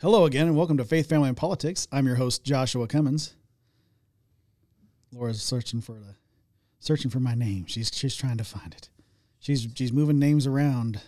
Hello 0.00 0.24
again, 0.24 0.46
and 0.46 0.56
welcome 0.56 0.78
to 0.78 0.84
Faith, 0.86 1.10
Family, 1.10 1.28
and 1.28 1.36
Politics. 1.36 1.86
I'm 1.92 2.06
your 2.06 2.16
host, 2.16 2.42
Joshua 2.42 2.86
Cummins. 2.86 3.34
Laura's 5.12 5.42
searching 5.42 5.82
for 5.82 5.92
the 5.92 6.14
searching 6.78 7.10
for 7.10 7.20
my 7.20 7.34
name. 7.34 7.66
She's 7.66 7.90
she's 7.92 8.16
trying 8.16 8.38
to 8.38 8.44
find 8.44 8.72
it. 8.72 8.88
She's 9.40 9.68
she's 9.74 9.92
moving 9.92 10.18
names 10.18 10.46
around. 10.46 11.02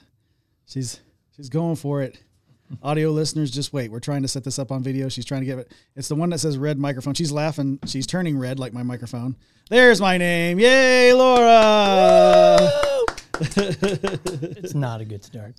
She's 0.66 1.00
she's 1.34 1.48
going 1.48 1.76
for 1.76 2.02
it. 2.02 2.22
Audio 2.82 3.12
listeners, 3.12 3.50
just 3.50 3.72
wait. 3.72 3.90
We're 3.90 3.98
trying 3.98 4.20
to 4.22 4.28
set 4.28 4.44
this 4.44 4.58
up 4.58 4.70
on 4.70 4.82
video. 4.82 5.08
She's 5.08 5.24
trying 5.24 5.40
to 5.40 5.46
get 5.46 5.58
it. 5.58 5.72
It's 5.96 6.08
the 6.08 6.14
one 6.14 6.28
that 6.28 6.40
says 6.40 6.58
red 6.58 6.78
microphone. 6.78 7.14
She's 7.14 7.32
laughing. 7.32 7.78
She's 7.86 8.06
turning 8.06 8.36
red 8.36 8.58
like 8.58 8.74
my 8.74 8.82
microphone. 8.82 9.36
There's 9.70 10.02
my 10.02 10.18
name. 10.18 10.58
Yay, 10.58 11.14
Laura! 11.14 12.58
It's 13.40 14.74
not 14.74 15.00
a 15.00 15.04
good 15.04 15.24
start. 15.24 15.54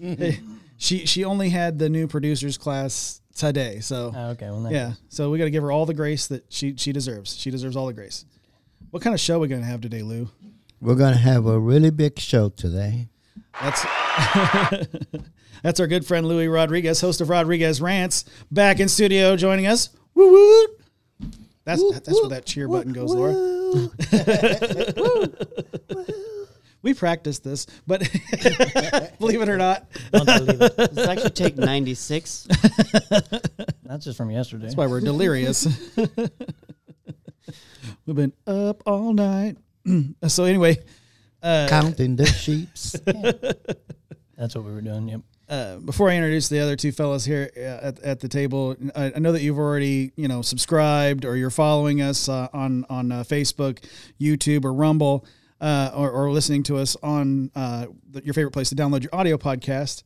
she 0.82 1.06
she 1.06 1.24
only 1.24 1.48
had 1.50 1.78
the 1.78 1.88
new 1.88 2.08
producers 2.08 2.58
class 2.58 3.20
today, 3.36 3.78
so 3.80 4.12
Oh, 4.14 4.30
okay, 4.30 4.46
well, 4.50 4.62
that- 4.64 4.72
yeah. 4.72 4.92
So 5.08 5.30
we 5.30 5.38
got 5.38 5.44
to 5.44 5.50
give 5.50 5.62
her 5.62 5.70
all 5.70 5.86
the 5.86 5.94
grace 5.94 6.26
that 6.26 6.44
she 6.48 6.74
she 6.76 6.92
deserves. 6.92 7.36
She 7.36 7.50
deserves 7.50 7.76
all 7.76 7.86
the 7.86 7.92
grace. 7.92 8.24
What 8.90 9.02
kind 9.02 9.14
of 9.14 9.20
show 9.20 9.36
are 9.36 9.40
we 9.40 9.48
gonna 9.48 9.64
have 9.64 9.80
today, 9.80 10.02
Lou? 10.02 10.28
We're 10.80 10.96
going 10.96 11.12
to 11.12 11.18
have 11.20 11.46
a 11.46 11.60
really 11.60 11.90
big 11.90 12.18
show 12.18 12.48
today. 12.48 13.08
That's 13.60 13.84
that's 15.62 15.78
our 15.78 15.86
good 15.86 16.04
friend 16.04 16.26
Louis 16.26 16.48
Rodriguez, 16.48 17.00
host 17.00 17.20
of 17.20 17.28
Rodriguez 17.28 17.80
Rants, 17.80 18.24
back 18.50 18.80
in 18.80 18.88
studio 18.88 19.36
joining 19.36 19.68
us. 19.68 19.90
Woo 20.14 20.32
woo! 20.32 20.66
That's 21.64 21.82
that's 21.92 22.20
where 22.20 22.30
that 22.30 22.44
cheer 22.46 22.66
button 22.66 22.92
goes, 22.92 23.14
Laura. 23.14 23.32
we 26.82 26.94
practiced 26.94 27.44
this, 27.44 27.66
but 27.86 28.00
believe 29.18 29.40
it 29.40 29.48
or 29.48 29.56
not, 29.56 29.86
Don't 30.12 30.26
believe 30.26 30.60
it. 30.62 30.76
Does 30.76 30.98
it 30.98 31.08
actually 31.08 31.30
take 31.30 31.56
96? 31.56 32.48
That's 33.84 34.04
just 34.04 34.16
from 34.16 34.30
yesterday. 34.30 34.64
that's 34.64 34.76
why 34.76 34.86
we're 34.86 35.00
delirious. 35.00 35.66
We've 38.06 38.16
been 38.16 38.32
up 38.46 38.82
all 38.86 39.12
night. 39.12 39.58
so 40.26 40.44
anyway, 40.44 40.78
uh, 41.42 41.66
Counting 41.68 42.16
the 42.16 42.26
sheeps. 42.26 42.92
That's 44.36 44.54
what 44.54 44.64
we 44.64 44.72
were 44.72 44.80
doing. 44.80 45.08
Yep. 45.08 45.20
uh, 45.48 45.76
before 45.76 46.08
I 46.10 46.14
introduce 46.16 46.48
the 46.48 46.60
other 46.60 46.74
two 46.76 46.90
fellows 46.92 47.24
here 47.24 47.50
uh, 47.56 47.60
at, 47.88 48.00
at 48.00 48.20
the 48.20 48.28
table, 48.28 48.76
I, 48.96 49.12
I 49.14 49.18
know 49.18 49.32
that 49.32 49.42
you've 49.42 49.58
already 49.58 50.12
you 50.16 50.26
know 50.28 50.42
subscribed 50.42 51.24
or 51.24 51.36
you're 51.36 51.50
following 51.50 52.00
us 52.00 52.28
uh, 52.28 52.48
on 52.52 52.86
on 52.88 53.12
uh, 53.12 53.22
Facebook, 53.24 53.84
YouTube, 54.20 54.64
or 54.64 54.72
Rumble, 54.72 55.24
uh, 55.62 55.92
or, 55.94 56.10
or 56.10 56.30
listening 56.30 56.64
to 56.64 56.76
us 56.76 56.96
on 57.02 57.50
uh, 57.54 57.86
the, 58.10 58.22
your 58.24 58.34
favorite 58.34 58.50
place 58.50 58.68
to 58.70 58.74
download 58.74 59.02
your 59.02 59.14
audio 59.14 59.38
podcast. 59.38 60.02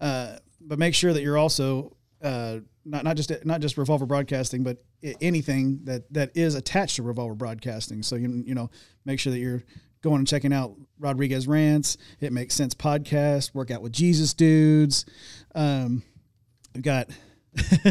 Uh, 0.00 0.36
but 0.60 0.78
make 0.78 0.94
sure 0.94 1.12
that 1.12 1.22
you're 1.22 1.38
also 1.38 1.96
uh, 2.22 2.58
not 2.84 3.04
not 3.04 3.16
just 3.16 3.32
not 3.44 3.60
just 3.60 3.78
Revolver 3.78 4.06
Broadcasting, 4.06 4.64
but 4.64 4.82
anything 5.20 5.80
that 5.84 6.12
that 6.12 6.36
is 6.36 6.56
attached 6.56 6.96
to 6.96 7.02
Revolver 7.02 7.34
Broadcasting. 7.34 8.02
So 8.02 8.16
you 8.16 8.42
you 8.44 8.54
know 8.54 8.70
make 9.04 9.20
sure 9.20 9.32
that 9.32 9.38
you're 9.38 9.62
going 10.02 10.18
and 10.18 10.26
checking 10.26 10.52
out 10.52 10.74
Rodriguez 10.98 11.46
Rants, 11.46 11.96
It 12.20 12.32
Makes 12.32 12.54
Sense 12.54 12.74
podcast, 12.74 13.54
Workout 13.54 13.82
with 13.82 13.92
Jesus 13.92 14.34
dudes. 14.34 15.04
Um, 15.54 16.02
we've 16.74 16.82
got 16.82 17.08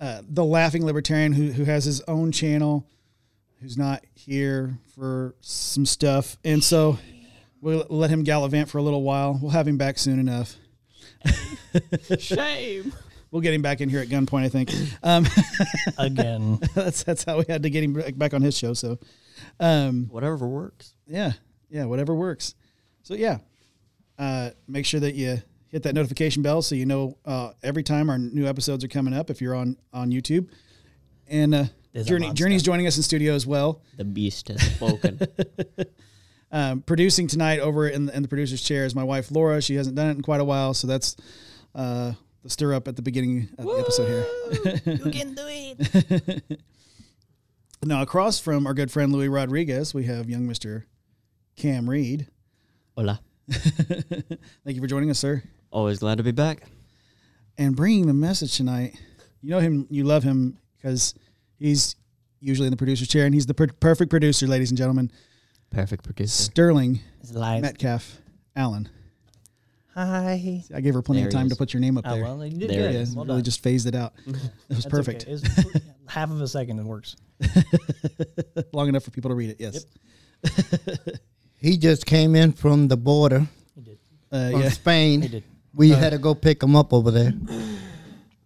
uh, 0.00 0.22
the 0.28 0.44
Laughing 0.44 0.84
Libertarian 0.84 1.32
who 1.32 1.52
who 1.52 1.64
has 1.64 1.84
his 1.84 2.00
own 2.02 2.32
channel, 2.32 2.88
who's 3.60 3.76
not 3.78 4.04
here 4.14 4.78
for 4.94 5.34
some 5.40 5.86
stuff, 5.86 6.36
and 6.44 6.62
so 6.62 6.98
we'll 7.60 7.86
let 7.88 8.10
him 8.10 8.22
gallivant 8.24 8.68
for 8.68 8.78
a 8.78 8.82
little 8.82 9.02
while. 9.02 9.38
We'll 9.40 9.50
have 9.52 9.66
him 9.68 9.76
back 9.78 9.98
soon 9.98 10.18
enough. 10.18 10.56
Shame. 12.18 12.92
We'll 13.30 13.42
get 13.42 13.52
him 13.54 13.62
back 13.62 13.80
in 13.80 13.88
here 13.88 14.00
at 14.00 14.08
gunpoint, 14.08 14.44
I 14.44 14.48
think. 14.48 14.70
Um, 15.02 15.26
Again. 15.98 16.58
that's 16.74 17.02
that's 17.02 17.24
how 17.24 17.38
we 17.38 17.44
had 17.48 17.62
to 17.64 17.70
get 17.70 17.82
him 17.82 17.92
back- 17.94 18.16
back 18.16 18.34
on 18.34 18.40
his 18.42 18.56
show. 18.56 18.72
So, 18.72 18.98
um, 19.60 20.06
Whatever 20.10 20.46
works. 20.46 20.94
yeah, 21.06 21.32
yeah, 21.68 21.84
whatever 21.84 22.14
works. 22.14 22.54
So 23.02 23.14
yeah, 23.14 23.38
uh, 24.18 24.50
make 24.68 24.86
sure 24.86 25.00
that 25.00 25.14
you 25.14 25.42
hit 25.68 25.82
that 25.82 25.94
notification 25.94 26.42
bell 26.42 26.62
so 26.62 26.74
you 26.76 26.86
know 26.86 27.18
uh, 27.24 27.50
every 27.62 27.82
time 27.82 28.08
our 28.08 28.18
new 28.18 28.46
episodes 28.46 28.84
are 28.84 28.88
coming 28.88 29.12
up. 29.12 29.28
If 29.28 29.40
you're 29.42 29.54
on 29.54 29.76
on 29.92 30.10
YouTube, 30.12 30.48
and 31.26 31.54
uh, 31.54 31.64
There's 31.96 32.06
Journey. 32.06 32.30
Journey's 32.34 32.62
joining 32.62 32.86
us 32.86 32.98
in 32.98 33.02
studio 33.02 33.32
as 33.34 33.46
well. 33.46 33.80
The 33.96 34.04
beast 34.04 34.48
has 34.48 34.60
spoken. 34.62 35.18
Um, 36.52 36.82
producing 36.82 37.26
tonight 37.26 37.58
over 37.58 37.88
in 37.88 38.06
the, 38.06 38.16
in 38.16 38.22
the 38.22 38.28
producer's 38.28 38.62
chair 38.62 38.84
is 38.84 38.94
my 38.94 39.02
wife 39.02 39.32
Laura. 39.32 39.60
She 39.60 39.74
hasn't 39.74 39.96
done 39.96 40.06
it 40.06 40.12
in 40.12 40.22
quite 40.22 40.40
a 40.40 40.44
while, 40.44 40.74
so 40.74 40.86
that's 40.86 41.16
uh, 41.74 42.12
the 42.44 42.48
stir 42.48 42.72
up 42.72 42.86
at 42.86 42.94
the 42.94 43.02
beginning 43.02 43.48
of 43.58 43.64
the 43.64 43.72
episode 43.72 44.06
here. 44.06 44.80
you 44.94 45.10
can 45.10 45.34
do 45.34 45.42
it. 45.44 46.60
Now, 47.84 48.00
across 48.00 48.38
from 48.38 48.66
our 48.66 48.74
good 48.74 48.92
friend 48.92 49.12
Louis 49.12 49.28
Rodriguez, 49.28 49.92
we 49.92 50.04
have 50.04 50.30
young 50.30 50.46
Mister 50.46 50.86
Cam 51.56 51.90
Reed. 51.90 52.28
Hola. 52.96 53.20
Thank 53.50 54.38
you 54.66 54.80
for 54.80 54.86
joining 54.86 55.10
us, 55.10 55.18
sir. 55.18 55.42
Always 55.72 55.98
glad 55.98 56.18
to 56.18 56.24
be 56.24 56.32
back. 56.32 56.62
and 57.58 57.74
bringing 57.76 58.06
the 58.06 58.14
message 58.14 58.56
tonight. 58.56 58.96
You 59.42 59.50
know 59.50 59.60
him, 59.60 59.86
you 59.90 60.04
love 60.04 60.22
him 60.22 60.58
because 60.76 61.14
he's 61.58 61.96
usually 62.40 62.66
in 62.66 62.70
the 62.70 62.76
producer's 62.76 63.08
chair, 63.08 63.24
and 63.26 63.34
he's 63.34 63.46
the 63.46 63.54
per- 63.54 63.66
perfect 63.68 64.10
producer, 64.10 64.46
ladies 64.46 64.70
and 64.70 64.78
gentlemen. 64.78 65.10
Perfect 65.70 66.04
producer. 66.04 66.30
Sterling 66.44 67.00
It's 67.20 67.32
live. 67.32 67.62
Metcalf 67.62 68.18
Allen. 68.54 68.88
Hi. 69.94 70.62
I 70.74 70.80
gave 70.82 70.92
her 70.94 71.00
plenty 71.02 71.22
There 71.22 71.28
of 71.28 71.32
he 71.32 71.38
time 71.38 71.48
to 71.48 71.54
is. 71.54 71.58
put 71.58 71.72
your 71.72 71.80
name 71.80 71.96
up 71.96 72.04
Oh, 72.06 72.14
there. 72.14 72.22
well, 72.24 72.44
you 72.44 72.58
did 72.58 72.68
There 72.70 72.82
good. 72.82 72.90
it 72.90 72.94
yeah, 72.94 73.00
is. 73.00 73.16
Well 73.16 73.24
really 73.24 73.38
done. 73.38 73.44
just 73.44 73.62
phased 73.62 73.86
it 73.86 73.94
out. 73.94 74.12
It 74.26 74.32
was 74.68 74.84
That's 74.84 74.86
perfect. 74.86 75.22
okay. 75.24 75.32
It's- 75.32 75.82
half 76.06 76.30
of 76.30 76.40
a 76.40 76.46
second 76.46 76.78
it 76.78 76.84
works. 76.84 77.16
Long 78.72 78.88
enough 78.88 79.04
for 79.04 79.10
people 79.10 79.30
to 79.30 79.34
read 79.34 79.50
it. 79.50 79.56
Yes. 79.58 79.86
He 81.56 81.76
just 81.78 82.04
came 82.06 82.34
in 82.36 82.52
from 82.52 82.88
the 82.88 82.96
border 82.96 83.48
He 83.74 83.80
did. 83.80 83.98
Uh, 84.30 84.50
from 84.52 84.60
yeah. 84.62 84.68
Spain. 84.68 85.22
He 85.22 85.28
did. 85.28 85.44
We 85.74 85.88
had 85.90 86.10
to 86.10 86.18
go 86.18 86.34
pick 86.34 86.62
him 86.62 86.76
up 86.76 86.92
over 86.92 87.10
there. 87.10 87.32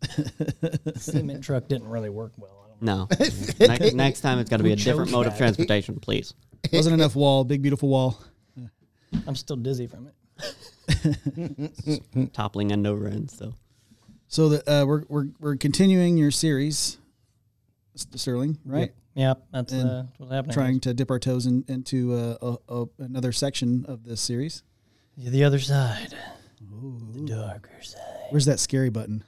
The 0.00 0.92
cement 0.96 1.44
truck 1.44 1.68
didn't 1.68 1.88
really 1.88 2.10
work 2.10 2.32
well. 2.36 2.59
I 2.82 2.84
don't 2.84 3.18
No. 3.20 3.26
next, 3.66 3.94
next 3.94 4.20
time 4.20 4.38
it's 4.38 4.50
got 4.50 4.58
to 4.58 4.62
be 4.62 4.72
a 4.72 4.76
different 4.76 5.08
chose 5.08 5.12
mode 5.12 5.26
of 5.26 5.36
transportation, 5.36 6.00
please. 6.00 6.34
Wasn't 6.72 6.94
enough 6.94 7.16
wall. 7.16 7.44
Big 7.44 7.62
beautiful 7.62 7.88
wall. 7.88 8.18
I'm 9.26 9.34
still 9.34 9.56
dizzy 9.56 9.86
from 9.86 10.08
it. 10.08 10.14
Toppling 12.32 12.72
end 12.72 12.86
over 12.86 13.08
end. 13.08 13.30
So 13.30 13.54
So 14.28 14.50
that 14.50 14.68
uh, 14.68 14.86
we're 14.86 15.04
we're 15.08 15.26
we're 15.38 15.56
continuing 15.56 16.16
your 16.16 16.30
series, 16.30 16.98
Sterling. 17.94 18.58
Right. 18.64 18.92
Yep, 19.14 19.46
that's 19.52 19.72
And 19.72 19.90
uh, 19.90 20.02
what's 20.18 20.32
happening. 20.32 20.54
Trying 20.54 20.80
to 20.80 20.94
dip 20.94 21.10
our 21.10 21.18
toes 21.18 21.46
in, 21.46 21.64
into 21.66 22.14
uh, 22.14 22.56
a, 22.68 22.82
a, 22.82 22.86
another 22.98 23.32
section 23.32 23.84
of 23.86 24.04
this 24.04 24.20
series. 24.20 24.62
Yeah, 25.16 25.30
the 25.30 25.42
other 25.44 25.58
side, 25.58 26.14
the 26.60 27.24
darker 27.26 27.82
side. 27.82 28.00
Where's 28.30 28.44
that 28.44 28.60
scary 28.60 28.88
button? 28.88 29.24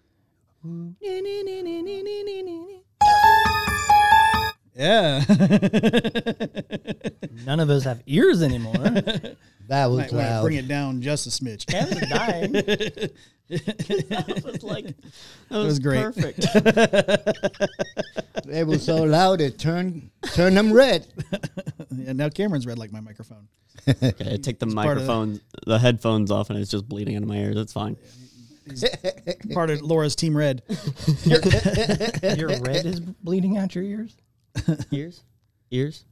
Yeah. 4.74 5.22
None 7.44 7.60
of 7.60 7.68
us 7.70 7.84
have 7.84 8.02
ears 8.06 8.42
anymore. 8.42 8.72
That 9.68 9.86
was 9.86 9.98
Might 9.98 9.98
want 9.98 10.10
to 10.10 10.16
loud. 10.16 10.42
bring 10.42 10.56
it 10.56 10.66
down 10.66 11.02
just 11.02 11.26
a 11.26 11.30
smidge. 11.30 11.66
Cats 11.66 11.92
are 11.96 12.06
dying. 12.06 12.52
that 12.52 14.42
was 14.44 14.62
like 14.62 14.86
that 15.50 15.58
was 15.58 15.78
great. 15.78 16.02
Perfect. 16.02 16.46
It 18.48 18.66
was 18.66 18.84
so 18.84 19.04
loud 19.04 19.40
it 19.40 19.58
turned 19.58 20.10
turned 20.34 20.56
them 20.56 20.72
red. 20.72 21.06
and 21.90 22.18
now 22.18 22.28
Cameron's 22.28 22.66
red 22.66 22.78
like 22.78 22.92
my 22.92 23.00
microphone. 23.00 23.46
okay, 23.88 24.32
I 24.32 24.36
take 24.36 24.58
the 24.58 24.66
part 24.66 24.96
of 24.98 25.04
the- 25.06 25.08
microphone, 25.08 25.40
the 25.66 25.78
headphones 25.78 26.30
off, 26.30 26.50
and 26.50 26.58
it's 26.58 26.70
just 26.70 26.88
bleeding 26.88 27.14
into 27.14 27.28
my 27.28 27.36
ears. 27.36 27.56
It's 27.56 27.72
fine. 27.72 27.96
Part 29.54 29.70
of 29.70 29.82
Laura's 29.82 30.14
team 30.16 30.36
red. 30.36 30.62
your 31.24 31.40
red 32.60 32.86
is 32.86 33.00
bleeding 33.00 33.58
out 33.58 33.74
your 33.74 33.84
ears. 33.84 34.16
Ears? 34.90 35.24
Ears? 35.70 36.04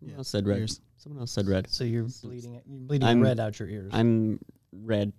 Someone 0.00 0.12
Yeah, 0.12 0.18
else 0.18 0.28
said 0.28 0.46
red. 0.46 0.58
ears. 0.58 0.80
Someone 0.98 1.20
else 1.20 1.32
said 1.32 1.46
red. 1.48 1.68
So 1.70 1.84
you're 1.84 2.06
bleeding. 2.22 2.52
You're 2.54 2.62
bleeding 2.80 3.06
I'm- 3.08 3.20
red 3.22 3.38
out 3.40 3.58
your 3.58 3.68
ears. 3.68 3.90
I'm 3.94 4.38
red. 4.72 5.12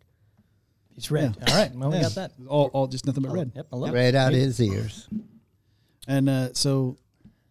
it's 0.95 1.11
red. 1.11 1.35
Yeah. 1.39 1.53
All 1.53 1.59
right. 1.61 1.75
Well, 1.75 1.89
we 1.89 1.97
Yeah. 1.97 2.01
got 2.03 2.15
that. 2.15 2.31
All, 2.47 2.69
all 2.73 2.87
just 2.87 3.05
nothing 3.05 3.23
but 3.23 3.31
red. 3.31 3.51
Yep. 3.55 3.67
I 3.71 3.75
love 3.75 3.89
it. 3.89 3.93
Red 3.93 4.15
out 4.15 4.33
his 4.33 4.59
ears. 4.61 5.07
And 6.07 6.27
uh, 6.29 6.53
so 6.53 6.97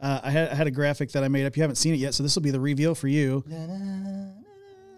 uh, 0.00 0.20
I, 0.22 0.30
had, 0.30 0.48
I 0.50 0.54
had 0.54 0.66
a 0.66 0.70
graphic 0.70 1.12
that 1.12 1.24
I 1.24 1.28
made 1.28 1.46
up. 1.46 1.56
You 1.56 1.62
haven't 1.62 1.76
seen 1.76 1.94
it 1.94 1.98
yet, 1.98 2.12
so 2.14 2.22
this 2.22 2.34
will 2.34 2.42
be 2.42 2.50
the 2.50 2.60
reveal 2.60 2.94
for 2.94 3.08
you. 3.08 3.44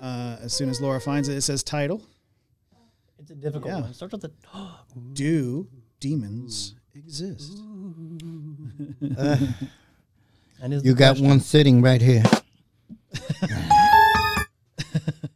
Uh, 0.01 0.37
as 0.43 0.53
soon 0.53 0.69
as 0.69 0.81
Laura 0.81 1.01
finds 1.01 1.29
it, 1.29 1.37
it 1.37 1.43
says 1.43 1.63
title 1.63 2.03
It's 3.25 3.31
a 3.31 3.35
difficult 3.37 3.73
Yeah. 3.73 3.81
one. 3.81 3.89
It 3.91 3.95
starts 3.95 4.13
with 4.13 4.21
the. 4.21 4.33
Do 5.15 5.67
Demons 5.99 6.75
Exist? 6.95 7.57
That 10.61 10.73
is 10.73 10.85
You 10.85 10.95
got 10.95 11.13
question. 11.13 11.27
one 11.29 11.41
sitting 11.41 11.81
right 11.83 12.01
here. 12.03 12.23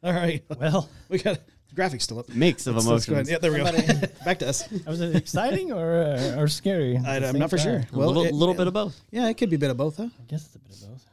All 0.02 0.12
right. 0.12 0.44
Well, 0.58 0.88
We 1.08 1.18
got 1.18 1.40
Graphics 1.74 2.02
still 2.02 2.18
up. 2.20 2.28
Mix 2.28 2.66
of 2.66 2.74
Let's- 2.76 2.86
let's 2.86 3.06
go 3.06 3.14
emotions. 3.14 3.30
Yeah, 3.30 3.38
there 3.38 3.52
we 3.52 3.58
go. 3.58 4.06
Back 4.24 4.38
to 4.40 4.48
us. 4.48 4.70
Was 4.86 5.00
it 5.00 5.16
exciting 5.16 5.72
or 5.72 6.02
uh, 6.02 6.36
or 6.40 6.48
scary? 6.48 6.96
I, 6.98 7.16
I'm 7.26 7.38
not 7.38 7.48
for 7.50 7.56
sure. 7.58 7.80
time? 7.80 7.88
A 7.92 7.96
little, 7.98 8.24
it- 8.24 8.34
little 8.34 8.54
bit 8.54 8.66
of 8.66 8.74
both. 8.74 9.00
Yeah, 9.10 9.28
it 9.28 9.34
could 9.38 9.48
be 9.50 9.56
a 9.56 9.58
bit 9.58 9.70
of 9.70 9.76
both, 9.78 9.96
huh? 9.96 10.08
I 10.18 10.24
guess 10.28 10.44
it's 10.46 10.54
a 10.56 10.58
bit 10.58 10.72
of 10.82 10.88
both. 10.90 11.04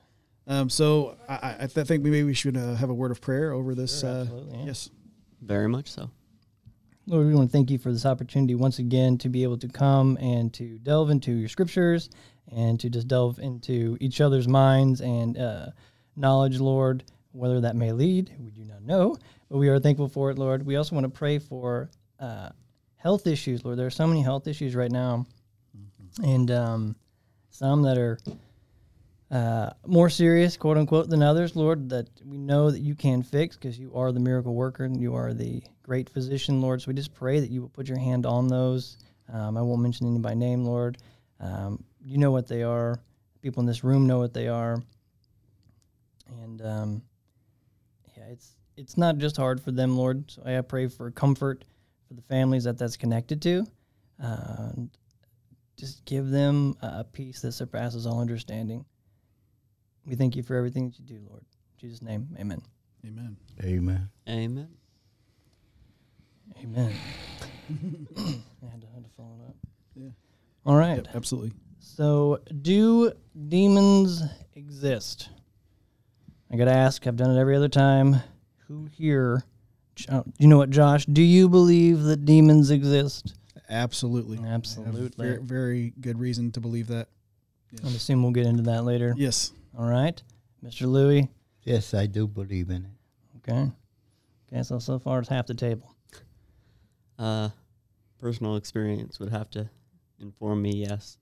Um, 0.48 0.70
so 0.70 1.16
I, 1.28 1.34
I, 1.34 1.56
I 1.64 1.68
think 1.68 2.04
maybe 2.04 2.24
we 2.24 2.34
should 2.34 2.58
uh, 2.58 2.76
have 2.76 2.90
a 2.90 2.94
word 2.94 3.12
of 3.12 3.22
prayer 3.22 3.52
over 3.54 3.74
this. 3.76 4.02
Sure, 4.02 4.10
uh, 4.10 4.26
yeah. 4.52 4.66
Yes. 4.66 4.90
Very 5.42 5.68
much 5.68 5.90
so. 5.92 6.10
Lord, 7.08 7.28
we 7.28 7.36
want 7.36 7.52
to 7.52 7.52
thank 7.52 7.70
you 7.70 7.78
for 7.78 7.92
this 7.92 8.06
opportunity 8.06 8.56
once 8.56 8.80
again 8.80 9.20
to 9.20 9.30
be 9.30 9.44
able 9.44 9.60
to 9.60 9.68
come 9.68 10.18
and 10.20 10.52
to 10.56 10.80
delve 10.80 11.12
into 11.12 11.32
your 11.34 11.50
scriptures 11.50 12.10
and 12.52 12.80
to 12.80 12.90
just 12.90 13.08
delve 13.08 13.38
into 13.38 13.96
each 14.02 14.22
other's 14.22 14.48
minds 14.48 15.02
and 15.02 15.38
uh, 15.38 15.68
knowledge, 16.16 16.60
Lord, 16.60 17.04
whether 17.32 17.62
that 17.62 17.76
may 17.76 17.92
lead, 17.92 18.32
we 18.40 18.50
do 18.50 18.66
not 18.66 18.82
know, 18.82 19.18
but 19.52 19.60
we 19.60 19.70
are 19.70 19.80
thankful 19.80 20.08
for 20.08 20.32
it, 20.32 20.40
Lord. 20.40 20.66
We 20.66 20.78
also 20.78 20.96
want 20.96 21.04
to 21.04 21.16
pray 21.16 21.38
for 21.38 21.92
uh, 22.20 22.50
health 22.96 23.28
issues, 23.28 23.64
Lord. 23.64 23.78
There 23.78 23.86
are 23.86 23.92
so 23.92 24.08
many 24.08 24.24
health 24.24 24.48
issues 24.48 24.76
right 24.76 24.92
now, 24.92 25.28
and 26.24 26.50
um, 26.50 26.96
some 27.52 27.84
that 27.84 28.00
are 28.00 28.18
uh, 29.30 29.70
more 29.86 30.10
serious, 30.10 30.58
quote 30.58 30.78
unquote, 30.78 31.08
than 31.08 31.22
others, 31.22 31.56
Lord, 31.56 31.88
that 31.90 32.10
we 32.26 32.40
know 32.40 32.72
that 32.72 32.80
you 32.80 32.96
can 32.96 33.22
fix 33.22 33.56
because 33.56 33.78
you 33.78 33.94
are 33.94 34.12
the 34.12 34.20
miracle 34.20 34.56
worker 34.56 34.86
and 34.86 35.00
you 35.00 35.14
are 35.14 35.32
the 35.32 35.62
great 35.86 36.10
physician, 36.10 36.62
Lord. 36.62 36.82
So 36.82 36.88
we 36.88 36.96
just 36.96 37.14
pray 37.14 37.40
that 37.40 37.52
you 37.52 37.62
will 37.62 37.70
put 37.70 37.88
your 37.88 38.00
hand 38.00 38.26
on 38.26 38.48
those. 38.48 38.98
Um, 39.32 39.56
I 39.56 39.62
won't 39.62 39.82
mention 39.82 40.08
any 40.08 40.18
by 40.18 40.34
name, 40.34 40.66
Lord. 40.66 40.98
Um, 41.40 41.84
you 42.04 42.18
know 42.18 42.32
what 42.32 42.48
they 42.48 42.64
are. 42.64 43.00
People 43.42 43.62
in 43.62 43.68
this 43.68 43.84
room 43.84 44.08
know 44.08 44.18
what 44.18 44.34
they 44.34 44.48
are. 44.48 44.82
And 46.42 46.62
um, 46.64 47.02
yeah, 48.18 48.24
it's 48.32 48.56
it's 48.76 48.98
not 48.98 49.20
just 49.20 49.38
hard 49.38 49.62
for 49.62 49.72
them, 49.72 49.96
Lord. 49.96 50.30
So 50.32 50.42
I 50.44 50.60
pray 50.62 50.88
for 50.88 51.12
comfort 51.12 51.64
for 52.08 52.16
the 52.16 52.22
families 52.24 52.64
that 52.64 52.78
that's 52.80 52.98
connected 52.98 53.42
to. 53.44 53.66
Uh, 54.22 54.72
and 54.76 54.90
just 55.78 56.04
give 56.06 56.30
them 56.30 56.76
a 56.82 57.04
peace 57.04 57.42
that 57.42 57.52
surpasses 57.52 58.08
all 58.08 58.22
understanding. 58.22 58.86
We 60.06 60.16
thank 60.16 60.36
you 60.36 60.42
for 60.42 60.56
everything 60.56 60.90
that 60.90 61.00
you 61.00 61.06
do, 61.06 61.26
Lord. 61.30 61.42
In 61.42 61.80
Jesus' 61.80 62.02
name, 62.02 62.28
amen. 62.40 62.62
Amen. 63.06 63.38
Amen. 63.64 64.10
Amen. 64.28 64.70
Amen. 66.62 66.94
I 67.70 67.74
had 68.70 68.82
to, 68.82 68.88
had 68.94 69.04
to 69.04 69.10
follow 69.18 69.36
it 69.44 69.50
up. 69.50 69.56
Yeah. 69.96 70.10
All 70.66 70.76
right. 70.76 70.98
Yep, 70.98 71.08
absolutely. 71.16 71.52
So, 71.80 72.40
do 72.62 73.12
demons 73.48 74.24
exist? 74.56 75.30
I 76.52 76.58
got 76.58 76.66
to 76.66 76.72
ask, 76.74 77.06
I've 77.08 77.16
done 77.16 77.36
it 77.36 77.40
every 77.40 77.56
other 77.56 77.70
time. 77.70 78.18
Who 78.68 78.88
here, 78.92 79.44
Jo- 79.96 80.26
you 80.40 80.48
know 80.48 80.58
what, 80.58 80.70
Josh, 80.70 81.06
do 81.06 81.22
you 81.22 81.48
believe 81.50 82.04
that 82.04 82.26
demons 82.26 82.72
exist? 82.72 83.36
Absolutely. 83.70 84.40
Absolutely. 84.46 85.26
Very, 85.28 85.38
very 85.42 85.94
good 86.02 86.20
reason 86.20 86.52
to 86.54 86.60
believe 86.60 86.88
that. 86.88 87.08
I 87.84 87.88
assume 87.88 88.24
we'll 88.24 88.32
get 88.32 88.46
into 88.46 88.64
that 88.64 88.84
later. 88.84 89.14
Yes. 89.18 89.52
All 89.78 89.88
right. 89.88 90.22
Mr. 90.64 90.88
Louie. 90.88 91.30
Yes, 91.64 91.94
I 91.94 92.06
do 92.06 92.28
believe 92.28 92.70
in 92.70 92.86
it. 92.86 93.50
Okay. 93.52 93.72
Okay, 94.52 94.64
so 94.64 94.80
so 94.80 94.98
far 95.00 95.20
it's 95.20 95.30
half 95.30 95.48
the 95.48 95.54
table. 95.56 95.95
Uh, 97.18 97.50
personal 98.20 98.56
experience 98.56 99.20
would 99.20 99.30
have 99.30 99.50
to 99.52 99.70
inform 100.20 100.62
me. 100.62 100.72
Yes. 100.88 101.18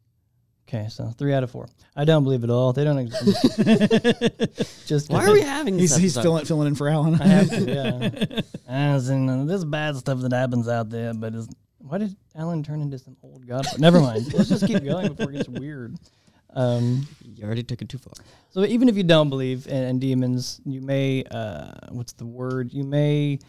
Okay, 0.68 0.88
so 0.90 1.10
three 1.18 1.34
out 1.34 1.44
of 1.44 1.52
four. 1.52 1.68
I 1.96 2.06
don't 2.06 2.24
believe 2.24 2.44
it 2.44 2.50
all. 2.50 2.72
They 2.72 2.86
don't 2.86 2.98
exist. 2.98 3.60
Just 4.88 5.10
Why 5.12 5.26
are 5.26 5.34
we 5.34 5.42
having 5.42 5.76
this? 5.78 5.96
He's, 5.98 6.16
he's 6.16 6.22
filling, 6.24 6.46
filling 6.46 6.70
in 6.70 6.76
for 6.76 6.88
Alan. 6.88 7.16
I 7.16 7.28
have 7.28 7.50
to, 7.50 7.62
yeah. 8.32 8.42
As 8.68 9.10
in, 9.10 9.28
uh, 9.30 9.44
there's 9.44 9.66
bad 9.66 9.98
stuff 9.98 10.22
that 10.22 10.32
happens 10.32 10.70
out 10.70 10.90
there, 10.90 11.14
but 11.14 11.36
is 11.36 11.50
why 11.80 11.98
did 11.98 12.16
Alan 12.34 12.64
turn 12.64 12.82
into 12.82 12.98
some 12.98 13.18
old 13.22 13.46
god? 13.46 13.66
Never 13.78 14.00
mind. 14.00 14.34
Let's 14.34 14.48
just 14.48 14.66
keep 14.66 14.84
going 14.84 15.14
before 15.14 15.32
it 15.34 15.38
gets 15.38 15.50
weird. 15.50 15.98
Um, 16.56 17.06
You 17.22 17.44
already 17.46 17.64
took 17.64 17.82
it 17.82 17.90
too 17.90 17.98
far. 17.98 18.14
so 18.52 18.64
even 18.64 18.88
if 18.88 18.96
you 18.96 19.04
don't 19.04 19.30
believe 19.30 19.68
in, 19.68 19.84
in 19.84 20.00
demons, 20.00 20.62
you 20.66 20.80
may 20.82 21.24
uh, 21.30 21.72
what's 21.90 22.14
the 22.14 22.26
word? 22.26 22.72
You 22.72 22.86
may 22.86 23.40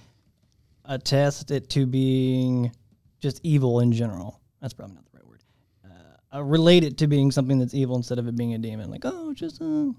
attest 0.84 1.50
it 1.50 1.70
to 1.70 1.86
being 1.86 2.72
just 3.20 3.40
evil 3.42 3.80
in 3.80 3.92
general. 3.92 4.40
That's 4.60 4.74
probably 4.74 4.96
not 4.96 5.04
the 5.04 5.18
right 5.18 5.26
word. 5.26 5.42
Uh, 5.84 6.36
uh, 6.38 6.42
relate 6.42 6.84
it 6.84 6.98
to 6.98 7.06
being 7.06 7.30
something 7.30 7.58
that's 7.58 7.74
evil 7.74 7.96
instead 7.96 8.18
of 8.18 8.28
it 8.28 8.36
being 8.36 8.54
a 8.54 8.58
demon. 8.58 8.90
Like 8.90 9.02
oh, 9.04 9.32
just 9.32 9.60
uh, 9.62 9.92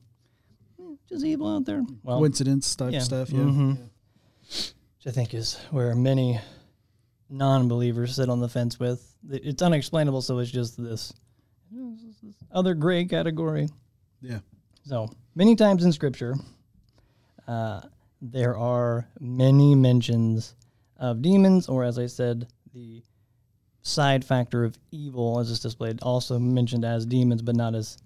just 1.10 1.26
evil 1.26 1.56
out 1.56 1.66
there. 1.66 1.84
Well, 2.04 2.20
Coincidence 2.20 2.76
type 2.76 2.94
yeah. 2.94 3.00
stuff. 3.00 3.30
Yeah. 3.32 3.40
Mhm. 3.40 3.78
Yeah. 3.78 3.84
which 4.44 5.08
I 5.08 5.12
think 5.12 5.34
is 5.34 5.56
where 5.72 5.96
many 5.96 6.40
non-believers 7.30 8.16
sit 8.16 8.30
on 8.30 8.40
the 8.40 8.50
fence 8.50 8.80
with. 8.80 9.16
It's 9.30 9.62
unexplainable, 9.62 10.22
so 10.22 10.38
it's 10.40 10.52
just 10.52 10.82
this, 10.82 11.12
this 11.72 12.34
other 12.52 12.76
gray 12.76 13.06
category. 13.06 13.68
Yeah. 14.22 14.40
So 14.86 15.10
many 15.34 15.56
times 15.56 15.84
in 15.84 15.92
Scripture, 15.92 16.36
uh, 17.48 17.82
there 18.22 18.56
are 18.58 19.08
many 19.20 19.74
mentions 19.76 20.54
of 20.98 21.22
demons, 21.22 21.68
or 21.68 21.84
as 21.84 22.00
I 22.00 22.08
said, 22.08 22.48
the 22.74 23.04
side 23.82 24.26
factor 24.26 24.64
of 24.64 24.78
evil, 24.92 25.40
as 25.40 25.52
it's 25.52 25.60
displayed, 25.60 26.00
also 26.02 26.40
mentioned 26.40 26.86
as 26.86 27.06
demons, 27.06 27.42
but 27.42 27.56
not 27.56 27.76
as 27.76 27.98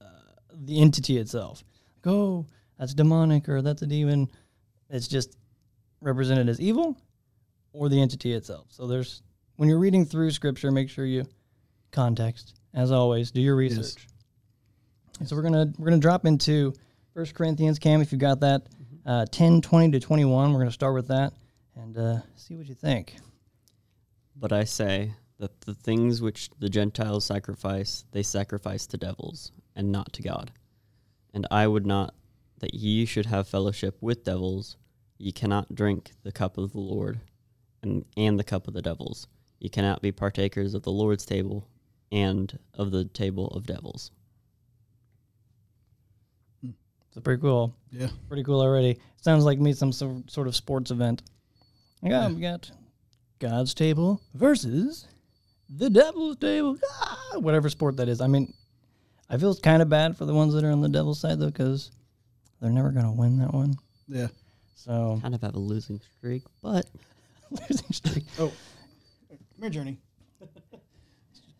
uh, 0.00 0.04
the 0.52 0.80
entity 0.80 1.18
itself. 1.18 1.62
Like, 2.04 2.12
oh, 2.12 2.46
that's 2.78 2.94
demonic, 2.94 3.48
or 3.48 3.62
that's 3.62 3.82
a 3.82 3.86
demon. 3.86 4.30
It's 4.88 5.08
just 5.08 5.36
represented 6.00 6.48
as 6.48 6.60
evil 6.60 6.96
or 7.72 7.88
the 7.88 8.00
entity 8.00 8.32
itself. 8.32 8.66
So 8.70 8.86
there's 8.86 9.22
when 9.56 9.68
you're 9.68 9.78
reading 9.78 10.04
through 10.04 10.30
scripture, 10.30 10.70
make 10.70 10.88
sure 10.88 11.04
you 11.04 11.26
context. 11.92 12.54
As 12.72 12.90
always, 12.90 13.30
do 13.30 13.40
your 13.40 13.56
research. 13.56 14.06
So 15.26 15.36
we're 15.36 15.42
gonna 15.42 15.72
we're 15.78 15.90
gonna 15.90 16.00
drop 16.00 16.24
into 16.24 16.72
First 17.14 17.34
Corinthians, 17.34 17.78
Cam, 17.78 18.00
if 18.00 18.12
you 18.12 18.18
got 18.18 18.40
that, 18.40 18.62
uh, 19.04 19.26
10, 19.30 19.60
20 19.60 19.90
to 19.92 20.00
21. 20.00 20.52
We're 20.52 20.60
gonna 20.60 20.70
start 20.70 20.94
with 20.94 21.08
that 21.08 21.32
and 21.82 21.96
uh, 21.96 22.20
see 22.36 22.56
what 22.56 22.68
you 22.68 22.74
think. 22.74 23.16
But 24.36 24.52
I 24.52 24.64
say 24.64 25.14
that 25.38 25.60
the 25.62 25.74
things 25.74 26.20
which 26.20 26.50
the 26.58 26.68
Gentiles 26.68 27.24
sacrifice, 27.24 28.04
they 28.12 28.22
sacrifice 28.22 28.86
to 28.88 28.96
devils, 28.96 29.52
and 29.74 29.90
not 29.90 30.12
to 30.14 30.22
God. 30.22 30.52
And 31.32 31.46
I 31.50 31.66
would 31.66 31.86
not 31.86 32.14
that 32.58 32.74
ye 32.74 33.06
should 33.06 33.26
have 33.26 33.48
fellowship 33.48 33.96
with 34.00 34.24
devils. 34.24 34.76
Ye 35.18 35.32
cannot 35.32 35.74
drink 35.74 36.12
the 36.22 36.32
cup 36.32 36.58
of 36.58 36.72
the 36.72 36.80
Lord, 36.80 37.20
and, 37.82 38.04
and 38.16 38.38
the 38.38 38.44
cup 38.44 38.68
of 38.68 38.74
the 38.74 38.82
devils. 38.82 39.26
Ye 39.58 39.68
cannot 39.68 40.02
be 40.02 40.12
partakers 40.12 40.74
of 40.74 40.82
the 40.82 40.92
Lord's 40.92 41.24
table, 41.24 41.68
and 42.12 42.58
of 42.74 42.90
the 42.90 43.04
table 43.04 43.48
of 43.48 43.66
devils. 43.66 44.10
It's 46.62 47.20
pretty 47.24 47.40
cool. 47.40 47.74
Yeah. 47.90 48.08
Pretty 48.28 48.44
cool 48.44 48.60
already. 48.60 48.98
Sounds 49.16 49.44
like 49.44 49.58
me 49.58 49.72
some 49.72 49.90
so- 49.90 50.22
sort 50.28 50.46
of 50.46 50.54
sports 50.54 50.92
event. 50.92 51.22
Yeah, 52.02 52.28
we 52.28 52.40
got 52.40 52.70
God's 53.38 53.74
table 53.74 54.20
versus 54.34 55.06
the 55.68 55.90
devil's 55.90 56.36
table. 56.36 56.78
Ah, 57.00 57.38
whatever 57.38 57.68
sport 57.68 57.96
that 57.98 58.08
is. 58.08 58.20
I 58.20 58.26
mean, 58.26 58.52
I 59.28 59.36
feel 59.36 59.54
kind 59.54 59.82
of 59.82 59.88
bad 59.88 60.16
for 60.16 60.24
the 60.24 60.34
ones 60.34 60.54
that 60.54 60.64
are 60.64 60.70
on 60.70 60.80
the 60.80 60.88
devil's 60.88 61.20
side 61.20 61.38
though, 61.38 61.46
because 61.46 61.90
they're 62.60 62.70
never 62.70 62.90
gonna 62.90 63.12
win 63.12 63.38
that 63.38 63.52
one. 63.52 63.74
Yeah. 64.08 64.28
So 64.74 65.18
Kind 65.20 65.34
of 65.34 65.42
have 65.42 65.54
a 65.54 65.58
losing 65.58 66.00
streak, 66.18 66.42
but 66.62 66.86
losing 67.50 67.92
streak. 67.92 68.24
Oh. 68.38 68.48
Come 69.28 69.38
here, 69.60 69.70
Journey. 69.70 69.98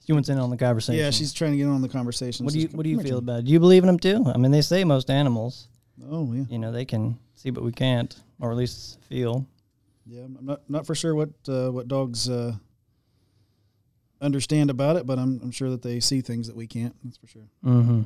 She 0.07 0.15
went 0.15 0.29
in 0.29 0.39
on 0.39 0.51
the 0.51 0.57
conversation. 0.57 0.99
Yeah, 0.99 1.11
she's 1.11 1.33
trying 1.33 1.53
to 1.53 1.57
get 1.57 1.65
in 1.65 1.71
on 1.71 1.83
the 1.83 1.89
conversation. 1.89 2.45
What 2.45 2.51
so 2.51 2.55
do 2.55 2.61
you 2.61 2.67
just 2.67 2.77
What 2.77 2.83
do 2.83 2.89
you 2.89 2.97
come 2.97 3.05
here, 3.05 3.11
feel 3.13 3.19
about? 3.19 3.41
it? 3.41 3.45
Do 3.45 3.53
you 3.53 3.61
believe 3.61 3.85
in 3.85 3.87
them 3.87 3.99
too? 3.99 4.25
I 4.35 4.39
mean, 4.39 4.51
they 4.51 4.63
say 4.63 4.83
most 4.83 5.09
animals, 5.09 5.69
Journey. 6.01 6.11
Oh 6.13 6.33
yeah. 6.33 6.45
you 6.49 6.59
know, 6.59 6.73
they 6.73 6.85
can 6.85 7.17
see 7.37 7.51
but 7.51 7.63
we 7.63 7.71
can't, 7.71 8.17
or 8.41 8.51
at 8.51 8.57
least 8.57 8.99
feel. 9.09 9.47
Yeah, 10.11 10.23
I'm 10.23 10.38
not 10.43 10.69
not 10.69 10.87
for 10.87 10.97
sure 10.97 11.14
what 11.14 11.31
uh, 11.49 11.71
what 11.71 11.87
dogs 11.87 12.29
uh, 12.29 12.55
understand 14.21 14.69
about 14.69 14.97
it, 14.97 15.07
but 15.07 15.21
I'm 15.21 15.40
I'm 15.40 15.52
sure 15.52 15.71
that 15.71 15.83
they 15.83 16.00
see 16.00 16.21
things 16.21 16.49
that 16.49 16.57
we 16.57 16.67
can't. 16.67 16.97
That's 17.05 17.17
for 17.17 17.29
sure. 17.29 17.49
Mm-hmm. 17.64 18.02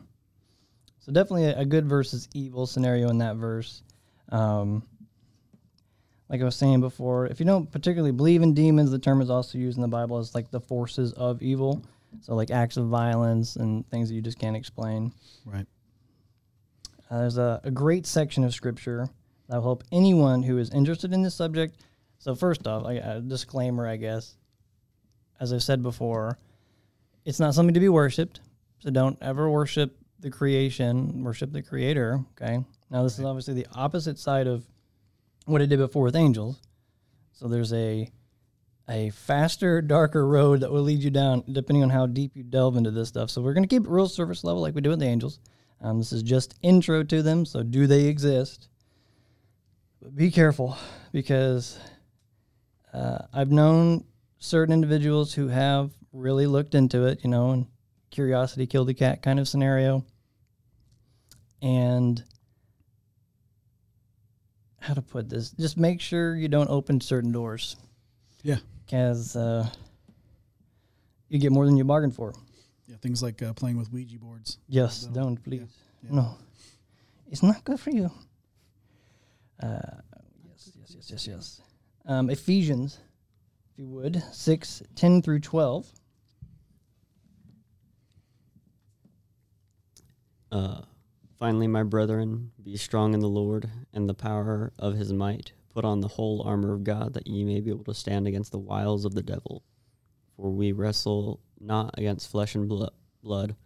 So 0.99 1.13
definitely 1.13 1.47
a, 1.47 1.61
a 1.61 1.65
good 1.65 1.87
versus 1.87 2.29
evil 2.35 2.67
scenario 2.67 3.09
in 3.09 3.19
that 3.19 3.37
verse. 3.37 3.83
Um, 4.31 4.83
like 6.29 6.43
I 6.43 6.45
was 6.45 6.57
saying 6.57 6.81
before, 6.81 7.27
if 7.27 7.41
you 7.41 7.47
don't 7.47 7.71
particularly 7.71 8.13
believe 8.13 8.43
in 8.43 8.53
demons, 8.53 8.91
the 8.91 8.99
term 8.99 9.23
is 9.23 9.31
also 9.31 9.57
used 9.57 9.79
in 9.79 9.83
the 9.83 9.89
Bible 9.89 10.19
as 10.19 10.35
like 10.35 10.51
the 10.51 10.61
forces 10.61 11.15
of 11.15 11.41
evil. 11.41 11.83
So 12.21 12.35
like 12.35 12.51
acts 12.51 12.77
of 12.77 12.87
violence 12.87 13.57
and 13.57 13.89
things 13.91 14.09
that 14.09 14.15
you 14.15 14.21
just 14.21 14.39
can't 14.39 14.57
explain. 14.57 15.13
Right. 15.47 15.67
Uh, 17.11 17.19
there's 17.21 17.39
a, 17.39 17.61
a 17.65 17.71
great 17.71 18.07
section 18.07 18.45
of 18.45 18.55
scripture 18.55 19.09
that 19.49 19.57
will 19.57 19.63
help 19.63 19.85
anyone 19.91 20.43
who 20.43 20.59
is 20.59 20.71
interested 20.71 21.13
in 21.13 21.23
this 21.23 21.35
subject. 21.35 21.77
So 22.19 22.35
first 22.35 22.67
off, 22.67 22.85
I, 22.87 22.95
a 22.95 23.21
disclaimer, 23.21 23.87
I 23.87 23.97
guess. 23.97 24.37
As 25.41 25.53
I've 25.53 25.63
said 25.63 25.83
before, 25.83 26.39
it's 27.25 27.41
not 27.41 27.55
something 27.55 27.75
to 27.75 27.81
be 27.81 27.89
worshipped. 27.89 28.41
So 28.79 28.91
don't 28.91 29.19
ever 29.21 29.51
worship 29.51 29.97
the 30.21 30.31
creation, 30.31 31.23
worship 31.23 31.53
the 31.53 31.63
creator. 31.63 32.21
Okay. 32.33 32.65
Now 32.91 33.03
this 33.03 33.19
is 33.19 33.25
obviously 33.25 33.55
the 33.55 33.67
opposite 33.75 34.19
side 34.19 34.47
of 34.47 34.65
what 35.47 35.61
it 35.61 35.67
did 35.67 35.79
before 35.79 36.05
with 36.05 36.17
angels. 36.17 36.61
So 37.33 37.49
there's 37.49 37.73
a 37.73 38.11
a 38.89 39.11
faster, 39.11 39.81
darker 39.81 40.27
road 40.27 40.61
that 40.61 40.71
will 40.71 40.83
lead 40.83 41.03
you 41.03 41.11
down, 41.11 41.43
depending 41.51 41.83
on 41.83 41.91
how 41.91 42.07
deep 42.07 42.37
you 42.37 42.43
delve 42.43 42.77
into 42.77 42.91
this 42.91 43.09
stuff. 43.09 43.31
So 43.31 43.41
we're 43.41 43.55
going 43.55 43.67
to 43.67 43.75
keep 43.75 43.85
it 43.85 43.91
real 43.91 44.09
surface 44.09 44.45
level, 44.45 44.61
like 44.61 44.75
we 44.75 44.83
do 44.83 44.91
with 44.91 44.99
the 44.99 45.07
angels. 45.07 45.41
Um, 45.81 45.99
this 45.99 46.13
is 46.13 46.23
just 46.23 46.55
intro 46.63 47.03
to 47.03 47.23
them. 47.23 47.47
So 47.47 47.63
do 47.63 47.87
they 47.87 48.05
exist? 48.05 48.69
But 50.03 50.15
be 50.15 50.31
careful 50.31 50.77
because 51.13 51.79
uh, 52.95 53.19
I've 53.33 53.51
known 53.51 54.05
certain 54.39 54.73
individuals 54.73 55.35
who 55.35 55.49
have 55.49 55.91
really 56.13 56.47
looked 56.47 56.75
into 56.75 57.07
it, 57.07 57.21
you 57.25 57.31
know, 57.31 57.51
and 57.51 57.67
curiosity 58.11 58.67
killed 58.67 58.89
the 58.89 58.95
cat 58.95 59.23
kind 59.23 59.39
of 59.41 59.49
scenario. 59.49 60.05
And 61.61 62.23
how 64.81 64.95
to 64.95 65.03
put 65.03 65.29
this? 65.29 65.51
Just 65.53 65.77
make 65.79 66.01
sure 66.01 66.37
you 66.37 66.49
don't 66.49 66.69
open 66.71 67.01
certain 67.01 67.33
doors 67.33 67.77
Yeah. 68.43 68.59
because 68.85 69.35
uh, 69.35 69.69
you 71.29 71.39
get 71.39 71.53
more 71.53 71.65
than 71.67 71.77
you 71.77 71.85
bargained 71.85 72.15
for. 72.15 72.35
Yeah. 72.87 72.97
Things 73.01 73.23
like 73.23 73.43
uh, 73.43 73.55
playing 73.55 73.79
with 73.79 73.91
Ouija 73.93 74.19
boards. 74.19 74.59
Yes, 74.69 75.05
don't 75.05 75.43
please. 75.43 75.63
yeah. 76.03 76.11
No, 76.15 76.37
it's 77.31 77.43
not 77.43 77.65
good 77.65 77.81
for 77.81 77.91
you. 77.91 78.11
Uh, 79.63 79.79
yes, 80.47 80.71
yes, 80.79 80.95
yes, 80.95 81.11
yes, 81.11 81.27
yes. 81.27 81.61
Um, 82.07 82.29
Ephesians, 82.29 82.99
if 83.73 83.79
you 83.79 83.89
would, 83.89 84.23
6, 84.31 84.83
10 84.95 85.23
through 85.23 85.41
12. 85.41 85.91
Uh, 90.53 90.83
finally, 91.39 91.67
my 91.67 91.83
brethren, 91.83 92.51
be 92.63 92.77
strong 92.77 93.15
in 93.15 93.21
the 93.21 93.29
Lord 93.29 93.71
and 93.95 94.07
the 94.07 94.13
power 94.15 94.71
of 94.79 94.95
his 94.95 95.15
might. 95.15 95.53
Put 95.73 95.87
on 95.87 96.01
the 96.01 96.09
whole 96.09 96.43
armor 96.43 96.75
of 96.75 96.85
God, 96.85 97.15
that 97.15 97.27
ye 97.27 97.43
may 97.43 97.61
be 97.61 97.71
able 97.71 97.85
to 97.85 97.95
stand 97.95 98.29
against 98.29 98.53
the 98.53 98.59
wiles 98.59 99.07
of 99.07 99.15
the 99.15 99.23
devil. 99.23 99.65
For 100.37 100.51
we 100.51 100.73
wrestle 100.73 101.41
not 101.59 101.99
against 101.99 102.31
flesh 102.31 102.55
and 102.55 102.69
blo- 102.69 102.91
blood, 103.23 103.57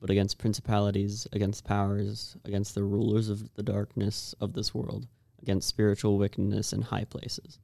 but 0.00 0.10
against 0.10 0.38
principalities, 0.38 1.26
against 1.32 1.64
powers, 1.64 2.36
against 2.44 2.76
the 2.76 2.84
rulers 2.84 3.28
of 3.28 3.52
the 3.54 3.64
darkness 3.64 4.32
of 4.40 4.52
this 4.52 4.72
world, 4.72 5.08
against 5.42 5.68
spiritual 5.68 6.18
wickedness 6.18 6.72
in 6.72 6.82
high 6.82 7.04
places. 7.04 7.58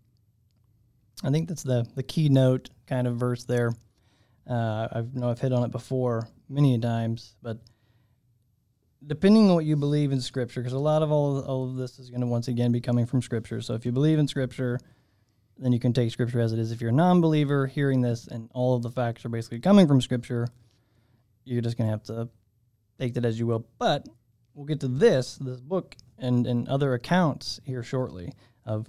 I 1.24 1.30
think 1.30 1.48
that's 1.48 1.62
the, 1.62 1.86
the 1.94 2.02
keynote 2.02 2.70
kind 2.86 3.06
of 3.06 3.16
verse 3.16 3.44
there. 3.44 3.72
Uh, 4.48 4.88
I 4.92 5.04
know 5.14 5.30
I've 5.30 5.40
hit 5.40 5.52
on 5.52 5.64
it 5.64 5.72
before 5.72 6.28
many 6.48 6.78
times, 6.78 7.34
but 7.42 7.58
depending 9.06 9.48
on 9.48 9.54
what 9.54 9.64
you 9.64 9.76
believe 9.76 10.12
in 10.12 10.20
Scripture, 10.20 10.60
because 10.60 10.72
a 10.72 10.78
lot 10.78 11.02
of 11.02 11.10
all 11.10 11.38
of, 11.38 11.46
all 11.46 11.70
of 11.70 11.76
this 11.76 11.98
is 11.98 12.10
going 12.10 12.20
to 12.20 12.26
once 12.26 12.48
again 12.48 12.70
be 12.70 12.80
coming 12.80 13.06
from 13.06 13.22
Scripture. 13.22 13.60
So 13.60 13.74
if 13.74 13.84
you 13.84 13.92
believe 13.92 14.18
in 14.18 14.28
Scripture, 14.28 14.78
then 15.58 15.72
you 15.72 15.80
can 15.80 15.92
take 15.92 16.10
Scripture 16.12 16.40
as 16.40 16.52
it 16.52 16.58
is. 16.58 16.70
If 16.70 16.80
you're 16.80 16.90
a 16.90 16.94
non-believer 16.94 17.66
hearing 17.66 18.02
this 18.02 18.26
and 18.26 18.50
all 18.52 18.76
of 18.76 18.82
the 18.82 18.90
facts 18.90 19.24
are 19.24 19.28
basically 19.28 19.60
coming 19.60 19.88
from 19.88 20.00
Scripture, 20.00 20.46
you're 21.44 21.62
just 21.62 21.76
going 21.76 21.88
to 21.88 21.92
have 21.92 22.02
to 22.04 22.28
take 22.98 23.14
that 23.14 23.24
as 23.24 23.38
you 23.38 23.46
will. 23.46 23.66
But 23.78 24.06
we'll 24.54 24.66
get 24.66 24.80
to 24.80 24.88
this, 24.88 25.36
this 25.36 25.60
book, 25.60 25.96
and, 26.18 26.46
and 26.46 26.68
other 26.68 26.94
accounts 26.94 27.60
here 27.64 27.82
shortly 27.82 28.32
of 28.64 28.88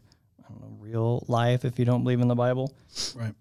know, 0.55 0.77
real 0.79 1.25
life 1.27 1.65
if 1.65 1.77
you 1.77 1.85
don't 1.85 2.03
believe 2.03 2.21
in 2.21 2.27
the 2.27 2.35
Bible. 2.35 2.73
Right. 3.15 3.33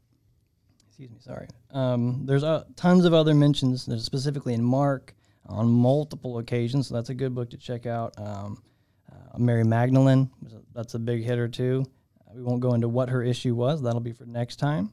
Excuse 0.88 1.10
me, 1.10 1.18
sorry. 1.20 1.48
Um, 1.72 2.24
there's 2.24 2.42
uh, 2.42 2.64
tons 2.74 3.04
of 3.04 3.12
other 3.12 3.34
mentions. 3.34 3.86
There's 3.86 4.04
specifically 4.04 4.54
in 4.54 4.64
Mark 4.64 5.14
on 5.46 5.68
multiple 5.68 6.38
occasions, 6.38 6.88
so 6.88 6.94
that's 6.94 7.10
a 7.10 7.14
good 7.14 7.34
book 7.34 7.50
to 7.50 7.56
check 7.56 7.86
out. 7.86 8.14
Um, 8.18 8.62
uh, 9.10 9.38
Mary 9.38 9.64
Magdalene, 9.64 10.30
that's 10.74 10.94
a 10.94 10.98
big 10.98 11.22
hitter 11.22 11.48
too. 11.48 11.84
Uh, 12.20 12.32
we 12.34 12.42
won't 12.42 12.60
go 12.60 12.74
into 12.74 12.88
what 12.88 13.10
her 13.10 13.22
issue 13.22 13.54
was. 13.54 13.82
That'll 13.82 14.00
be 14.00 14.12
for 14.12 14.24
next 14.24 14.56
time. 14.56 14.90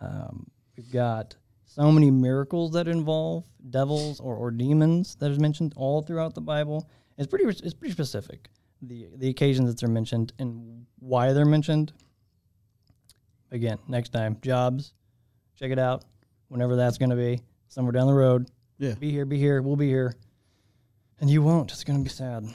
Um, 0.00 0.50
we've 0.76 0.90
got 0.92 1.34
so 1.64 1.90
many 1.90 2.10
miracles 2.10 2.72
that 2.72 2.86
involve 2.86 3.44
devils 3.70 4.20
or, 4.20 4.36
or 4.36 4.50
demons 4.50 5.14
that 5.16 5.30
is 5.30 5.38
mentioned 5.38 5.72
all 5.76 6.02
throughout 6.02 6.34
the 6.34 6.40
Bible. 6.40 6.88
It's 7.16 7.26
pretty 7.26 7.44
it's 7.44 7.74
pretty 7.74 7.92
specific. 7.92 8.48
The 8.82 9.08
the 9.16 9.28
occasions 9.28 9.68
that 9.68 9.80
they're 9.80 9.88
mentioned 9.88 10.32
and 10.38 10.86
why 10.98 11.32
they're 11.32 11.44
mentioned. 11.44 11.92
Again, 13.50 13.78
next 13.86 14.10
time, 14.10 14.38
jobs, 14.42 14.94
check 15.56 15.70
it 15.70 15.78
out. 15.78 16.04
Whenever 16.48 16.74
that's 16.74 16.98
going 16.98 17.10
to 17.10 17.16
be, 17.16 17.40
somewhere 17.68 17.92
down 17.92 18.06
the 18.06 18.14
road. 18.14 18.48
Yeah. 18.78 18.94
Be 18.94 19.10
here, 19.10 19.24
be 19.24 19.38
here, 19.38 19.62
we'll 19.62 19.76
be 19.76 19.88
here, 19.88 20.14
and 21.20 21.30
you 21.30 21.42
won't. 21.42 21.70
It's 21.70 21.84
going 21.84 21.98
to 21.98 22.02
be 22.02 22.10
sad. 22.10 22.46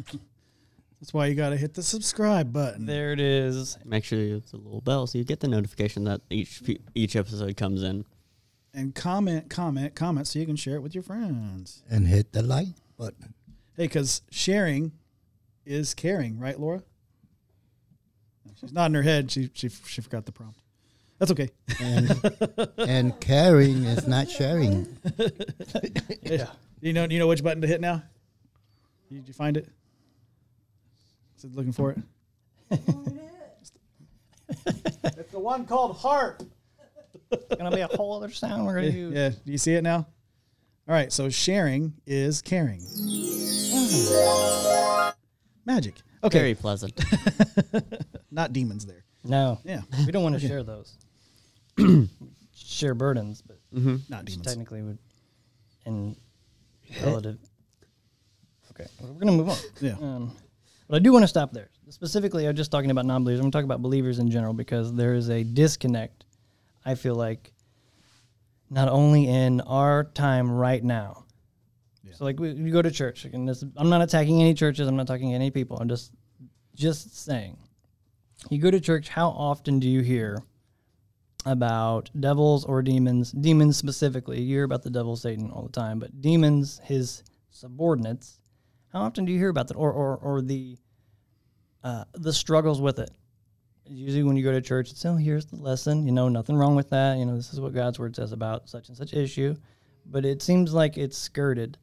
That's 1.00 1.12
why 1.12 1.26
you 1.26 1.34
got 1.34 1.48
to 1.48 1.56
hit 1.56 1.74
the 1.74 1.82
subscribe 1.82 2.52
button. 2.52 2.86
There 2.86 3.12
it 3.12 3.18
is. 3.18 3.76
Make 3.84 4.04
sure 4.04 4.20
you 4.20 4.34
hit 4.34 4.50
the 4.52 4.58
little 4.58 4.80
bell 4.80 5.08
so 5.08 5.18
you 5.18 5.24
get 5.24 5.40
the 5.40 5.48
notification 5.48 6.04
that 6.04 6.20
each 6.30 6.62
each 6.94 7.16
episode 7.16 7.56
comes 7.56 7.82
in. 7.82 8.04
And 8.72 8.94
comment, 8.94 9.50
comment, 9.50 9.96
comment 9.96 10.28
so 10.28 10.38
you 10.38 10.46
can 10.46 10.54
share 10.54 10.76
it 10.76 10.80
with 10.80 10.94
your 10.94 11.02
friends. 11.02 11.82
And 11.90 12.06
hit 12.06 12.32
the 12.32 12.42
like 12.42 12.68
button. 12.96 13.34
Hey, 13.76 13.88
because 13.88 14.22
sharing 14.30 14.92
is 15.64 15.94
caring, 15.94 16.38
right, 16.38 16.58
Laura? 16.58 16.82
She's 18.60 18.72
nodding 18.72 18.94
her 18.94 19.02
head. 19.02 19.30
She 19.30 19.50
she 19.54 19.68
she 19.68 20.00
forgot 20.00 20.26
the 20.26 20.32
prompt. 20.32 20.58
That's 21.18 21.30
okay. 21.32 21.50
And, 21.80 22.10
and 22.78 23.20
caring 23.20 23.84
is 23.84 24.06
not 24.06 24.28
sharing. 24.28 24.86
Yeah. 26.22 26.46
You 26.80 26.92
know 26.92 27.06
you 27.08 27.18
know 27.18 27.28
which 27.28 27.42
button 27.42 27.60
to 27.62 27.68
hit 27.68 27.80
now? 27.80 28.02
Did 29.10 29.28
you 29.28 29.34
find 29.34 29.56
it? 29.56 29.68
Is 31.36 31.44
it 31.44 31.54
looking 31.54 31.72
for 31.72 31.92
it? 31.92 31.98
it's 34.50 35.32
the 35.32 35.38
one 35.38 35.66
called 35.66 35.96
heart. 35.96 36.42
It's 37.30 37.56
going 37.56 37.70
to 37.70 37.76
be 37.76 37.82
a 37.82 37.88
whole 37.88 38.16
other 38.16 38.30
sound 38.30 38.66
we're 38.66 38.80
going 38.80 38.92
to 38.92 38.98
use. 38.98 39.14
Yeah, 39.14 39.30
do 39.30 39.52
you 39.52 39.58
see 39.58 39.74
it 39.74 39.82
now? 39.82 40.06
All 40.88 40.94
right, 40.94 41.12
so 41.12 41.30
sharing 41.30 41.94
is 42.06 42.42
caring. 42.42 42.80
Mm. 42.80 43.72
Magic. 45.64 45.94
Okay, 46.24 46.38
Very 46.38 46.54
pleasant. 46.54 46.92
not 48.30 48.52
demons 48.52 48.86
there. 48.86 49.04
No, 49.24 49.58
Yeah, 49.64 49.82
we 50.04 50.10
don't 50.12 50.22
want 50.22 50.34
to 50.34 50.38
Okay. 50.38 50.48
share 50.48 50.62
those. 50.64 50.96
share 52.54 52.94
burdens, 52.94 53.42
but 53.42 53.58
hmm 53.72 53.96
not 54.08 54.24
demons. 54.24 54.46
technically 54.46 54.82
would 54.82 54.98
in 55.86 56.16
relative. 57.02 57.38
Okay, 58.72 58.86
well, 59.00 59.12
we're 59.12 59.18
gonna 59.20 59.32
move 59.32 59.48
on. 59.50 59.56
Yeah. 59.80 59.94
Um, 60.00 60.36
but 60.88 60.96
I 60.96 60.98
do 60.98 61.12
want 61.12 61.22
to 61.22 61.28
stop 61.28 61.52
there. 61.52 61.70
Specifically, 61.88 62.46
I'm 62.48 62.56
just 62.56 62.70
talking 62.70 62.90
about 62.90 63.06
non-believers. 63.06 63.38
I'm 63.40 63.44
going 63.44 63.52
to 63.52 63.58
talk 63.58 63.64
about 63.64 63.82
believers 63.82 64.18
in 64.18 64.30
general 64.30 64.52
because 64.54 64.94
there 64.94 65.14
is 65.14 65.28
a 65.30 65.42
disconnect. 65.42 66.24
I 66.84 66.94
feel 66.94 67.14
like 67.14 67.52
not 68.70 68.88
only 68.88 69.26
in 69.28 69.60
our 69.62 70.04
time 70.04 70.50
right 70.50 70.82
now. 70.82 71.21
Yeah. 72.12 72.18
So, 72.18 72.24
like, 72.24 72.38
we, 72.38 72.52
we 72.54 72.70
go 72.70 72.82
to 72.82 72.90
church, 72.90 73.24
and 73.24 73.48
this, 73.48 73.64
I'm 73.76 73.88
not 73.88 74.02
attacking 74.02 74.40
any 74.40 74.54
churches. 74.54 74.86
I'm 74.86 74.96
not 74.96 75.06
talking 75.06 75.34
any 75.34 75.50
people. 75.50 75.78
I'm 75.78 75.88
just 75.88 76.12
just 76.74 77.16
saying. 77.24 77.58
You 78.50 78.58
go 78.58 78.70
to 78.70 78.80
church. 78.80 79.08
How 79.08 79.28
often 79.28 79.78
do 79.78 79.88
you 79.88 80.00
hear 80.00 80.42
about 81.46 82.10
devils 82.18 82.64
or 82.64 82.82
demons? 82.82 83.32
Demons 83.32 83.76
specifically. 83.76 84.40
You 84.40 84.56
hear 84.56 84.64
about 84.64 84.82
the 84.82 84.90
devil, 84.90 85.16
Satan, 85.16 85.50
all 85.50 85.62
the 85.62 85.72
time, 85.72 85.98
but 85.98 86.20
demons, 86.20 86.80
his 86.84 87.22
subordinates. 87.50 88.40
How 88.92 89.02
often 89.02 89.24
do 89.24 89.32
you 89.32 89.38
hear 89.38 89.48
about 89.48 89.68
that, 89.68 89.76
or 89.76 89.92
or 89.92 90.16
or 90.16 90.42
the 90.42 90.76
uh, 91.84 92.04
the 92.14 92.32
struggles 92.32 92.80
with 92.80 92.98
it? 92.98 93.10
Usually, 93.86 94.22
when 94.22 94.36
you 94.36 94.44
go 94.44 94.52
to 94.52 94.60
church, 94.60 94.90
it's 94.90 95.04
oh, 95.04 95.16
here's 95.16 95.46
the 95.46 95.56
lesson. 95.56 96.06
You 96.06 96.12
know, 96.12 96.28
nothing 96.28 96.56
wrong 96.56 96.76
with 96.76 96.90
that. 96.90 97.18
You 97.18 97.26
know, 97.26 97.36
this 97.36 97.52
is 97.52 97.60
what 97.60 97.74
God's 97.74 97.98
word 97.98 98.16
says 98.16 98.32
about 98.32 98.68
such 98.68 98.88
and 98.88 98.96
such 98.96 99.12
issue. 99.12 99.54
But 100.06 100.24
it 100.24 100.42
seems 100.42 100.74
like 100.74 100.98
it's 100.98 101.16
skirted 101.16 101.78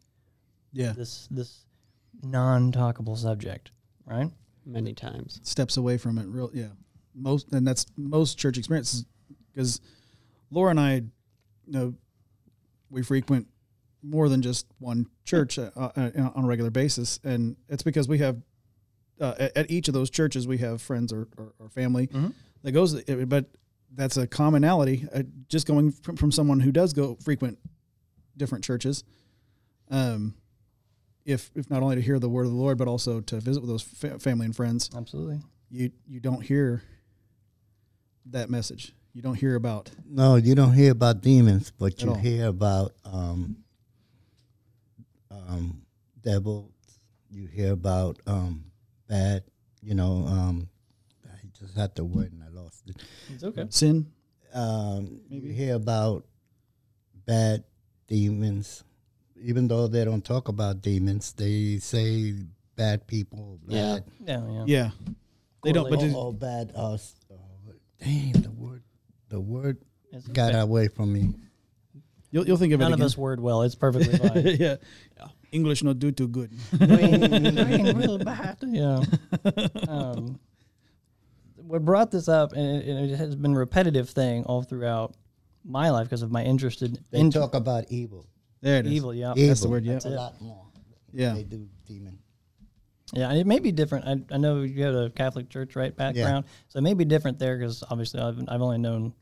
Yeah, 0.72 0.92
this 0.94 1.28
this 1.32 1.66
non-talkable 2.22 3.18
subject, 3.18 3.72
right? 4.06 4.30
Many 4.66 4.94
times. 4.94 5.40
steps 5.44 5.78
away 5.78 5.98
from 5.98 6.18
it. 6.20 6.28
Real, 6.28 6.52
yeah. 6.54 6.68
Most 7.16 7.52
and 7.52 7.68
that's 7.68 7.86
most 7.98 8.38
church 8.38 8.58
experiences 8.58 9.06
because 9.54 9.82
Laura 10.52 10.70
and 10.72 10.80
I, 10.80 10.94
you 10.96 11.04
know, 11.68 11.94
we 12.90 13.02
frequent 13.04 13.48
more 14.04 14.30
than 14.30 14.42
just 14.42 14.68
one 14.80 15.08
church 15.26 15.58
uh, 15.60 15.70
uh, 15.76 15.92
on 16.36 16.44
a 16.46 16.48
regular 16.48 16.70
basis, 16.70 17.20
and 17.24 17.56
it's 17.68 17.84
because 17.84 18.08
we 18.08 18.20
have 18.20 18.38
uh, 19.20 19.34
at, 19.40 19.58
at 19.58 19.72
each 19.72 19.88
of 19.88 19.94
those 19.94 20.10
churches 20.10 20.48
we 20.48 20.60
have 20.60 20.82
friends 20.82 21.12
or, 21.12 21.28
or, 21.38 21.54
or 21.60 21.70
family 21.70 22.08
Mhm. 22.08 22.34
that 22.64 22.72
goes. 22.72 23.02
But 23.04 23.46
that's 23.96 24.18
a 24.18 24.28
commonality. 24.28 25.08
Uh, 25.14 25.24
just 25.48 25.66
going 25.68 25.92
from, 25.92 26.16
from 26.16 26.32
someone 26.32 26.60
who 26.60 26.72
does 26.72 26.94
go 26.94 27.16
frequent 27.24 27.58
different 28.38 28.64
churches, 28.64 29.04
um, 29.90 30.36
if 31.30 31.52
if 31.56 31.70
not 31.70 31.84
only 31.84 31.96
to 31.96 32.02
hear 32.02 32.20
the 32.20 32.30
word 32.30 32.46
of 32.46 32.52
the 32.52 32.58
Lord, 32.58 32.78
but 32.78 32.88
also 32.88 33.22
to 33.22 33.40
visit 33.40 33.62
with 33.62 33.70
those 33.70 33.82
fa- 33.84 34.20
family 34.20 34.46
and 34.46 34.56
friends, 34.56 34.90
Absolutely. 34.96 35.40
you 35.70 35.92
you 36.08 36.20
don't 36.20 36.42
hear 36.42 36.82
that 38.28 38.50
message. 38.50 38.94
You 39.14 39.22
don't 39.22 39.36
hear 39.36 39.56
about 39.56 39.90
No, 40.08 40.36
you 40.36 40.56
don't 40.56 40.74
hear 40.74 40.92
about 40.92 41.22
demons, 41.22 41.72
but 41.78 42.02
you 42.02 42.10
all. 42.10 42.16
hear 42.16 42.48
about 42.48 42.94
um, 43.06 43.58
um, 45.32 45.82
devils. 46.22 46.72
You 47.32 47.48
hear 47.48 47.74
about 47.74 48.18
um, 48.28 48.66
bad, 49.08 49.44
you 49.82 49.94
know, 49.96 50.26
um, 50.28 50.70
I 51.26 51.38
just 51.60 51.76
had 51.78 51.96
the 51.96 52.04
word 52.04 52.32
and 52.32 52.44
I 52.44 52.50
lost 52.50 52.84
it. 52.90 52.96
It's 53.34 53.44
okay. 53.44 53.66
Sin. 53.70 54.12
Um, 54.54 55.22
Maybe. 55.30 55.48
you 55.48 55.54
hear 55.54 55.76
about 55.76 56.26
bad 57.26 57.64
demons, 58.08 58.84
even 59.42 59.68
though 59.68 59.88
they 59.88 60.04
don't 60.06 60.24
talk 60.24 60.48
about 60.48 60.82
demons, 60.82 61.34
they 61.34 61.78
say 61.78 62.34
bad 62.76 63.08
people, 63.08 63.60
Yeah. 63.68 64.00
bad, 64.00 64.04
Yeah, 64.28 64.52
yeah. 64.52 64.64
Yeah. 64.68 64.90
They 65.64 65.72
don't. 65.74 65.90
But 65.90 66.00
or, 66.00 66.32
just, 66.32 66.40
bad 66.40 66.72
us. 66.76 67.16
Uh, 67.30 67.36
dang, 68.04 68.32
the 68.34 68.52
word, 68.52 68.84
the 69.30 69.40
word 69.40 69.78
It's 70.12 70.28
got 70.28 70.50
okay. 70.52 70.60
away 70.60 70.88
from 70.88 71.12
me. 71.12 71.34
you'll 72.32 72.48
you'll 72.48 72.58
think 72.58 72.72
of 72.74 72.80
None 72.80 72.92
it 72.92 72.94
of 72.94 73.00
again. 73.00 73.06
us 73.08 73.18
word 73.18 73.40
well. 73.42 73.64
It's 73.64 73.76
perfectly 73.76 74.18
fine. 74.30 74.46
yeah. 74.60 74.76
Yeah. 75.18 75.28
English 75.52 75.84
not 75.84 75.98
do 76.00 76.12
too 76.12 76.28
good. 76.28 76.52
Real 76.80 78.18
bad. 78.20 78.58
Yeah. 78.62 79.02
Um, 79.88 80.40
what 81.56 81.84
brought 81.84 82.12
this 82.12 82.28
up, 82.28 82.54
and 82.54 82.66
it, 82.82 82.88
and 82.88 83.12
it 83.12 83.16
has 83.18 83.36
been 83.36 83.54
a 83.56 83.58
repetitive 83.60 84.10
thing 84.10 84.44
all 84.46 84.62
throughout 84.64 85.16
my 85.66 85.90
life 85.90 86.06
because 86.06 86.22
of 86.22 86.32
my 86.32 86.44
interest 86.44 86.82
in, 86.82 86.98
They 87.12 87.20
in 87.20 87.32
talk 87.32 87.54
about 87.56 87.86
evil. 87.90 88.26
There 88.62 88.80
it 88.80 88.86
is. 88.86 88.92
evil. 88.92 89.14
Yeah. 89.14 89.34
evil. 89.36 89.48
That's 89.48 89.62
the 89.62 89.70
word, 89.70 89.86
yeah. 89.86 89.94
That's 89.94 90.06
a 90.06 90.10
lot 90.10 90.42
more. 90.42 90.66
Yeah. 91.14 91.34
They 91.34 91.44
do 91.44 91.68
demon. 91.88 92.20
Yeah, 93.14 93.34
it 93.34 93.48
may 93.48 93.60
be 93.60 93.72
different. 93.72 94.06
I, 94.06 94.36
I 94.36 94.38
know 94.38 94.62
you 94.62 94.84
have 94.84 94.94
a 94.94 95.10
Catholic 95.10 95.50
church, 95.50 95.76
right, 95.76 95.96
background, 95.96 96.46
so 96.68 96.78
it 96.78 96.84
may 96.84 96.94
be 96.94 97.06
different 97.06 97.40
there 97.40 97.58
because 97.58 97.84
obviously 97.90 98.20
I've 98.22 98.38
I've 98.48 98.62
only 98.62 98.78
known 98.78 99.14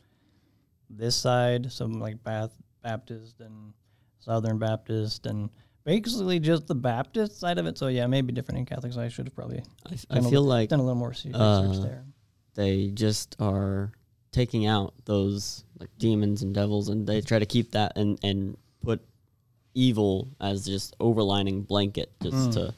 this 0.90 1.16
side, 1.16 1.72
some 1.72 1.94
like 1.94 2.22
Bath 2.24 2.52
Baptist 2.84 3.40
and 3.40 3.74
Southern 4.20 4.58
Baptist, 4.60 5.26
and 5.26 5.50
basically 5.86 6.40
just 6.40 6.68
the 6.68 6.76
Baptist 6.76 7.40
side 7.40 7.58
of 7.58 7.66
it. 7.66 7.78
So 7.78 7.88
yeah, 7.88 8.04
it 8.04 8.10
may 8.10 8.22
be 8.22 8.34
different 8.34 8.60
in 8.60 8.66
Catholics. 8.66 8.98
I 8.98 9.08
should 9.08 9.28
have 9.28 9.36
probably 9.36 9.64
I, 9.86 10.16
done 10.16 10.26
a 10.26 10.30
feel 10.30 10.42
li- 10.42 10.48
like 10.48 10.70
done 10.70 10.80
a 10.80 10.84
little 10.84 11.00
more 11.00 11.10
research 11.10 11.32
uh, 11.34 11.80
there. 11.80 12.04
they 12.56 12.90
just 12.90 13.38
are 13.40 13.92
taking 14.32 14.66
out 14.66 14.94
those 15.06 15.64
like 15.80 15.90
demons 15.98 16.42
and 16.42 16.54
devils 16.54 16.90
and 16.90 17.08
they 17.08 17.22
try 17.22 17.40
to 17.40 17.46
keep 17.46 17.72
that 17.72 17.98
and 17.98 18.20
and 18.24 18.58
put 18.84 19.02
evil 19.78 20.28
as 20.42 20.66
just 20.66 20.98
overlining 21.00 21.66
blanket 21.68 22.12
just 22.22 22.52
to 22.54 22.74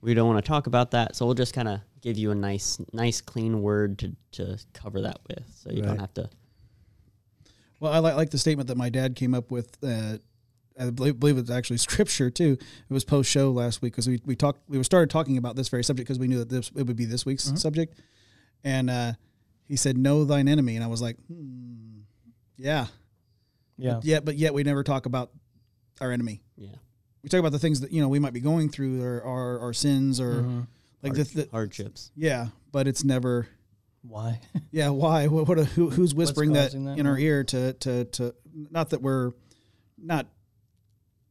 we 0.00 0.12
don't 0.12 0.28
want 0.28 0.44
to 0.44 0.48
talk 0.48 0.66
about 0.66 0.90
that 0.90 1.14
so 1.14 1.24
we'll 1.24 1.34
just 1.34 1.54
kind 1.54 1.68
of 1.68 1.78
give 2.00 2.18
you 2.18 2.30
a 2.32 2.34
nice 2.34 2.78
nice 2.92 3.20
clean 3.20 3.62
word 3.62 3.96
to 3.98 4.14
to 4.32 4.58
cover 4.72 5.00
that 5.02 5.20
with 5.28 5.44
so 5.54 5.70
you 5.70 5.82
don't 5.82 5.98
have 6.00 6.12
to 6.14 6.28
Well, 7.80 7.92
I 7.92 7.98
like, 7.98 8.16
like 8.16 8.30
the 8.30 8.38
statement 8.38 8.68
that 8.68 8.76
my 8.76 8.88
dad 8.88 9.14
came 9.14 9.34
up 9.34 9.50
with. 9.50 9.76
Uh, 9.82 10.18
I 10.78 10.90
believe, 10.90 11.20
believe 11.20 11.38
it's 11.38 11.50
actually 11.50 11.76
scripture 11.88 12.30
too. 12.30 12.56
It 12.60 12.92
was 12.92 13.04
post 13.04 13.30
show 13.30 13.50
last 13.52 13.80
week 13.82 13.92
because 13.92 14.08
we 14.08 14.20
we 14.24 14.34
talked 14.34 14.60
we 14.68 14.82
started 14.82 15.10
talking 15.10 15.36
about 15.38 15.54
this 15.54 15.68
very 15.68 15.84
subject 15.84 16.08
because 16.08 16.18
we 16.18 16.26
knew 16.26 16.38
that 16.38 16.48
this 16.48 16.70
it 16.74 16.84
would 16.86 16.96
be 16.96 17.04
this 17.04 17.24
week's 17.24 17.52
subject, 17.60 18.00
and 18.64 18.90
uh, 18.90 19.12
he 19.68 19.76
said, 19.76 19.96
"Know 19.96 20.24
thine 20.24 20.48
enemy," 20.48 20.74
and 20.76 20.84
I 20.84 20.88
was 20.88 21.00
like, 21.00 21.16
hmm, 21.28 22.00
"Yeah, 22.56 22.86
Yeah, 23.76 24.00
yeah," 24.02 24.20
but 24.20 24.36
yet 24.36 24.54
we 24.54 24.62
never 24.64 24.82
talk 24.82 25.06
about 25.06 25.30
our 26.00 26.10
enemy. 26.12 26.42
yeah 26.56 26.68
We 27.22 27.28
talk 27.28 27.40
about 27.40 27.52
the 27.52 27.58
things 27.58 27.80
that 27.80 27.92
you 27.92 28.00
know 28.02 28.08
we 28.08 28.18
might 28.18 28.32
be 28.32 28.40
going 28.40 28.68
through 28.68 29.02
or 29.02 29.22
our 29.22 29.58
our 29.60 29.72
sins 29.72 30.20
or 30.20 30.42
Mhm. 30.42 30.66
like 31.02 31.14
hard- 31.16 31.26
the, 31.28 31.42
the 31.44 31.48
hardships 31.50 32.10
yeah, 32.16 32.48
but 32.72 32.86
it's 32.88 33.04
never 33.04 33.48
why? 34.06 34.40
yeah, 34.70 34.90
why? 34.90 35.28
What? 35.28 35.48
what 35.48 35.58
who, 35.68 35.88
who's 35.90 36.14
whispering 36.14 36.52
that, 36.52 36.72
that? 36.72 36.98
in 36.98 37.06
our 37.06 37.16
ear 37.18 37.42
to 37.44 37.72
to 37.74 38.04
to? 38.04 38.34
Not 38.70 38.90
that 38.90 39.00
we're 39.00 39.32
not 39.96 40.26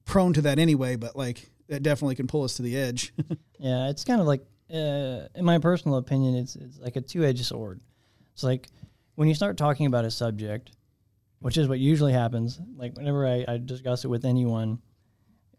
prone 0.06 0.34
to 0.34 0.42
that 0.42 0.58
anyway, 0.60 0.96
but 0.96 1.16
like 1.16 1.50
that 1.70 1.84
definitely 1.84 2.16
can 2.16 2.26
pull 2.28 2.44
us 2.44 2.56
to 2.56 2.62
the 2.64 2.76
edge. 2.78 3.14
Yeah, 3.60 3.88
it's 3.90 4.04
kind 4.04 4.20
of 4.20 4.28
like, 4.28 4.42
uh, 4.74 5.30
in 5.36 5.46
my 5.46 5.58
personal 5.58 5.96
opinion, 5.98 6.36
it's 6.36 6.58
it's 6.58 6.78
like 6.80 6.98
a 6.98 7.02
two 7.02 7.24
edged 7.24 7.46
sword. 7.46 7.80
It's 8.34 8.44
like 8.44 8.68
when 9.16 9.30
you 9.30 9.36
start 9.36 9.56
talking 9.56 9.86
about 9.86 10.04
a 10.04 10.12
subject, 10.12 10.72
which 11.44 11.58
is 11.58 11.68
what 11.68 11.80
usually 11.80 12.14
happens. 12.14 12.60
Like 12.78 12.96
whenever 12.96 13.28
I, 13.28 13.46
I 13.48 13.58
discuss 13.58 14.06
it 14.06 14.08
with 14.08 14.24
anyone, 14.26 14.80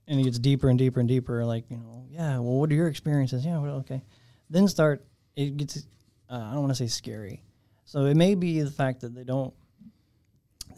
and 0.08 0.18
it 0.20 0.24
gets 0.24 0.38
deeper 0.38 0.68
and 0.68 0.78
deeper 0.78 0.98
and 1.00 1.08
deeper. 1.08 1.44
Like 1.44 1.64
you 1.70 1.76
know, 1.76 2.06
yeah, 2.10 2.34
well, 2.38 2.58
what 2.58 2.70
are 2.70 2.74
your 2.74 2.88
experiences? 2.88 3.44
Yeah, 3.44 3.58
well, 3.58 3.76
okay. 3.76 4.02
Then 4.50 4.66
start. 4.68 5.04
It 5.36 5.56
gets. 5.56 5.86
Uh, 6.30 6.34
I 6.38 6.52
don't 6.52 6.60
want 6.62 6.70
to 6.70 6.74
say 6.76 6.86
scary. 6.86 7.42
So 7.84 8.06
it 8.06 8.16
may 8.16 8.34
be 8.34 8.60
the 8.62 8.70
fact 8.70 9.02
that 9.02 9.14
they 9.14 9.24
don't. 9.24 9.52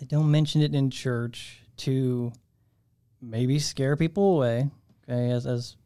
They 0.01 0.07
don't 0.07 0.31
mention 0.31 0.61
it 0.63 0.75
in 0.75 0.91
church 0.91 1.61
to 1.79 2.33
maybe 3.23 3.59
scare 3.59 3.97
people 3.97 4.37
away. 4.37 4.71
Okay, 5.09 5.31
as 5.31 5.47
as 5.47 5.77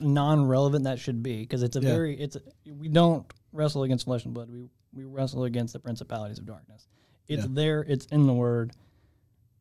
non-relevant 0.00 0.84
that 0.84 0.98
should 0.98 1.22
be 1.22 1.40
because 1.40 1.62
it's 1.62 1.76
a 1.76 1.80
Yeah. 1.80 1.88
very 1.92 2.18
it's 2.20 2.36
a, 2.36 2.42
we 2.70 2.88
don't 2.88 3.24
wrestle 3.52 3.82
against 3.82 4.04
flesh 4.04 4.24
and 4.24 4.34
blood 4.34 4.50
we 4.50 4.68
we 4.92 5.04
wrestle 5.04 5.44
against 5.44 5.72
the 5.72 5.78
principalities 5.78 6.38
of 6.38 6.44
darkness 6.44 6.86
it's 7.30 7.42
Yeah. 7.44 7.48
there 7.50 7.80
it's 7.88 8.06
in 8.06 8.26
the 8.26 8.34
word 8.34 8.72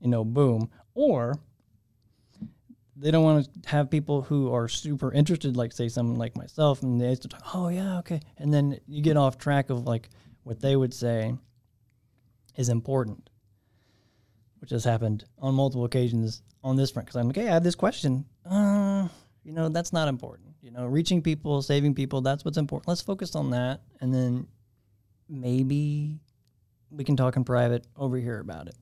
you 0.02 0.10
know 0.10 0.24
boom. 0.26 0.70
Or 0.94 1.40
they 2.98 3.12
don't 3.12 3.24
want 3.24 3.48
to 3.64 3.70
have 3.70 3.90
people 3.90 4.22
who 4.24 4.54
are 4.54 4.68
super 4.68 5.14
interested 5.14 5.56
like 5.56 5.72
say 5.72 5.88
someone 5.88 6.18
like 6.18 6.36
myself 6.36 6.82
and 6.84 7.00
they 7.00 7.16
talk 7.16 7.42
oh 7.54 7.70
yeah 7.70 8.00
okay. 8.00 8.20
And 8.38 8.54
then 8.54 8.80
you 8.88 9.02
get 9.02 9.16
off 9.16 9.38
track 9.38 9.70
of 9.70 9.86
like 9.86 10.10
what 10.44 10.60
they 10.60 10.76
would 10.76 10.94
say 10.94 11.34
is 12.58 12.68
important 12.70 13.30
which 14.60 14.72
has 14.72 14.84
happened 14.84 15.24
on 15.38 15.54
multiple 15.56 15.86
occasions 15.86 16.42
on 16.62 16.76
this 16.76 16.92
front 16.92 17.06
because 17.06 17.16
i'm 17.16 17.28
like 17.28 17.38
hey 17.38 17.48
i 17.48 17.54
have 17.54 17.64
this 17.64 17.76
question. 17.76 18.26
Uh 18.46 19.08
you 19.46 19.54
know 19.54 19.70
that's 19.70 19.94
not 19.94 20.10
important 20.10 20.50
you 20.62 20.72
know 20.72 20.86
reaching 20.86 21.22
people 21.22 21.62
saving 21.62 21.96
people 21.96 22.20
that's 22.22 22.44
what's 22.44 22.58
important. 22.58 22.88
Let's 22.90 23.02
focus 23.02 23.36
on 23.36 23.52
that 23.52 23.82
and 24.02 24.14
then 24.14 24.48
maybe 25.30 26.20
we 26.92 27.04
can 27.04 27.16
talk 27.16 27.36
in 27.36 27.44
private 27.44 27.86
over 27.96 28.18
here 28.18 28.40
about 28.40 28.68
it. 28.68 28.76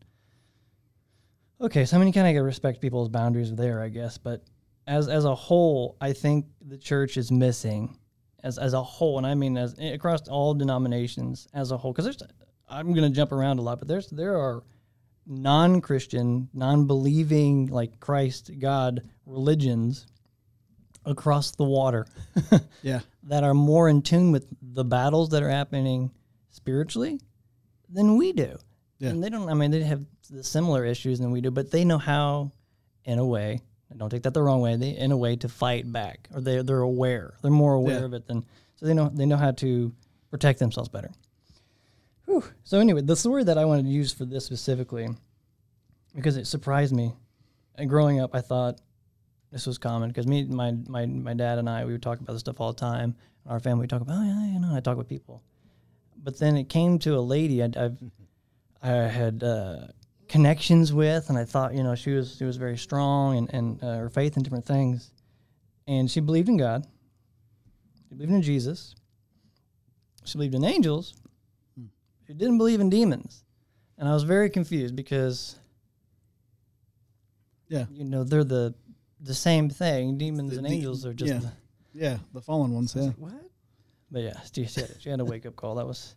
Okay 1.59 1.85
so 1.85 1.95
i 1.95 1.99
mean 1.99 2.07
you 2.07 2.13
kind 2.13 2.27
of 2.27 2.33
got 2.33 2.39
to 2.39 2.43
respect 2.43 2.81
people's 2.81 3.09
boundaries 3.09 3.53
there 3.55 3.81
i 3.81 3.89
guess 3.89 4.19
but 4.19 4.43
as 4.85 5.07
as 5.07 5.25
a 5.25 5.33
whole 5.33 5.97
i 5.99 6.13
think 6.13 6.45
the 6.61 6.77
church 6.77 7.17
is 7.17 7.31
missing 7.31 7.97
as 8.43 8.59
as 8.59 8.73
a 8.73 8.83
whole 8.83 9.17
and 9.17 9.25
i 9.25 9.33
mean 9.33 9.57
as 9.57 9.73
eh, 9.79 9.93
across 9.93 10.27
all 10.27 10.53
denominations 10.53 11.47
as 11.55 11.71
a 11.71 11.77
whole 11.77 11.91
because 11.93 12.05
there's 12.05 12.21
i'm 12.69 12.93
going 12.93 13.11
to 13.11 13.15
jump 13.15 13.31
around 13.31 13.57
a 13.57 13.61
lot 13.63 13.79
but 13.79 13.87
there's 13.87 14.07
there 14.11 14.37
are 14.37 14.63
non-christian 15.25 16.47
non-believing 16.53 17.65
like 17.67 17.99
christ 17.99 18.51
god 18.59 19.01
religions 19.25 20.05
across 21.07 21.51
the 21.51 21.63
water 21.63 22.05
yeah, 22.83 22.99
that 23.23 23.43
are 23.43 23.53
more 23.53 23.89
in 23.89 24.01
tune 24.01 24.31
with 24.31 24.45
the 24.61 24.83
battles 24.83 25.29
that 25.29 25.41
are 25.41 25.49
happening 25.49 26.11
spiritually 26.49 27.19
than 27.89 28.17
we 28.17 28.33
do. 28.33 28.57
Yeah. 28.99 29.09
And 29.09 29.23
they 29.23 29.29
don't, 29.29 29.47
I 29.49 29.53
mean, 29.53 29.71
they 29.71 29.83
have 29.83 30.03
the 30.29 30.43
similar 30.43 30.83
issues 30.85 31.19
than 31.19 31.31
we 31.31 31.41
do, 31.41 31.51
but 31.51 31.69
they 31.71 31.85
know 31.85 31.97
how, 31.97 32.51
in 33.05 33.19
a 33.19 33.25
way, 33.25 33.61
don't 33.95 34.09
take 34.09 34.23
that 34.23 34.33
the 34.33 34.41
wrong 34.41 34.59
way, 34.61 34.75
they, 34.75 34.97
in 34.97 35.11
a 35.11 35.17
way, 35.17 35.35
to 35.37 35.47
fight 35.47 35.89
back, 35.91 36.27
or 36.33 36.41
they, 36.41 36.61
they're 36.61 36.81
aware. 36.81 37.35
They're 37.41 37.51
more 37.51 37.73
aware 37.73 37.99
Yeah. 37.99 38.05
of 38.05 38.13
it 38.13 38.27
than, 38.27 38.43
so 38.75 38.85
they 38.85 38.93
know, 38.93 39.09
they 39.09 39.25
know 39.25 39.37
how 39.37 39.51
to 39.51 39.93
protect 40.29 40.59
themselves 40.59 40.89
better. 40.89 41.11
Whew. 42.25 42.43
So, 42.63 42.79
anyway, 42.79 43.01
the 43.01 43.15
story 43.15 43.43
that 43.45 43.57
I 43.57 43.63
wanted 43.65 43.83
to 43.83 43.89
use 43.89 44.11
for 44.11 44.25
this 44.25 44.45
specifically, 44.45 45.07
because 46.15 46.35
it 46.35 46.47
surprised 46.47 46.93
me. 46.93 47.13
And 47.75 47.89
growing 47.89 48.19
up, 48.19 48.35
I 48.35 48.41
thought, 48.41 48.81
this 49.51 49.65
was 49.65 49.77
common 49.77 50.09
because 50.09 50.27
me, 50.27 50.43
my, 50.43 50.71
my, 50.87 51.05
my 51.05 51.33
dad 51.33 51.57
and 51.57 51.69
I, 51.69 51.85
we 51.85 51.93
would 51.93 52.01
talk 52.01 52.19
about 52.19 52.33
this 52.33 52.41
stuff 52.41 52.59
all 52.59 52.73
the 52.73 52.79
time. 52.79 53.15
Our 53.45 53.61
family 53.61 53.81
would 53.83 53.89
talk 53.89 54.01
about, 54.01 54.17
oh, 54.17 54.23
yeah, 54.23 54.53
you 54.53 54.59
know, 54.59 54.75
I 54.75 54.81
talk 54.81 54.97
with 54.97 55.07
people. 55.07 55.41
But 56.23 56.39
then 56.39 56.57
it 56.57 56.67
came 56.69 56.99
to 56.99 57.15
a 57.17 57.21
lady 57.21 57.63
I, 57.63 57.69
I've, 57.77 57.97
I 58.83 58.87
had 58.89 59.43
uh, 59.43 59.87
connections 60.27 60.91
with, 60.93 61.29
and 61.29 61.37
I 61.37 61.45
thought, 61.45 61.73
you 61.73 61.83
know, 61.83 61.95
she 61.95 62.11
was 62.11 62.35
she 62.37 62.43
was 62.43 62.57
very 62.57 62.77
strong 62.77 63.37
and, 63.37 63.53
and 63.53 63.83
uh, 63.83 63.97
her 63.97 64.09
faith 64.09 64.35
in 64.37 64.43
different 64.43 64.65
things. 64.65 65.11
And 65.87 66.11
she 66.11 66.19
believed 66.19 66.49
in 66.49 66.57
God. 66.57 66.85
She 68.09 68.15
believed 68.15 68.33
in 68.33 68.41
Jesus. 68.41 68.93
She 70.25 70.37
believed 70.37 70.55
in 70.55 70.65
angels. 70.65 71.13
She 72.27 72.33
didn't 72.33 72.57
believe 72.57 72.81
in 72.81 72.89
demons. 72.89 73.43
And 73.97 74.07
I 74.09 74.13
was 74.13 74.23
very 74.23 74.49
confused 74.49 74.95
because 74.97 75.55
yeah, 77.69 77.85
you 77.91 78.03
know 78.03 78.23
they're 78.25 78.43
the 78.43 78.75
the 79.21 79.33
same 79.33 79.69
thing. 79.69 80.17
Demons 80.17 80.51
The- 80.51 80.57
and 80.57 80.65
the- 80.67 80.71
angels 80.71 81.05
are 81.05 81.13
just 81.13 81.31
yeah. 81.33 81.39
the, 81.39 81.51
yeah. 81.93 82.17
The 82.33 82.41
fallen 82.41 82.73
ones. 82.73 82.93
Was 82.93 83.05
Yeah, 83.05 83.09
like, 83.11 83.17
what? 83.17 83.46
But 84.11 84.21
yeah, 84.23 84.39
she, 84.53 84.63
had, 84.63 84.95
she 84.99 85.09
had 85.09 85.19
a 85.19 85.25
wake 85.25 85.45
up 85.45 85.55
call. 85.55 85.75
That 85.75 85.85
was, 85.85 86.15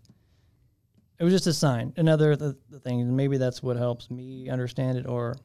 it 1.18 1.24
was 1.24 1.32
just 1.32 1.46
a 1.46 1.52
sign. 1.52 1.92
Another 1.96 2.36
the, 2.36 2.56
the 2.70 2.78
thing, 2.78 3.14
maybe 3.16 3.36
that's 3.36 3.62
what 3.62 3.76
helps 3.76 4.10
me 4.10 4.48
understand 4.48 4.96
it 4.98 5.06
or 5.06 5.36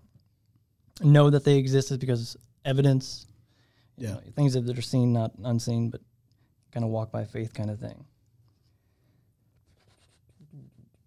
know 1.01 1.29
that 1.29 1.43
they 1.43 1.58
exist 1.58 1.91
is 1.91 1.97
because 1.97 2.38
evidence, 2.63 3.25
Yeah. 3.97 4.12
know, 4.12 4.21
things 4.36 4.53
that 4.53 4.77
are 4.77 4.81
seen, 4.81 5.12
not 5.12 5.31
unseen, 5.43 5.89
but 5.89 6.01
kind 6.71 6.84
of 6.84 6.91
walk 6.91 7.12
by 7.12 7.25
faith 7.25 7.53
kind 7.53 7.69
of 7.71 7.79
thing. 7.79 8.05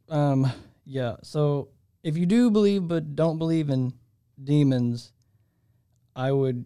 Um, 0.08 0.50
yeah. 0.84 1.16
So 1.22 1.68
if 2.02 2.16
you 2.16 2.26
do 2.26 2.50
believe 2.50 2.88
but 2.88 3.14
don't 3.14 3.38
believe 3.38 3.70
in 3.70 3.92
demons, 4.42 5.12
I 6.16 6.32
would 6.32 6.64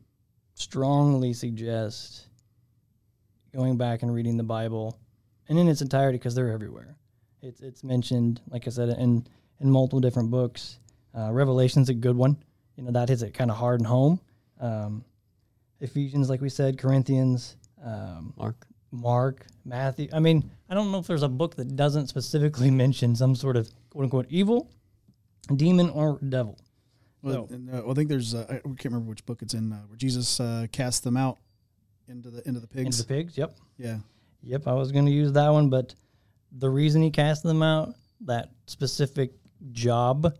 strongly 0.54 1.32
suggest 1.32 2.28
going 3.54 3.76
back 3.76 4.02
and 4.02 4.14
reading 4.14 4.36
the 4.36 4.42
Bible 4.42 4.98
and 5.48 5.58
in 5.58 5.68
its 5.68 5.82
entirety 5.82 6.18
because 6.18 6.34
they're 6.34 6.50
everywhere. 6.50 6.96
It's 7.42 7.60
it's 7.60 7.82
mentioned, 7.84 8.40
like 8.48 8.66
I 8.66 8.70
said, 8.70 8.90
in 8.90 9.26
in 9.60 9.70
multiple 9.70 10.00
different 10.00 10.30
books. 10.30 10.78
Uh, 11.16 11.30
Revelation's 11.32 11.88
a 11.88 11.94
good 11.94 12.16
one. 12.16 12.36
You 12.76 12.84
know 12.84 12.92
that 12.92 13.08
hits 13.08 13.22
it 13.22 13.34
kind 13.34 13.50
of 13.50 13.56
hard 13.56 13.80
and 13.80 13.86
home. 13.86 14.20
Um, 14.60 15.04
Ephesians, 15.80 16.30
like 16.30 16.40
we 16.40 16.48
said, 16.48 16.78
Corinthians, 16.78 17.56
um, 17.84 18.32
Mark. 18.36 18.66
Mark, 18.92 19.46
Matthew. 19.64 20.08
I 20.12 20.20
mean, 20.20 20.50
I 20.68 20.74
don't 20.74 20.92
know 20.92 20.98
if 20.98 21.06
there's 21.06 21.22
a 21.22 21.28
book 21.28 21.56
that 21.56 21.76
doesn't 21.76 22.08
specifically 22.08 22.70
mention 22.84 23.16
some 23.16 23.34
sort 23.34 23.56
of 23.56 23.68
quote 23.90 24.04
unquote 24.04 24.26
evil, 24.28 24.70
demon, 25.56 25.90
or 25.90 26.18
devil. 26.28 26.58
Well, 27.22 27.48
and, 27.50 27.70
uh, 27.70 27.82
well, 27.82 27.92
I 27.92 27.94
think 27.94 28.08
there's 28.08 28.34
uh, 28.34 28.46
I 28.48 28.54
can't 28.54 28.84
remember 28.84 29.08
which 29.08 29.24
book 29.24 29.42
it's 29.42 29.54
in 29.54 29.72
uh, 29.72 29.78
where 29.86 29.96
Jesus 29.96 30.40
uh, 30.40 30.66
cast 30.72 31.04
them 31.04 31.16
out 31.16 31.38
into 32.12 32.30
the 32.30 32.46
into 32.46 32.60
the 32.60 32.66
pigs. 32.66 32.86
Into 33.00 33.08
the 33.08 33.14
pigs. 33.22 33.36
Yep. 33.38 33.56
yeah, 33.78 33.98
Yep, 34.44 34.66
I 34.68 34.74
was 34.74 34.92
going 34.92 35.06
to 35.06 35.12
use 35.12 35.32
that 35.32 35.48
one, 35.50 35.68
but 35.70 35.94
the 36.52 36.68
reason 36.68 37.00
he 37.02 37.10
cast 37.10 37.42
them 37.42 37.62
out, 37.62 37.94
that 38.22 38.50
specific 38.66 39.32
job, 39.72 40.32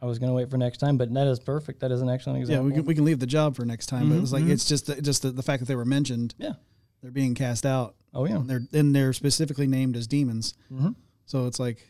I 0.00 0.06
was 0.06 0.18
going 0.18 0.30
to 0.30 0.34
wait 0.34 0.48
for 0.50 0.56
next 0.56 0.78
time. 0.78 0.96
But 0.96 1.12
that 1.14 1.26
is 1.26 1.38
perfect. 1.38 1.80
That 1.80 1.90
is 1.92 2.00
an 2.02 2.08
excellent 2.08 2.38
example. 2.40 2.64
yeah. 2.64 2.68
We 2.70 2.74
can 2.74 2.84
we 2.86 2.94
can 2.94 3.04
leave 3.04 3.18
the 3.18 3.26
job 3.26 3.54
for 3.56 3.64
next 3.64 3.86
time, 3.86 4.08
but 4.10 4.18
it's 4.18 4.32
like 4.32 4.44
Mhm, 4.44 4.50
it's 4.50 4.64
just 4.64 4.86
the, 4.86 5.00
just 5.02 5.22
the, 5.22 5.30
the 5.30 5.42
fact 5.42 5.60
that 5.60 5.66
they 5.66 5.76
were 5.76 5.84
mentioned. 5.84 6.34
Yeah. 6.38 6.54
they're 7.02 7.10
being 7.10 7.34
cast 7.34 7.66
out. 7.66 7.94
oh 8.14 8.26
yeah. 8.26 8.36
And 8.36 8.48
they're 8.48 8.62
and 8.72 8.94
they're 8.94 9.12
specifically 9.12 9.66
named 9.66 9.96
as 9.96 10.06
demons. 10.06 10.54
hmm 10.68 10.90
So 11.26 11.46
it's 11.46 11.58
like 11.60 11.86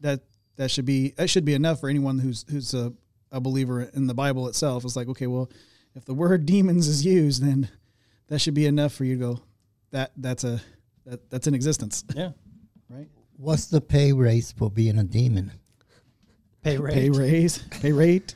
that 0.00 0.20
that 0.56 0.70
should 0.70 0.86
be 0.86 1.10
that 1.16 1.28
should 1.28 1.44
be 1.44 1.54
enough 1.54 1.80
for 1.80 1.88
anyone 1.88 2.18
who's 2.18 2.44
who's 2.50 2.72
a, 2.74 2.92
a 3.32 3.40
believer 3.40 3.82
in 3.82 4.06
the 4.06 4.14
Bible 4.14 4.48
itself. 4.48 4.84
It's 4.84 4.96
like 4.96 5.08
okay, 5.08 5.26
well, 5.26 5.50
if 5.94 6.04
the 6.04 6.14
word 6.14 6.46
demons 6.54 6.86
is 6.88 7.04
used, 7.04 7.42
then 7.42 7.68
that 8.28 8.40
should 8.40 8.54
be 8.54 8.66
enough 8.66 8.92
for 8.92 9.04
you 9.04 9.14
to 9.16 9.20
go 9.20 9.40
that 9.90 10.12
that's 10.16 10.44
a 10.44 10.60
that, 11.06 11.30
that's 11.30 11.46
in 11.46 11.54
existence, 11.54 12.04
Yeah. 12.14 12.32
right? 12.90 13.08
What's 13.36 13.66
the 13.66 13.80
pay 13.80 14.12
raise 14.12 14.52
for 14.52 14.70
being 14.70 14.98
a 14.98 15.04
demon? 15.04 15.52
Pay 16.62 16.76
rate. 16.76 16.92
Pay 16.94 17.10
raise, 17.10 17.58
pay 17.70 17.92
rate. 17.92 18.34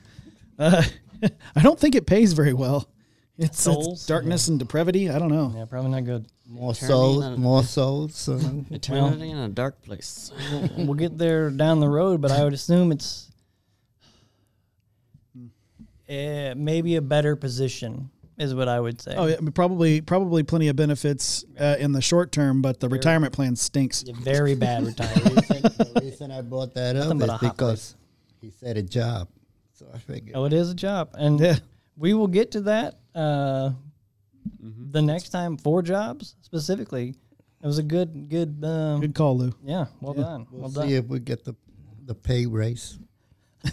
Uh, 0.58 0.82
I 1.56 1.62
don't 1.62 1.78
think 1.78 1.94
it 1.94 2.06
pays 2.06 2.32
very 2.32 2.52
well. 2.54 2.88
It's, 3.36 3.48
it's 3.50 3.60
Souls? 3.62 4.06
darkness 4.06 4.48
and 4.48 4.58
depravity. 4.58 5.10
I 5.10 5.18
don't 5.18 5.30
know. 5.30 5.52
Yeah, 5.56 5.64
probably 5.66 5.90
not 5.90 6.04
good. 6.04 6.26
More 6.48 6.72
Eternity 6.72 6.86
souls, 6.92 7.38
more 7.38 7.62
souls. 7.62 8.28
uh, 8.28 8.40
Eternity 8.70 9.30
in 9.30 9.38
a 9.38 9.48
dark 9.48 9.82
place. 9.82 10.30
We'll, 10.50 10.86
we'll 10.86 10.94
get 10.94 11.16
there 11.18 11.50
down 11.50 11.80
the 11.80 11.88
road, 11.88 12.20
but 12.20 12.30
I 12.30 12.44
would 12.44 12.52
assume 12.52 12.92
it's 12.92 13.30
uh, 16.08 16.54
maybe 16.56 16.96
a 16.96 17.02
better 17.02 17.36
position 17.36 18.10
is 18.42 18.54
what 18.54 18.68
I 18.68 18.78
would 18.80 19.00
say. 19.00 19.14
Oh 19.16 19.26
yeah, 19.26 19.36
probably 19.54 20.00
probably 20.00 20.42
plenty 20.42 20.68
of 20.68 20.76
benefits 20.76 21.44
uh, 21.58 21.76
in 21.78 21.92
the 21.92 22.02
short 22.02 22.32
term, 22.32 22.60
but 22.62 22.80
the 22.80 22.88
retirement 22.88 23.32
plan 23.32 23.56
stinks. 23.56 24.02
Very 24.02 24.54
bad 24.54 24.82
the, 24.84 24.86
retirement. 24.88 25.50
reason, 25.50 25.62
the 25.94 26.00
reason 26.02 26.30
I 26.30 26.40
brought 26.42 26.74
that 26.74 26.96
up 26.96 27.16
Nothing 27.16 27.30
is 27.48 27.52
because 27.52 27.96
he 28.40 28.50
said 28.50 28.76
a 28.76 28.82
job. 28.82 29.28
So 29.74 29.86
I 29.94 29.98
figured. 29.98 30.36
oh, 30.36 30.44
it 30.44 30.52
is 30.52 30.70
a 30.70 30.74
job, 30.74 31.10
and 31.14 31.40
Yeah. 31.40 31.56
we 31.96 32.14
will 32.14 32.26
get 32.28 32.50
to 32.52 32.60
that 32.62 32.98
uh, 33.14 33.70
Mm-hmm. 34.60 34.90
the 34.90 35.02
next 35.02 35.28
time 35.28 35.56
for 35.56 35.82
jobs 35.82 36.34
specifically. 36.42 37.14
It 37.62 37.66
was 37.66 37.78
a 37.78 37.82
good, 37.84 38.28
good, 38.28 38.58
um, 38.64 39.00
Good 39.00 39.14
call, 39.14 39.38
Lou. 39.38 39.52
yeah. 39.64 39.86
Well 40.00 40.14
Yeah. 40.16 40.22
done. 40.24 40.46
We'll 40.50 40.62
well 40.62 40.70
see 40.70 40.80
done. 40.80 40.90
if 40.90 41.06
we 41.06 41.20
get 41.20 41.44
the 41.44 41.54
the 42.06 42.14
pay 42.16 42.46
raise. 42.46 42.98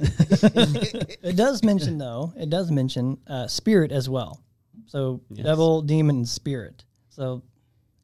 I'm 0.00 0.28
not 0.30 0.42
a 0.44 0.48
demon. 0.50 1.06
it 1.22 1.36
does 1.36 1.62
mention 1.62 1.98
though. 1.98 2.32
It 2.36 2.50
does 2.50 2.70
mention 2.70 3.18
uh, 3.26 3.46
spirit 3.46 3.92
as 3.92 4.08
well. 4.08 4.40
So 4.86 5.20
Yes. 5.30 5.44
devil, 5.44 5.82
demon, 5.82 6.24
spirit. 6.24 6.84
So 7.10 7.42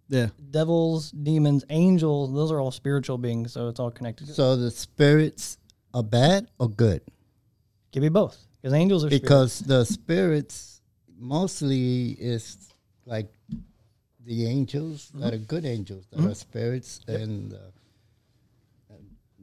Yeah. 0.08 0.28
devils, 0.50 1.10
demons, 1.10 1.64
angels. 1.70 2.32
Those 2.34 2.50
are 2.52 2.60
all 2.60 2.70
spiritual 2.70 3.18
beings. 3.18 3.52
So 3.52 3.68
it's 3.68 3.80
all 3.80 3.90
connected. 3.90 4.28
So 4.28 4.56
the 4.56 4.70
spirits 4.70 5.58
are 5.94 6.02
bad 6.02 6.48
or 6.58 6.68
good? 6.68 7.02
Give 7.92 8.02
me 8.02 8.08
both 8.08 8.36
because 8.60 8.72
angels 8.74 9.04
are 9.04 9.08
spirits. 9.08 9.22
Because 9.22 9.58
the 9.60 9.84
spirits 9.84 10.80
mostly 11.16 12.10
is 12.18 12.56
like 13.06 13.32
the 14.26 14.46
angels 14.46 15.10
Mm-hmm. 15.10 15.20
that 15.20 15.34
are 15.34 15.38
good 15.38 15.64
angels 15.64 16.06
that 16.10 16.24
are 16.24 16.34
spirits 16.34 17.00
and 17.06 17.52
uh, 17.52 17.56
uh, 17.56 17.60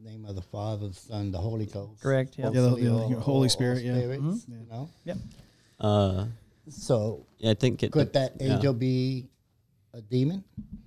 name 0.04 0.26
of 0.26 0.36
the 0.36 0.42
Father, 0.42 0.88
the 0.90 0.94
Son, 0.94 1.32
the 1.32 1.38
Holy 1.38 1.66
Ghost. 1.66 2.02
Correct, 2.02 2.38
yeah. 2.38 2.46
Yeah, 2.46 2.52
the- 2.62 2.70
Mostly 2.70 2.84
the 2.84 2.92
all- 2.92 3.00
Holy 3.00 3.16
all- 3.16 3.44
all 3.44 3.50
Spirit, 3.50 3.84
yeah. 3.84 3.98
spirits, 3.98 4.22
Mm-hmm. 4.24 4.52
You 4.54 4.66
know. 4.70 4.90
Yep. 5.06 5.18
Uh, 5.80 6.26
So 6.70 7.26
yeah, 7.40 7.52
I 7.52 7.54
think 7.56 7.84
it. 7.84 7.92
could 7.92 8.14
that 8.14 8.34
yeah. 8.40 8.56
angel 8.56 8.74
be 8.74 9.28
a 9.94 10.02
demon? 10.02 10.44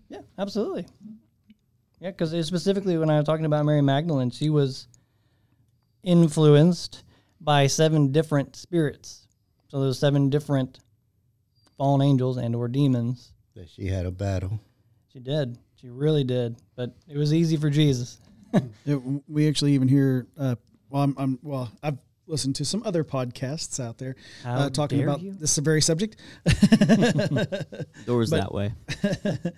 Yeah, 0.09 0.21
absolutely. 0.39 0.87
Yeah, 2.01 2.11
because 2.11 2.47
specifically 2.47 2.97
when 2.99 3.11
I 3.11 3.17
was 3.17 3.25
talking 3.27 3.45
about 3.45 3.65
Mary 3.65 3.81
Magdalene, 3.83 4.31
she 4.31 4.51
was 4.51 4.89
influenced 6.03 7.03
by 7.41 7.67
seven 7.67 8.13
different 8.13 8.57
spirits. 8.57 9.27
So 9.69 9.81
those 9.81 9.99
seven 9.99 10.31
different 10.31 10.81
fallen 11.77 12.03
angels 12.03 12.37
and 12.37 12.55
or 12.55 12.69
demons. 12.69 13.33
That 13.57 13.69
she 13.69 13.87
had 13.87 14.07
a 14.07 14.11
battle. 14.11 14.61
She 15.13 15.19
did. 15.19 15.59
She 15.81 15.89
really 15.91 16.25
did. 16.25 16.57
But 16.77 16.95
it 17.09 17.17
was 17.17 17.33
easy 17.33 17.57
for 17.57 17.71
Jesus. 17.71 18.19
It, 18.87 19.01
we 19.29 19.49
actually 19.49 19.73
even 19.73 19.89
hear. 19.89 20.27
Uh, 20.39 20.57
well, 20.91 21.03
I'm, 21.03 21.15
I'm. 21.19 21.39
Well, 21.43 21.71
I've 21.83 21.99
listened 22.27 22.57
to 22.57 22.65
some 22.65 22.83
other 22.85 23.05
podcasts 23.05 23.83
out 23.83 23.99
there 23.99 24.17
uh, 24.45 24.71
talking 24.71 25.03
about 25.03 25.21
you? 25.21 25.33
this 25.33 25.57
very 25.59 25.81
subject. 25.81 26.17
Doors 28.07 28.31
but- 28.31 28.41
that 28.41 28.53
way. 28.53 28.73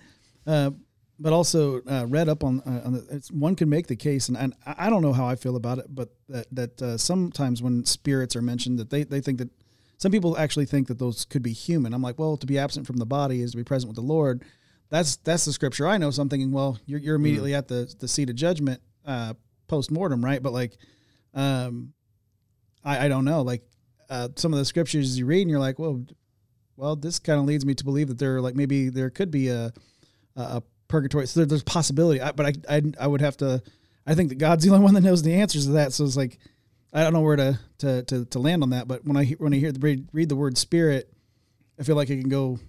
Uh, 0.45 0.71
but 1.19 1.33
also 1.33 1.81
uh, 1.81 2.05
read 2.07 2.29
up 2.29 2.41
on, 2.41 2.61
uh, 2.61 2.81
on 2.85 2.93
the, 2.93 3.05
it's, 3.09 3.29
one 3.29 3.53
can 3.53 3.67
make 3.67 3.87
the 3.87 3.97
case, 3.97 4.29
and, 4.29 4.37
and 4.37 4.53
I 4.65 4.89
don't 4.89 5.01
know 5.01 5.11
how 5.11 5.27
I 5.27 5.35
feel 5.35 5.57
about 5.57 5.77
it, 5.77 5.87
but 5.89 6.07
that 6.29 6.45
that 6.53 6.81
uh, 6.81 6.97
sometimes 6.97 7.61
when 7.61 7.83
spirits 7.83 8.33
are 8.33 8.41
mentioned, 8.41 8.79
that 8.79 8.89
they, 8.89 9.03
they 9.03 9.19
think 9.19 9.39
that 9.39 9.49
some 9.97 10.09
people 10.09 10.37
actually 10.37 10.65
think 10.65 10.87
that 10.87 10.99
those 10.99 11.25
could 11.25 11.43
be 11.43 11.51
human. 11.51 11.93
I'm 11.93 12.01
like, 12.01 12.17
well, 12.17 12.37
to 12.37 12.45
be 12.45 12.57
absent 12.57 12.87
from 12.87 12.95
the 12.95 13.05
body 13.05 13.41
is 13.41 13.51
to 13.51 13.57
be 13.57 13.63
present 13.65 13.89
with 13.89 13.97
the 13.97 14.03
Lord. 14.03 14.45
That's 14.89 15.17
that's 15.17 15.43
the 15.43 15.51
scripture 15.51 15.85
I 15.85 15.97
know. 15.97 16.11
So 16.11 16.21
I'm 16.21 16.29
thinking, 16.29 16.53
well, 16.53 16.79
you're, 16.85 16.99
you're 16.99 17.15
immediately 17.15 17.53
at 17.53 17.67
the 17.67 17.93
the 17.99 18.07
seat 18.07 18.29
of 18.29 18.35
judgment 18.35 18.79
uh, 19.07 19.33
post 19.67 19.89
mortem, 19.89 20.23
right? 20.23 20.43
But 20.43 20.53
like, 20.53 20.77
um, 21.33 21.93
I 22.83 23.05
I 23.05 23.07
don't 23.07 23.25
know, 23.25 23.41
like 23.41 23.63
uh, 24.09 24.29
some 24.35 24.53
of 24.53 24.59
the 24.59 24.65
scriptures 24.65 25.17
you 25.17 25.25
read, 25.25 25.41
and 25.41 25.49
you're 25.49 25.59
like, 25.59 25.79
well, 25.79 26.05
well, 26.75 26.95
this 26.95 27.17
kind 27.17 27.39
of 27.39 27.45
leads 27.45 27.65
me 27.65 27.73
to 27.73 27.83
believe 27.83 28.09
that 28.09 28.19
there 28.19 28.39
like 28.41 28.55
maybe 28.55 28.89
there 28.89 29.09
could 29.09 29.31
be 29.31 29.47
a 29.47 29.71
a, 30.35 30.41
a 30.41 30.63
purgatory. 30.87 31.25
So 31.27 31.39
there, 31.39 31.47
there's 31.47 31.63
possibility, 31.63 32.21
I, 32.21 32.31
but 32.31 32.45
I, 32.45 32.75
I 32.77 32.81
I 32.99 33.07
would 33.07 33.21
have 33.21 33.37
to. 33.37 33.63
I 34.05 34.13
think 34.13 34.29
that 34.29 34.35
God's 34.35 34.63
the 34.65 34.71
only 34.71 34.83
one 34.83 34.93
that 34.93 35.01
knows 35.01 35.23
the 35.23 35.33
answers 35.33 35.65
to 35.65 35.71
that. 35.73 35.93
So 35.93 36.03
it's 36.03 36.17
like 36.17 36.37
I 36.93 37.03
don't 37.03 37.13
know 37.13 37.21
where 37.21 37.35
to 37.35 37.59
to 37.79 38.03
to, 38.03 38.25
to 38.25 38.39
land 38.39 38.63
on 38.63 38.69
that. 38.71 38.87
But 38.87 39.05
when 39.05 39.17
I 39.17 39.25
when 39.37 39.53
I 39.53 39.57
hear 39.57 39.71
the 39.71 39.79
read, 39.79 40.07
read 40.13 40.29
the 40.29 40.35
word 40.35 40.57
spirit, 40.57 41.11
I 41.79 41.83
feel 41.83 41.95
like 41.95 42.09
it 42.09 42.19
can 42.19 42.29
go 42.29 42.59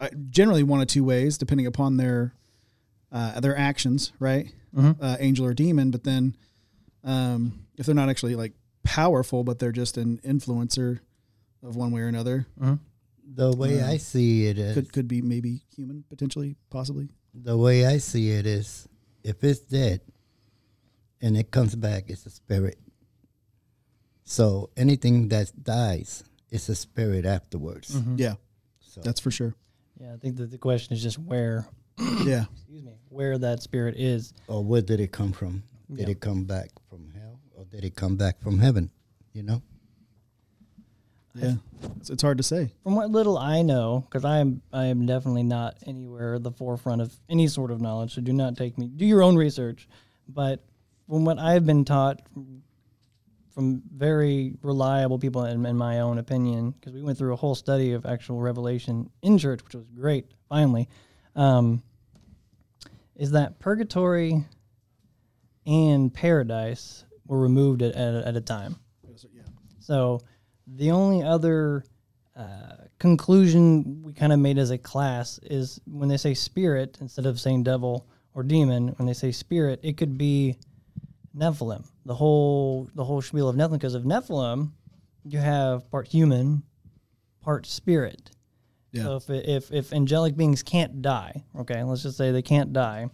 uh, 0.00 0.08
generally 0.30 0.62
one 0.62 0.80
of 0.80 0.86
two 0.88 1.04
ways 1.04 1.38
depending 1.38 1.66
upon 1.66 1.96
their 1.96 2.34
uh, 3.12 3.40
their 3.40 3.56
actions, 3.56 4.12
right? 4.18 4.52
Mhm. 4.76 4.96
Uh, 5.00 5.16
angel 5.20 5.46
or 5.46 5.54
demon. 5.54 5.90
But 5.90 6.04
then 6.04 6.36
um, 7.02 7.66
if 7.78 7.86
they're 7.86 7.94
not 7.94 8.08
actually 8.10 8.34
like 8.36 8.52
powerful, 8.82 9.42
but 9.44 9.58
they're 9.58 9.72
just 9.72 9.96
an 9.96 10.18
influencer 10.24 11.00
of 11.62 11.76
one 11.76 11.90
way 11.92 12.02
or 12.02 12.08
another, 12.08 12.46
The 13.34 13.50
way 13.56 13.80
Uh, 13.82 13.88
I 13.90 13.96
see 13.96 14.46
it 14.46 14.58
is, 14.58 14.74
could 14.74 14.92
could 14.92 15.08
be 15.08 15.20
maybe 15.22 15.62
human 15.74 16.04
potentially, 16.08 16.56
possibly. 16.70 17.08
the 17.34 17.56
way 17.56 17.84
I 17.86 17.98
see 17.98 18.30
it 18.30 18.46
is, 18.46 18.88
if 19.24 19.42
it's 19.42 19.60
dead 19.60 20.00
and 21.20 21.36
it 21.36 21.50
comes 21.50 21.74
back, 21.74 22.08
it's 22.08 22.24
a 22.26 22.30
spirit. 22.30 22.78
So 24.24 24.70
anything 24.76 25.28
that 25.28 25.52
dies, 25.62 26.24
it's 26.50 26.68
a 26.68 26.74
spirit 26.74 27.24
afterwards. 27.24 27.96
Yeah, 28.16 28.34
So 28.80 29.00
that's 29.00 29.20
for 29.20 29.30
sure. 29.30 29.54
Yeah, 30.00 30.14
I 30.14 30.16
think 30.18 30.36
that 30.36 30.50
the 30.50 30.58
question 30.58 30.94
is 30.94 31.02
just 31.02 31.18
where, 31.18 31.66
Yeah. 31.98 32.44
excuse 32.54 32.82
me, 32.82 32.92
where 33.08 33.38
that 33.38 33.62
spirit 33.62 33.94
is. 33.96 34.32
or 34.48 34.62
where 34.62 34.82
did 34.82 35.00
it 35.00 35.12
come 35.12 35.32
from? 35.32 35.62
Did 35.90 36.00
Yeah. 36.08 36.12
it 36.12 36.20
come 36.20 36.44
back 36.44 36.70
from 36.90 37.10
hell, 37.14 37.38
or 37.56 37.64
did 37.64 37.84
it 37.84 37.94
come 37.94 38.16
back 38.16 38.40
from 38.40 38.58
heaven? 38.58 38.90
You 39.32 39.42
know. 39.44 39.62
Yeah, 41.34 41.56
it's, 42.00 42.08
it's 42.08 42.22
hard 42.22 42.38
to 42.38 42.42
say. 42.42 42.72
From 42.82 42.94
what 42.96 43.10
little 43.10 43.36
I 43.36 43.60
know, 43.60 44.00
because 44.06 44.24
I 44.24 44.38
am 44.38 44.62
I 44.72 44.86
am 44.86 45.04
definitely 45.04 45.42
not 45.42 45.76
anywhere 45.86 46.36
at 46.36 46.42
the 46.42 46.50
forefront 46.50 47.02
of 47.02 47.14
any 47.28 47.46
sort 47.46 47.70
of 47.70 47.78
knowledge, 47.80 48.14
so 48.14 48.22
do 48.22 48.32
not 48.32 48.56
take 48.56 48.78
me. 48.78 48.88
Do 48.88 49.04
your 49.04 49.22
own 49.22 49.36
research. 49.36 49.86
But 50.28 50.64
from 51.06 51.26
what 51.26 51.38
I've 51.38 51.66
been 51.66 51.84
taught 51.84 52.22
from, 52.32 52.62
from 53.54 53.82
very 53.94 54.54
reliable 54.62 55.18
people, 55.18 55.44
in, 55.44 55.64
in 55.66 55.76
my 55.76 56.00
own 56.00 56.16
opinion, 56.18 56.70
because 56.70 56.94
we 56.94 57.02
went 57.02 57.18
through 57.18 57.34
a 57.34 57.36
whole 57.36 57.54
study 57.54 57.92
of 57.92 58.06
actual 58.06 58.40
revelation 58.40 59.10
in 59.20 59.36
church, 59.36 59.62
which 59.62 59.74
was 59.74 59.84
great. 59.94 60.26
Finally, 60.48 60.88
um, 61.36 61.82
is 63.14 63.30
that 63.32 63.58
purgatory 63.60 64.44
and 65.66 66.12
paradise 66.12 67.04
were 67.26 67.38
removed 67.38 67.82
at, 67.82 67.94
at, 67.94 68.14
at 68.14 68.36
a 68.36 68.40
time. 68.40 68.76
So 69.80 70.20
the 70.66 70.90
only 70.90 71.22
other 71.22 71.84
uh, 72.34 72.76
conclusion 72.98 74.02
we 74.02 74.12
kind 74.12 74.32
of 74.32 74.38
made 74.40 74.58
as 74.58 74.70
a 74.70 74.78
class 74.78 75.38
is 75.44 75.80
when 75.86 76.08
they 76.08 76.16
say 76.16 76.34
spirit 76.34 76.98
instead 77.00 77.24
of 77.24 77.38
saying 77.38 77.62
devil 77.62 78.06
or 78.34 78.42
demon, 78.42 78.88
when 78.96 79.06
they 79.06 79.14
say 79.14 79.32
spirit, 79.32 79.80
it 79.82 79.96
could 79.96 80.18
be 80.18 80.58
Nephilim. 81.36 81.84
The 82.04 82.14
whole 82.14 82.90
the 82.94 83.04
whole 83.04 83.22
spiel 83.22 83.48
of 83.48 83.56
Nephilim, 83.56 83.72
because 83.72 83.94
of 83.94 84.02
Nephilim, 84.02 84.72
you 85.24 85.38
have 85.38 85.90
part 85.90 86.08
human, 86.08 86.62
part 87.42 87.66
spirit. 87.66 88.30
Yeah. 88.92 89.02
So 89.02 89.16
if, 89.16 89.30
if 89.30 89.72
if 89.72 89.92
angelic 89.92 90.36
beings 90.36 90.62
can't 90.62 91.02
die, 91.02 91.44
okay, 91.58 91.82
let's 91.82 92.02
just 92.02 92.16
say 92.16 92.30
they 92.30 92.42
can't 92.42 92.72
die, 92.72 93.08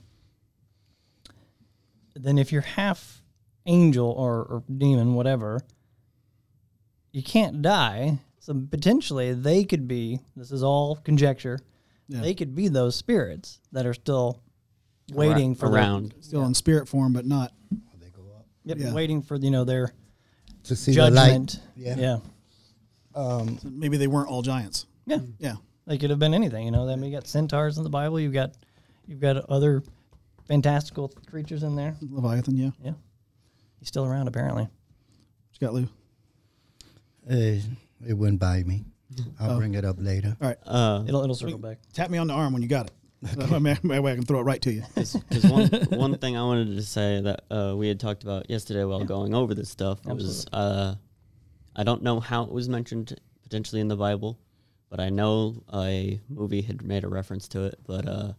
then 2.14 2.38
if 2.38 2.52
you're 2.52 2.62
half 2.62 3.22
angel 3.66 4.10
or, 4.10 4.42
or 4.44 4.62
demon, 4.76 5.14
whatever, 5.14 5.60
you 7.12 7.22
can't 7.22 7.62
die. 7.62 8.18
So 8.40 8.54
potentially 8.70 9.32
they 9.34 9.64
could 9.64 9.86
be. 9.86 10.20
This 10.36 10.50
is 10.50 10.62
all 10.62 10.96
conjecture. 10.96 11.58
Yeah. 12.08 12.20
They 12.20 12.34
could 12.34 12.54
be 12.54 12.68
those 12.68 12.96
spirits 12.96 13.60
that 13.72 13.86
are 13.86 13.94
still 13.94 14.40
waiting 15.12 15.54
for 15.54 15.68
their- 15.68 15.78
around. 15.78 16.14
Still 16.20 16.44
in 16.44 16.54
spirit 16.54 16.88
form, 16.88 17.12
but 17.12 17.24
not. 17.24 17.52
They 18.00 18.10
go 18.10 18.22
up 18.36 18.46
Yep, 18.64 18.78
Yeah. 18.78 18.92
waiting 18.94 19.22
for 19.22 19.36
you 19.36 19.50
know 19.50 19.64
their 19.64 19.92
to 20.64 20.76
see 20.76 20.94
the 20.94 21.10
light. 21.10 21.58
Yeah. 21.76 21.96
yeah, 21.96 22.18
Um, 23.14 23.58
Maybe 23.64 23.96
they 23.96 24.06
weren't 24.06 24.28
all 24.28 24.42
giants. 24.42 24.86
Yeah. 25.06 25.18
Yeah. 25.38 25.54
They 25.86 25.98
could 25.98 26.10
have 26.10 26.18
been 26.18 26.34
anything. 26.34 26.64
You 26.64 26.70
know, 26.70 26.86
then 26.86 27.00
we 27.00 27.10
got 27.10 27.26
centaurs 27.26 27.76
in 27.78 27.84
the 27.84 27.90
Bible. 27.90 28.20
You've 28.20 28.32
got 28.32 28.52
you've 29.06 29.20
got 29.20 29.36
other 29.50 29.82
fantastical 30.46 31.08
creatures 31.26 31.62
in 31.64 31.74
there. 31.76 31.96
Leviathan, 32.00 32.56
yeah. 32.56 32.70
Yeah, 32.84 32.92
he's 33.78 33.88
still 33.88 34.04
around 34.04 34.28
apparently. 34.28 34.62
What 34.64 35.60
you 35.60 35.66
got, 35.66 35.74
Lou? 35.74 35.88
eh, 37.28 37.60
it 38.06 38.14
went 38.14 38.38
by 38.38 38.62
me. 38.62 38.84
I'll 39.40 39.52
Oh. 39.52 39.58
bring 39.58 39.74
it 39.74 39.84
up 39.84 39.96
later. 39.98 40.36
All 40.40 40.48
right. 40.48 40.58
Uh, 40.64 41.04
It'll 41.06 41.22
it'll 41.22 41.34
circle 41.34 41.58
back. 41.58 41.78
Tap 41.92 42.10
me 42.10 42.18
on 42.18 42.26
the 42.28 42.32
arm 42.34 42.52
when 42.52 42.62
you 42.62 42.68
got 42.68 42.86
it. 42.86 42.92
That 43.36 43.50
way 43.62 43.74
that 43.84 44.02
way 44.02 44.12
I 44.12 44.14
can 44.16 44.24
throw 44.24 44.40
it 44.40 44.44
right 44.44 44.60
to 44.62 44.72
you. 44.72 44.82
Because 44.94 45.14
one 45.44 45.68
one 45.90 46.18
thing 46.18 46.36
I 46.36 46.42
wanted 46.42 46.74
to 46.76 46.82
say 46.82 47.20
that 47.20 47.42
uh, 47.50 47.74
we 47.76 47.86
had 47.88 48.00
talked 48.00 48.22
about 48.24 48.48
yesterday 48.50 48.84
while 48.84 49.04
going 49.04 49.34
over 49.34 49.54
this 49.54 49.68
stuff 49.68 50.04
was 50.06 50.46
uh, 50.52 50.94
I 51.76 51.84
don't 51.84 52.02
know 52.02 52.18
how 52.20 52.42
it 52.44 52.50
was 52.50 52.68
mentioned 52.68 53.14
potentially 53.44 53.80
in 53.80 53.86
the 53.88 53.96
Bible, 53.96 54.38
but 54.92 55.00
I 55.00 55.08
know 55.08 55.62
a 55.72 56.20
movie 56.28 56.60
had 56.60 56.82
made 56.84 57.02
a 57.02 57.08
reference 57.08 57.48
to 57.48 57.64
it. 57.64 57.78
But 57.86 58.06
uh, 58.06 58.32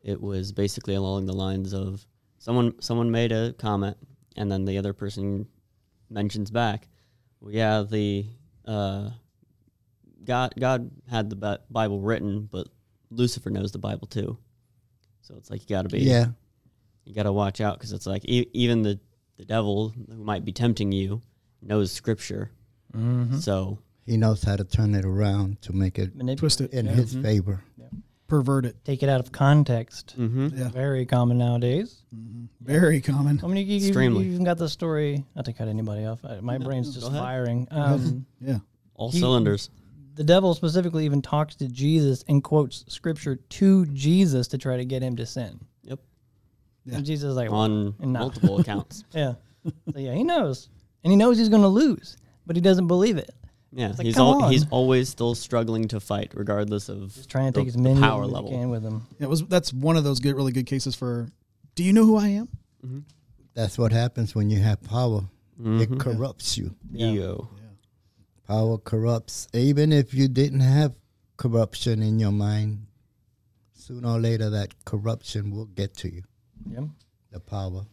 it 0.00 0.22
was 0.22 0.52
basically 0.52 0.94
along 0.94 1.26
the 1.26 1.32
lines 1.32 1.74
of 1.74 2.06
someone 2.38 2.80
someone 2.80 3.10
made 3.10 3.32
a 3.32 3.52
comment, 3.54 3.96
and 4.36 4.48
then 4.50 4.64
the 4.64 4.78
other 4.78 4.92
person 4.92 5.48
mentions 6.08 6.52
back, 6.52 6.86
well, 7.40 7.52
yeah, 7.52 7.82
the 7.82 8.26
uh, 8.64 9.10
God 10.24 10.54
God 10.56 10.88
had 11.10 11.30
the 11.30 11.60
Bible 11.68 12.00
written, 12.00 12.48
but 12.50 12.68
Lucifer 13.10 13.50
knows 13.50 13.72
the 13.72 13.78
Bible 13.80 14.06
too. 14.06 14.38
So 15.22 15.34
it's 15.36 15.50
like 15.50 15.62
you 15.62 15.66
got 15.74 15.82
to 15.82 15.88
be 15.88 15.98
Yeah. 15.98 16.26
you 17.04 17.12
got 17.12 17.24
to 17.24 17.32
watch 17.32 17.60
out 17.60 17.76
because 17.76 17.92
it's 17.92 18.06
like 18.06 18.24
e- 18.24 18.48
even 18.52 18.82
the 18.82 19.00
the 19.36 19.44
devil 19.44 19.88
who 20.08 20.22
might 20.22 20.44
be 20.44 20.52
tempting 20.52 20.92
you 20.92 21.22
knows 21.60 21.90
scripture. 21.90 22.52
Mm-hmm. 22.96 23.38
So 23.38 23.78
He 24.08 24.16
knows 24.16 24.42
how 24.42 24.56
to 24.56 24.64
turn 24.64 24.94
it 24.94 25.04
around 25.04 25.60
to 25.62 25.72
make 25.72 25.98
it 25.98 26.14
Manipulate, 26.16 26.38
Twist 26.38 26.60
it. 26.62 26.72
in 26.72 26.86
his 26.86 27.14
favor. 27.14 27.62
Pervert 28.26 28.66
it. 28.66 28.84
take 28.84 29.02
it 29.02 29.08
out 29.08 29.20
of 29.20 29.32
context. 29.32 30.14
mhm. 30.18 30.56
Yeah. 30.58 30.68
Very 30.68 31.06
common 31.06 31.38
nowadays. 31.38 32.02
Very 32.60 33.00
common. 33.00 33.40
I 33.42 33.46
mean, 33.46 33.56
you, 33.66 33.76
you, 33.78 33.86
Extremely. 33.88 34.26
you 34.26 34.32
even 34.32 34.44
got 34.44 34.58
the 34.58 34.68
story. 34.68 35.24
Not 35.34 35.46
to 35.46 35.52
cut 35.54 35.66
anybody 35.68 36.04
off. 36.04 36.22
I, 36.24 36.40
my 36.40 36.58
brain's 36.58 36.94
just 36.94 37.10
firing. 37.10 37.66
Um, 37.70 38.26
Yeah. 38.40 38.58
all 38.94 39.10
He- 39.10 39.18
cylinders. 39.20 39.70
the 40.14 40.24
devil 40.24 40.54
specifically 40.54 41.06
even 41.06 41.22
talks 41.22 41.54
to 41.56 41.68
Jesus 41.68 42.22
and 42.28 42.44
quotes 42.44 42.84
scripture 42.88 43.36
to 43.36 43.86
Jesus 43.86 44.48
to 44.48 44.58
try 44.58 44.76
to 44.76 44.84
get 44.84 45.00
him 45.02 45.16
to 45.16 45.24
sin. 45.24 45.60
Yep. 45.84 46.00
Yeah. 46.84 46.96
And 46.96 47.06
Jesus 47.06 47.30
is 47.30 47.36
like, 47.36 47.50
On 47.50 47.94
and 48.00 48.12
not- 48.12 48.20
multiple 48.20 48.58
accounts. 48.60 49.04
yeah, 49.14 49.34
so 49.64 49.98
yeah, 49.98 50.12
he 50.12 50.22
knows, 50.24 50.68
and 51.02 51.10
he 51.10 51.16
knows 51.16 51.38
he's 51.38 51.48
going 51.48 51.62
to 51.62 51.68
lose, 51.68 52.16
but 52.46 52.56
he 52.56 52.60
doesn't 52.62 52.88
believe 52.88 53.16
it. 53.16 53.30
Yeah, 53.72 53.88
like, 53.88 54.00
he's 54.06 54.14
come 54.14 54.42
al- 54.42 54.48
he's 54.48 54.66
always 54.70 55.08
still 55.10 55.34
struggling 55.34 55.88
to 55.88 56.00
fight, 56.00 56.32
regardless 56.34 56.88
of 56.88 57.14
He's 57.14 57.26
trying 57.26 57.52
to 57.52 57.60
the- 57.60 57.60
take 57.60 57.68
as 57.68 57.74
the 57.74 57.80
many 57.82 58.00
power 58.00 58.22
as 58.22 58.28
he 58.30 58.34
level. 58.34 58.50
can 58.50 58.70
with 58.70 58.82
him. 58.82 59.06
It 59.18 59.28
was 59.28 59.44
that's 59.44 59.72
one 59.72 59.96
of 59.96 60.04
those 60.04 60.20
good 60.20 60.34
really 60.36 60.52
good 60.52 60.66
cases 60.66 60.94
for 60.94 61.28
do 61.74 61.84
you 61.84 61.92
know 61.92 62.04
who 62.06 62.16
I 62.16 62.28
am? 62.28 62.48
That's 63.54 63.76
what 63.76 63.92
happens 63.92 64.34
when 64.34 64.50
you 64.50 64.58
have 64.60 64.80
power. 64.82 65.28
Mhm. 65.60 65.80
It 65.80 65.98
corrupts 66.00 66.56
you. 66.56 66.74
Ego. 66.94 67.48
Power 68.46 68.78
corrupts. 68.78 69.46
Even 69.52 69.92
if 69.92 70.14
you 70.14 70.28
didn't 70.28 70.60
have 70.60 70.94
corruption 71.36 72.02
in 72.02 72.18
your 72.18 72.32
mind, 72.32 72.86
sooner 73.74 74.08
or 74.08 74.18
later 74.20 74.48
that 74.50 74.84
corruption 74.86 75.50
will 75.50 75.66
get 75.66 75.94
to 75.98 76.12
you. 76.12 76.22
Yeah. 76.70 76.86
The 77.32 77.40
power. 77.40 77.84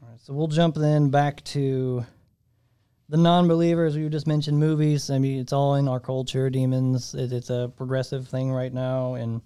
All 0.00 0.08
right, 0.08 0.20
so 0.20 0.32
we'll 0.32 0.46
jump 0.48 0.76
then 0.76 1.10
back 1.10 1.44
to 1.44 2.06
the 3.08 3.16
non-believers. 3.16 3.96
We 3.96 4.08
just 4.08 4.26
mentioned 4.26 4.58
movies. 4.58 5.10
I 5.10 5.18
mean, 5.18 5.40
it's 5.40 5.52
all 5.52 5.76
in 5.76 5.88
our 5.88 6.00
culture. 6.00 6.50
Demons. 6.50 7.14
It, 7.14 7.32
it's 7.32 7.50
a 7.50 7.72
progressive 7.76 8.28
thing 8.28 8.52
right 8.52 8.72
now, 8.72 9.14
and 9.14 9.40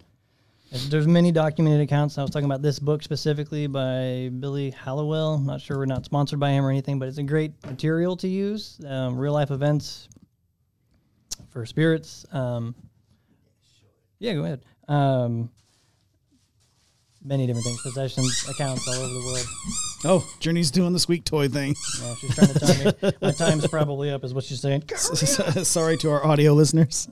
there's 0.89 1.07
many 1.07 1.31
documented 1.31 1.81
accounts. 1.83 2.17
I 2.19 2.23
was 2.23 2.31
talking 2.31 2.47
about 2.47 2.63
this 2.63 2.79
book 2.79 3.03
specifically 3.03 3.67
by 3.67 4.31
Billy 4.41 4.71
Hallowell. 4.71 5.35
I'm 5.35 5.47
not 5.47 5.61
sure 5.61 5.79
we're 5.79 5.85
not 5.85 6.05
sponsored 6.05 6.41
by 6.41 6.51
him 6.51 6.65
or 6.65 6.71
anything, 6.71 6.99
but 6.99 7.09
it's 7.09 7.19
a 7.19 7.23
great 7.23 7.53
material 7.67 8.17
to 8.17 8.29
use. 8.29 8.81
Um, 8.87 9.17
real 9.19 9.35
life 9.35 9.51
events 9.51 10.09
for 11.51 11.67
spirits. 11.67 12.25
Um, 12.33 12.75
yeah, 14.19 14.35
go 14.35 14.45
ahead. 14.45 14.65
Um, 14.89 15.51
many 17.25 17.47
different 17.47 17.65
things, 17.65 17.81
possessions, 17.83 18.47
accounts 18.49 18.87
all 18.89 18.95
over 18.95 19.13
the 19.13 19.25
world. 19.25 19.47
Oh, 20.05 20.29
Journey's 20.41 20.71
doing 20.71 20.93
the 20.93 20.99
squeak 20.99 21.25
toy 21.25 21.49
thing. 21.49 21.77
Yeah, 22.01 22.15
she's 22.17 22.35
trying 22.35 22.49
to 22.49 22.59
tell 22.59 23.11
me 23.11 23.13
my 23.23 23.31
time's 23.33 23.67
probably 23.69 24.11
up, 24.11 24.25
is 24.25 24.35
what 24.35 24.45
she's 24.45 24.61
saying. 24.61 24.89
Sorry 24.97 25.97
to 25.99 26.11
our 26.11 26.27
audio 26.27 26.53
listeners. 26.55 27.09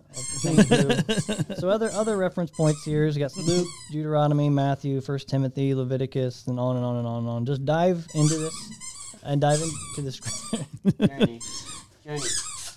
So 1.57 1.68
other 1.68 1.90
other 1.92 2.16
reference 2.16 2.51
points 2.51 2.85
here 2.85 3.07
is 3.07 3.16
you 3.16 3.23
got 3.23 3.37
Luke, 3.37 3.68
Deuteronomy, 3.92 4.49
Matthew, 4.49 5.01
First 5.01 5.29
Timothy, 5.29 5.75
Leviticus, 5.75 6.46
and 6.49 6.59
on 6.59 6.77
and 6.77 6.85
on 6.85 6.96
and 6.96 7.07
on 7.07 7.18
and 7.20 7.29
on. 7.29 7.46
Just 7.46 7.64
dive 7.64 8.07
into 8.14 8.37
this 8.37 8.55
and 9.23 9.40
dive 9.40 9.61
into 9.61 10.03
the 10.03 10.12
scripture. 10.12 10.66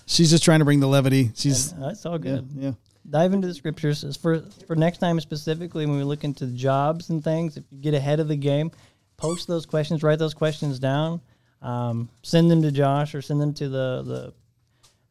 She's 0.06 0.30
just 0.30 0.44
trying 0.44 0.60
to 0.60 0.64
bring 0.64 0.80
the 0.80 0.86
levity. 0.86 1.32
She's 1.34 1.72
That's 1.72 2.06
all 2.06 2.12
yeah, 2.12 2.18
good. 2.18 2.48
yeah. 2.54 2.72
Dive 3.08 3.32
into 3.34 3.46
the 3.46 3.54
scriptures. 3.54 4.16
For 4.16 4.40
for 4.66 4.76
next 4.76 4.98
time 4.98 5.20
specifically 5.20 5.84
when 5.86 5.96
we 5.98 6.04
look 6.04 6.24
into 6.24 6.46
jobs 6.46 7.10
and 7.10 7.22
things, 7.22 7.56
if 7.56 7.64
you 7.70 7.78
get 7.78 7.94
ahead 7.94 8.18
of 8.20 8.28
the 8.28 8.36
game, 8.36 8.70
post 9.16 9.46
those 9.46 9.66
questions, 9.66 10.02
write 10.02 10.18
those 10.18 10.32
questions 10.34 10.78
down, 10.78 11.20
um, 11.60 12.08
send 12.22 12.50
them 12.50 12.62
to 12.62 12.70
Josh 12.72 13.14
or 13.14 13.20
send 13.20 13.40
them 13.40 13.52
to 13.54 13.68
the 13.68 14.02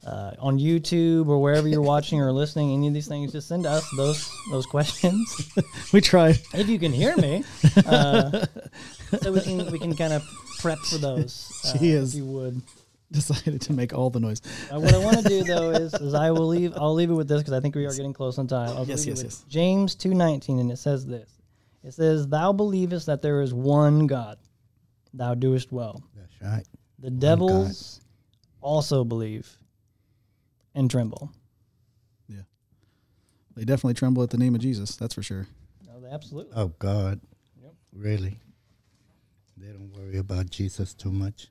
the 0.04 0.10
uh, 0.10 0.34
on 0.40 0.58
YouTube 0.60 1.28
or 1.28 1.40
wherever 1.42 1.68
you're 1.68 1.82
watching 1.82 2.20
or 2.20 2.32
listening. 2.32 2.74
Any 2.74 2.88
of 2.88 2.94
these 2.94 3.08
things, 3.08 3.32
just 3.32 3.48
send 3.48 3.66
us 3.66 3.88
those 3.96 4.28
those 4.52 4.66
questions 4.66 5.52
We 5.94 6.02
tried. 6.02 6.40
if 6.54 6.68
you 6.68 6.80
can 6.80 6.92
hear 6.92 7.16
me, 7.18 7.44
uh, 7.86 8.46
so 9.22 9.32
we 9.32 9.40
can 9.42 9.72
we 9.72 9.80
can 9.80 9.96
kind 9.96 10.14
of 10.14 10.24
prep 10.60 10.80
for 10.80 10.98
those. 10.98 11.50
Uh, 11.64 11.78
She 11.78 11.92
if 11.92 12.04
is. 12.04 12.18
you 12.18 12.26
would. 12.26 12.62
Decided 13.14 13.62
to 13.62 13.74
make 13.74 13.94
all 13.94 14.10
the 14.10 14.20
noise. 14.20 14.42
Uh, 14.72 14.80
what 14.80 14.92
I 14.92 14.98
want 14.98 15.20
to 15.20 15.24
do 15.30 15.44
though 15.44 15.70
is, 15.70 15.94
is 15.94 16.16
I 16.16 16.32
will 16.32 16.48
leave. 16.48 16.74
I'll 16.76 16.96
leave 16.96 17.12
it 17.12 17.14
with 17.14 17.28
this 17.28 17.42
because 17.42 17.54
I 17.54 17.60
think 17.60 17.76
we 17.76 17.86
are 17.86 17.94
getting 17.94 18.12
close 18.12 18.40
on 18.40 18.48
time. 18.48 18.70
I'll 18.70 18.88
Yes, 18.88 19.06
yes, 19.06 19.22
yes. 19.22 19.46
James 19.48 19.94
two 19.94 20.16
nineteen, 20.16 20.58
and 20.58 20.72
it 20.72 20.78
says 20.78 21.06
this. 21.06 21.30
It 21.84 21.94
says, 21.94 22.28
"Thou 22.28 22.54
believest 22.54 23.06
that 23.06 23.22
there 23.22 23.42
is 23.42 23.54
one 23.54 24.08
God, 24.08 24.40
thou 25.14 25.36
doest 25.36 25.72
well. 25.72 26.04
That's 26.16 26.42
right. 26.42 26.66
The 26.98 27.12
devils 27.12 28.02
also 28.62 29.04
believe 29.04 29.58
and 30.74 30.90
tremble." 30.90 31.32
Yeah, 32.28 32.42
they 33.56 33.64
definitely 33.64 33.94
tremble 33.94 34.24
at 34.24 34.32
the 34.32 34.40
name 34.40 34.56
of 34.56 34.62
Jesus. 34.62 34.96
That's 34.96 35.14
for 35.14 35.22
sure. 35.22 35.46
No, 35.86 36.00
they 36.00 36.10
absolutely. 36.10 36.54
Oh 36.56 36.70
God. 36.80 37.22
Yep. 37.62 37.74
Really? 37.94 38.40
They 39.56 39.68
don't 39.68 39.92
worry 39.96 40.18
about 40.18 40.50
Jesus 40.50 40.96
too 40.96 41.12
much. 41.12 41.50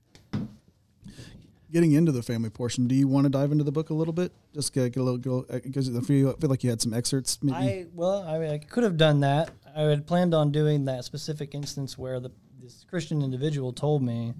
Getting 1.72 1.92
into 1.92 2.12
the 2.12 2.22
family 2.22 2.50
portion, 2.50 2.86
do 2.86 2.94
you 2.94 3.08
want 3.08 3.24
to 3.24 3.30
dive 3.30 3.50
into 3.50 3.64
the 3.64 3.72
book 3.72 3.88
a 3.88 3.94
little 3.94 4.12
bit? 4.12 4.30
Just 4.52 4.74
get, 4.74 4.92
get 4.92 5.00
a 5.00 5.02
little 5.02 5.16
go, 5.18 5.46
because 5.64 5.94
I 5.96 6.00
feel, 6.02 6.30
I 6.30 6.40
feel 6.40 6.50
like 6.50 6.62
you 6.62 6.68
had 6.68 6.82
some 6.82 6.92
excerpts. 6.92 7.38
Maybe 7.42 7.56
I 7.56 7.86
well, 7.94 8.22
I, 8.28 8.38
mean, 8.38 8.50
I 8.50 8.58
could 8.58 8.84
have 8.84 8.98
done 8.98 9.20
that. 9.20 9.50
I 9.74 9.82
had 9.82 10.06
planned 10.06 10.34
on 10.34 10.52
doing 10.52 10.84
that 10.84 11.04
specific 11.04 11.54
instance 11.54 11.96
where 11.96 12.20
the 12.20 12.30
this 12.60 12.84
Christian 12.88 13.22
individual 13.22 13.72
told 13.72 14.02
me 14.02 14.34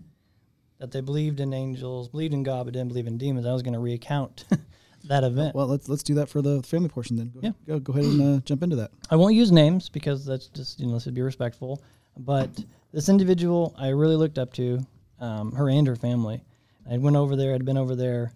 that 0.79 0.90
they 0.92 1.01
believed 1.01 1.40
in 1.40 1.55
angels, 1.55 2.09
believed 2.09 2.35
in 2.35 2.42
God, 2.42 2.66
but 2.66 2.75
didn't 2.75 2.88
believe 2.88 3.07
in 3.07 3.16
demons. 3.16 3.47
I 3.47 3.53
was 3.53 3.62
going 3.62 3.75
to 3.75 3.81
recount 3.81 4.45
that 5.05 5.25
event. 5.25 5.55
well, 5.55 5.66
let's 5.66 5.88
let's 5.88 6.03
do 6.03 6.14
that 6.16 6.29
for 6.29 6.42
the 6.42 6.62
family 6.62 6.90
portion 6.90 7.16
then. 7.16 7.31
Go, 7.35 7.40
Yeah. 7.42 7.53
go, 7.66 7.81
go 7.81 7.92
ahead 7.95 8.05
and 8.05 8.21
uh, 8.23 8.40
jump 8.45 8.62
into 8.62 8.77
that. 8.77 8.90
I 9.11 9.16
won't 9.16 9.35
use 9.35 9.51
names 9.51 9.88
because 9.88 10.27
that's 10.27 10.49
just 10.49 10.79
you 10.81 10.87
know 10.87 10.92
let's 10.92 11.07
be 11.07 11.23
respectful. 11.23 11.83
But 12.18 12.62
this 12.92 13.09
individual 13.09 13.75
I 13.79 13.88
really 13.88 14.16
looked 14.16 14.37
up 14.38 14.53
to, 14.55 14.81
um, 15.18 15.53
her 15.53 15.71
and 15.71 15.87
her 15.87 15.97
family. 15.97 16.45
I 16.90 16.99
went 16.99 17.16
over 17.16 17.37
there. 17.37 17.55
I'd 17.55 17.64
been 17.64 17.79
over 17.79 17.95
there, 17.95 18.33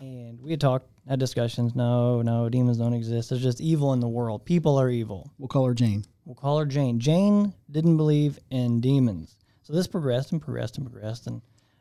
and 0.00 0.40
we 0.40 0.50
had 0.50 0.60
talked 0.60 0.88
had 1.08 1.18
discussions. 1.18 1.74
No, 1.74 2.20
no, 2.22 2.48
demons 2.48 2.76
don't 2.78 2.92
exist. 2.92 3.30
There's 3.30 3.42
just 3.42 3.60
evil 3.60 3.92
in 3.94 4.00
the 4.00 4.08
world. 4.08 4.44
People 4.44 4.78
are 4.78 4.90
evil. 4.90 5.30
We'll 5.38 5.48
call 5.48 5.64
her 5.66 5.74
Jane. 5.74 6.04
We'll 6.26 6.34
call 6.34 6.58
her 6.58 6.66
Jane. 6.66 7.00
Jane 7.00 7.54
didn't 7.70 7.96
believe 7.96 8.38
in 8.50 8.80
demons. 8.80 9.36
So 9.62 9.72
this 9.72 9.86
progressed 9.86 10.32
and 10.32 10.40
progressed 10.42 10.76
and 10.76 10.90
progressed. 10.90 11.26
And 11.26 11.40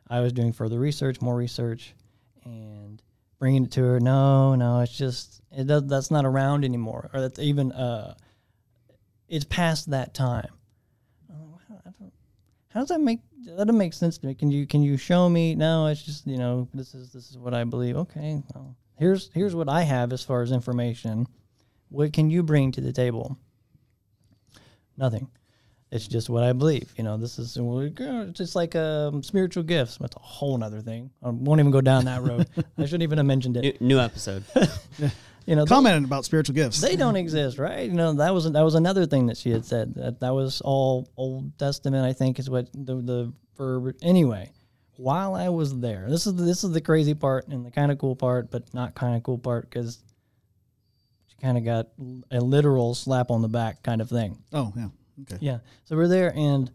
I 0.10 0.22
was 0.22 0.32
doing 0.32 0.54
further 0.54 0.80
research, 0.80 1.22
more 1.22 1.36
research, 1.36 1.94
and 2.46 3.02
bringing 3.40 3.66
it 3.66 3.72
to 3.72 3.84
her. 3.84 4.00
No, 4.00 4.56
no, 4.56 4.80
it's 4.80 4.98
just, 4.98 5.42
it 5.52 5.68
does, 5.68 5.86
that's 5.88 6.10
not 6.12 6.26
around 6.26 6.64
anymore. 6.64 7.10
Or 7.14 7.20
that's 7.22 7.40
even, 7.40 7.74
uh, 7.74 8.16
it's 9.28 9.46
past 9.46 9.90
that 9.92 10.14
time. 10.14 10.48
I'm 11.30 11.52
like, 11.52 11.70
"Wow, 11.70 11.82
I 11.86 11.90
don't- 12.00 12.14
How 12.70 12.80
does 12.80 12.90
that 12.90 13.02
make, 13.02 13.20
that 13.56 13.66
doesn't 13.66 13.78
make 13.78 13.94
sense 13.94 14.18
to 14.20 14.28
me. 14.28 14.36
Can 14.36 14.52
you, 14.52 14.68
can 14.68 14.82
you 14.84 14.98
show 14.98 15.30
me? 15.30 15.56
No, 15.56 15.88
it's 15.88 16.04
just, 16.04 16.28
you 16.28 16.38
know, 16.38 16.68
this 16.74 16.94
is, 16.94 17.12
this 17.12 17.30
is 17.30 17.38
what 17.38 17.54
I 17.54 17.64
believe. 17.64 17.96
Okay. 17.98 18.42
Well, 18.54 18.76
here's, 18.98 19.30
here's 19.34 19.56
what 19.56 19.70
I 19.70 19.82
have 19.84 20.14
as 20.14 20.24
far 20.24 20.42
as 20.42 20.52
information. 20.52 21.28
What 21.90 22.14
can 22.14 22.30
you 22.30 22.44
bring 22.44 22.72
to 22.74 22.82
the 22.82 22.92
table? 22.94 23.38
nothing. 24.98 25.30
It's 25.92 26.08
just 26.08 26.30
what 26.30 26.44
I 26.44 26.52
believe. 26.52 26.92
You 26.98 27.04
know, 27.04 27.16
this 27.18 27.40
is 27.40 27.56
it's 27.58 28.38
just 28.38 28.56
like 28.56 28.76
um, 28.76 29.24
spiritual 29.24 29.64
gifts. 29.64 29.98
That's 29.98 30.16
a 30.16 30.20
whole 30.20 30.62
other 30.62 30.82
thing. 30.82 31.12
I 31.24 31.30
won't 31.30 31.60
even 31.60 31.72
go 31.72 31.80
down 31.82 32.06
that 32.06 32.24
road. 32.24 32.48
I 32.78 32.86
shouldn't 32.86 33.04
even 33.04 33.18
have 33.18 33.28
mentioned 33.28 33.56
New, 33.56 33.70
it. 33.70 33.80
new 33.82 34.00
episode. 34.00 34.44
You 35.48 35.56
know, 35.56 35.66
Commented 35.66 36.04
about 36.04 36.26
spiritual 36.26 36.54
gifts. 36.56 36.82
they 36.82 36.98
don't 36.98 37.16
exist, 37.16 37.58
right? 37.58 37.90
You 37.90 37.96
know, 37.96 38.14
that 38.14 38.34
was 38.34 38.52
that 38.52 38.64
was 38.64 38.76
another 38.76 39.06
thing 39.06 39.28
that 39.28 39.38
she 39.38 39.50
had 39.50 39.64
said. 39.66 39.96
That 39.96 40.20
that 40.20 40.34
was 40.36 40.60
all 40.62 41.10
Old 41.18 41.58
Testament, 41.58 42.06
I 42.06 42.12
think, 42.14 42.38
is 42.38 42.50
what 42.50 42.68
the 42.74 42.96
the 42.96 43.34
verb. 43.56 43.96
Anyway, 44.02 44.52
while 44.98 45.36
I 45.36 45.48
was 45.48 45.80
there, 45.80 46.06
this 46.10 46.28
is 46.28 46.36
this 46.36 46.66
is 46.66 46.72
the 46.72 46.82
crazy 46.82 47.14
part 47.14 47.48
and 47.48 47.66
the 47.66 47.72
kind 47.72 47.92
of 47.94 47.98
cool 47.98 48.16
part, 48.16 48.52
but 48.52 48.74
not 48.74 48.94
kind 48.94 49.16
of 49.16 49.24
cool 49.24 49.38
part 49.38 49.70
because 49.70 50.00
she 51.28 51.38
kind 51.38 51.58
of 51.58 51.64
got 51.64 51.88
a 52.30 52.42
literal 52.42 52.94
slap 52.94 53.32
on 53.32 53.42
the 53.42 53.48
back 53.48 53.82
kind 53.84 54.02
of 54.02 54.10
thing. 54.10 54.38
oh 54.52 54.74
yeah. 54.76 54.90
Okay. 55.22 55.38
Yeah. 55.40 55.60
So 55.86 55.96
we're 55.96 56.10
there 56.10 56.32
and 56.36 56.70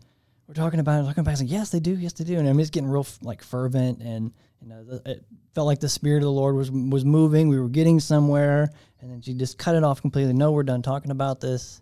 we're 0.46 0.55
talking 0.55 0.81
about 0.81 1.00
it, 1.00 1.07
talking 1.07 1.20
about 1.20 1.35
it. 1.38 1.44
Like, 1.44 1.50
yes, 1.50 1.70
they 1.70 1.81
do. 1.81 1.92
Yes, 1.96 2.12
they 2.14 2.24
do. 2.24 2.38
And 2.38 2.48
I'm 2.48 2.59
just 2.59 2.72
getting 2.72 2.88
real 2.88 3.07
like 3.22 3.42
fervent 3.42 4.00
and, 4.00 4.33
you 4.61 4.68
know, 4.68 4.85
the, 4.85 5.11
it 5.11 5.24
felt 5.55 5.66
like 5.66 5.81
the 5.81 5.88
spirit 5.88 6.18
of 6.18 6.24
the 6.24 6.33
Lord 6.33 6.57
was, 6.57 6.70
was 6.70 7.05
moving. 7.05 7.48
We 7.48 7.59
were 7.59 7.68
getting 7.68 8.00
somewhere 8.00 8.70
and 9.00 9.11
then 9.11 9.20
she 9.22 9.35
just 9.35 9.59
cut 9.59 9.74
it 9.74 9.85
off 9.85 10.00
completely. 10.00 10.33
No, 10.33 10.52
we're 10.52 10.62
done 10.62 10.83
talking 10.83 11.11
about 11.11 11.40
this 11.40 11.81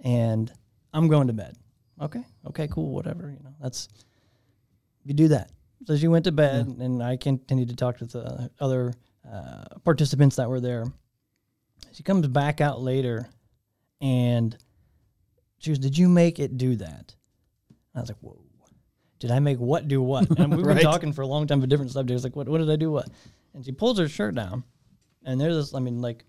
and 0.00 0.52
I'm 0.92 1.08
going 1.08 1.26
to 1.28 1.32
bed. 1.32 1.56
Okay. 2.00 2.24
Okay, 2.48 2.68
cool. 2.68 2.92
Whatever. 2.94 3.30
You 3.30 3.42
know, 3.44 3.54
that's, 3.60 3.88
you 5.04 5.14
do 5.14 5.28
that. 5.28 5.50
So 5.86 5.96
she 5.96 6.08
went 6.08 6.24
to 6.24 6.32
bed 6.32 6.66
and 6.66 7.02
I 7.02 7.16
continued 7.16 7.70
to 7.70 7.76
talk 7.76 7.98
to 7.98 8.06
the 8.06 8.50
other 8.60 8.92
uh, 9.30 9.64
participants 9.84 10.36
that 10.36 10.48
were 10.48 10.60
there. 10.60 10.84
She 11.92 12.02
comes 12.02 12.26
back 12.28 12.60
out 12.60 12.80
later 12.80 13.28
and 14.00 14.56
she 15.58 15.70
goes, 15.70 15.78
Did 15.78 15.96
you 15.96 16.08
make 16.08 16.38
it 16.38 16.56
do 16.56 16.76
that? 16.76 17.14
And 17.94 17.98
I 17.98 18.00
was 18.00 18.10
like, 18.10 18.18
Whoa. 18.20 18.40
Did 19.20 19.30
I 19.30 19.38
make 19.38 19.58
what 19.58 19.86
do 19.86 20.02
what? 20.02 20.26
And 20.38 20.56
we've 20.56 20.64
been 20.64 20.78
talking 20.78 21.12
for 21.12 21.22
a 21.22 21.26
long 21.26 21.46
time 21.46 21.60
for 21.60 21.66
different 21.66 21.92
subjects. 21.92 22.24
Like, 22.24 22.34
what, 22.34 22.48
what 22.48 22.58
did 22.58 22.70
I 22.70 22.76
do 22.76 22.90
what? 22.90 23.08
And 23.54 23.64
she 23.64 23.70
pulls 23.70 23.98
her 23.98 24.08
shirt 24.08 24.34
down. 24.34 24.64
And 25.24 25.38
there's 25.38 25.54
this, 25.54 25.74
I 25.74 25.80
mean, 25.80 26.00
like, 26.00 26.24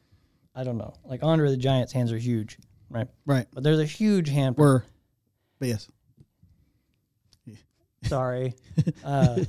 I 0.54 0.66
don't 0.66 0.78
know. 0.78 0.94
Like, 1.06 1.24
Andre 1.24 1.50
the 1.50 1.58
Giant's 1.58 1.94
hands 1.94 2.12
are 2.12 2.18
huge, 2.18 2.58
right? 2.90 3.08
Right. 3.26 3.48
But 3.54 3.64
there's 3.64 3.80
a 3.80 3.86
huge 3.86 4.30
hand. 4.30 4.58
Were. 4.58 4.84
But 5.60 5.70
yes. 5.70 5.90
Sorry. 8.04 8.54
Uh, 9.06 9.44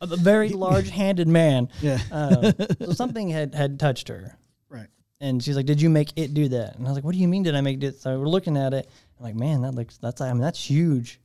a 0.00 0.06
very 0.16 0.50
large 0.50 0.90
handed 0.90 1.26
man. 1.26 1.68
Yeah. 1.80 1.98
Uh, 2.12 2.52
so 2.80 2.92
something 2.92 3.28
had, 3.28 3.52
had 3.52 3.80
touched 3.80 4.08
her. 4.08 4.38
Right. 4.68 4.86
And 5.20 5.42
she's 5.42 5.56
like, 5.56 5.66
"Did 5.66 5.82
you 5.82 5.90
make 5.90 6.12
it 6.14 6.34
do 6.34 6.48
that?" 6.48 6.76
And 6.76 6.86
I 6.86 6.90
was 6.90 6.96
like, 6.96 7.04
"What 7.04 7.14
do 7.14 7.18
you 7.18 7.26
mean? 7.26 7.42
Did 7.42 7.56
I 7.56 7.60
make 7.62 7.82
it?" 7.82 8.00
So 8.00 8.16
we're 8.18 8.28
looking 8.28 8.56
at 8.56 8.72
it. 8.74 8.88
I'm 9.18 9.24
like, 9.24 9.34
"Man, 9.34 9.62
that 9.62 9.74
looks 9.74 9.98
that's 9.98 10.20
I 10.20 10.32
mean 10.32 10.40
that's 10.40 10.62
huge." 10.62 11.20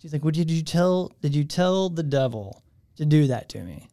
She's 0.00 0.12
like, 0.12 0.24
"What 0.24 0.34
did 0.34 0.50
you 0.50 0.62
tell? 0.62 1.12
Did 1.20 1.34
you 1.34 1.44
tell 1.44 1.88
the 1.90 2.02
devil 2.02 2.62
to 2.96 3.04
do 3.04 3.26
that 3.28 3.48
to 3.50 3.60
me?" 3.62 3.88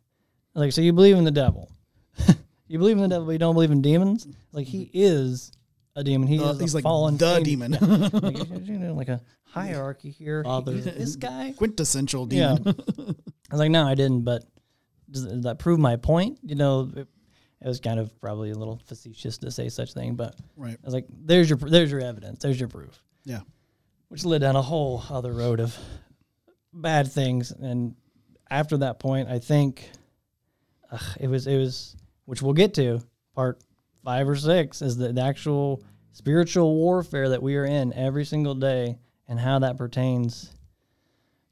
I 0.56 0.60
was 0.60 0.66
like, 0.68 0.72
"So 0.74 0.82
you 0.82 0.94
believe 0.94 1.18
in 1.18 1.24
the 1.26 1.32
devil? 1.32 1.70
you 2.68 2.80
believe 2.80 2.98
in 2.98 3.04
the 3.04 3.10
devil, 3.10 3.26
but 3.26 3.32
you 3.34 3.38
don't 3.40 3.54
believe 3.56 3.72
in 3.72 3.82
demons?" 3.82 4.28
Like 4.52 4.68
he 4.68 4.90
is 4.94 5.52
a 5.96 6.04
demon. 6.04 6.28
He 6.28 6.40
Uh, 6.40 6.52
is 6.54 6.60
he's 6.60 6.74
a 6.74 6.78
like 6.78 6.84
fallen 6.84 7.18
the 7.18 7.26
angel. 7.38 7.44
demon. 7.44 7.72
Like, 8.22 8.38
you 8.68 8.80
know, 8.80 8.94
like 8.94 9.10
a 9.10 9.22
hierarchy 9.44 10.12
here. 10.12 10.44
Father. 10.44 10.74
He's 10.74 10.86
this 10.86 11.16
guy. 11.16 11.54
Quintessential 11.58 12.28
Yeah. 12.32 12.56
demon. 12.56 12.76
I 13.50 13.54
was 13.54 13.60
like, 13.60 13.72
no, 13.72 13.86
I 13.88 13.96
didn't. 13.96 14.22
But 14.24 14.44
does, 15.10 15.26
does 15.26 15.44
that 15.44 15.60
prove 15.60 15.80
my 15.80 15.96
point? 15.96 16.40
You 16.44 16.56
know, 16.56 16.92
it, 16.96 17.08
it 17.62 17.68
was 17.68 17.80
kind 17.80 18.00
of 18.00 18.18
probably 18.22 18.52
a 18.52 18.56
little 18.56 18.80
facetious 18.86 19.38
to 19.40 19.50
say 19.52 19.70
such 19.70 19.94
thing, 19.94 20.16
but 20.16 20.36
Right. 20.56 20.78
I 20.82 20.86
was 20.86 20.94
like, 20.94 21.08
there's 21.10 21.50
your 21.50 21.58
there's 21.58 21.92
your 21.92 22.02
evidence. 22.02 22.44
There's 22.44 22.60
your 22.60 22.70
proof. 22.70 23.02
Yeah. 23.26 23.40
Which 24.10 24.24
led 24.24 24.42
down 24.42 24.56
a 24.56 24.62
whole 24.62 25.04
other 25.10 25.34
road 25.34 25.60
of 25.60 25.78
bad 26.74 27.12
things. 27.12 27.52
And 27.52 27.96
after 28.50 28.78
that 28.78 29.00
point, 29.00 29.30
I 29.30 29.40
think 29.40 29.90
ugh, 30.92 31.18
it 31.20 31.28
was 31.28 31.48
it 31.48 31.58
was 31.58 31.96
which 32.26 32.42
we'll 32.42 32.54
get 32.54 32.74
to 32.76 33.02
part 33.36 33.60
five 34.04 34.28
or 34.28 34.36
six 34.36 34.82
is 34.82 34.98
the, 34.98 35.12
the 35.12 35.22
actual 35.22 35.84
spiritual 36.12 36.76
warfare 36.76 37.30
that 37.30 37.44
we 37.44 37.56
are 37.58 37.66
in 37.66 37.94
every 37.94 38.26
single 38.26 38.56
day 38.56 38.98
and 39.28 39.40
how 39.40 39.60
that 39.60 39.78
pertains 39.78 40.54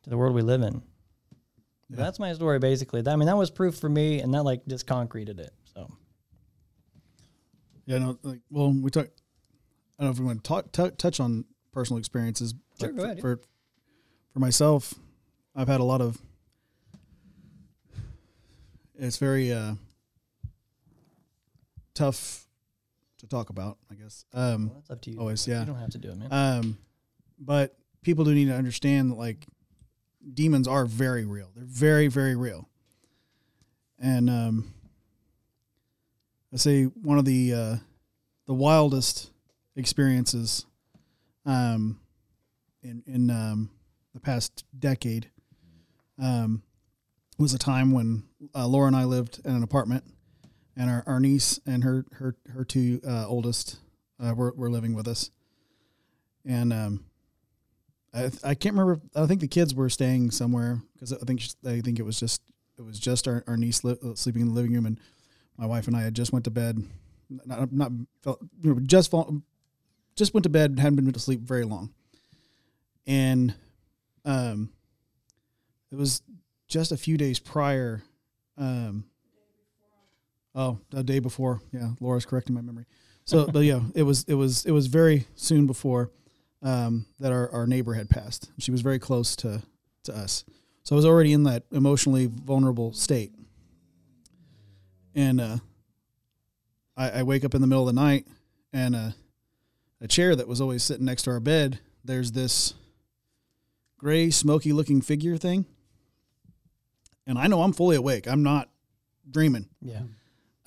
to 0.04 0.10
the 0.10 0.18
world 0.18 0.34
we 0.34 0.41
live 0.41 0.62
in. 0.62 0.82
Yeah. 1.89 1.98
That's 1.98 2.20
my 2.20 2.34
story 2.34 2.60
basically. 2.60 3.02
That, 3.02 3.12
I 3.12 3.15
mean, 3.15 3.28
that 3.28 3.38
was 3.38 3.52
proof 3.52 3.76
for 3.76 3.89
me, 3.89 4.22
and 4.22 4.34
that 4.34 4.44
like 4.44 4.65
just 4.65 4.88
concreted 4.88 5.39
it. 5.39 5.52
So 5.74 5.91
Yeah, 7.86 8.00
no, 8.00 8.18
like, 8.24 8.39
well, 8.50 8.72
we 8.72 8.89
talk. 8.89 9.08
I 9.98 10.04
don't 10.04 10.08
know 10.08 10.13
if 10.13 10.20
we 10.20 10.26
want 10.26 10.44
to 10.44 10.48
talk, 10.48 10.72
t- 10.72 10.96
touch 10.98 11.20
on 11.20 11.46
personal 11.76 12.00
experiences. 12.00 12.56
Sure, 12.80 12.92
go 12.92 13.02
for, 13.02 13.06
ahead. 13.06 13.22
For, 13.22 13.40
for 14.34 14.40
myself, 14.40 14.96
I've 15.56 15.68
had 15.68 15.82
a 15.82 15.84
lot 15.84 16.02
of. 16.02 16.18
It's 18.98 19.18
very 19.18 19.52
uh, 19.52 19.76
tough 21.94 22.48
to 23.18 23.28
talk 23.28 23.50
about, 23.50 23.78
I 23.92 23.96
guess. 23.96 24.26
Um, 24.34 24.68
well, 24.70 24.76
that's 24.76 24.90
up 24.90 25.02
to 25.02 25.12
you. 25.12 25.20
always, 25.20 25.46
yeah. 25.48 25.60
You 25.60 25.66
don't 25.66 25.76
have 25.76 25.92
to 25.92 25.98
do 25.98 26.12
it, 26.12 26.18
man. 26.18 26.30
um, 26.32 26.78
but 27.38 27.78
people 28.02 28.24
do 28.24 28.34
need 28.34 28.46
to 28.46 28.56
understand 28.56 29.12
that, 29.12 29.18
like, 29.18 29.46
demons 30.34 30.68
are 30.68 30.86
very 30.86 31.26
real. 31.26 31.50
They're 31.54 31.66
very, 31.66 32.08
very 32.08 32.38
real. 32.38 32.70
And 34.00 34.30
um, 34.30 34.74
I 36.54 36.58
say 36.58 36.86
one 36.86 37.18
of 37.18 37.26
the 37.26 37.54
uh, 37.54 37.76
the 38.46 38.54
wildest 38.54 39.30
experiences 39.76 40.66
um, 41.45 41.99
in 42.84 43.03
in 43.05 43.29
um, 43.29 43.69
the 44.13 44.19
past 44.19 44.65
decade 44.77 45.29
um, 46.21 46.63
was 47.38 47.53
a 47.53 47.60
time 47.60 47.91
when 47.91 48.23
uh, 48.53 48.67
Laura 48.67 48.88
and 48.88 48.95
I 48.95 49.03
lived 49.05 49.41
in 49.43 49.55
an 49.55 49.63
apartment, 49.63 50.03
and 50.75 50.89
our, 50.89 51.03
our 51.05 51.19
niece 51.19 51.60
and 51.65 51.84
her 51.84 52.05
her 52.13 52.36
her 52.53 52.63
two 52.63 53.01
uh, 53.08 53.27
oldest 53.27 53.77
uh, 54.19 54.34
were 54.34 54.53
were 54.55 54.69
living 54.69 54.93
with 54.93 55.08
us, 55.08 55.31
and 56.45 56.71
um, 56.71 57.05
I 58.13 58.31
I 58.43 58.55
can't 58.55 58.75
remember. 58.75 59.01
I 59.15 59.25
think 59.25 59.41
the 59.41 59.47
kids 59.47 59.75
were 59.75 59.89
staying 59.89 60.31
somewhere 60.31 60.81
because 60.93 61.13
I 61.13 61.17
think 61.25 61.41
I 61.65 61.81
think 61.81 61.99
it 61.99 62.05
was 62.05 62.19
just 62.19 62.41
it 62.77 62.81
was 62.81 62.99
just 62.99 63.27
our, 63.27 63.43
our 63.47 63.58
niece 63.58 63.84
li- 63.84 63.97
uh, 64.03 64.15
sleeping 64.15 64.41
in 64.41 64.49
the 64.49 64.53
living 64.53 64.73
room, 64.73 64.86
and 64.86 64.99
my 65.58 65.65
wife 65.65 65.88
and 65.88 65.95
I 65.95 66.01
had 66.01 66.15
just 66.15 66.34
went 66.34 66.45
to 66.45 66.51
bed. 66.51 66.81
Not, 67.27 67.71
not 67.71 67.91
felt 68.21 68.39
you 68.62 68.75
know, 68.75 68.79
just 68.81 69.10
fall, 69.10 69.41
just 70.15 70.34
went 70.34 70.43
to 70.43 70.49
bed. 70.49 70.80
Hadn't 70.80 70.95
been 70.95 71.12
to 71.12 71.19
sleep 71.19 71.41
very 71.41 71.65
long, 71.65 71.93
and 73.06 73.54
um, 74.23 74.69
it 75.91 75.95
was 75.95 76.21
just 76.67 76.92
a 76.92 76.98
few 76.98 77.17
days 77.17 77.40
prior. 77.40 78.04
Um, 78.58 79.06
oh, 80.54 80.79
a 80.94 81.04
day 81.04 81.19
before. 81.19 81.62
Yeah, 81.71 81.92
Laura's 82.00 82.25
correcting 82.25 82.56
my 82.56 82.62
memory. 82.62 82.85
So, 83.25 83.48
but 83.48 83.60
yeah, 83.60 83.81
it 83.96 84.04
was 84.04 84.23
it 84.27 84.35
was 84.35 84.65
it 84.65 84.71
was 84.71 84.87
very 84.87 85.25
soon 85.35 85.67
before 85.67 86.12
um, 86.62 87.06
that 87.19 87.31
our, 87.31 87.50
our 87.52 87.67
neighbor 87.67 87.94
had 87.94 88.10
passed. 88.10 88.52
She 88.60 88.71
was 88.71 88.81
very 88.81 89.00
close 89.00 89.35
to 89.37 89.63
to 90.04 90.15
us, 90.15 90.46
so 90.83 90.96
I 90.96 90.98
was 90.98 91.06
already 91.06 91.33
in 91.33 91.44
that 91.44 91.63
emotionally 91.71 92.27
vulnerable 92.27 92.94
state. 92.94 93.31
And 95.15 95.40
uh, 95.40 95.58
I, 96.98 97.10
I 97.10 97.23
wake 97.23 97.46
up 97.46 97.56
in 97.56 97.62
the 97.62 97.67
middle 97.67 97.87
of 97.87 97.96
the 97.96 98.00
night, 98.00 98.27
and 98.73 98.96
uh, 98.96 99.10
a 100.02 100.08
chair 100.08 100.35
that 100.35 100.48
was 100.48 100.62
always 100.62 100.83
sitting 100.83 101.06
next 101.06 101.23
to 101.23 101.31
our 101.31 101.39
bed. 101.39 101.79
There's 102.04 102.31
this 102.31 102.73
gray, 103.98 104.29
smoky-looking 104.29 105.02
figure 105.02 105.37
thing, 105.37 105.65
and 107.25 107.37
I 107.37 107.48
know 107.48 107.62
I'm 107.62 107.73
fully 107.73 107.96
awake. 107.96 108.27
I'm 108.27 108.43
not 108.43 108.69
dreaming 109.29 109.67
yeah. 109.81 110.02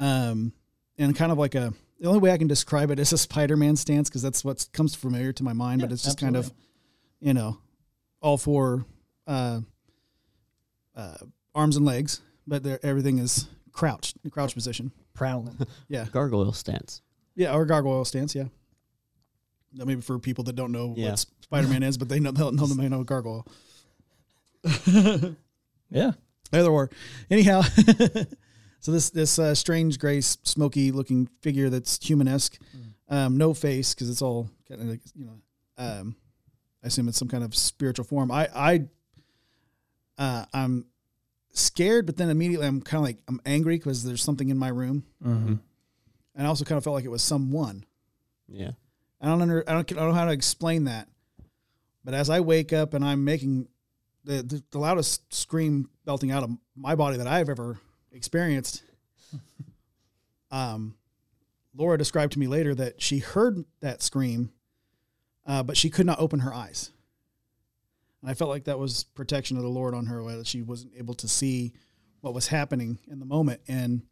um, 0.01 0.53
and 0.99 1.15
kind 1.15 1.31
of 1.31 1.39
like 1.39 1.55
a 1.55 1.73
the 2.01 2.07
only 2.09 2.21
way 2.21 2.31
I 2.33 2.39
can 2.39 2.49
describe 2.49 2.91
it 2.91 2.99
is 2.99 3.13
a 3.13 3.19
Spider-Man 3.19 3.77
stance 3.77 4.09
because 4.09 4.23
that's 4.23 4.45
what 4.45 4.69
comes 4.73 4.95
familiar 4.95 5.33
to 5.33 5.43
my 5.43 5.53
mind. 5.53 5.81
but 5.81 5.91
it's 5.91 6.05
just 6.05 6.19
kind 6.19 6.37
of, 6.37 6.53
you 7.21 7.35
know, 7.35 7.59
all 8.21 8.37
four 8.37 8.85
uh, 9.27 9.61
uh, 10.95 11.17
arms 11.55 11.77
and 11.77 11.85
legs, 11.85 12.21
but 12.47 12.65
everything 12.85 13.19
is 13.19 13.49
crouched, 13.73 14.17
crouch 14.31 14.55
position. 14.55 14.93
prowling. 15.15 15.59
Yeah, 15.89 16.07
Gargoyle 16.13 16.53
stance. 16.53 17.03
yeah, 17.35 17.53
or 17.53 17.65
gargoyle 17.65 18.05
stance. 18.05 18.35
Yeah. 18.35 18.45
Maybe 19.73 20.01
for 20.01 20.19
people 20.19 20.45
that 20.45 20.57
don't 20.57 20.73
know 20.73 20.95
Yeah. 20.97 21.11
what 21.11 21.27
Spider 21.43 21.69
Man 21.69 21.83
is, 21.83 21.99
but 21.99 22.09
they 22.09 22.21
know 22.21 22.31
they'll 22.31 22.53
know 22.53 22.67
they 22.67 22.89
know 22.89 23.05
gargoyle. 23.05 23.47
yeah. 25.91 26.13
Either 26.53 26.71
or. 26.71 26.91
Anyhow, 27.31 27.61
so 28.81 28.93
this 28.93 29.11
this 29.11 29.39
uh, 29.39 29.55
strange 29.55 29.99
gray, 29.99 30.21
smoky 30.21 30.91
looking 30.93 31.29
figure 31.43 31.69
that's 31.69 31.99
humanesque, 31.99 32.59
um, 33.09 33.37
no 33.37 33.53
face 33.55 33.95
because 33.95 34.09
it's 34.09 34.23
all 34.23 34.49
kind 34.69 34.81
of 34.81 34.87
like, 34.89 35.01
you 35.15 35.27
know. 35.27 35.39
Um, 35.77 36.17
I 36.83 36.87
assume 36.89 37.09
it's 37.09 37.19
some 37.19 37.29
kind 37.29 37.45
of 37.45 37.55
spiritual 37.55 38.05
form. 38.05 38.31
I 38.31 38.49
I 38.55 38.85
uh, 40.17 40.45
I'm 40.55 40.87
scared, 41.53 42.07
but 42.07 42.17
then 42.17 42.31
immediately 42.31 42.67
I'm 42.67 42.81
kind 42.81 42.99
of 43.01 43.05
like 43.05 43.19
I'm 43.29 43.41
angry 43.45 43.77
because 43.77 44.03
there's 44.05 44.23
something 44.23 44.49
in 44.49 44.57
my 44.59 44.69
room, 44.69 45.05
Mm-hmm. 45.25 45.55
and 46.35 46.47
I 46.47 46.49
also 46.49 46.65
kind 46.65 46.79
of 46.79 46.85
felt 46.85 46.95
like 46.95 47.05
it 47.05 47.11
was 47.11 47.23
someone. 47.23 47.85
Yeah. 48.49 48.71
I 49.21 49.27
don't 49.27 49.43
under 49.43 49.65
I 49.69 49.73
don't 49.73 49.93
I 49.93 49.95
don't 49.97 50.09
know 50.09 50.15
how 50.15 50.27
to 50.27 50.33
explain 50.33 50.85
that. 50.85 51.09
But 52.05 52.15
as 52.15 52.31
I 52.31 52.41
wake 52.41 52.73
up 52.73 52.95
and 52.95 53.05
I'm 53.05 53.25
making 53.25 53.69
the, 54.25 54.43
the 54.43 54.63
the 54.71 54.79
loudest 54.79 55.33
scream 55.35 55.91
belting 56.05 56.31
out 56.31 56.43
of 56.43 56.51
my 56.77 56.95
body 56.95 57.17
that 57.17 57.27
I've 57.27 57.49
ever 57.49 57.81
experienced, 58.13 58.83
um, 60.51 60.95
Laura 61.77 61.99
described 61.99 62.33
to 62.35 62.39
me 62.39 62.47
later 62.47 62.75
that 62.75 63.03
she 63.03 63.19
heard 63.19 63.65
that 63.81 64.03
scream, 64.03 64.53
uh, 65.47 65.63
but 65.63 65.77
she 65.77 65.91
could 65.91 66.07
not 66.07 66.21
open 66.21 66.41
her 66.41 66.55
eyes. 66.55 66.91
And 68.23 68.31
I 68.31 68.35
felt 68.35 68.51
like 68.51 68.65
that 68.65 68.79
was 68.79 69.05
protection 69.05 69.57
of 69.57 69.63
the 69.63 69.69
Lord 69.69 69.95
on 69.95 70.07
her, 70.07 70.23
that 70.37 70.47
she 70.47 70.63
wasn't 70.63 70.93
able 70.97 71.15
to 71.15 71.29
see 71.29 71.73
what 72.21 72.35
was 72.35 72.49
happening 72.49 72.99
in 73.09 73.21
the 73.21 73.25
moment. 73.25 73.61
And 73.69 74.03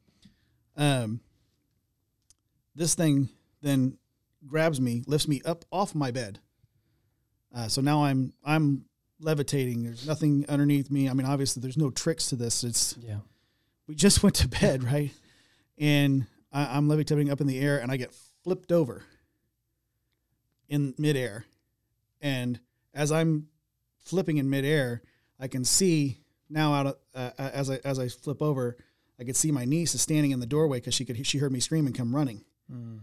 um, 0.77 1.21
this 2.75 2.95
thing 2.95 3.29
then 3.63 3.99
grabs 4.47 4.81
me, 4.81 5.03
lifts 5.07 5.29
me 5.29 5.41
up 5.45 5.65
off 5.73 5.95
my 5.95 6.11
bed. 6.11 6.41
Uh, 7.55 7.69
so 7.69 7.81
now 7.81 8.05
I'm 8.05 8.33
I'm 8.45 8.85
levitating. 9.21 9.85
There's 9.85 10.07
nothing 10.07 10.45
underneath 10.49 10.91
me. 10.91 11.09
I 11.09 11.13
mean, 11.15 11.27
obviously, 11.27 11.61
there's 11.63 11.77
no 11.79 11.91
tricks 11.91 12.29
to 12.29 12.37
this. 12.37 12.65
It's 12.65 12.97
Yeah. 13.01 13.19
we 13.87 13.95
just 13.95 14.23
went 14.23 14.37
to 14.37 14.49
bed, 14.49 14.83
right? 14.85 15.11
And 15.79 16.27
I, 16.53 16.77
I'm 16.77 16.89
levitating 16.89 17.31
up 17.31 17.41
in 17.41 17.47
the 17.47 17.59
air, 17.59 17.79
and 17.79 17.91
I 17.91 17.97
get 17.97 18.15
flipped 18.45 18.73
over 18.73 19.03
in 20.69 20.95
midair. 20.99 21.45
And 22.21 22.61
as 22.95 23.13
I'm 23.13 23.49
flipping 24.05 24.39
in 24.39 24.51
midair, 24.51 25.03
I 25.39 25.49
can 25.49 25.65
see 25.65 26.19
now 26.49 26.75
out 26.75 26.87
of, 26.87 26.97
uh, 27.15 27.31
as 27.39 27.71
I 27.71 27.81
as 27.85 27.99
I 27.99 28.09
flip 28.09 28.43
over, 28.43 28.77
I 29.19 29.25
could 29.25 29.37
see 29.37 29.51
my 29.51 29.65
niece 29.65 29.95
is 29.95 30.01
standing 30.03 30.31
in 30.31 30.41
the 30.41 30.47
doorway 30.47 30.79
because 30.79 30.95
she 30.95 31.05
could 31.05 31.25
she 31.27 31.39
heard 31.39 31.53
me 31.53 31.61
scream 31.61 31.87
and 31.87 31.95
come 31.95 32.15
running. 32.15 32.45
Mm. 32.73 33.01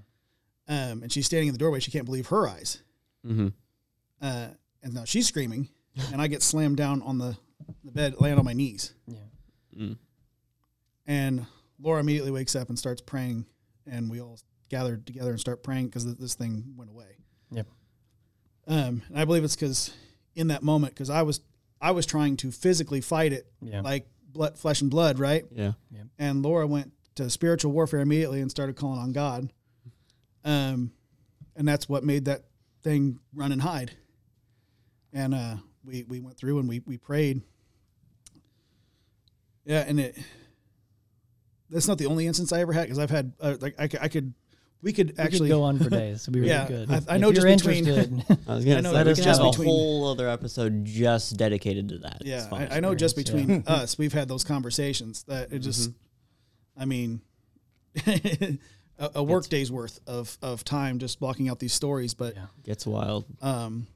Um, 0.68 1.04
and 1.04 1.12
she's 1.12 1.26
standing 1.26 1.50
in 1.50 1.54
the 1.54 1.58
doorway. 1.60 1.80
She 1.80 1.92
can't 1.92 2.06
believe 2.06 2.28
her 2.28 2.48
eyes. 2.48 2.82
Mm-hmm. 3.26 3.48
Uh, 4.22 4.48
and 4.82 4.94
now 4.94 5.04
she's 5.06 5.28
screaming, 5.28 5.70
and 6.12 6.22
I 6.22 6.28
get 6.28 6.42
slammed 6.42 6.78
down 6.78 7.02
on 7.02 7.18
the, 7.18 7.38
the 7.84 7.92
bed, 7.92 8.20
land 8.22 8.40
on 8.40 8.46
my 8.46 8.54
knees. 8.54 8.94
Yeah. 9.08 9.18
Mm. 9.78 9.98
And 11.06 11.46
Laura 11.82 12.00
immediately 12.00 12.32
wakes 12.32 12.56
up 12.56 12.70
and 12.70 12.80
starts 12.80 13.02
praying, 13.02 13.46
and 13.86 14.10
we 14.10 14.22
all 14.22 14.40
gather 14.70 14.96
together 14.98 15.32
and 15.32 15.40
start 15.40 15.64
praying 15.64 15.88
because 15.88 16.16
this 16.16 16.36
thing 16.36 16.74
went 16.78 16.90
away. 16.90 17.18
Yep. 17.52 17.68
Um, 18.68 19.02
and 19.10 19.20
I 19.20 19.26
believe 19.26 19.44
it's 19.44 19.56
because 19.56 19.94
in 20.36 20.48
that 20.48 20.64
moment, 20.64 20.94
because 20.94 21.10
I 21.10 21.22
was 21.24 21.42
I 21.82 21.92
was 21.92 22.06
trying 22.06 22.38
to 22.38 22.52
physically 22.52 23.02
fight 23.02 23.34
it 23.34 23.46
Yeah. 23.62 23.82
like 23.82 24.08
blood, 24.32 24.58
flesh 24.58 24.82
and 24.82 24.90
blood, 24.90 25.20
right? 25.20 25.46
Yeah. 25.52 25.74
And 26.18 26.42
Laura 26.42 26.66
went 26.66 26.94
to 27.16 27.30
spiritual 27.30 27.74
warfare 27.74 28.00
immediately 28.00 28.40
and 28.40 28.50
started 28.50 28.78
calling 28.78 29.00
on 29.00 29.12
God. 29.12 29.52
Um, 30.46 30.92
and 31.56 31.68
that's 31.68 31.88
what 31.88 32.04
made 32.04 32.26
that 32.26 32.44
thing 32.84 33.20
run 33.34 33.52
and 33.52 33.62
hide. 33.62 33.92
And 35.14 35.34
uh, 35.34 35.56
we 35.86 36.04
we 36.04 36.20
went 36.20 36.38
through 36.38 36.60
and 36.60 36.68
we 36.68 36.82
we 36.86 36.98
prayed. 36.98 37.42
Yeah, 39.66 39.84
and 39.88 40.00
it. 40.00 40.18
That's 41.70 41.88
not 41.88 41.98
the 41.98 42.06
only 42.08 42.28
instance 42.28 42.52
I 42.54 42.60
ever 42.62 42.74
had 42.74 42.84
because 42.84 43.00
I've 43.00 43.10
had 43.10 43.34
uh, 43.40 43.56
like 43.60 43.76
I, 43.80 43.88
could- 43.88 44.00
I 44.02 44.08
could 44.08 44.34
we 44.82 44.92
could 44.92 45.14
We 45.18 45.24
actually 45.24 45.40
could 45.50 45.56
go 45.56 45.64
on 45.64 45.80
for 45.80 45.90
days. 45.92 46.24
It'd 46.24 46.34
be 46.34 46.42
really 46.42 46.52
Yeah, 46.52 46.68
good. 46.68 46.92
I- 46.92 47.16
I 47.16 47.18
know 47.18 47.30
you're 47.32 47.46
just 47.46 47.66
between- 47.66 48.24
I 48.48 48.56
was 48.56 48.66
gonna 48.66 48.78
I 48.78 48.82
know 48.82 48.92
say 48.92 48.98
that 48.98 49.06
we 49.06 49.12
is 49.14 49.18
could 49.20 49.24
just 49.24 49.40
have 49.40 49.48
a 49.48 49.52
between- 49.52 49.68
whole 49.70 50.08
other 50.12 50.28
episode 50.30 50.84
just 50.86 51.38
dedicated 51.38 51.90
to 51.90 52.00
that. 52.00 52.22
Yeah. 52.26 52.48
I, 52.52 52.78
I 52.78 52.80
know 52.82 52.94
just 52.94 53.18
experience, 53.18 53.64
between 53.64 53.64
us, 53.82 53.98
we've 53.98 54.12
had 54.14 54.28
those 54.28 54.44
conversations 54.44 55.24
that 55.24 55.54
it 55.54 55.60
just, 55.60 55.92
I 56.78 56.84
mean, 56.86 57.22
a, 59.00 59.12
a 59.16 59.24
work 59.24 59.48
day's 59.50 59.72
worth 59.72 60.00
of, 60.08 60.38
of 60.42 60.64
time 60.64 61.00
just 61.00 61.20
blocking 61.20 61.50
out 61.50 61.60
these 61.60 61.74
stories. 61.74 62.14
But 62.14 62.36
Yeah. 62.36 62.46
Gets 62.64 62.86
wild. 62.86 63.26
um, 63.42 63.88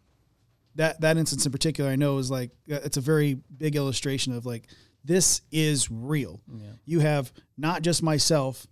that 0.75 1.01
that 1.01 1.17
instance 1.17 1.45
in 1.45 1.51
particular, 1.51 1.89
I 1.89 1.95
know 1.95 2.17
is 2.19 2.29
like 2.29 2.51
uh, 2.71 2.75
it's 2.83 2.97
a 2.97 3.01
very 3.01 3.39
big 3.57 3.75
illustration 3.75 4.33
of 4.33 4.45
like 4.45 4.67
this 5.03 5.41
is 5.51 5.89
real. 5.89 6.39
Yeah. 6.53 6.67
You 6.85 6.99
have 6.99 7.31
not 7.57 7.81
just 7.81 8.03
myself, 8.03 8.67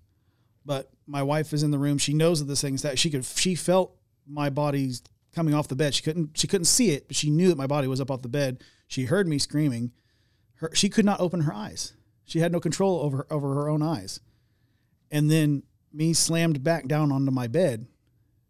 but 0.66 0.90
my 1.08 1.24
wife 1.24 1.52
is 1.54 1.64
in 1.64 1.72
the 1.72 1.78
room. 1.80 1.98
She 1.98 2.14
knows 2.14 2.42
of 2.42 2.48
this 2.48 2.62
things 2.62 2.82
that 2.84 3.00
she 3.00 3.10
could. 3.10 3.26
She 3.26 3.56
felt 3.56 3.96
my 4.28 4.50
body's 4.52 5.02
coming 5.34 5.54
off 5.56 5.68
the 5.68 5.76
bed. 5.76 5.94
She 5.96 6.04
couldn't. 6.04 6.38
She 6.38 6.48
couldn't 6.48 6.66
see 6.66 6.92
it, 6.92 7.08
but 7.08 7.16
she 7.16 7.30
knew 7.32 7.48
that 7.50 7.58
my 7.58 7.68
body 7.68 7.88
was 7.88 8.00
up 8.00 8.12
off 8.12 8.22
the 8.22 8.30
bed. 8.30 8.64
She 8.88 9.06
heard 9.06 9.28
me 9.28 9.40
screaming. 9.40 9.92
Her, 10.56 10.70
she 10.74 10.90
could 10.90 11.06
not 11.06 11.20
open 11.20 11.42
her 11.42 11.54
eyes. 11.54 11.94
She 12.26 12.40
had 12.40 12.52
no 12.52 12.60
control 12.60 13.00
over 13.02 13.26
over 13.32 13.54
her 13.56 13.68
own 13.70 13.82
eyes. 13.82 14.20
And 15.12 15.30
then 15.32 15.64
me 15.96 16.14
slammed 16.14 16.64
back 16.64 16.88
down 16.88 17.12
onto 17.12 17.32
my 17.32 17.48
bed. 17.48 17.88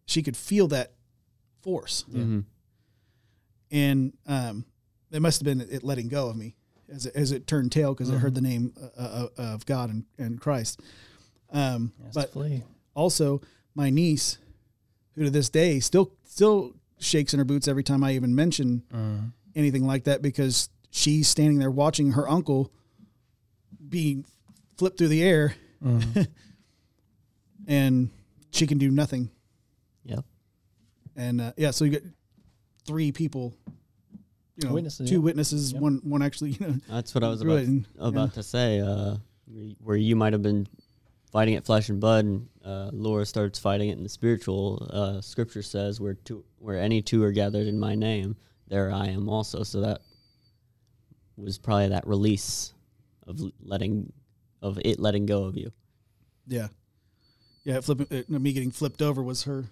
She 0.06 0.22
could 0.24 0.36
feel 0.38 0.68
that 0.70 0.94
force 1.62 2.04
Mm-hmm. 2.12 2.40
and 3.72 4.14
um, 4.28 4.66
it 5.12 5.22
must 5.22 5.40
have 5.40 5.46
been 5.46 5.62
it 5.72 5.84
letting 5.84 6.08
go 6.10 6.28
of 6.30 6.36
me 6.38 6.56
as 6.94 7.06
it, 7.06 7.16
as 7.16 7.32
it 7.32 7.48
turned 7.48 7.72
tail 7.72 7.94
because 7.94 8.10
it 8.10 8.18
heard 8.18 8.36
the 8.36 8.42
name 8.42 8.74
uh, 8.98 9.02
uh, 9.02 9.28
of 9.38 9.66
God 9.66 9.90
and, 9.90 10.06
and 10.18 10.40
Christ. 10.40 10.80
Um, 11.52 11.92
Has 12.06 12.14
but 12.14 12.32
flee. 12.34 12.64
also, 12.94 13.42
my 13.74 13.90
niece, 13.90 14.38
who 15.16 15.24
to 15.24 15.30
this 15.30 15.50
day 15.50 15.80
still 15.80 16.12
still 16.26 16.74
shakes 17.00 17.34
in 17.34 17.40
her 17.40 17.46
boots 17.46 17.68
every 17.68 17.84
time 17.84 18.04
I 18.04 18.14
even 18.14 18.36
mention 18.36 18.84
Mm. 18.94 19.32
anything 19.56 19.86
like 19.88 20.04
that 20.06 20.22
because 20.22 20.70
she's 20.92 21.28
standing 21.28 21.58
there 21.60 21.72
watching 21.72 22.12
her 22.14 22.28
uncle 22.30 22.72
being 23.90 24.26
flipped 24.78 24.98
through 24.98 25.08
the 25.10 25.24
air, 25.24 25.56
Mm. 25.84 26.28
and 27.68 28.10
she 28.52 28.68
can 28.68 28.78
do 28.78 28.90
nothing. 28.92 29.30
Yep. 30.06 30.24
And 31.16 31.42
uh, 31.42 31.54
yeah, 31.58 31.72
so 31.72 31.86
you 31.86 31.92
get 31.92 32.04
three 32.86 33.12
people, 33.12 33.54
you 34.58 34.68
know, 34.68 34.74
Witnesses, 34.74 35.10
two 35.10 35.16
yeah. 35.16 35.22
witnesses, 35.22 35.74
Yep. 35.74 35.82
one 35.82 36.02
one 36.04 36.22
actually, 36.22 36.52
you 36.60 36.68
know, 36.68 36.76
That's 36.90 37.14
what 37.16 37.24
I 37.24 37.30
was 37.30 37.42
about 37.42 37.60
and- 37.60 37.88
about 38.00 38.30
yeah. 38.30 38.34
to 38.36 38.44
say. 38.44 38.80
Uh, 38.80 39.18
where 39.80 39.96
you 39.96 40.16
might 40.16 40.34
have 40.34 40.42
been 40.42 40.68
fighting 41.32 41.54
it 41.54 41.66
flesh 41.66 41.90
and 41.90 42.00
blood, 42.02 42.26
and 42.26 42.48
uh, 42.66 42.90
Laura 42.92 43.26
starts 43.26 43.60
fighting 43.60 43.90
it 43.90 43.98
in 43.98 44.04
the 44.04 44.10
spiritual. 44.10 44.88
Uh, 44.92 45.22
scripture 45.22 45.62
says, 45.62 46.02
"Where 46.02 46.16
two, 46.16 46.44
where 46.58 46.80
any 46.80 47.02
two 47.04 47.24
are 47.24 47.32
gathered 47.32 47.68
in 47.68 47.80
my 47.80 47.94
name, 47.94 48.36
there 48.68 48.92
I 48.92 49.08
am 49.08 49.30
also." 49.30 49.62
So 49.64 49.82
that 49.82 50.02
was 51.38 51.58
probably 51.58 51.90
that 51.90 52.08
release 52.08 52.74
of 53.28 53.40
letting 53.62 54.12
of 54.62 54.80
it 54.84 55.00
letting 55.00 55.26
go 55.28 55.44
of 55.44 55.56
you. 55.56 55.72
Yeah, 56.48 56.68
yeah. 57.66 57.82
Flipping, 57.82 58.08
uh, 58.10 58.40
me 58.40 58.54
getting 58.54 58.72
flipped 58.72 59.02
over 59.02 59.22
was 59.22 59.44
her 59.44 59.66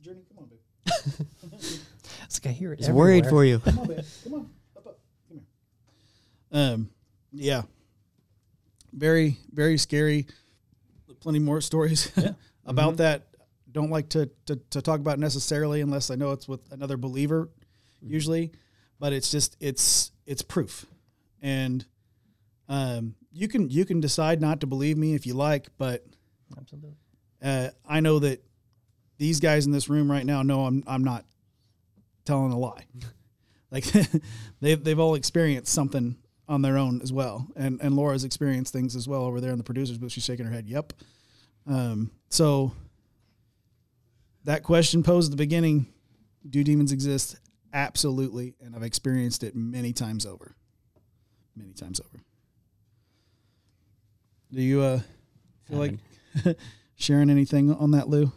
journey. 0.00 0.24
Come 0.34 0.44
on, 0.44 0.48
babe. 0.48 1.26
It's 2.24 2.44
like 2.44 2.50
I 2.50 2.54
hear 2.54 2.72
it. 2.72 2.80
He's 2.80 2.90
worried 2.90 3.26
for 3.26 3.44
you. 3.44 3.60
Come 3.60 3.78
on, 3.78 3.86
babe. 3.86 4.04
Come 4.24 4.34
on, 4.34 4.50
up, 4.76 4.86
up. 4.86 4.98
Come 5.28 5.40
here. 6.50 6.60
Um, 6.60 6.90
yeah. 7.32 7.62
Very, 8.92 9.38
very 9.52 9.78
scary. 9.78 10.26
Plenty 11.20 11.38
more 11.38 11.60
stories 11.60 12.12
about 12.66 12.96
that. 12.98 13.28
Don't 13.70 13.90
like 13.90 14.08
to, 14.10 14.30
to 14.46 14.56
to 14.70 14.82
talk 14.82 15.00
about 15.00 15.18
necessarily 15.18 15.80
unless 15.80 16.10
I 16.10 16.14
know 16.14 16.32
it's 16.32 16.46
with 16.46 16.60
another 16.70 16.96
believer, 16.96 17.48
usually. 18.00 18.52
But 19.00 19.12
it's 19.12 19.30
just 19.30 19.56
it's 19.58 20.12
it's 20.26 20.42
proof, 20.42 20.86
and 21.40 21.84
um, 22.68 23.14
you 23.32 23.48
can 23.48 23.70
you 23.70 23.84
can 23.84 24.00
decide 24.00 24.40
not 24.40 24.60
to 24.60 24.66
believe 24.66 24.96
me 24.96 25.14
if 25.14 25.26
you 25.26 25.34
like, 25.34 25.68
but 25.76 26.04
Absolutely. 26.56 26.94
Uh, 27.42 27.68
I 27.88 28.00
know 28.00 28.18
that 28.20 28.42
these 29.18 29.40
guys 29.40 29.66
in 29.66 29.72
this 29.72 29.88
room 29.88 30.10
right 30.10 30.26
now 30.26 30.42
know 30.42 30.64
I'm 30.66 30.82
I'm 30.86 31.04
not 31.04 31.24
telling 32.24 32.52
a 32.52 32.58
lie. 32.58 32.84
like 33.70 33.84
they've 34.60 34.82
they've 34.82 34.98
all 34.98 35.14
experienced 35.14 35.72
something 35.72 36.16
on 36.48 36.62
their 36.62 36.76
own 36.76 37.00
as 37.02 37.12
well, 37.12 37.46
and 37.56 37.80
and 37.80 37.96
Laura's 37.96 38.24
experienced 38.24 38.72
things 38.72 38.96
as 38.96 39.08
well 39.08 39.22
over 39.22 39.40
there 39.40 39.52
in 39.52 39.58
the 39.58 39.64
producers 39.64 39.98
booth. 39.98 40.12
She's 40.12 40.24
shaking 40.24 40.46
her 40.46 40.52
head. 40.52 40.68
Yep. 40.68 40.92
Um, 41.66 42.10
so 42.28 42.72
that 44.44 44.62
question 44.62 45.02
posed 45.02 45.28
at 45.28 45.36
the 45.36 45.42
beginning: 45.42 45.86
Do 46.48 46.62
demons 46.62 46.92
exist? 46.92 47.38
Absolutely, 47.72 48.54
and 48.60 48.76
I've 48.76 48.82
experienced 48.82 49.42
it 49.42 49.56
many 49.56 49.92
times 49.92 50.26
over. 50.26 50.54
Many 51.56 51.72
times 51.72 52.00
over. 52.00 52.22
Do 54.52 54.62
you 54.62 54.82
uh 54.82 55.00
feel 55.68 55.78
like 55.78 55.94
Sharing 56.96 57.30
anything 57.30 57.72
on 57.74 57.90
that, 57.92 58.08
Lou? 58.08 58.32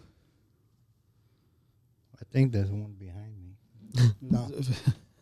I 2.15 2.23
think 2.31 2.51
there's 2.51 2.69
one 2.69 2.95
behind 2.99 3.33
me. 3.39 4.11
no. 4.21 4.49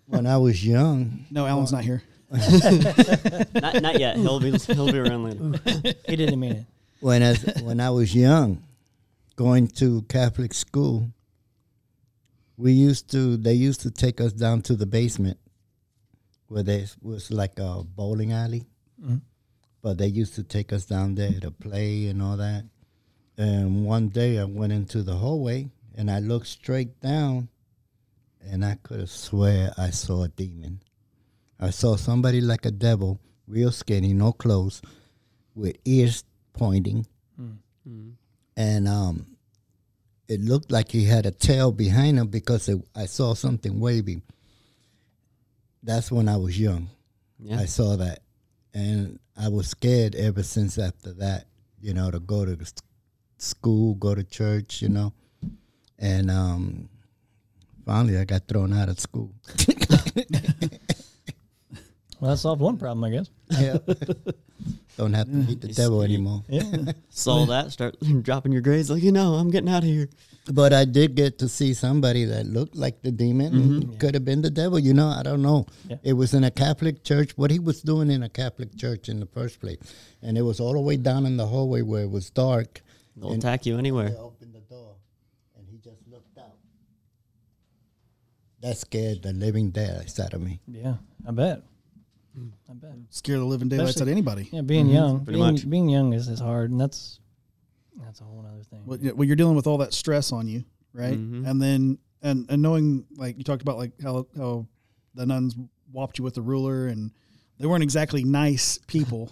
When 0.08 0.26
I 0.28 0.38
was 0.38 0.66
young, 0.66 1.26
No, 1.32 1.46
Alan's 1.46 1.72
not 1.72 1.84
here. 1.84 2.04
not, 2.32 3.82
not 3.82 4.00
yet. 4.00 4.18
He'll 4.18 4.40
be 4.40 4.52
he'll 4.52 4.92
be 4.92 4.98
around 5.00 5.24
later. 5.24 5.94
He 6.08 6.16
didn't 6.16 6.40
mean 6.40 6.52
it. 6.54 6.66
when 7.00 7.22
as 7.22 7.44
when 7.62 7.80
I 7.80 7.90
was 7.92 8.16
young, 8.16 8.64
going 9.36 9.68
to 9.80 10.02
Catholic 10.04 10.54
school, 10.54 11.10
we 12.58 12.72
used 12.72 13.12
to 13.12 13.38
they 13.38 13.54
used 13.54 13.82
to 13.82 13.92
take 13.92 14.20
us 14.22 14.34
down 14.34 14.62
to 14.64 14.76
the 14.76 14.86
basement 14.86 15.38
where 16.48 16.64
there 16.64 16.86
was 17.02 17.32
like 17.32 17.60
a 17.60 17.84
bowling 17.84 18.32
alley. 18.32 18.66
Mhm. 19.02 19.22
But 19.82 19.98
they 20.00 20.08
used 20.08 20.34
to 20.36 20.44
take 20.44 20.74
us 20.74 20.86
down 20.86 21.14
there 21.16 21.40
to 21.42 21.52
play 21.52 22.08
and 22.08 22.22
all 22.22 22.38
that. 22.38 22.66
And 23.38 23.86
one 23.86 24.10
day 24.10 24.40
I 24.40 24.46
went 24.46 24.72
into 24.74 25.04
the 25.04 25.16
hallway 25.16 25.70
and 25.96 26.10
I 26.10 26.20
looked 26.20 26.48
straight 26.48 27.00
down 27.02 27.50
and 28.42 28.64
I 28.64 28.76
could 28.84 29.00
have 29.00 29.10
swear 29.10 29.74
I 29.78 29.90
saw 29.90 30.24
a 30.24 30.28
demon. 30.30 30.82
I 31.60 31.70
saw 31.72 31.96
somebody 31.96 32.42
like 32.42 32.66
a 32.66 32.72
devil, 32.72 33.20
real 33.48 33.72
skinny, 33.72 34.14
no 34.14 34.32
clothes, 34.32 34.82
with 35.56 35.78
ears 35.86 36.24
pointing 36.54 37.06
Mm. 37.88 38.14
and 38.58 38.88
um, 38.88 39.38
it 40.28 40.42
looked 40.42 40.72
like 40.72 40.90
he 40.92 41.04
had 41.04 41.28
a 41.28 41.32
tail 41.32 41.72
behind 41.72 42.18
him 42.18 42.28
because 42.28 42.68
it, 42.68 42.82
I 42.96 43.06
saw 43.06 43.36
something 43.36 43.80
waving. 43.80 44.24
That's 45.84 46.12
when 46.12 46.28
I 46.28 46.38
was 46.38 46.60
young. 46.60 46.90
Yeah. 47.40 47.60
I 47.60 47.66
saw 47.66 47.96
that, 47.98 48.22
and 48.74 49.20
I 49.38 49.50
was 49.50 49.68
scared 49.70 50.16
ever 50.16 50.42
since 50.42 50.80
after 50.80 51.14
that. 51.14 51.46
You 51.80 51.94
know, 51.94 52.10
to 52.10 52.20
go 52.20 52.44
to 52.46 52.56
school, 53.38 53.96
go 53.96 54.16
to 54.16 54.24
church. 54.24 54.82
You 54.82 54.90
know, 54.90 55.14
and 56.00 56.30
um, 56.32 56.90
finally 57.86 58.18
I 58.18 58.26
got 58.26 58.48
thrown 58.48 58.74
out 58.74 58.90
of 58.90 59.00
school. 59.00 59.32
Well, 62.22 62.32
that 62.32 62.38
solved 62.38 62.62
one 62.62 62.78
problem, 62.78 63.04
I 63.04 63.10
guess. 63.10 63.30
yeah. 63.60 63.78
Don't 64.98 65.14
have 65.14 65.28
to 65.28 65.34
meet 65.34 65.60
the 65.60 65.68
You 65.68 65.74
devil 65.74 66.00
see- 66.00 66.06
anymore. 66.06 66.44
Yeah. 66.48 66.94
Saw 67.10 67.46
that. 67.48 67.72
Start 67.72 67.98
dropping 68.24 68.54
your 68.54 68.62
grades. 68.62 68.90
Like 68.90 69.04
you 69.04 69.12
know, 69.12 69.34
I'm 69.34 69.52
getting 69.52 69.70
out 69.70 69.84
of 69.84 69.90
here. 69.90 70.10
But 70.52 70.72
I 70.74 70.86
did 70.86 71.16
get 71.16 71.40
to 71.40 71.50
see 71.50 71.74
somebody 71.74 72.24
that 72.24 72.46
looked 72.46 72.76
like 72.76 73.02
the 73.02 73.12
demon. 73.12 73.98
Could 73.98 74.14
have 74.14 74.24
been 74.24 74.42
the 74.42 74.50
devil, 74.50 74.80
you 74.80 74.94
know. 74.94 75.10
I 75.10 75.24
don't 75.24 75.42
know. 75.42 75.66
Yeah. 75.90 75.98
It 76.04 76.14
was 76.14 76.34
in 76.34 76.46
a 76.46 76.52
Catholic 76.52 77.04
church. 77.04 77.32
What 77.38 77.52
he 77.52 77.60
was 77.60 77.82
doing 77.82 78.10
in 78.10 78.24
a 78.24 78.30
Catholic 78.30 78.78
church 78.78 79.10
in 79.10 79.20
the 79.20 79.26
first 79.28 79.60
place, 79.60 79.80
and 80.22 80.38
it 80.38 80.44
was 80.44 80.62
all 80.62 80.74
the 80.74 80.80
way 80.80 80.96
down 80.96 81.26
in 81.26 81.36
the 81.36 81.48
hallway 81.48 81.82
where 81.82 82.04
it 82.04 82.10
was 82.12 82.30
dark. 82.30 82.82
They'll 83.16 83.32
And- 83.32 83.42
attack 83.44 83.66
you 83.66 83.78
anywhere. 83.78 84.10
They 84.10 84.16
opened 84.18 84.54
the 84.54 84.60
door, 84.62 84.96
and 85.58 85.68
he 85.70 85.78
just 85.78 86.06
looked 86.08 86.38
out. 86.38 86.58
That 88.62 88.78
scared 88.78 89.22
the 89.22 89.34
living 89.34 89.72
daylights 89.72 90.20
out 90.20 90.34
of 90.34 90.42
me. 90.42 90.60
Yeah, 90.68 90.96
I 91.28 91.32
bet. 91.32 91.64
I 92.70 92.74
bet. 92.74 92.92
Scare 93.12 93.38
the 93.40 93.46
living 93.46 93.70
daylights 93.70 93.98
out 93.98 94.04
of 94.04 94.08
anybody. 94.10 94.50
Yeah, 94.52 94.62
being 94.62 94.90
young, 94.90 95.24
Pretty 95.24 95.40
being, 95.40 95.54
much. 95.54 95.70
being 95.70 95.88
young 95.90 96.14
is, 96.14 96.28
is 96.28 96.40
hard, 96.40 96.72
and 96.72 96.80
that's 96.82 97.20
that's 98.04 98.20
a 98.20 98.24
whole 98.26 98.46
other 98.46 98.64
thing. 98.64 98.84
Well, 98.86 98.98
yeah, 99.02 99.12
well, 99.14 99.26
you're 99.26 99.38
dealing 99.38 99.56
with 99.56 99.68
all 99.68 99.78
that 99.78 99.94
stress 99.94 100.34
on 100.34 100.48
you, 100.48 100.66
right? 100.94 101.18
Mhm. 101.18 101.48
And 101.50 101.62
then 101.62 101.98
and 102.22 102.46
and 102.50 102.62
knowing 102.62 103.06
like 103.16 103.38
you 103.38 103.44
talked 103.46 103.62
about 103.62 103.78
like 103.78 103.92
how 104.02 104.28
how 104.36 104.68
the 105.14 105.26
nuns 105.26 105.56
whopped 105.94 106.18
you 106.18 106.24
with 106.26 106.34
the 106.34 106.42
ruler 106.42 106.88
and 106.88 107.12
they 107.58 107.68
weren't 107.68 107.84
exactly 107.84 108.26
nice 108.26 108.80
people. 108.88 109.32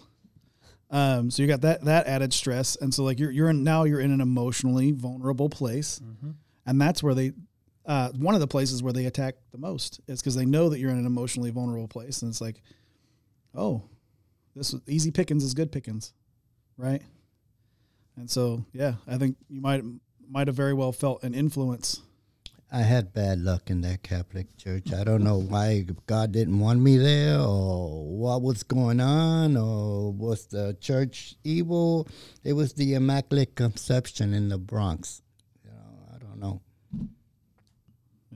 Um, 0.93 1.31
so 1.31 1.41
you 1.41 1.47
got 1.47 1.61
that 1.61 1.83
that 1.85 2.05
added 2.07 2.31
stress, 2.33 2.75
and 2.75 2.93
so 2.93 3.03
like 3.03 3.19
you're 3.19 3.31
you're 3.31 3.49
in, 3.49 3.63
now 3.63 3.83
you're 3.83 3.99
in 3.99 4.11
an 4.11 4.21
emotionally 4.21 4.91
vulnerable 4.91 5.49
place, 5.49 5.99
and 6.67 6.79
that's 6.79 7.01
where 7.01 7.15
they 7.15 7.31
uh, 7.85 8.09
one 8.11 8.35
of 8.35 8.41
the 8.41 8.47
places 8.47 8.81
where 8.83 8.93
they 8.93 9.05
attack 9.07 9.35
the 9.51 9.57
most 9.57 9.99
is 10.07 10.21
because 10.21 10.35
they 10.35 10.45
know 10.45 10.69
that 10.69 10.79
you're 10.79 10.91
in 10.91 10.99
an 10.99 11.05
emotionally 11.07 11.49
vulnerable 11.49 11.87
place, 11.87 12.21
and 12.21 12.29
it's 12.29 12.39
like, 12.41 12.61
oh, 13.55 13.81
this 14.55 14.71
was- 14.71 14.83
easy 14.87 15.09
pickings 15.11 15.43
is 15.43 15.53
good 15.55 15.71
pickings, 15.71 16.13
right? 16.77 17.01
And 18.15 18.29
so, 18.29 18.63
yeah, 18.71 18.93
I 19.07 19.17
think 19.17 19.35
you 19.49 19.59
might 19.61 19.83
might 20.29 20.45
have 20.47 20.55
very 20.55 20.73
well 20.75 20.91
felt 20.91 21.23
an 21.23 21.33
influence. 21.33 22.01
I 22.75 22.81
had 22.81 23.13
bad 23.13 23.39
luck 23.39 23.69
in 23.69 23.81
that 23.81 24.01
Catholic 24.01 24.57
church. 24.57 24.91
I 24.93 25.03
don't 25.03 25.23
know 25.23 25.37
why 25.37 25.85
God 26.07 26.31
didn't 26.31 26.59
want 26.59 26.79
me 26.81 26.97
there 26.97 27.39
or 27.39 28.03
what 28.07 28.41
was 28.41 28.63
going 28.63 28.99
on 28.99 29.55
or 29.55 30.11
was 30.11 30.47
the 30.47 30.75
church 30.81 31.35
evil. 31.43 32.07
It 32.43 32.53
was 32.53 32.73
the 32.73 32.95
Immaculate 32.95 33.53
Conception 33.53 34.33
in 34.33 34.49
the 34.49 34.57
Bronx. 34.57 35.21
You 35.63 35.69
know, 35.69 36.15
I 36.15 36.17
don't 36.17 36.39
know. 36.39 36.61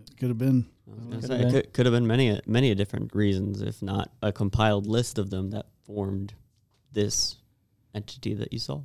It 0.05 0.17
could 0.19 0.29
have 0.29 0.37
been. 0.37 0.67
I 0.87 0.91
was 0.91 0.99
gonna 0.99 1.15
Could've 1.15 1.27
say 1.27 1.37
been. 1.39 1.47
it 1.47 1.51
could, 1.51 1.73
could 1.73 1.85
have 1.87 1.93
been 1.93 2.05
many 2.05 2.39
many 2.45 2.75
different 2.75 3.15
reasons, 3.15 3.63
if 3.63 3.81
not 3.81 4.11
a 4.21 4.31
compiled 4.31 4.85
list 4.85 5.17
of 5.17 5.31
them 5.31 5.49
that 5.49 5.65
formed 5.87 6.35
this 6.91 7.37
entity 7.95 8.35
that 8.35 8.53
you 8.53 8.59
saw. 8.59 8.81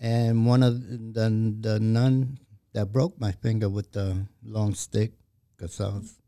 And 0.00 0.46
one 0.46 0.62
of 0.62 0.80
the, 1.14 1.54
the 1.60 1.80
nun 1.80 2.38
that 2.74 2.92
broke 2.92 3.18
my 3.18 3.32
finger 3.32 3.68
with 3.68 3.90
the 3.92 4.26
long 4.44 4.74
stick 4.74 5.12
because 5.56 5.80
I 5.80 5.86
was 5.86 6.18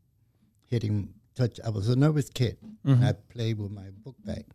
hitting, 0.65 1.13
touch. 1.35 1.59
I 1.63 1.69
was 1.69 1.89
a 1.89 1.95
nervous 1.95 2.29
kid. 2.29 2.57
And 2.83 3.03
I 3.03 3.13
played 3.13 3.59
with 3.59 3.71
my 3.71 3.89
book 4.03 4.15
bag. 4.23 4.45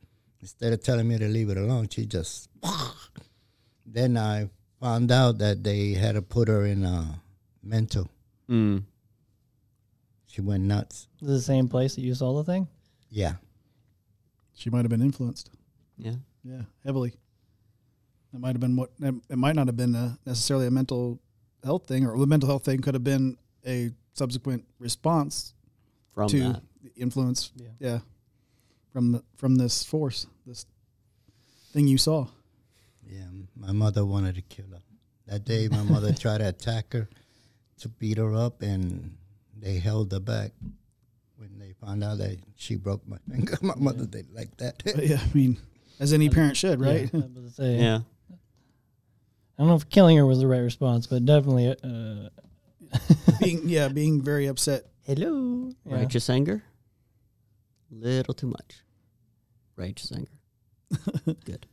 Instead 0.40 0.72
of 0.72 0.82
telling 0.82 1.06
me 1.06 1.18
to 1.18 1.28
leave 1.28 1.50
it 1.50 1.56
alone, 1.56 1.88
she 1.88 2.06
just. 2.06 2.48
then 3.86 4.16
I 4.16 4.48
found 4.80 5.12
out 5.12 5.38
that 5.38 5.62
they 5.62 5.92
had 5.92 6.14
to 6.14 6.22
put 6.22 6.48
her 6.48 6.64
in 6.64 6.84
a 6.84 7.20
mental. 7.62 8.08
Mm. 8.50 8.84
She 10.26 10.40
went 10.40 10.64
nuts. 10.64 11.08
Is 11.20 11.28
the 11.28 11.40
same 11.40 11.68
place 11.68 11.94
that 11.94 12.00
you 12.00 12.14
saw 12.14 12.42
the 12.42 12.44
thing? 12.50 12.66
Yeah. 13.10 13.34
She 14.54 14.70
might 14.70 14.80
have 14.80 14.88
been 14.88 15.02
influenced. 15.02 15.50
Yeah. 15.98 16.14
Yeah, 16.42 16.62
heavily. 16.84 17.14
It 18.34 18.40
might 18.40 18.52
have 18.52 18.60
been 18.60 18.76
what. 18.76 18.90
It 19.00 19.36
might 19.36 19.54
not 19.54 19.68
have 19.68 19.76
been 19.76 19.94
a, 19.94 20.18
necessarily 20.24 20.66
a 20.66 20.70
mental 20.70 21.20
health 21.64 21.86
thing, 21.86 22.06
or 22.06 22.16
the 22.18 22.26
mental 22.26 22.48
health 22.48 22.64
thing 22.64 22.80
could 22.80 22.94
have 22.94 23.04
been 23.04 23.36
a 23.66 23.90
subsequent 24.14 24.64
response 24.78 25.54
From 26.12 26.28
to 26.28 26.38
that. 26.40 26.62
the 26.82 26.90
influence. 27.00 27.52
Yeah. 27.56 27.68
yeah, 27.78 27.98
from 28.92 29.12
the, 29.12 29.22
from 29.36 29.56
this 29.56 29.84
force, 29.84 30.26
this 30.46 30.66
thing 31.72 31.86
you 31.88 31.98
saw. 31.98 32.26
Yeah. 33.08 33.24
My 33.56 33.72
mother 33.72 34.04
wanted 34.04 34.34
to 34.36 34.42
kill 34.42 34.66
her. 34.72 34.80
That 35.26 35.44
day, 35.44 35.68
my 35.68 35.82
mother 35.82 36.12
tried 36.18 36.38
to 36.38 36.48
attack 36.48 36.92
her 36.92 37.08
to 37.80 37.88
beat 37.88 38.18
her 38.18 38.34
up, 38.34 38.62
and 38.62 39.16
they 39.58 39.78
held 39.78 40.12
her 40.12 40.20
back. 40.20 40.52
When 41.36 41.58
they 41.58 41.72
found 41.84 42.04
out 42.04 42.18
that 42.18 42.38
she 42.56 42.76
broke 42.76 43.06
my 43.08 43.16
finger, 43.30 43.56
my 43.62 43.74
mother 43.76 44.06
didn't 44.06 44.34
like 44.34 44.56
that. 44.58 44.82
But 44.84 45.06
yeah, 45.06 45.20
I 45.20 45.36
mean, 45.36 45.58
as 45.98 46.12
any 46.12 46.28
parent 46.30 46.56
should, 46.56 46.80
right? 46.80 47.10
Yeah, 47.12 47.20
I 47.20 47.40
was 47.40 47.54
say, 47.54 47.76
Yeah. 47.78 48.00
I 49.62 49.64
don't 49.64 49.68
know 49.68 49.76
if 49.76 49.88
killing 49.90 50.16
her 50.16 50.26
was 50.26 50.40
the 50.40 50.48
right 50.48 50.58
response, 50.58 51.06
but 51.06 51.24
definitely. 51.24 51.68
Uh, 51.68 52.30
being 53.40 53.68
yeah, 53.68 53.86
being 53.86 54.20
very 54.20 54.46
upset. 54.48 54.86
hello. 55.06 55.70
Yeah. 55.86 55.94
Righteous 55.94 56.28
anger. 56.28 56.64
Little 57.88 58.34
too 58.34 58.48
much. 58.48 58.80
Righteous 59.76 60.10
anger. 60.10 60.32
Good. 61.44 61.66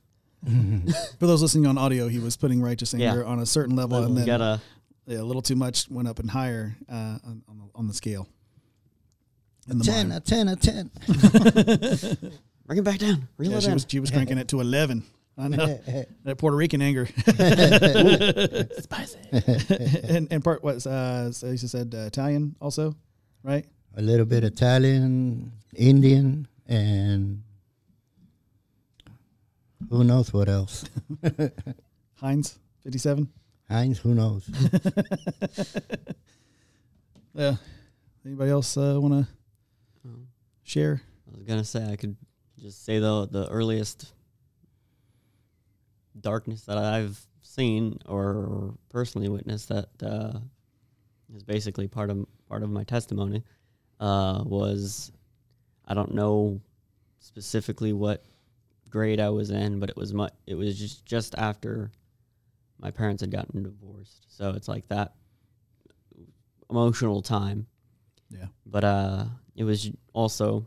For 1.19 1.25
those 1.25 1.41
listening 1.41 1.65
on 1.65 1.79
audio, 1.79 2.07
he 2.09 2.19
was 2.19 2.37
putting 2.37 2.61
righteous 2.61 2.93
Yeah. 2.93 3.09
anger 3.09 3.25
on 3.25 3.39
a 3.39 3.45
certain 3.47 3.75
level, 3.75 3.97
Little, 3.97 4.09
and 4.09 4.17
then 4.19 4.25
gotta 4.27 4.61
yeah, 5.07 5.21
a 5.21 5.23
little 5.23 5.41
too 5.41 5.55
much 5.55 5.89
went 5.89 6.07
up 6.07 6.19
and 6.19 6.29
higher 6.29 6.75
uh, 6.87 6.93
on, 7.25 7.41
on, 7.49 7.57
the, 7.57 7.63
on 7.73 7.87
the 7.87 7.93
scale. 7.95 8.27
a 9.67 9.73
the 9.73 9.83
10, 9.83 10.09
mind. 10.09 10.17
a 10.17 10.19
10, 10.19 10.47
a 10.47 10.55
10. 10.55 10.91
bring 12.67 12.77
it 12.77 12.83
back 12.83 12.99
down. 12.99 13.27
Reel 13.37 13.49
Yeah, 13.49 13.57
it 13.57 13.61
she 13.61 13.67
in. 13.69 13.73
was 13.73 13.85
she 13.89 13.99
was 13.99 14.11
cranking 14.11 14.37
it 14.37 14.47
to 14.49 14.61
eleven. 14.61 15.03
I 15.39 15.47
know 15.47 15.65
that 16.25 16.37
Puerto 16.37 16.57
Rican 16.57 16.81
anger. 16.81 17.05
Spicy. 18.79 19.19
and 20.13 20.27
and 20.31 20.43
part 20.43 20.61
what 20.63 20.85
uh, 20.85 21.31
so 21.31 21.47
you 21.47 21.57
said 21.57 21.95
uh, 21.95 21.99
Italian 21.99 22.55
also, 22.59 22.95
right? 23.43 23.65
a 23.95 24.01
little 24.01 24.25
bit 24.25 24.43
Italian, 24.43 25.51
Indian, 25.75 26.47
and 26.67 27.41
who 29.89 30.03
knows 30.03 30.31
what 30.33 30.47
else. 30.49 30.83
Heinz 32.21 32.59
fifty 32.83 32.99
seven. 32.99 33.29
Heinz, 33.69 33.97
who 33.99 34.13
knows? 34.13 34.49
Yeah. 37.33 37.55
Anybody 38.25 38.51
else 38.51 38.75
uh, 38.77 38.97
want 38.99 39.13
to 39.25 39.27
Um, 40.05 40.27
share? 40.63 41.01
I 41.27 41.37
was 41.37 41.45
gonna 41.45 41.63
say 41.63 41.85
I 41.91 41.95
could 41.95 42.15
just 42.59 42.83
say 42.83 42.99
the 42.99 43.27
the 43.29 43.47
earliest 43.49 44.11
darkness 46.21 46.61
that 46.65 46.77
I've 46.77 47.19
seen 47.41 47.99
or 48.07 48.75
personally 48.89 49.29
witnessed 49.29 49.69
that 49.69 49.89
uh, 50.03 50.39
is 51.33 51.43
basically 51.43 51.87
part 51.87 52.09
of 52.09 52.25
part 52.47 52.63
of 52.63 52.69
my 52.69 52.83
testimony 52.83 53.43
uh, 53.99 54.43
was 54.45 55.11
I 55.87 55.93
don't 55.93 56.13
know 56.13 56.61
specifically 57.19 57.93
what 57.93 58.23
grade 58.89 59.19
I 59.19 59.29
was 59.29 59.51
in, 59.51 59.79
but 59.79 59.89
it 59.89 59.97
was 59.97 60.13
mu- 60.13 60.27
it 60.47 60.55
was 60.55 60.77
just 60.77 61.05
just 61.05 61.35
after 61.35 61.91
my 62.79 62.91
parents 62.91 63.21
had 63.21 63.31
gotten 63.31 63.63
divorced, 63.63 64.25
so 64.29 64.51
it's 64.51 64.67
like 64.67 64.87
that 64.87 65.13
emotional 66.69 67.21
time. 67.21 67.67
Yeah. 68.29 68.45
But 68.65 68.83
uh, 68.83 69.25
it 69.55 69.63
was 69.63 69.89
also 70.13 70.65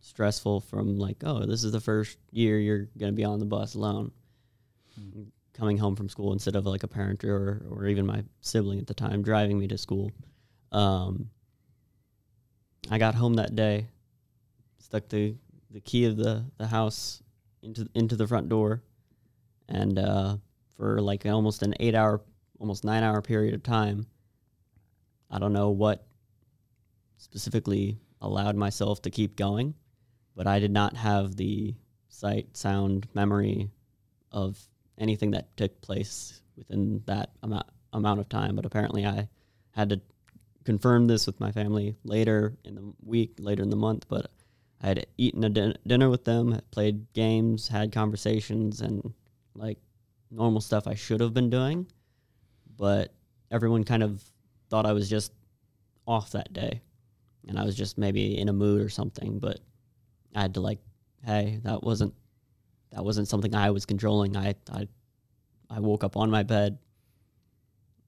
stressful 0.00 0.60
from 0.60 0.98
like, 0.98 1.18
oh, 1.24 1.46
this 1.46 1.64
is 1.64 1.72
the 1.72 1.80
first 1.80 2.18
year 2.30 2.58
you're 2.58 2.88
gonna 2.98 3.12
be 3.12 3.24
on 3.24 3.38
the 3.38 3.46
bus 3.46 3.74
alone, 3.74 4.10
coming 5.54 5.78
home 5.78 5.96
from 5.96 6.08
school 6.08 6.32
instead 6.32 6.56
of 6.56 6.66
like 6.66 6.82
a 6.82 6.88
parent 6.88 7.24
or 7.24 7.66
or 7.70 7.86
even 7.86 8.06
my 8.06 8.24
sibling 8.40 8.78
at 8.78 8.86
the 8.86 8.94
time 8.94 9.22
driving 9.22 9.58
me 9.58 9.68
to 9.68 9.78
school. 9.78 10.10
Um, 10.72 11.30
I 12.90 12.98
got 12.98 13.14
home 13.14 13.34
that 13.34 13.54
day, 13.54 13.88
stuck 14.78 15.08
the 15.08 15.36
the 15.70 15.80
key 15.80 16.04
of 16.04 16.16
the 16.16 16.44
the 16.58 16.66
house 16.66 17.22
into 17.62 17.88
into 17.94 18.16
the 18.16 18.26
front 18.26 18.48
door, 18.48 18.82
and 19.68 19.98
uh, 19.98 20.36
for 20.76 21.00
like 21.00 21.24
almost 21.24 21.62
an 21.62 21.74
eight 21.80 21.94
hour, 21.94 22.20
almost 22.58 22.84
nine 22.84 23.02
hour 23.02 23.22
period 23.22 23.54
of 23.54 23.62
time, 23.62 24.06
I 25.30 25.38
don't 25.38 25.52
know 25.52 25.70
what 25.70 26.06
specifically 27.16 27.98
allowed 28.20 28.56
myself 28.56 29.02
to 29.02 29.10
keep 29.10 29.36
going, 29.36 29.74
but 30.36 30.46
I 30.46 30.58
did 30.58 30.70
not 30.70 30.96
have 30.96 31.36
the 31.36 31.74
sight, 32.08 32.56
sound, 32.56 33.06
memory 33.14 33.70
of 34.30 34.58
anything 34.98 35.32
that 35.32 35.56
took 35.56 35.80
place 35.80 36.40
within 36.56 37.02
that 37.06 37.30
amount 37.42 37.66
amount 37.92 38.20
of 38.20 38.28
time. 38.28 38.56
But 38.56 38.66
apparently, 38.66 39.06
I 39.06 39.28
had 39.72 39.90
to 39.90 40.00
confirm 40.64 41.06
this 41.06 41.26
with 41.26 41.40
my 41.40 41.52
family 41.52 41.94
later 42.04 42.56
in 42.64 42.74
the 42.74 42.92
week, 43.04 43.34
later 43.38 43.62
in 43.62 43.70
the 43.70 43.76
month. 43.76 44.06
But 44.08 44.30
I 44.82 44.88
had 44.88 45.06
eaten 45.16 45.44
a 45.44 45.48
din- 45.48 45.78
dinner 45.86 46.10
with 46.10 46.24
them, 46.24 46.60
played 46.70 47.12
games, 47.12 47.68
had 47.68 47.92
conversations, 47.92 48.80
and 48.80 49.12
like 49.54 49.78
normal 50.30 50.60
stuff 50.60 50.86
I 50.86 50.94
should 50.94 51.20
have 51.20 51.34
been 51.34 51.50
doing. 51.50 51.86
But 52.76 53.12
everyone 53.50 53.84
kind 53.84 54.02
of 54.02 54.22
thought 54.68 54.86
I 54.86 54.92
was 54.92 55.08
just 55.08 55.32
off 56.06 56.32
that 56.32 56.52
day, 56.52 56.82
and 57.48 57.58
I 57.58 57.64
was 57.64 57.76
just 57.76 57.98
maybe 57.98 58.38
in 58.38 58.48
a 58.48 58.52
mood 58.52 58.80
or 58.80 58.88
something. 58.88 59.38
But 59.38 59.60
I 60.34 60.42
had 60.42 60.54
to 60.54 60.60
like, 60.60 60.80
hey, 61.24 61.60
that 61.62 61.82
wasn't 61.82 62.14
that 62.94 63.04
wasn't 63.04 63.28
something 63.28 63.54
I 63.54 63.70
was 63.70 63.84
controlling. 63.84 64.36
I 64.36 64.54
I 64.72 64.86
I 65.68 65.80
woke 65.80 66.04
up 66.04 66.16
on 66.16 66.30
my 66.30 66.42
bed 66.42 66.78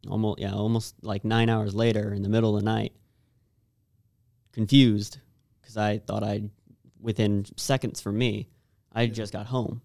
almost 0.09 0.39
yeah, 0.39 0.55
almost 0.55 0.95
like 1.03 1.24
9 1.24 1.49
hours 1.49 1.74
later 1.74 2.14
in 2.14 2.22
the 2.22 2.28
middle 2.28 2.57
of 2.57 2.62
the 2.62 2.64
night 2.64 2.93
confused 4.53 5.18
cuz 5.62 5.76
I 5.76 5.99
thought 5.99 6.22
I 6.22 6.51
within 7.01 7.45
seconds 7.57 8.01
for 8.01 8.12
me, 8.12 8.49
I 8.93 9.07
just 9.07 9.32
got 9.32 9.47
home. 9.47 9.82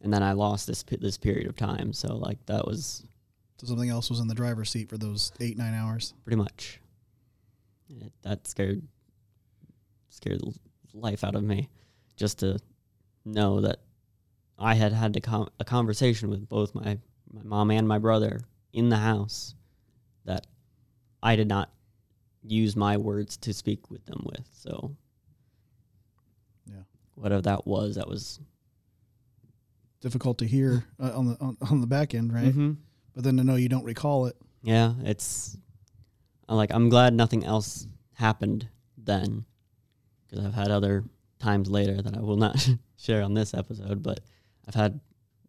And 0.00 0.12
then 0.12 0.22
I 0.22 0.32
lost 0.32 0.66
this 0.66 0.82
this 0.82 1.16
period 1.16 1.46
of 1.46 1.56
time. 1.56 1.92
So 1.92 2.16
like 2.16 2.44
that 2.46 2.66
was 2.66 3.06
So 3.58 3.66
something 3.66 3.90
else 3.90 4.10
was 4.10 4.18
in 4.20 4.26
the 4.26 4.34
driver's 4.34 4.70
seat 4.70 4.88
for 4.88 4.98
those 4.98 5.32
eight 5.40 5.56
nine 5.56 5.74
hours. 5.74 6.14
pretty 6.24 6.36
much 6.36 6.80
it, 7.88 8.12
that 8.22 8.48
scared 8.48 8.82
scared 10.08 10.40
the 10.40 10.52
life 10.94 11.22
out 11.22 11.36
of 11.36 11.44
me 11.44 11.68
just 12.16 12.40
to 12.40 12.58
know 13.28 13.60
that 13.60 13.78
I 14.58 14.74
had 14.74 14.92
had 14.92 15.14
to 15.14 15.20
com- 15.20 15.48
a 15.60 15.64
conversation 15.64 16.30
with 16.30 16.48
both 16.48 16.74
my 16.74 16.98
my 17.32 17.42
mom 17.42 17.70
and 17.70 17.86
my 17.86 17.98
brother 17.98 18.40
in 18.72 18.88
the 18.88 18.96
house 18.96 19.54
that 20.24 20.46
I 21.22 21.36
did 21.36 21.48
not 21.48 21.70
use 22.42 22.74
my 22.76 22.96
words 22.96 23.36
to 23.38 23.52
speak 23.52 23.90
with 23.90 24.04
them 24.06 24.22
with. 24.24 24.46
So 24.52 24.96
Yeah. 26.66 26.82
whatever 27.14 27.42
that 27.42 27.66
was, 27.66 27.96
that 27.96 28.08
was 28.08 28.40
Difficult 30.00 30.38
to 30.38 30.46
hear 30.46 30.84
uh, 31.00 31.10
on 31.18 31.26
the 31.26 31.36
on, 31.40 31.56
on 31.60 31.80
the 31.80 31.86
back 31.88 32.14
end, 32.14 32.32
right? 32.32 32.54
Mhm. 32.54 32.76
But 33.14 33.24
then 33.24 33.36
to 33.38 33.42
know 33.42 33.56
you 33.56 33.68
don't 33.68 33.82
recall 33.84 34.26
it. 34.26 34.36
Yeah, 34.62 34.94
it's 35.02 35.56
I'm 36.48 36.56
like 36.56 36.72
I'm 36.72 36.88
glad 36.88 37.14
nothing 37.14 37.44
else 37.44 37.88
happened 38.12 38.68
then 38.96 39.44
because 40.28 40.44
I've 40.46 40.54
had 40.54 40.70
other 40.70 41.02
times 41.40 41.68
later 41.68 42.00
that 42.00 42.16
I 42.16 42.20
will 42.20 42.36
not 42.36 42.54
share 42.98 43.22
on 43.22 43.32
this 43.32 43.54
episode, 43.54 44.02
but 44.02 44.20
I've 44.66 44.74
had 44.74 45.00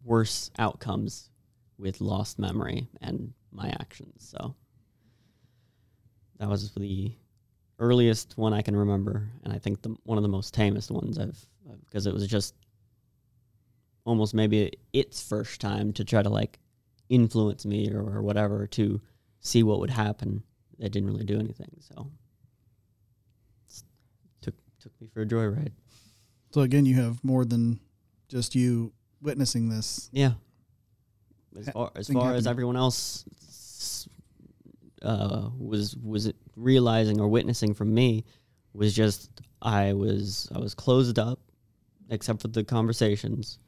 worse 0.02 0.50
outcomes 0.58 1.28
with 1.78 2.00
lost 2.00 2.38
memory 2.38 2.88
and 3.02 3.32
my 3.52 3.68
actions. 3.68 4.14
So 4.30 4.54
that 6.38 6.48
was 6.48 6.72
the 6.72 7.12
earliest 7.78 8.38
one 8.38 8.54
I 8.54 8.62
can 8.62 8.76
remember, 8.76 9.30
and 9.44 9.52
I 9.52 9.58
think 9.58 9.82
the 9.82 9.96
one 10.04 10.18
of 10.18 10.22
the 10.22 10.28
most 10.28 10.54
tamest 10.54 10.90
ones 10.90 11.18
I've 11.18 11.38
because 11.84 12.06
it 12.06 12.14
was 12.14 12.26
just 12.26 12.54
almost 14.04 14.34
maybe 14.34 14.72
its 14.92 15.22
first 15.22 15.60
time 15.60 15.92
to 15.92 16.04
try 16.04 16.22
to 16.22 16.28
like 16.28 16.58
influence 17.08 17.66
me 17.66 17.90
or, 17.92 18.00
or 18.00 18.22
whatever 18.22 18.66
to 18.66 19.00
see 19.40 19.62
what 19.62 19.80
would 19.80 19.90
happen. 19.90 20.42
It 20.78 20.92
didn't 20.92 21.08
really 21.08 21.24
do 21.24 21.38
anything, 21.38 21.70
so 21.80 22.10
took 24.40 24.54
took 24.78 24.92
me 25.00 25.08
for 25.12 25.22
a 25.22 25.26
joyride. 25.26 25.72
So 26.52 26.62
again, 26.62 26.84
you 26.84 26.96
have 26.96 27.22
more 27.22 27.44
than 27.44 27.80
just 28.28 28.54
you 28.54 28.92
witnessing 29.22 29.68
this. 29.68 30.08
Yeah. 30.12 30.32
As 31.58 31.68
far 31.70 31.90
as 31.96 32.08
far 32.08 32.34
as 32.34 32.46
everyone 32.46 32.76
else 32.76 33.24
uh, 35.02 35.48
was 35.58 35.96
was 35.96 36.32
realizing 36.56 37.20
or 37.20 37.28
witnessing 37.28 37.74
from 37.74 37.92
me 37.92 38.24
was 38.72 38.94
just 38.94 39.30
I 39.62 39.92
was 39.92 40.48
I 40.54 40.58
was 40.58 40.74
closed 40.74 41.18
up, 41.18 41.40
except 42.08 42.42
for 42.42 42.48
the 42.48 42.62
conversations, 42.62 43.58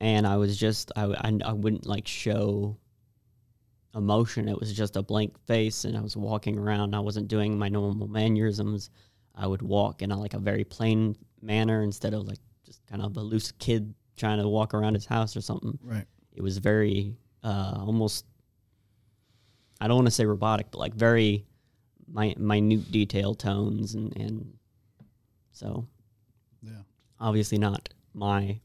and 0.00 0.26
I 0.26 0.36
was 0.36 0.56
just 0.56 0.92
I 0.96 1.04
I, 1.04 1.38
I 1.44 1.52
wouldn't 1.52 1.86
like 1.86 2.06
show 2.06 2.76
emotion. 3.94 4.48
It 4.48 4.58
was 4.58 4.72
just 4.72 4.96
a 4.96 5.02
blank 5.02 5.36
face, 5.46 5.84
and 5.84 5.96
I 5.96 6.00
was 6.00 6.16
walking 6.16 6.58
around. 6.58 6.94
I 6.94 7.00
wasn't 7.00 7.28
doing 7.28 7.58
my 7.58 7.68
normal 7.68 8.06
mannerisms. 8.06 8.90
I 9.34 9.46
would 9.46 9.62
walk 9.62 10.00
in 10.00 10.12
a, 10.12 10.18
like 10.18 10.34
a 10.34 10.38
very 10.38 10.64
plain 10.64 11.16
manner 11.42 11.82
instead 11.82 12.14
of 12.14 12.26
like 12.26 12.38
just 12.64 12.84
kind 12.86 13.02
of 13.02 13.16
a 13.16 13.20
loose 13.20 13.52
kid 13.58 13.94
trying 14.16 14.38
to 14.40 14.48
walk 14.48 14.74
around 14.74 14.94
his 14.94 15.06
house 15.06 15.36
or 15.36 15.40
something. 15.40 15.78
Right. 15.82 16.06
It 16.34 16.42
was 16.42 16.58
very 16.58 17.16
uh, 17.42 17.74
almost. 17.78 18.24
I 19.80 19.88
don't 19.88 19.96
want 19.96 20.06
to 20.06 20.10
say 20.12 20.24
robotic, 20.24 20.70
but 20.70 20.78
like 20.78 20.94
very 20.94 21.44
mi- 22.08 22.34
minute 22.38 22.90
detail 22.90 23.34
tones 23.34 23.94
and 23.94 24.16
and 24.16 24.54
so 25.52 25.86
Yeah. 26.62 26.82
obviously 27.20 27.58
not 27.58 27.88
my 28.14 28.60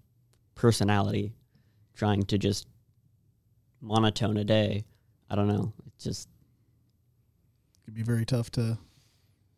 personality 0.56 1.34
trying 1.96 2.24
to 2.24 2.38
just 2.38 2.68
monotone 3.82 4.38
a 4.38 4.44
day. 4.44 4.86
I 5.30 5.36
don't 5.36 5.48
know. 5.48 5.74
It 5.86 5.94
just 6.00 6.30
Could 7.86 7.94
be 7.94 8.04
very 8.04 8.26
tough 8.26 8.50
to 8.52 8.78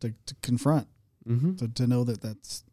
to, 0.00 0.12
to 0.26 0.34
confront. 0.42 0.86
mm-hmm. 1.26 1.54
To, 1.56 1.68
to 1.68 1.86
know 1.86 2.04
that 2.04 2.20
that's 2.20 2.64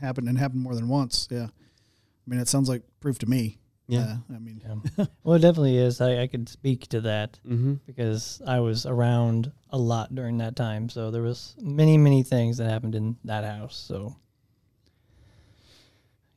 happened 0.00 0.28
and 0.28 0.38
happened 0.38 0.62
more 0.62 0.74
than 0.74 0.88
once. 0.88 1.28
Yeah. 1.30 1.46
I 1.46 2.26
mean, 2.26 2.40
it 2.40 2.48
sounds 2.48 2.68
like 2.68 2.82
proof 3.00 3.18
to 3.20 3.26
me. 3.26 3.58
yeah. 3.88 4.18
Uh, 4.30 4.34
I 4.34 4.38
mean, 4.38 4.62
Yeah. 4.96 5.06
well, 5.22 5.34
it 5.36 5.40
definitely 5.40 5.76
is. 5.76 6.00
I, 6.00 6.22
I 6.22 6.26
could 6.26 6.48
speak 6.48 6.86
to 6.88 7.00
that 7.02 7.38
mm-hmm. 7.46 7.74
because 7.86 8.40
I 8.46 8.60
was 8.60 8.86
around 8.86 9.52
a 9.70 9.78
lot 9.78 10.14
during 10.14 10.38
that 10.38 10.54
time. 10.56 10.88
So 10.88 11.10
there 11.10 11.22
was 11.22 11.56
many, 11.60 11.98
many 11.98 12.22
things 12.22 12.58
that 12.58 12.70
happened 12.70 12.94
in 12.94 13.16
that 13.24 13.44
house. 13.44 13.76
So 13.76 14.16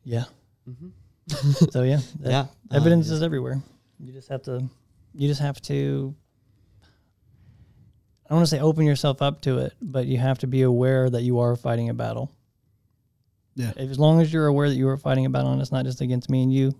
yeah. 0.03 0.25
Mm-hmm. 0.69 0.89
So 1.71 1.83
yeah, 1.83 1.99
that- 2.19 2.29
yeah. 2.31 2.39
uh, 2.41 2.45
evidence 2.77 3.07
yeah. 3.07 3.15
is 3.15 3.23
everywhere. 3.23 3.61
You 3.99 4.11
just 4.11 4.27
have 4.29 4.41
to, 4.43 4.67
you 5.13 5.27
just 5.27 5.39
have 5.41 5.61
to. 5.63 6.13
I 8.25 8.29
don't 8.29 8.37
want 8.39 8.49
to 8.49 8.55
say 8.55 8.61
open 8.61 8.85
yourself 8.85 9.21
up 9.21 9.41
to 9.41 9.59
it, 9.59 9.73
but 9.81 10.05
you 10.05 10.17
have 10.17 10.39
to 10.39 10.47
be 10.47 10.63
aware 10.63 11.09
that 11.09 11.21
you 11.21 11.39
are 11.39 11.55
fighting 11.55 11.89
a 11.89 11.93
battle. 11.93 12.31
Yeah. 13.55 13.71
If, 13.75 13.91
as 13.91 13.99
long 13.99 14.21
as 14.21 14.31
you're 14.33 14.47
aware 14.47 14.67
that 14.69 14.75
you 14.75 14.87
are 14.89 14.97
fighting 14.97 15.25
a 15.25 15.29
battle, 15.29 15.51
and 15.51 15.61
it's 15.61 15.71
not 15.71 15.85
just 15.85 16.01
against 16.01 16.29
me 16.29 16.43
and 16.43 16.51
you, 16.53 16.73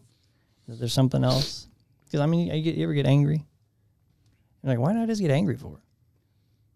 that 0.68 0.80
there's 0.80 0.94
something 0.94 1.24
else. 1.24 1.68
Because 2.06 2.20
I 2.20 2.26
mean, 2.26 2.48
you, 2.48 2.62
get, 2.64 2.76
you 2.76 2.84
ever 2.84 2.94
get 2.94 3.06
angry? 3.06 3.46
You're 4.64 4.70
like, 4.72 4.80
why 4.80 4.94
did 4.94 5.02
I 5.02 5.06
just 5.06 5.22
get 5.22 5.32
angry 5.32 5.58
for? 5.58 5.74
it? 5.74 5.80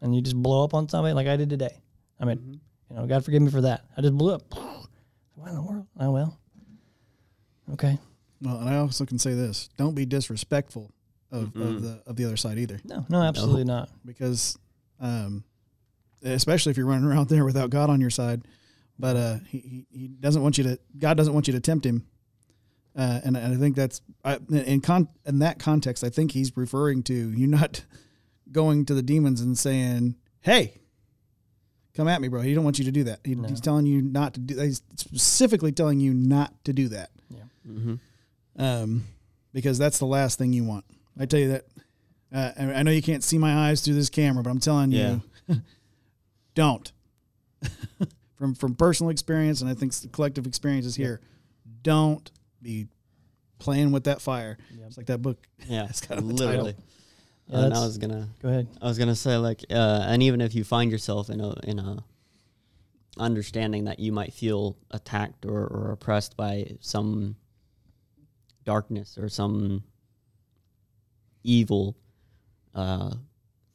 And 0.06 0.16
you 0.16 0.22
just 0.22 0.36
blow 0.36 0.64
up 0.64 0.74
on 0.74 0.88
somebody 0.90 1.14
like 1.14 1.28
I 1.28 1.38
did 1.38 1.50
today. 1.50 1.82
I 2.20 2.26
mean, 2.26 2.38
Mhm. 2.38 2.60
you 2.92 2.96
know, 2.96 3.08
God 3.08 3.24
forgive 3.26 3.42
me 3.42 3.50
for 3.50 3.62
that. 3.62 3.86
I 3.96 4.02
just 4.02 4.16
blew 4.18 4.34
up. 4.34 4.44
Why 5.36 5.50
in 5.50 5.56
the 5.56 5.62
world? 5.62 5.88
Oh 6.00 6.12
well. 6.12 6.38
Okay. 7.74 7.98
well, 8.42 8.60
and 8.60 8.70
I 8.70 8.78
also 8.78 9.06
can 9.06 9.20
say 9.20 9.34
this: 9.34 9.70
don't 9.78 9.94
be 9.96 10.06
disrespectful 10.06 10.92
of, 11.32 11.50
Mm-mm. 11.54 11.76
of 11.76 11.82
the 11.82 12.02
of 12.08 12.16
the 12.16 12.26
other 12.26 12.38
side 12.38 12.58
either, 12.58 12.80
No, 12.86 13.06
no, 13.10 13.22
absolutely 13.22 13.66
not. 13.66 13.90
because, 14.06 14.58
um, 15.00 15.44
especially 16.24 16.70
if 16.72 16.78
you're 16.78 16.86
running 16.86 17.06
around 17.06 17.30
there 17.30 17.46
without 17.46 17.70
God 17.70 17.90
on 17.90 18.00
your 18.02 18.10
side. 18.10 18.44
But 19.00 19.16
uh, 19.16 19.36
he, 19.48 19.60
he 19.60 20.00
he 20.00 20.08
doesn't 20.08 20.42
want 20.42 20.58
you 20.58 20.64
to. 20.66 20.80
God 20.98 21.18
doesn't 21.18 21.34
want 21.34 21.48
you 21.48 21.54
to 21.54 21.60
tempt 21.60 21.86
him. 21.86 22.06
Uh, 22.96 23.22
and, 23.24 23.38
and 23.38 23.54
I 23.54 23.58
think 23.58 23.76
that's 23.76 24.02
I, 24.26 24.40
in 24.50 24.82
con 24.82 25.08
in 25.26 25.40
that 25.40 25.60
context. 25.60 26.04
I 26.04 26.10
think 26.10 26.32
he's 26.32 26.56
referring 26.58 27.04
to 27.04 27.14
you 27.14 27.46
not 27.46 27.86
going 28.52 28.86
to 28.86 28.96
the 28.96 29.04
demons 29.04 29.40
and 29.40 29.58
saying, 29.58 30.16
"Hey, 30.42 30.82
come 31.94 32.08
at 32.08 32.22
me, 32.22 32.28
bro." 32.28 32.42
He 32.42 32.56
don't 32.56 32.64
want 32.64 32.80
you 32.80 32.86
to 32.86 32.92
do 32.92 33.04
that. 33.04 33.20
He, 33.24 33.36
No. 33.36 33.48
He's 33.48 33.62
telling 33.62 33.86
you 33.86 34.02
not 34.02 34.34
to 34.34 34.40
do. 34.40 34.60
He's 34.60 34.82
specifically 34.96 35.72
telling 35.72 36.00
you 36.00 36.14
not 36.14 36.54
to 36.66 36.74
do 36.74 36.88
that. 36.90 37.12
Mm-hmm. 37.70 37.96
Um, 38.60 39.04
because 39.54 39.78
that's 39.78 40.00
the 40.00 40.06
last 40.06 40.40
thing 40.40 40.54
you 40.54 40.64
want. 40.64 40.86
I 41.20 41.26
tell 41.26 41.40
you 41.40 41.50
that. 41.50 41.66
Uh, 42.34 42.52
I 42.58 42.64
I 42.80 42.84
know 42.84 42.92
you 42.92 43.04
can't 43.04 43.24
see 43.24 43.38
my 43.38 43.70
eyes 43.70 43.82
through 43.82 43.94
this 43.94 44.10
camera, 44.10 44.42
but 44.42 44.50
I'm 44.50 44.60
telling 44.60 44.92
you, 44.92 45.22
don't. 46.56 46.92
from 48.38 48.56
from 48.56 48.76
personal 48.76 49.10
experience, 49.10 49.62
and 49.62 49.70
I 49.70 49.74
think 49.74 49.94
the 49.94 50.08
collective 50.08 50.46
experiences 50.46 50.96
here, 50.96 51.20
don't 51.84 52.30
be 52.62 52.88
playing 53.60 53.92
with 53.92 54.04
that 54.06 54.22
fire. 54.22 54.58
It's 54.86 54.98
like 54.98 55.08
that 55.08 55.22
book. 55.22 55.38
Yeah, 55.68 55.88
It's 55.90 56.02
got 56.02 56.16
the 56.18 56.22
title. 56.22 56.36
literally. 56.36 56.76
Yeah, 57.48 57.60
and 57.66 57.74
I 57.74 57.80
was 57.86 57.98
gonna, 57.98 58.28
Go 58.42 58.50
ahead. 58.50 58.68
I 58.82 58.88
was 58.88 58.98
gonna 58.98 59.16
say 59.16 59.38
like, 59.38 59.64
uh, 59.70 60.06
and 60.08 60.22
even 60.22 60.42
if 60.42 60.54
you 60.54 60.64
find 60.64 60.92
yourself 60.92 61.30
in 61.30 61.40
a 61.42 61.54
in 61.64 61.80
a 61.80 62.04
understanding 63.18 63.86
that 63.86 64.00
you 64.00 64.12
might 64.12 64.32
feel 64.34 64.78
attacked 64.92 65.46
or, 65.46 65.66
or 65.66 65.92
oppressed 65.92 66.38
by 66.38 66.70
some 66.82 67.36
darkness 68.64 69.18
or 69.18 69.28
some 69.30 69.84
evil, 71.44 71.96
uh, 72.76 73.12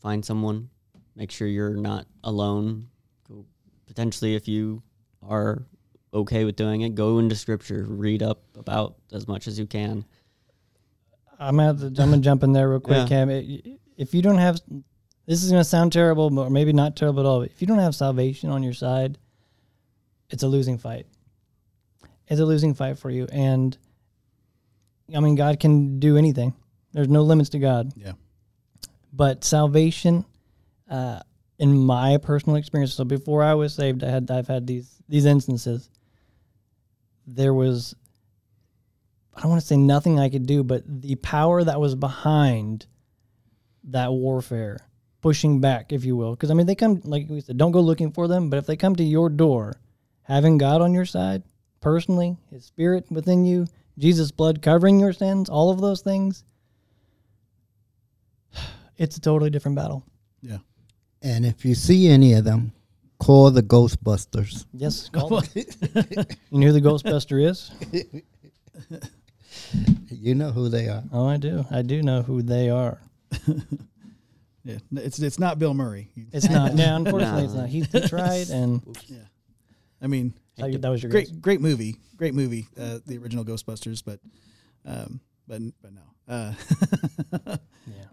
find 0.00 0.24
someone. 0.24 0.68
Make 1.16 1.30
sure 1.30 1.46
you're 1.48 1.74
not 1.76 2.06
alone. 2.24 2.88
Go, 3.92 3.94
potentially, 3.94 4.34
if 4.34 4.48
you 4.48 4.82
are 5.22 5.62
okay 6.14 6.44
with 6.44 6.56
doing 6.56 6.82
it, 6.82 6.94
go 6.94 7.18
into 7.18 7.36
scripture, 7.36 7.84
read 7.88 8.22
up 8.22 8.42
about 8.56 8.96
as 9.12 9.28
much 9.28 9.46
as 9.46 9.58
you 9.58 9.66
can. 9.66 10.04
I'm 11.38 11.56
gonna, 11.56 11.66
have 11.68 11.78
to, 11.80 11.86
I'm 12.02 12.10
gonna 12.10 12.18
jump 12.18 12.42
in 12.42 12.52
there 12.52 12.68
real 12.70 12.80
quick, 12.80 12.96
Yeah. 12.98 13.06
Cam. 13.08 13.30
It- 13.30 13.78
If 13.98 14.14
you 14.14 14.22
don't 14.22 14.38
have, 14.38 14.60
this 15.26 15.44
is 15.44 15.50
gonna 15.50 15.64
sound 15.64 15.92
terrible, 15.92 16.36
or 16.38 16.48
maybe 16.50 16.72
not 16.72 16.96
terrible 16.96 17.20
at 17.20 17.26
all. 17.26 17.40
But 17.40 17.50
if 17.50 17.60
you 17.60 17.66
don't 17.66 17.78
have 17.78 17.94
salvation 17.94 18.48
on 18.50 18.62
your 18.62 18.72
side, 18.72 19.18
it's 20.30 20.42
a 20.42 20.48
losing 20.48 20.78
fight. 20.78 21.06
It's 22.28 22.40
a 22.40 22.46
losing 22.46 22.74
fight 22.74 22.98
for 22.98 23.10
you, 23.10 23.26
and 23.30 23.76
I 25.14 25.20
mean, 25.20 25.34
God 25.34 25.60
can 25.60 25.98
do 26.00 26.16
anything. 26.16 26.54
There's 26.92 27.08
no 27.08 27.22
limits 27.22 27.50
to 27.50 27.58
God. 27.58 27.92
Yeah. 27.96 28.12
But 29.12 29.44
salvation, 29.44 30.24
uh, 30.88 31.20
in 31.62 31.78
my 31.78 32.16
personal 32.16 32.56
experience, 32.56 32.92
so 32.92 33.04
before 33.04 33.44
I 33.44 33.54
was 33.54 33.72
saved, 33.72 34.02
I 34.02 34.10
had 34.10 34.28
I've 34.32 34.48
had 34.48 34.66
these 34.66 35.00
these 35.08 35.26
instances. 35.26 35.88
There 37.24 37.54
was 37.54 37.94
I 39.32 39.42
don't 39.42 39.50
want 39.52 39.60
to 39.60 39.66
say 39.68 39.76
nothing 39.76 40.18
I 40.18 40.28
could 40.28 40.44
do, 40.44 40.64
but 40.64 40.82
the 40.84 41.14
power 41.14 41.62
that 41.62 41.80
was 41.80 41.94
behind 41.94 42.86
that 43.84 44.12
warfare, 44.12 44.78
pushing 45.20 45.60
back, 45.60 45.92
if 45.92 46.04
you 46.04 46.16
will. 46.16 46.32
Because 46.32 46.50
I 46.50 46.54
mean, 46.54 46.66
they 46.66 46.74
come 46.74 47.00
like 47.04 47.26
we 47.30 47.40
said, 47.40 47.58
don't 47.58 47.70
go 47.70 47.80
looking 47.80 48.10
for 48.10 48.26
them, 48.26 48.50
but 48.50 48.56
if 48.56 48.66
they 48.66 48.76
come 48.76 48.96
to 48.96 49.04
your 49.04 49.28
door, 49.28 49.74
having 50.22 50.58
God 50.58 50.80
on 50.80 50.92
your 50.92 51.06
side, 51.06 51.44
personally, 51.80 52.36
His 52.50 52.64
Spirit 52.64 53.06
within 53.08 53.44
you, 53.44 53.68
Jesus' 53.98 54.32
blood 54.32 54.62
covering 54.62 54.98
your 54.98 55.12
sins, 55.12 55.48
all 55.48 55.70
of 55.70 55.80
those 55.80 56.00
things, 56.00 56.42
it's 58.96 59.16
a 59.16 59.20
totally 59.20 59.50
different 59.50 59.76
battle. 59.76 60.04
Yeah. 61.22 61.30
And 61.30 61.46
if 61.46 61.64
you 61.64 61.74
see 61.74 62.08
any 62.08 62.34
of 62.34 62.44
them, 62.44 62.72
call 63.18 63.50
the 63.50 63.62
Ghostbusters. 63.62 64.66
Yes, 64.72 65.08
call 65.12 65.40
them. 65.40 65.48
you 65.54 65.64
know 66.58 66.66
who 66.66 66.72
the 66.72 66.80
Ghostbuster 66.80 67.44
is? 67.44 67.70
You 70.10 70.34
know 70.34 70.50
who 70.50 70.68
they 70.68 70.88
are. 70.88 71.02
Oh, 71.12 71.26
I 71.26 71.36
do. 71.36 71.64
I 71.70 71.82
do 71.82 72.02
know 72.02 72.22
who 72.22 72.42
they 72.42 72.70
are. 72.70 73.00
Yeah, 74.64 74.78
it's 74.92 75.18
it's 75.18 75.38
not 75.38 75.58
Bill 75.58 75.74
Murray. 75.74 76.08
It's 76.32 76.48
not. 76.48 76.76
Yeah, 76.76 76.94
unfortunately, 76.96 77.44
it's 77.44 77.54
not. 77.54 77.68
He, 77.68 77.80
he 77.80 78.00
tried, 78.06 78.48
and 78.50 78.80
yeah. 79.08 79.18
I 80.00 80.06
mean, 80.06 80.34
that 80.56 80.80
that 80.80 80.88
was 80.88 81.02
your 81.02 81.10
great 81.10 81.28
guess. 81.28 81.36
great 81.36 81.60
movie, 81.60 81.96
great 82.16 82.34
movie, 82.34 82.68
uh, 82.80 83.00
the 83.04 83.18
original 83.18 83.44
Ghostbusters, 83.44 84.04
but 84.04 84.20
um, 84.86 85.20
but 85.48 85.62
but 85.82 85.92
no, 85.92 86.02
uh, 86.28 86.52
Yeah, 87.46 87.56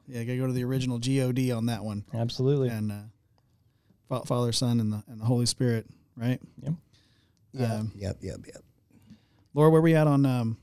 yeah, 0.08 0.24
gotta 0.24 0.38
go 0.38 0.48
to 0.48 0.54
the 0.54 0.64
original 0.64 0.98
God 1.00 1.52
on 1.56 1.68
that 1.68 1.84
one, 1.84 2.04
absolutely. 2.14 2.70
and 2.70 2.92
uh, 2.92 4.20
Father, 4.26 4.52
Son, 4.52 4.80
and 4.80 4.92
the 4.94 5.04
and 5.08 5.20
the 5.22 5.26
Holy 5.26 5.46
Spirit, 5.46 5.86
right? 6.18 6.40
Yep. 6.64 6.74
Yeah. 7.54 7.74
Um, 7.76 7.92
yep, 7.96 8.18
yep, 8.22 8.40
yep. 8.46 8.62
Laura, 9.54 9.70
where 9.72 9.82
we 9.82 9.96
at 9.96 10.08
on 10.08 10.26
um, 10.26 10.58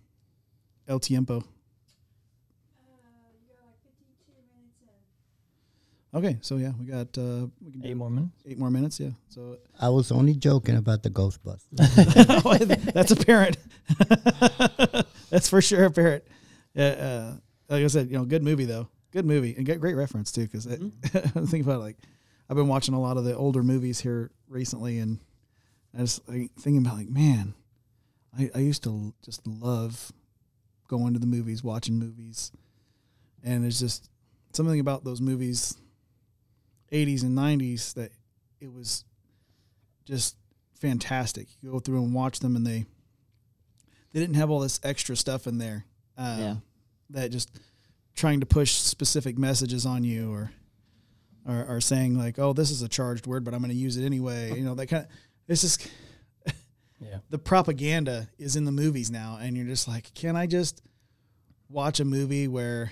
El 0.88 0.98
Tiempo? 1.00 1.42
Okay, 6.14 6.38
so 6.40 6.56
yeah, 6.56 6.70
we 6.80 6.86
got 6.86 7.08
uh, 7.18 7.46
we 7.62 7.72
can 7.72 7.84
Eight 7.84 7.96
more 7.96 8.08
minutes. 8.08 8.32
eight 8.46 8.58
more 8.58 8.70
minutes. 8.70 8.98
Yeah, 8.98 9.10
so 9.28 9.58
I 9.78 9.90
was 9.90 10.10
only 10.10 10.34
joking 10.34 10.76
about 10.76 11.02
the 11.02 11.10
Ghostbusters. 11.10 11.76
that's 12.94 13.10
apparent. 13.10 13.58
that's 15.30 15.48
for 15.50 15.60
sure 15.60 15.84
apparent. 15.84 16.24
Yeah, 16.76 16.88
uh, 16.88 17.32
like 17.70 17.82
I 17.82 17.86
said, 17.86 18.10
you 18.10 18.18
know, 18.18 18.24
good 18.26 18.44
movie 18.44 18.66
though. 18.66 18.88
Good 19.10 19.24
movie 19.24 19.54
and 19.56 19.64
get 19.64 19.80
great 19.80 19.94
reference 19.96 20.30
too. 20.30 20.42
Because 20.42 20.66
think 21.48 21.64
about 21.64 21.76
it, 21.76 21.84
like 21.84 21.96
I've 22.50 22.56
been 22.56 22.68
watching 22.68 22.94
a 22.94 23.00
lot 23.00 23.16
of 23.16 23.24
the 23.24 23.34
older 23.34 23.62
movies 23.62 23.98
here 23.98 24.30
recently, 24.46 24.98
and 24.98 25.18
I 25.94 26.02
just 26.02 26.28
like 26.28 26.52
thinking 26.60 26.86
about 26.86 26.98
like, 26.98 27.08
man, 27.08 27.54
I, 28.38 28.50
I 28.54 28.58
used 28.58 28.84
to 28.84 29.14
just 29.24 29.46
love 29.46 30.12
going 30.86 31.14
to 31.14 31.18
the 31.18 31.26
movies, 31.26 31.64
watching 31.64 31.98
movies, 31.98 32.52
and 33.42 33.64
there's 33.64 33.80
just 33.80 34.10
something 34.52 34.78
about 34.78 35.02
those 35.02 35.22
movies, 35.22 35.76
80s 36.92 37.22
and 37.22 37.36
90s 37.36 37.94
that 37.94 38.12
it 38.60 38.70
was 38.70 39.04
just 40.04 40.36
fantastic. 40.74 41.48
You 41.62 41.72
go 41.72 41.78
through 41.80 42.02
and 42.02 42.12
watch 42.12 42.40
them, 42.40 42.54
and 42.54 42.66
they 42.66 42.84
they 44.12 44.20
didn't 44.20 44.36
have 44.36 44.50
all 44.50 44.60
this 44.60 44.78
extra 44.82 45.16
stuff 45.16 45.46
in 45.46 45.56
there. 45.56 45.86
Um, 46.16 46.38
Yeah. 46.40 46.54
That 47.10 47.30
just 47.30 47.50
trying 48.14 48.40
to 48.40 48.46
push 48.46 48.72
specific 48.72 49.38
messages 49.38 49.86
on 49.86 50.02
you, 50.02 50.32
or, 50.32 50.50
or 51.46 51.64
or 51.76 51.80
saying 51.80 52.18
like, 52.18 52.38
"Oh, 52.38 52.52
this 52.52 52.70
is 52.70 52.82
a 52.82 52.88
charged 52.88 53.26
word, 53.26 53.44
but 53.44 53.54
I'm 53.54 53.60
going 53.60 53.70
to 53.70 53.76
use 53.76 53.96
it 53.96 54.04
anyway." 54.04 54.56
You 54.56 54.64
know, 54.64 54.74
that 54.74 54.86
kind 54.88 55.04
of. 55.04 55.08
It's 55.48 55.60
just 55.60 55.86
Yeah. 57.00 57.18
the 57.30 57.38
propaganda 57.38 58.28
is 58.38 58.56
in 58.56 58.64
the 58.64 58.72
movies 58.72 59.10
now, 59.10 59.38
and 59.40 59.56
you're 59.56 59.66
just 59.66 59.86
like, 59.86 60.12
can 60.14 60.34
I 60.34 60.46
just 60.46 60.82
watch 61.68 62.00
a 62.00 62.04
movie 62.04 62.48
where, 62.48 62.90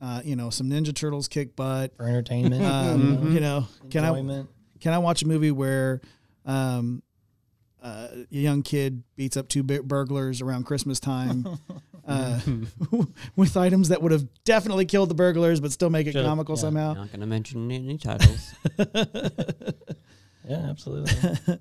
uh, 0.00 0.22
you 0.24 0.34
know, 0.36 0.48
some 0.50 0.68
Ninja 0.70 0.94
Turtles 0.94 1.28
kick 1.28 1.54
butt? 1.54 1.94
For 1.96 2.06
entertainment, 2.06 2.64
Um, 2.64 3.32
You 3.32 3.40
know, 3.40 3.68
can 3.90 4.04
I 4.04 4.44
can 4.80 4.92
I 4.94 4.98
watch 4.98 5.22
a 5.22 5.28
movie 5.28 5.50
where 5.52 6.00
um, 6.46 7.02
uh, 7.82 8.08
a 8.12 8.26
young 8.30 8.62
kid 8.62 9.02
beats 9.16 9.36
up 9.36 9.48
two 9.48 9.62
burglars 9.62 10.40
around 10.40 10.64
Christmas 10.64 11.00
time 11.00 11.46
uh, 12.06 12.40
with 13.36 13.56
items 13.56 13.88
that 13.88 14.00
would 14.02 14.12
have 14.12 14.26
definitely 14.44 14.84
killed 14.86 15.10
the 15.10 15.14
burglars, 15.14 15.60
but 15.60 15.72
still 15.72 15.90
make 15.90 16.06
it 16.06 16.12
Should've, 16.12 16.26
comical 16.26 16.54
yeah. 16.54 16.60
somehow? 16.60 16.92
Not 16.94 17.10
gonna 17.12 17.26
mention 17.26 17.70
any 17.70 17.98
titles. 17.98 18.54
Yeah, 20.48 20.66
absolutely. 20.68 21.12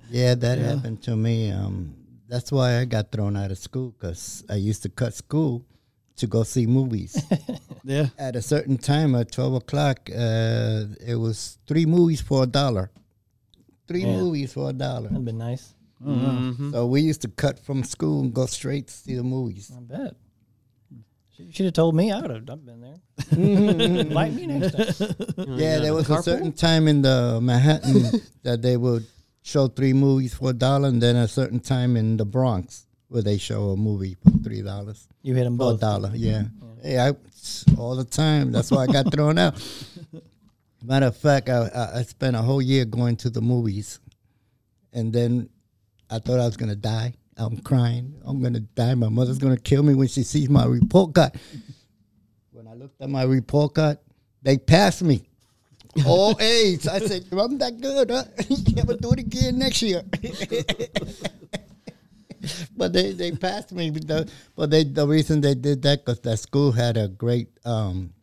Yeah, 0.09 0.34
that 0.36 0.57
happened 0.57 1.03
to 1.03 1.15
me. 1.15 1.51
Um, 1.51 1.93
that's 2.28 2.51
why 2.51 2.80
I 2.80 2.86
got 2.86 3.11
thrown 3.11 3.38
out 3.38 3.51
of 3.51 3.59
school 3.59 3.91
because 3.91 4.43
I 4.49 4.55
used 4.55 4.82
to 4.84 4.89
cut 4.89 5.13
school 5.13 5.63
to 6.15 6.26
go 6.28 6.41
see 6.43 6.65
movies. 6.65 7.24
Yeah, 7.84 8.07
At 8.17 8.36
a 8.36 8.41
certain 8.41 8.78
time, 8.78 9.13
at 9.15 9.32
12 9.32 9.53
o'clock, 9.53 10.09
uh, 10.09 10.86
it 11.05 11.15
was 11.15 11.57
three 11.67 11.86
movies 11.86 12.22
for 12.22 12.43
a 12.43 12.47
dollar. 12.47 12.89
Three 13.88 14.01
Yeah. 14.01 14.17
movies 14.17 14.53
for 14.53 14.69
a 14.69 14.74
dollar. 14.74 15.09
That'd 15.09 15.26
been 15.26 15.38
nice. 15.38 15.74
Mhm. 16.03 16.71
So 16.71 16.87
we 16.87 17.01
used 17.01 17.21
to 17.21 17.27
cut 17.27 17.59
from 17.59 17.83
school 17.83 18.21
and 18.21 18.33
go 18.33 18.45
straight 18.45 18.87
to 18.87 18.93
see 18.93 19.15
the 19.15 19.23
movies. 19.23 19.71
I 19.75 19.79
bet. 19.81 20.15
You 21.37 21.51
should 21.51 21.65
have 21.65 21.73
told 21.73 21.95
me. 21.95 22.11
I 22.11 22.21
would 22.21 22.29
have. 22.29 22.49
I've 22.49 22.65
been 22.65 22.81
there. 22.81 22.99
Invite 23.31 24.33
me 24.33 24.45
next 24.47 24.75
time. 24.75 24.87
Mm-hmm. 24.87 25.55
Yeah, 25.57 25.79
there 25.79 25.93
was 25.93 26.07
a 26.09 26.21
certain 26.21 26.51
time 26.51 26.87
in 26.87 27.01
the 27.01 27.39
Manhattan 27.41 28.21
that 28.43 28.61
they 28.61 28.77
would 28.77 29.05
show 29.41 29.67
three 29.67 29.93
movies 29.93 30.35
for 30.35 30.51
a 30.51 30.53
dollar, 30.53 30.87
and 30.89 31.01
then 31.01 31.15
a 31.15 31.27
certain 31.27 31.59
time 31.59 31.97
in 31.97 32.17
the 32.17 32.25
Bronx 32.25 32.85
where 33.07 33.23
they 33.23 33.37
show 33.39 33.71
a 33.71 33.77
movie 33.77 34.15
for 34.21 34.29
three 34.43 34.61
dollars. 34.61 35.07
You 35.23 35.33
hit 35.33 35.45
them 35.45 35.57
For 35.57 35.63
a 35.63 35.71
both. 35.71 35.79
dollar, 35.81 36.09
mm-hmm. 36.09 36.23
yeah. 36.23 36.43
Hey, 36.83 36.99
I 36.99 37.13
all 37.77 37.95
the 37.95 38.05
time. 38.05 38.51
That's 38.51 38.69
why 38.71 38.83
I 38.83 38.87
got 38.87 39.11
thrown 39.11 39.37
out. 39.39 39.55
Matter 40.83 41.07
of 41.07 41.17
fact, 41.17 41.49
I, 41.49 41.67
I, 41.67 41.99
I 41.99 42.03
spent 42.03 42.35
a 42.35 42.41
whole 42.41 42.61
year 42.61 42.85
going 42.85 43.15
to 43.17 43.29
the 43.31 43.41
movies, 43.41 43.99
and 44.93 45.11
then 45.11 45.49
I 46.12 46.20
thought 46.20 46.39
I 46.39 46.45
was 46.45 46.57
gonna 46.57 46.76
die. 46.76 47.14
I'm 47.38 47.57
crying. 47.57 48.22
I'm 48.26 48.43
gonna 48.43 48.59
die. 48.59 48.93
My 48.95 49.07
mother's 49.09 49.38
gonna 49.38 49.57
kill 49.57 49.82
me 49.82 49.95
when 49.95 50.09
she 50.09 50.24
sees 50.24 50.49
my 50.49 50.66
report 50.66 51.16
card. 51.16 51.32
When 52.51 52.68
I 52.68 52.74
looked 52.74 53.01
at 53.01 53.09
my 53.09 53.24
report 53.24 53.76
card, 53.76 53.97
they 54.41 54.57
passed 54.57 55.01
me. 55.03 55.24
All 56.05 56.38
A's. 56.41 56.88
I 56.88 56.99
said, 56.99 57.26
I'm 57.32 57.57
that 57.59 57.80
good, 57.80 58.12
huh? 58.12 58.26
but 58.86 59.01
do 59.01 59.12
it 59.14 59.20
again 59.20 59.57
next 59.59 59.82
year. 59.82 60.03
but 62.78 62.93
they, 62.93 63.14
they 63.14 63.32
passed 63.32 63.72
me. 63.72 63.89
But, 63.89 64.07
the, 64.07 64.30
they 64.68 64.84
the 64.84 65.07
reason 65.07 65.39
they 65.41 65.55
did 65.55 65.82
that 65.84 66.05
because 66.05 66.20
that 66.22 66.38
school 66.38 66.72
had 66.74 66.97
a 66.97 67.07
great 67.07 67.49
um, 67.66 68.14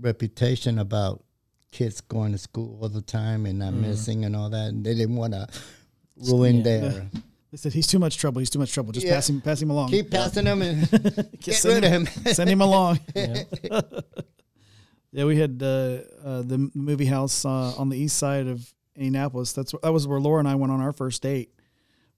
reputation 0.00 0.78
about 0.78 1.22
kids 1.72 2.00
going 2.00 2.32
to 2.32 2.38
school 2.38 2.78
all 2.82 2.88
the 2.88 3.02
time 3.02 3.46
and 3.46 3.60
not 3.60 3.74
missing 3.74 4.24
and 4.24 4.34
all 4.34 4.50
that. 4.50 4.68
And 4.68 4.84
they 4.84 4.94
didn't 4.94 5.16
want 5.16 5.34
to 5.34 5.46
ruin 6.28 6.56
Yeah. 6.56 6.62
their 6.62 7.10
They 7.50 7.56
said 7.56 7.72
he's 7.72 7.86
too 7.88 7.98
much 7.98 8.16
trouble. 8.16 8.38
He's 8.38 8.50
too 8.50 8.60
much 8.60 8.72
trouble. 8.72 8.92
Just 8.92 9.06
Yeah. 9.06 9.14
pass 9.14 9.28
him, 9.28 9.40
pass 9.40 9.60
him 9.60 9.70
along. 9.70 9.90
Keep 9.90 10.10
passing 10.10 10.46
him 10.46 10.62
and 10.62 10.88
get 11.42 11.54
send 11.56 11.74
rid 11.74 11.84
of 11.84 11.90
him. 11.90 12.06
Send 12.32 12.48
him 12.50 12.60
along. 12.60 13.00
Yeah. 13.14 13.42
Yeah, 15.12 15.24
we 15.24 15.36
had 15.40 15.60
uh, 15.60 15.66
uh, 16.24 16.42
the 16.42 16.70
movie 16.72 17.06
house 17.06 17.44
uh, 17.44 17.74
on 17.76 17.88
the 17.88 17.98
east 17.98 18.16
side 18.16 18.46
of 18.46 18.72
Indianapolis. 18.94 19.52
That's 19.52 19.74
that 19.82 19.92
was 19.92 20.06
where 20.06 20.20
Laura 20.20 20.38
and 20.38 20.46
I 20.46 20.54
went 20.54 20.72
on 20.72 20.80
our 20.80 20.92
first 20.92 21.20
date. 21.22 21.50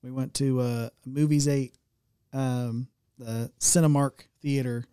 We 0.03 0.11
went 0.11 0.35
to 0.35 0.61
uh, 0.61 0.89
Movies 1.07 1.49
Eight, 1.49 1.75
um, 2.35 2.89
the 3.19 3.51
Cinemark 3.59 4.27
Theater, 4.43 4.85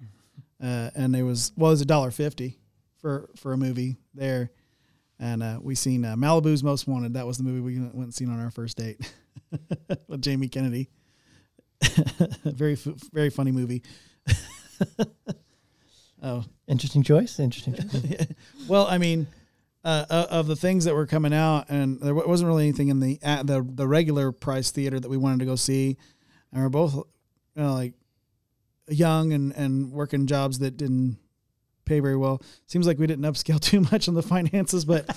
uh, 0.64 0.92
and 0.96 1.14
there 1.14 1.26
was 1.26 1.52
well, 1.58 1.72
it 1.72 1.74
was 1.74 1.82
a 1.82 1.86
dollar 1.86 2.12
fifty 2.12 2.58
for 3.02 3.30
for 3.36 3.52
a 3.52 3.58
movie 3.58 3.98
there, 4.14 4.50
and 5.20 5.44
uh, 5.44 5.60
we 5.62 5.76
seen 5.76 6.06
uh, 6.06 6.16
Malibu's 6.16 6.64
Most 6.64 6.88
Wanted. 6.88 7.14
That 7.14 7.28
was 7.28 7.38
the 7.38 7.44
movie 7.44 7.60
we 7.60 7.80
went 7.80 7.94
and 7.96 8.14
seen 8.14 8.32
on 8.32 8.40
our 8.40 8.52
first 8.52 8.78
date 8.78 9.14
with 10.08 10.22
Jamie 10.22 10.48
Kennedy. 10.48 10.90
very 12.44 12.76
very 13.14 13.30
funny 13.30 13.52
movie. 13.52 13.84
oh, 16.24 16.44
Interesting 16.68 17.04
choice. 17.04 17.40
Interesting 17.40 17.74
choice. 17.76 18.28
well, 18.68 18.86
I 18.86 19.00
mean, 19.00 19.28
uh, 19.84 20.06
uh, 20.10 20.28
of 20.30 20.48
the 20.48 20.56
things 20.56 20.86
that 20.86 20.94
were 20.94 21.08
coming 21.08 21.34
out, 21.34 21.66
and 21.70 22.00
there 22.00 22.14
wasn't 22.14 22.48
really 22.48 22.64
anything 22.64 22.90
in 22.90 23.00
the 23.00 23.18
at 23.24 23.48
the 23.48 23.66
the 23.68 23.88
regular 23.88 24.32
price 24.32 24.72
theater 24.72 25.00
that 25.00 25.10
we 25.10 25.18
wanted 25.18 25.40
to 25.40 25.46
go 25.46 25.56
see, 25.56 25.98
and 26.54 26.62
we're 26.62 26.70
both, 26.70 26.96
you 26.96 27.06
know, 27.56 27.74
like 27.74 27.94
young 28.88 29.34
and 29.34 29.52
and 29.54 29.92
working 29.92 30.28
jobs 30.28 30.60
that 30.60 30.78
didn't 30.78 31.18
pay 31.90 32.00
very 32.00 32.16
well. 32.16 32.42
Seems 32.68 32.88
like 32.88 33.00
we 33.00 33.08
didn't 33.08 33.26
upscale 33.26 33.60
too 33.72 33.82
much 33.82 34.08
on 34.08 34.14
the 34.14 34.24
finances, 34.24 34.86
but, 34.86 35.10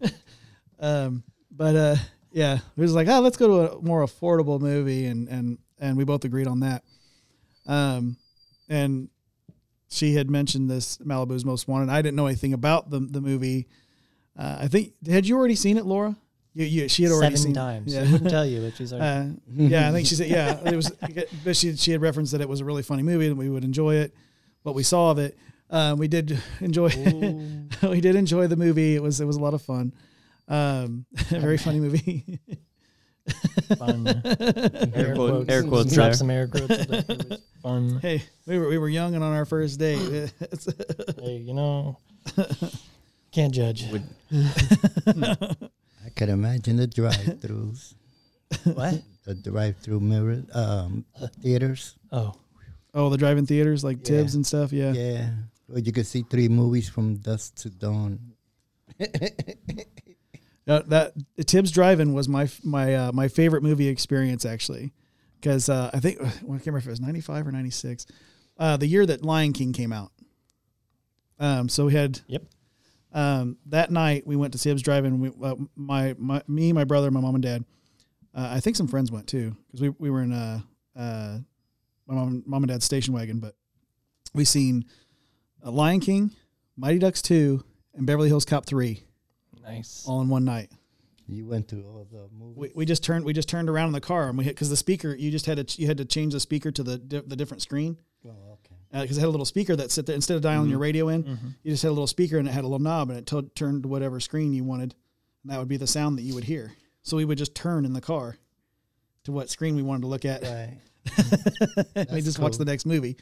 um, 0.80 1.22
but 1.50 1.76
uh, 1.76 1.96
yeah, 2.32 2.58
we 2.76 2.82
was 2.82 2.94
like, 2.94 3.06
oh, 3.08 3.20
let's 3.20 3.36
go 3.36 3.46
to 3.46 3.72
a 3.74 3.82
more 3.82 4.04
affordable 4.04 4.60
movie, 4.60 5.06
and 5.06 5.28
and 5.28 5.58
and 5.78 5.96
we 5.96 6.04
both 6.04 6.24
agreed 6.24 6.48
on 6.48 6.60
that. 6.60 6.82
Um, 7.66 8.16
and 8.68 9.08
she 9.88 10.14
had 10.14 10.30
mentioned 10.30 10.70
this 10.70 10.98
Malibu's 10.98 11.44
Most 11.44 11.68
Wanted. 11.68 11.90
I 11.90 12.02
didn't 12.02 12.16
know 12.16 12.26
anything 12.26 12.54
about 12.54 12.90
the 12.90 12.98
the 12.98 13.20
movie. 13.20 13.68
Uh, 14.36 14.58
I 14.62 14.68
think 14.68 14.94
had 15.06 15.26
you 15.26 15.36
already 15.36 15.54
seen 15.54 15.76
it, 15.76 15.86
Laura? 15.86 16.16
You, 16.54 16.64
you 16.66 16.88
she 16.88 17.02
had 17.02 17.12
already 17.12 17.36
Seven 17.36 17.48
seen 17.48 17.54
times. 17.54 17.94
Yeah. 17.94 18.04
She 18.04 18.12
wouldn't 18.12 18.30
tell 18.30 18.46
you, 18.46 18.62
but 18.62 18.76
she's 18.76 18.92
like, 18.92 19.02
Uh, 19.02 19.24
yeah, 19.52 19.88
I 19.88 19.92
think 19.92 20.06
she 20.06 20.14
said 20.14 20.28
yeah. 20.28 20.58
It 20.64 20.76
was, 20.76 20.90
but 21.44 21.56
she 21.56 21.76
she 21.76 21.90
had 21.92 22.00
referenced 22.00 22.32
that 22.32 22.40
it 22.40 22.48
was 22.48 22.60
a 22.60 22.64
really 22.64 22.82
funny 22.82 23.02
movie 23.02 23.26
and 23.26 23.36
we 23.36 23.48
would 23.48 23.64
enjoy 23.64 23.96
it. 23.96 24.14
What 24.64 24.74
we 24.74 24.82
saw 24.82 25.10
of 25.12 25.18
it, 25.18 25.38
uh, 25.70 25.94
we 25.96 26.08
did 26.08 26.38
enjoy. 26.60 26.88
we 27.82 28.00
did 28.00 28.16
enjoy 28.16 28.46
the 28.48 28.56
movie. 28.56 28.96
It 28.96 29.02
was 29.02 29.20
it 29.20 29.26
was 29.26 29.36
a 29.36 29.40
lot 29.40 29.54
of 29.54 29.62
fun. 29.62 29.92
Um, 30.48 31.06
very 31.28 31.56
funny 31.58 31.80
movie. 31.80 32.40
fun. 33.78 34.06
Air 34.94 35.14
quote- 35.14 35.50
air 35.50 35.62
quotes 35.64 35.94
Drop 35.94 36.06
there. 36.08 36.14
some 36.14 36.30
air 36.30 36.48
quotes. 36.48 36.86
Fun. 37.62 37.98
hey, 38.02 38.22
we 38.46 38.58
were 38.58 38.68
we 38.68 38.78
were 38.78 38.88
young 38.88 39.14
and 39.14 39.22
on 39.22 39.32
our 39.34 39.44
first 39.44 39.78
date. 39.78 40.32
Hey, 41.20 41.36
you 41.36 41.54
know, 41.54 41.98
can't 43.32 43.52
judge. 43.54 43.86
Would 43.90 44.02
I 46.06 46.10
could 46.16 46.28
imagine 46.28 46.76
the 46.76 46.86
drive-throughs, 46.86 47.94
What? 48.64 49.02
the 49.24 49.34
drive-through 49.34 50.00
mirror 50.00 50.42
um, 50.52 51.04
theaters. 51.40 51.96
Oh, 52.12 52.34
oh, 52.94 53.10
the 53.10 53.18
drive-in 53.18 53.46
theaters 53.46 53.84
like 53.84 54.02
Tibbs 54.02 54.34
and 54.34 54.46
stuff. 54.46 54.72
Yeah. 54.72 54.92
Yeah, 54.92 55.30
where 55.66 55.80
you 55.80 55.92
could 55.92 56.06
see 56.06 56.22
three 56.22 56.48
movies 56.48 56.88
from 56.88 57.16
dusk 57.16 57.56
to 57.56 57.70
dawn. 57.70 58.32
Uh, 60.66 60.80
that 60.86 61.12
Tibbs 61.46 61.70
Drive-In 61.70 62.14
was 62.14 62.26
my 62.26 62.48
my 62.62 62.94
uh, 62.94 63.12
my 63.12 63.28
favorite 63.28 63.62
movie 63.62 63.88
experience 63.88 64.46
actually, 64.46 64.94
because 65.38 65.68
uh, 65.68 65.90
I 65.92 66.00
think 66.00 66.18
well, 66.20 66.30
I 66.30 66.32
can't 66.56 66.66
remember 66.66 66.78
if 66.78 66.86
it 66.86 66.90
was 66.90 67.00
ninety 67.02 67.20
five 67.20 67.46
or 67.46 67.52
ninety 67.52 67.68
six, 67.68 68.06
uh, 68.58 68.78
the 68.78 68.86
year 68.86 69.04
that 69.04 69.22
Lion 69.22 69.52
King 69.52 69.74
came 69.74 69.92
out. 69.92 70.10
Um, 71.38 71.68
so 71.68 71.84
we 71.84 71.92
had 71.92 72.20
Yep. 72.28 72.44
Um, 73.12 73.58
that 73.66 73.90
night 73.90 74.26
we 74.26 74.36
went 74.36 74.54
to 74.54 74.58
Tibbs 74.58 74.80
Drive-In. 74.80 75.20
We, 75.20 75.30
uh, 75.42 75.54
my 75.76 76.14
my 76.18 76.42
me, 76.48 76.72
my 76.72 76.84
brother, 76.84 77.10
my 77.10 77.20
mom 77.20 77.34
and 77.34 77.44
dad. 77.44 77.64
Uh, 78.34 78.48
I 78.54 78.60
think 78.60 78.76
some 78.76 78.88
friends 78.88 79.12
went 79.12 79.26
too 79.26 79.54
because 79.66 79.82
we 79.82 79.88
we 79.90 80.08
were 80.08 80.22
in 80.22 80.32
uh 80.32 80.60
uh 80.96 81.38
my 82.06 82.14
mom 82.14 82.42
mom 82.46 82.62
and 82.62 82.70
dad's 82.70 82.84
station 82.84 83.14
wagon, 83.14 83.38
but 83.38 83.54
we 84.34 84.44
seen 84.44 84.84
uh, 85.64 85.70
Lion 85.70 86.00
King, 86.00 86.32
Mighty 86.76 86.98
Ducks 86.98 87.22
two, 87.22 87.64
and 87.94 88.06
Beverly 88.06 88.28
Hills 88.28 88.44
Cop 88.44 88.66
three 88.66 89.04
nice. 89.62 90.04
all 90.06 90.20
in 90.20 90.28
one 90.28 90.44
night. 90.44 90.70
You 91.26 91.46
went 91.46 91.68
to 91.68 91.82
all 91.82 92.06
the 92.10 92.28
movies. 92.36 92.56
We, 92.56 92.72
we 92.74 92.84
just 92.84 93.02
turned 93.02 93.24
we 93.24 93.32
just 93.32 93.48
turned 93.48 93.70
around 93.70 93.88
in 93.88 93.92
the 93.92 94.00
car 94.00 94.28
and 94.28 94.36
we 94.36 94.44
hit 94.44 94.54
because 94.54 94.68
the 94.68 94.76
speaker 94.76 95.14
you 95.14 95.30
just 95.30 95.46
had 95.46 95.66
to 95.66 95.80
you 95.80 95.86
had 95.86 95.98
to 95.98 96.04
change 96.04 96.34
the 96.34 96.40
speaker 96.40 96.70
to 96.70 96.82
the 96.82 96.98
di- 96.98 97.22
the 97.26 97.36
different 97.36 97.62
screen 97.62 97.96
oh, 98.26 98.28
okay. 98.28 98.74
Uh, 98.92 99.02
because 99.02 99.16
it 99.16 99.20
had 99.20 99.28
a 99.28 99.30
little 99.30 99.46
speaker 99.46 99.74
that 99.74 99.90
sit 99.90 100.04
there 100.04 100.14
instead 100.14 100.36
of 100.36 100.42
dialing 100.42 100.68
your 100.68 100.76
mm-hmm. 100.76 100.82
radio 100.82 101.08
in 101.08 101.24
mm-hmm. 101.24 101.48
you 101.62 101.70
just 101.70 101.82
had 101.82 101.88
a 101.88 101.92
little 101.92 102.06
speaker 102.06 102.36
and 102.36 102.46
it 102.46 102.50
had 102.50 102.62
a 102.62 102.66
little 102.66 102.78
knob 102.78 103.08
and 103.08 103.18
it 103.18 103.26
to 103.26 103.42
turned 103.54 103.84
to 103.84 103.88
whatever 103.88 104.20
screen 104.20 104.52
you 104.52 104.64
wanted 104.64 104.94
and 105.42 105.52
that 105.52 105.58
would 105.58 105.68
be 105.68 105.78
the 105.78 105.86
sound 105.86 106.18
that 106.18 106.22
you 106.22 106.34
would 106.34 106.44
hear 106.44 106.72
so 107.02 107.16
we 107.16 107.24
would 107.24 107.38
just 107.38 107.54
turn 107.54 107.86
in 107.86 107.94
the 107.94 108.02
car 108.02 108.36
to 109.24 109.32
what 109.32 109.48
screen 109.48 109.76
we 109.76 109.82
wanted 109.82 110.02
to 110.02 110.08
look 110.08 110.26
at 110.26 110.42
Right. 110.42 110.78
And 111.06 111.86
we 111.94 112.04
That's 112.04 112.24
just 112.24 112.38
watch 112.38 112.56
the 112.56 112.64
next 112.64 112.86
movie 112.86 113.16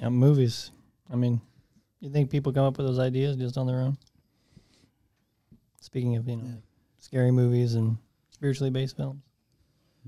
Yeah, 0.00 0.08
movies. 0.08 0.70
I 1.12 1.16
mean, 1.16 1.40
you 2.00 2.10
think 2.10 2.30
people 2.30 2.52
come 2.52 2.64
up 2.64 2.78
with 2.78 2.86
those 2.86 2.98
ideas 2.98 3.36
just 3.36 3.58
on 3.58 3.66
their 3.66 3.80
own? 3.80 3.98
Speaking 5.80 6.16
of, 6.16 6.28
you 6.28 6.36
know, 6.36 6.44
like 6.44 6.62
scary 6.98 7.30
movies 7.30 7.74
and 7.74 7.98
spiritually 8.30 8.70
based 8.70 8.96
films. 8.96 9.22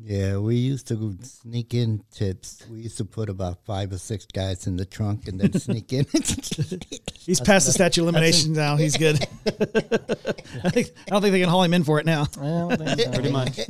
Yeah, 0.00 0.38
we 0.38 0.56
used 0.56 0.88
to 0.88 1.16
sneak 1.22 1.74
in 1.74 2.02
Tibbs. 2.10 2.64
We 2.70 2.80
used 2.80 2.96
to 2.98 3.04
put 3.04 3.28
about 3.28 3.64
five 3.64 3.92
or 3.92 3.98
six 3.98 4.26
guys 4.26 4.66
in 4.66 4.76
the 4.76 4.86
trunk 4.86 5.28
and 5.28 5.38
then 5.38 5.52
sneak 5.52 5.92
in. 5.92 6.06
he's 7.18 7.40
past 7.40 7.66
the 7.66 7.72
statute 7.72 8.00
of 8.02 8.06
limitations 8.06 8.56
now 8.56 8.76
he's 8.76 8.96
good 8.96 9.16
I, 9.46 10.70
think, 10.70 10.90
I 11.06 11.10
don't 11.10 11.22
think 11.22 11.32
they 11.32 11.40
can 11.40 11.48
haul 11.48 11.62
him 11.62 11.74
in 11.74 11.84
for 11.84 12.00
it 12.00 12.06
now 12.06 12.26
I 12.40 12.44
don't 12.44 12.78
think 12.78 13.00
so. 13.00 13.10
pretty 13.12 13.30
much. 13.30 13.60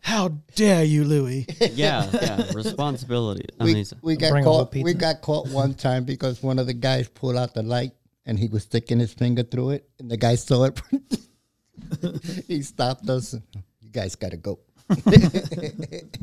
how 0.00 0.28
dare 0.54 0.84
you 0.84 1.04
Louis 1.04 1.46
Yeah, 1.72 2.08
yeah. 2.12 2.52
Responsibility. 2.52 3.46
I 3.58 3.64
we, 3.64 3.74
mean, 3.74 3.86
we 4.02 4.16
got 4.16 4.32
Bring 4.32 4.44
a 4.44 4.48
whole 4.48 4.66
caught. 4.66 4.82
We 4.82 4.94
got 4.94 5.22
caught 5.22 5.48
one 5.48 5.74
time 5.74 6.04
because 6.04 6.42
one 6.42 6.58
of 6.58 6.66
the 6.66 6.74
guys 6.74 7.08
pulled 7.08 7.36
out 7.36 7.54
the 7.54 7.62
light 7.62 7.92
and 8.26 8.38
he 8.38 8.48
was 8.48 8.64
sticking 8.64 8.98
his 8.98 9.14
finger 9.14 9.44
through 9.44 9.70
it, 9.70 9.88
and 9.98 10.10
the 10.10 10.16
guy 10.16 10.34
saw 10.34 10.64
it. 10.64 10.80
he 12.48 12.60
stopped 12.62 13.08
us. 13.08 13.36
You 13.96 14.02
guys 14.02 14.14
got 14.14 14.32
to 14.32 14.36
go. 14.36 14.58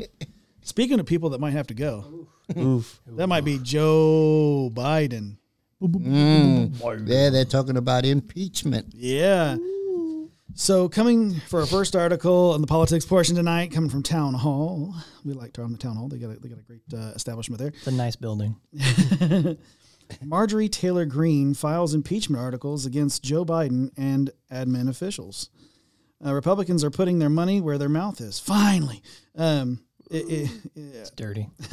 Speaking 0.61 0.99
of 0.99 1.07
people 1.07 1.31
that 1.31 1.41
might 1.41 1.53
have 1.53 1.65
to 1.67 1.73
go, 1.73 2.27
oof. 2.55 3.01
that 3.07 3.25
might 3.25 3.43
be 3.43 3.57
Joe 3.57 4.69
Biden. 4.71 5.37
Mm. 5.81 7.07
Yeah, 7.07 7.31
they're 7.31 7.45
talking 7.45 7.75
about 7.75 8.05
impeachment. 8.05 8.93
Yeah. 8.93 9.57
So 10.53 10.87
coming 10.87 11.33
for 11.33 11.61
our 11.61 11.65
first 11.65 11.95
article 11.95 12.51
on 12.51 12.61
the 12.61 12.67
politics 12.67 13.05
portion 13.05 13.35
tonight, 13.35 13.71
coming 13.71 13.89
from 13.89 14.03
Town 14.03 14.35
Hall. 14.35 14.93
We 15.25 15.33
like 15.33 15.53
Town 15.53 15.75
Town 15.77 15.95
Hall. 15.95 16.09
They 16.09 16.19
got 16.19 16.29
a, 16.29 16.35
they 16.35 16.49
got 16.49 16.59
a 16.59 16.61
great 16.61 16.81
uh, 16.93 17.13
establishment 17.15 17.59
there. 17.59 17.69
It's 17.69 17.87
a 17.87 17.91
nice 17.91 18.15
building. 18.15 18.55
Marjorie 20.21 20.69
Taylor 20.69 21.05
Greene 21.05 21.55
files 21.55 21.95
impeachment 21.95 22.39
articles 22.39 22.85
against 22.85 23.23
Joe 23.23 23.43
Biden 23.43 23.89
and 23.97 24.29
admin 24.51 24.89
officials. 24.89 25.49
Uh, 26.25 26.33
Republicans 26.33 26.83
are 26.83 26.89
putting 26.91 27.19
their 27.19 27.29
money 27.29 27.59
where 27.61 27.77
their 27.77 27.89
mouth 27.89 28.21
is. 28.21 28.39
Finally. 28.39 29.01
Um, 29.35 29.79
it- 30.09 30.29
it- 30.29 30.71
It's 30.75 31.09
dirty. 31.11 31.49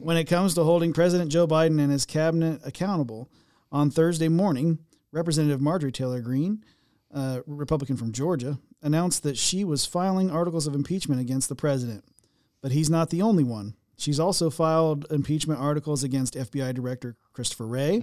when 0.00 0.16
it 0.16 0.24
comes 0.24 0.54
to 0.54 0.64
holding 0.64 0.92
President 0.92 1.30
Joe 1.30 1.46
Biden 1.46 1.80
and 1.80 1.90
his 1.90 2.04
cabinet 2.04 2.60
accountable. 2.64 3.28
On 3.70 3.90
Thursday 3.90 4.28
morning, 4.28 4.78
Representative 5.12 5.60
Marjorie 5.60 5.92
Taylor 5.92 6.20
Greene, 6.22 6.64
uh, 7.12 7.40
Republican 7.46 7.96
from 7.96 8.12
Georgia, 8.12 8.58
announced 8.82 9.22
that 9.24 9.36
she 9.36 9.62
was 9.64 9.84
filing 9.84 10.30
articles 10.30 10.66
of 10.66 10.74
impeachment 10.74 11.20
against 11.20 11.48
the 11.48 11.54
president. 11.54 12.04
But 12.62 12.72
he's 12.72 12.88
not 12.90 13.10
the 13.10 13.20
only 13.22 13.44
one. 13.44 13.74
She's 13.98 14.20
also 14.20 14.48
filed 14.48 15.06
impeachment 15.10 15.60
articles 15.60 16.02
against 16.04 16.34
FBI 16.34 16.72
Director 16.74 17.16
Christopher 17.32 17.66
Wray, 17.66 18.00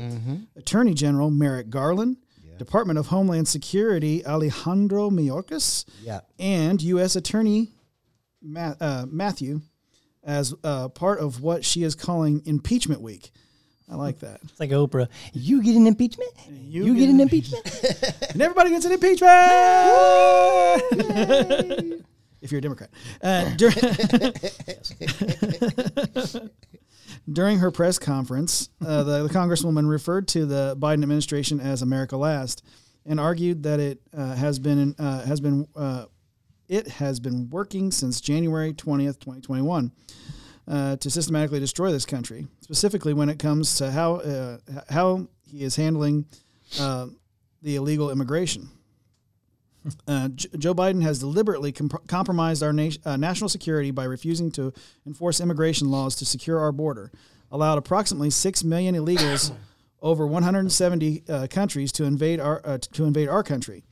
Attorney 0.56 0.94
General 0.94 1.32
Merrick 1.32 1.70
Garland, 1.70 2.18
Department 2.58 2.99
of 2.99 3.08
Homeland 3.08 3.47
Security 3.47 4.26
Alejandro 4.26 5.10
Mayorkas, 5.10 5.86
Yeah. 6.03 6.22
and 6.39 6.82
U.S. 6.82 7.16
Attorney 7.16 7.72
Ma- 8.41 8.76
uh, 8.80 9.06
Matthew 9.10 9.62
as 10.24 10.53
uh, 10.64 10.89
part 10.89 11.20
of 11.20 11.41
what 11.41 11.66
she 11.66 11.84
is 11.84 11.95
calling 11.95 12.41
impeachment 12.45 13.01
week. 13.01 13.32
I 13.91 13.95
like 13.95 14.20
that. 14.20 14.39
It's 14.43 14.60
like 14.60 14.72
Oprah. 14.72 15.08
You 15.34 15.62
get 15.62 15.76
an 15.76 15.86
impeachment? 15.86 16.32
You 16.49 16.86
You, 16.86 16.93
get 16.95 16.99
get 17.01 17.10
an 17.10 17.16
an 17.16 17.22
impeachment? 17.22 17.64
And 18.34 18.41
everybody 18.41 18.72
gets 18.72 18.86
an 18.86 18.91
impeachment 18.93 19.32
if 22.41 22.51
you're 22.51 22.60
a 22.60 22.62
Democrat. 22.62 22.89
Uh, 23.22 23.49
dur- 23.56 23.70
during 27.32 27.60
her 27.60 27.72
press 27.72 27.98
conference, 27.98 28.70
uh, 28.86 29.04
the, 29.04 29.24
the 29.28 29.34
Congresswoman 29.34 29.90
referred 29.90 30.28
to 30.30 30.46
the 30.46 30.76
Biden 30.80 31.04
administration 31.04 31.60
as 31.60 31.82
America 31.82 32.18
Last 32.18 32.64
and 33.06 33.20
argued 33.20 33.64
that 33.64 33.80
it 33.80 34.02
uh, 34.16 34.36
has 34.36 34.60
been 34.60 34.96
uh, 34.98 35.26
has 35.26 35.40
been 35.40 35.68
uh, 35.76 36.06
it 36.68 36.88
has 36.88 37.20
been 37.20 37.50
working 37.50 37.92
since 37.92 38.20
January 38.20 38.74
20th, 38.74 39.20
2021, 39.20 39.92
uh, 40.68 40.96
to 40.98 41.10
systematically 41.10 41.60
destroy 41.60 41.92
this 41.92 42.06
country, 42.06 42.48
specifically 42.62 43.14
when 43.14 43.30
it 43.30 43.40
comes 43.40 43.78
to 43.78 43.92
how 43.92 44.16
uh, 44.16 44.58
how 44.90 45.28
he 45.48 45.64
is 45.64 45.76
handling 45.76 46.26
uh, 46.80 47.08
the 47.62 47.76
illegal 47.76 48.12
immigration. 48.12 48.70
Uh, 50.08 50.30
J- 50.30 50.50
Joe 50.58 50.74
Biden 50.74 51.04
has 51.04 51.20
deliberately 51.20 51.72
comp- 51.72 52.08
compromised 52.08 52.64
our 52.64 52.74
nation, 52.74 53.02
uh, 53.06 53.18
national 53.18 53.50
security 53.50 53.92
by 53.92 54.06
refusing 54.06 54.52
to 54.52 54.74
enforce 55.06 55.40
immigration 55.40 55.92
laws 55.92 56.16
to 56.16 56.26
secure 56.26 56.60
our 56.60 56.72
border, 56.72 57.12
allowed 57.52 57.78
approximately 57.78 58.30
six 58.30 58.64
million 58.64 58.96
illegals 58.96 59.52
over 60.02 60.26
170 60.26 61.24
uh, 61.28 61.48
countries 61.50 61.92
to 61.94 62.04
invade 62.04 62.40
our 62.40 62.62
uh, 62.66 62.78
to 62.78 63.06
invade 63.06 63.28
our 63.28 63.44
country, 63.44 63.84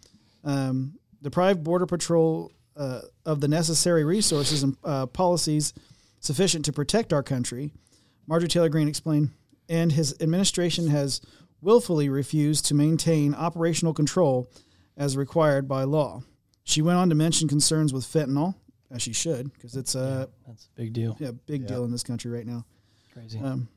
um, 0.44 0.94
deprived 1.22 1.64
Border 1.64 1.86
Patrol 1.86 2.52
uh, 2.76 3.02
of 3.26 3.40
the 3.40 3.48
necessary 3.48 4.04
resources 4.04 4.64
and 4.64 4.78
uh, 4.84 5.06
policies 5.06 5.74
sufficient 6.20 6.66
to 6.66 6.74
protect 6.74 7.14
our 7.14 7.24
country. 7.24 7.72
Marjorie 8.28 8.48
Taylor 8.48 8.70
Greene 8.70 8.88
explained, 8.88 9.32
and 9.70 9.92
his 9.92 10.16
administration 10.22 10.88
has 10.88 11.22
willfully 11.62 12.10
refused 12.10 12.66
to 12.66 12.74
maintain 12.74 13.34
operational 13.34 13.94
control 13.94 14.50
as 14.98 15.18
required 15.18 15.68
by 15.68 15.84
law. 15.84 16.24
She 16.64 16.82
went 16.82 16.98
on 16.98 17.10
to 17.10 17.16
mention 17.16 17.48
concerns 17.48 17.92
with 17.94 18.06
fentanyl, 18.06 18.56
as 18.92 19.02
she 19.02 19.14
should, 19.14 19.52
because 19.54 19.76
it's 19.76 19.96
a 19.96 20.30
That's 20.48 20.66
a 20.66 20.76
big 20.76 20.94
deal. 20.94 21.18
yeah, 21.20 21.32
big 21.46 21.68
deal 21.68 21.84
in 21.84 21.92
this 21.92 22.04
country 22.04 22.32
right 22.32 22.46
now. 22.46 22.66
Crazy. 23.14 23.40
Um, 23.40 23.68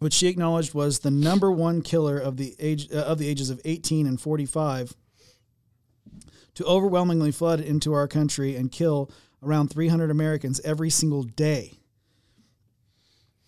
which 0.00 0.14
she 0.14 0.26
acknowledged 0.26 0.74
was 0.74 0.98
the 1.00 1.10
number 1.12 1.50
one 1.52 1.80
killer 1.80 2.18
of 2.18 2.36
the 2.36 2.56
age 2.58 2.88
uh, 2.92 2.96
of 3.02 3.18
the 3.18 3.28
ages 3.28 3.50
of 3.50 3.60
18 3.64 4.06
and 4.06 4.20
45 4.20 4.94
to 6.54 6.64
overwhelmingly 6.64 7.30
flood 7.30 7.60
into 7.60 7.92
our 7.92 8.08
country 8.08 8.56
and 8.56 8.72
kill 8.72 9.10
around 9.42 9.68
300 9.68 10.10
Americans 10.10 10.60
every 10.64 10.90
single 10.90 11.22
day. 11.22 11.74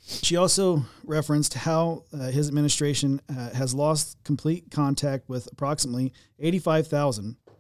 She 0.07 0.37
also 0.37 0.85
referenced 1.03 1.55
how 1.55 2.05
uh, 2.13 2.31
his 2.31 2.49
administration 2.49 3.21
uh, 3.29 3.51
has 3.51 3.75
lost 3.75 4.19
complete 4.23 4.71
contact 4.71 5.29
with 5.29 5.49
approximately 5.51 6.13
85,000. 6.39 7.37
Let 7.47 7.57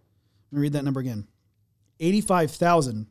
me 0.53 0.61
read 0.61 0.74
that 0.74 0.84
number 0.84 1.01
again 1.01 1.26
85,000 2.01 3.07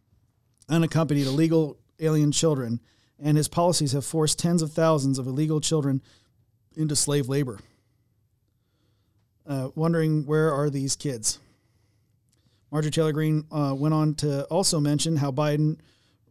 unaccompanied 0.70 1.26
illegal 1.26 1.78
alien 2.00 2.32
children, 2.32 2.80
and 3.20 3.36
his 3.36 3.48
policies 3.48 3.92
have 3.94 4.06
forced 4.06 4.38
tens 4.38 4.62
of 4.62 4.72
thousands 4.72 5.18
of 5.18 5.26
illegal 5.26 5.60
children 5.60 6.02
into 6.76 6.96
slave 6.96 7.28
labor. 7.28 7.60
Uh, 9.48 9.70
wondering 9.76 10.26
where 10.26 10.54
are 10.54 10.70
these 10.70 10.96
kids? 10.96 11.40
Marjorie 12.72 12.92
Taylor 12.92 13.12
Greene 13.12 13.46
uh, 13.52 13.74
went 13.78 13.94
on 13.94 14.16
to 14.16 14.46
also 14.46 14.80
mention 14.80 15.18
how 15.18 15.32
Biden 15.32 15.80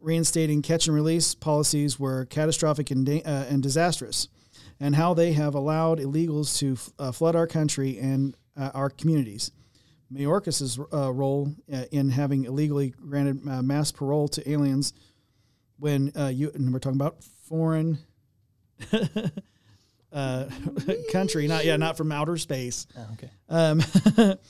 reinstating 0.03 0.61
catch 0.61 0.85
and 0.87 0.95
release 0.95 1.33
policies 1.33 1.97
were 1.99 2.25
catastrophic 2.25 2.91
and, 2.91 3.05
da- 3.05 3.23
uh, 3.23 3.45
and 3.49 3.63
disastrous, 3.63 4.27
and 4.79 4.95
how 4.95 5.13
they 5.13 5.31
have 5.33 5.55
allowed 5.55 5.99
illegals 5.99 6.57
to 6.59 6.73
f- 6.73 6.89
uh, 6.99 7.11
flood 7.11 7.35
our 7.35 7.47
country 7.47 7.97
and 7.97 8.35
uh, 8.57 8.69
our 8.73 8.89
communities. 8.89 9.51
Mayorkas's 10.11 10.77
uh, 10.93 11.11
role 11.11 11.55
uh, 11.73 11.85
in 11.91 12.09
having 12.09 12.43
illegally 12.43 12.89
granted 12.91 13.47
uh, 13.47 13.63
mass 13.63 13.91
parole 13.91 14.27
to 14.27 14.47
aliens 14.51 14.93
when 15.79 16.11
uh, 16.15 16.27
you 16.27 16.51
and 16.53 16.71
we're 16.71 16.79
talking 16.79 16.99
about 16.99 17.23
foreign 17.23 17.97
uh, 20.11 20.45
country, 21.11 21.47
not 21.47 21.65
yeah, 21.65 21.77
not 21.77 21.97
from 21.97 22.11
outer 22.11 22.37
space. 22.37 22.85
Oh, 22.97 23.07
okay. 23.13 23.29
Um, 23.49 23.81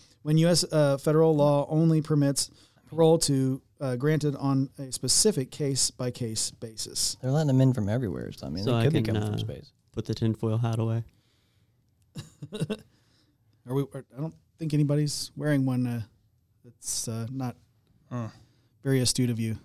when 0.23 0.37
U.S. 0.39 0.65
Uh, 0.69 0.97
federal 0.97 1.35
law 1.35 1.65
only 1.69 2.01
permits 2.01 2.49
parole 2.93 3.17
to 3.19 3.61
uh, 3.81 3.95
granted 3.95 4.35
on 4.35 4.69
a 4.79 4.91
specific 4.91 5.51
case 5.51 5.91
by 5.91 6.11
case 6.11 6.51
basis. 6.51 7.17
They're 7.21 7.31
letting 7.31 7.47
them 7.47 7.61
in 7.61 7.73
from 7.73 7.89
everywhere. 7.89 8.31
So 8.31 8.47
I 8.47 8.49
mean, 8.49 8.63
So 8.63 8.71
they 8.71 8.77
I 8.77 8.83
could 8.83 8.93
be 8.93 9.01
can, 9.01 9.15
coming 9.15 9.27
from 9.29 9.35
uh, 9.35 9.39
space. 9.39 9.71
Put 9.91 10.05
the 10.05 10.13
tinfoil 10.13 10.57
hat 10.57 10.79
away. 10.79 11.03
Are 13.67 13.73
we? 13.73 13.83
I 13.93 14.01
don't 14.19 14.33
think 14.59 14.73
anybody's 14.73 15.31
wearing 15.35 15.65
one. 15.65 15.87
Uh, 15.87 16.01
that's 16.63 17.07
uh, 17.07 17.27
not 17.31 17.55
Uh. 18.11 18.29
very 18.83 18.99
astute 19.01 19.29
of 19.29 19.39
you. 19.39 19.57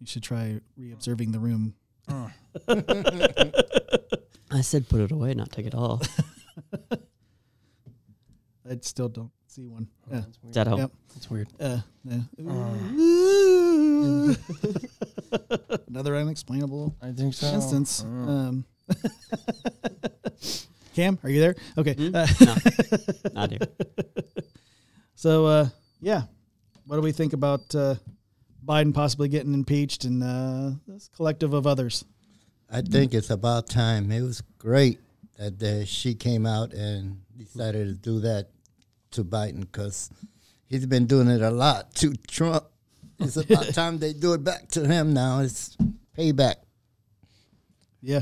You 0.00 0.06
should 0.06 0.22
try 0.24 0.60
re-observing 0.76 1.30
the 1.30 1.38
room. 1.38 1.74
I 2.08 2.32
said 4.60 4.88
put 4.88 5.00
it 5.00 5.12
away, 5.12 5.34
not 5.34 5.52
take 5.52 5.66
it 5.66 5.74
off. 5.74 6.02
I 8.68 8.78
still 8.80 9.08
don't 9.08 9.30
see 9.52 9.66
one. 9.66 9.86
Oh, 10.10 10.14
Yeah. 10.14 10.20
that's 10.20 10.38
weird. 10.42 10.50
Is 10.50 10.54
that 10.54 10.66
help? 10.66 10.78
Yep. 10.80 10.90
That's 11.14 11.30
weird. 11.30 11.48
Uh, 11.60 11.78
yeah. 12.04 12.20
Another 15.88 16.16
unexplainable 16.16 16.96
I 17.02 17.12
think 17.12 17.34
so. 17.34 17.46
instance. 17.48 18.02
Uh, 18.04 18.08
Um, 18.08 18.64
Cam, 20.94 21.18
are 21.22 21.30
you 21.30 21.40
there? 21.40 21.54
Okay. 21.78 21.94
Hmm? 21.94 22.14
Uh, 22.14 22.26
No, 22.40 22.54
not 23.34 23.50
here. 23.50 23.60
so, 25.14 25.46
uh, 25.46 25.68
yeah, 26.00 26.22
what 26.86 26.96
do 26.96 27.02
we 27.02 27.12
think 27.12 27.32
about 27.32 27.74
uh, 27.74 27.94
Biden 28.64 28.92
possibly 28.92 29.28
getting 29.28 29.54
impeached 29.54 30.04
and 30.04 30.22
uh, 30.22 30.72
this 30.86 31.08
collective 31.16 31.54
of 31.54 31.66
others? 31.66 32.04
I 32.70 32.82
think 32.82 33.14
it's 33.14 33.30
about 33.30 33.68
time. 33.68 34.10
It 34.10 34.20
was 34.22 34.42
great 34.58 35.00
that 35.38 35.62
uh, 35.62 35.84
she 35.86 36.14
came 36.14 36.44
out 36.46 36.72
and 36.74 37.22
decided 37.38 37.86
to 37.88 37.94
do 37.94 38.20
that 38.20 38.48
to 39.12 39.24
Biden 39.24 39.60
because 39.60 40.10
he's 40.66 40.86
been 40.86 41.06
doing 41.06 41.28
it 41.28 41.42
a 41.42 41.50
lot 41.50 41.94
to 41.96 42.14
Trump. 42.28 42.64
It's 43.18 43.36
about 43.36 43.66
time 43.74 43.98
they 43.98 44.12
do 44.12 44.32
it 44.34 44.42
back 44.44 44.68
to 44.70 44.86
him 44.86 45.12
now. 45.14 45.40
It's 45.40 45.76
payback. 46.16 46.56
Yeah. 48.00 48.20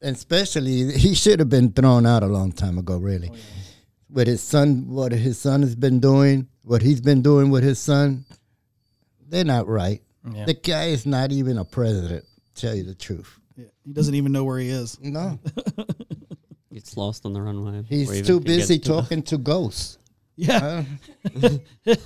And 0.00 0.14
especially, 0.14 0.96
he 0.96 1.14
should 1.14 1.40
have 1.40 1.48
been 1.48 1.72
thrown 1.72 2.06
out 2.06 2.22
a 2.22 2.26
long 2.26 2.52
time 2.52 2.78
ago, 2.78 2.96
really. 2.98 3.30
Oh, 3.32 3.36
with 4.10 4.28
his 4.28 4.40
son, 4.40 4.88
what 4.88 5.10
his 5.12 5.38
son 5.38 5.60
has 5.62 5.74
been 5.74 5.98
doing, 6.00 6.46
what 6.62 6.82
he's 6.82 7.00
been 7.00 7.20
doing 7.20 7.50
with 7.50 7.64
his 7.64 7.78
son, 7.80 8.24
they're 9.28 9.44
not 9.44 9.66
right. 9.66 10.00
Yeah. 10.32 10.44
The 10.44 10.54
guy 10.54 10.86
is 10.86 11.04
not 11.04 11.32
even 11.32 11.58
a 11.58 11.64
president, 11.64 12.24
tell 12.54 12.74
you 12.74 12.84
the 12.84 12.94
truth. 12.94 13.38
yeah. 13.56 13.66
He 13.84 13.92
doesn't 13.92 14.14
even 14.14 14.30
know 14.32 14.44
where 14.44 14.58
he 14.58 14.68
is. 14.68 14.98
No. 15.00 15.38
Gets 16.72 16.96
lost 16.96 17.26
on 17.26 17.32
the 17.32 17.42
runway. 17.42 17.82
He's 17.88 18.08
too 18.08 18.14
even 18.14 18.24
can 18.24 18.36
get 18.38 18.44
busy 18.46 18.78
to 18.78 18.88
the- 18.88 19.00
talking 19.00 19.22
to 19.24 19.38
ghosts. 19.38 19.97
Yeah. 20.38 20.84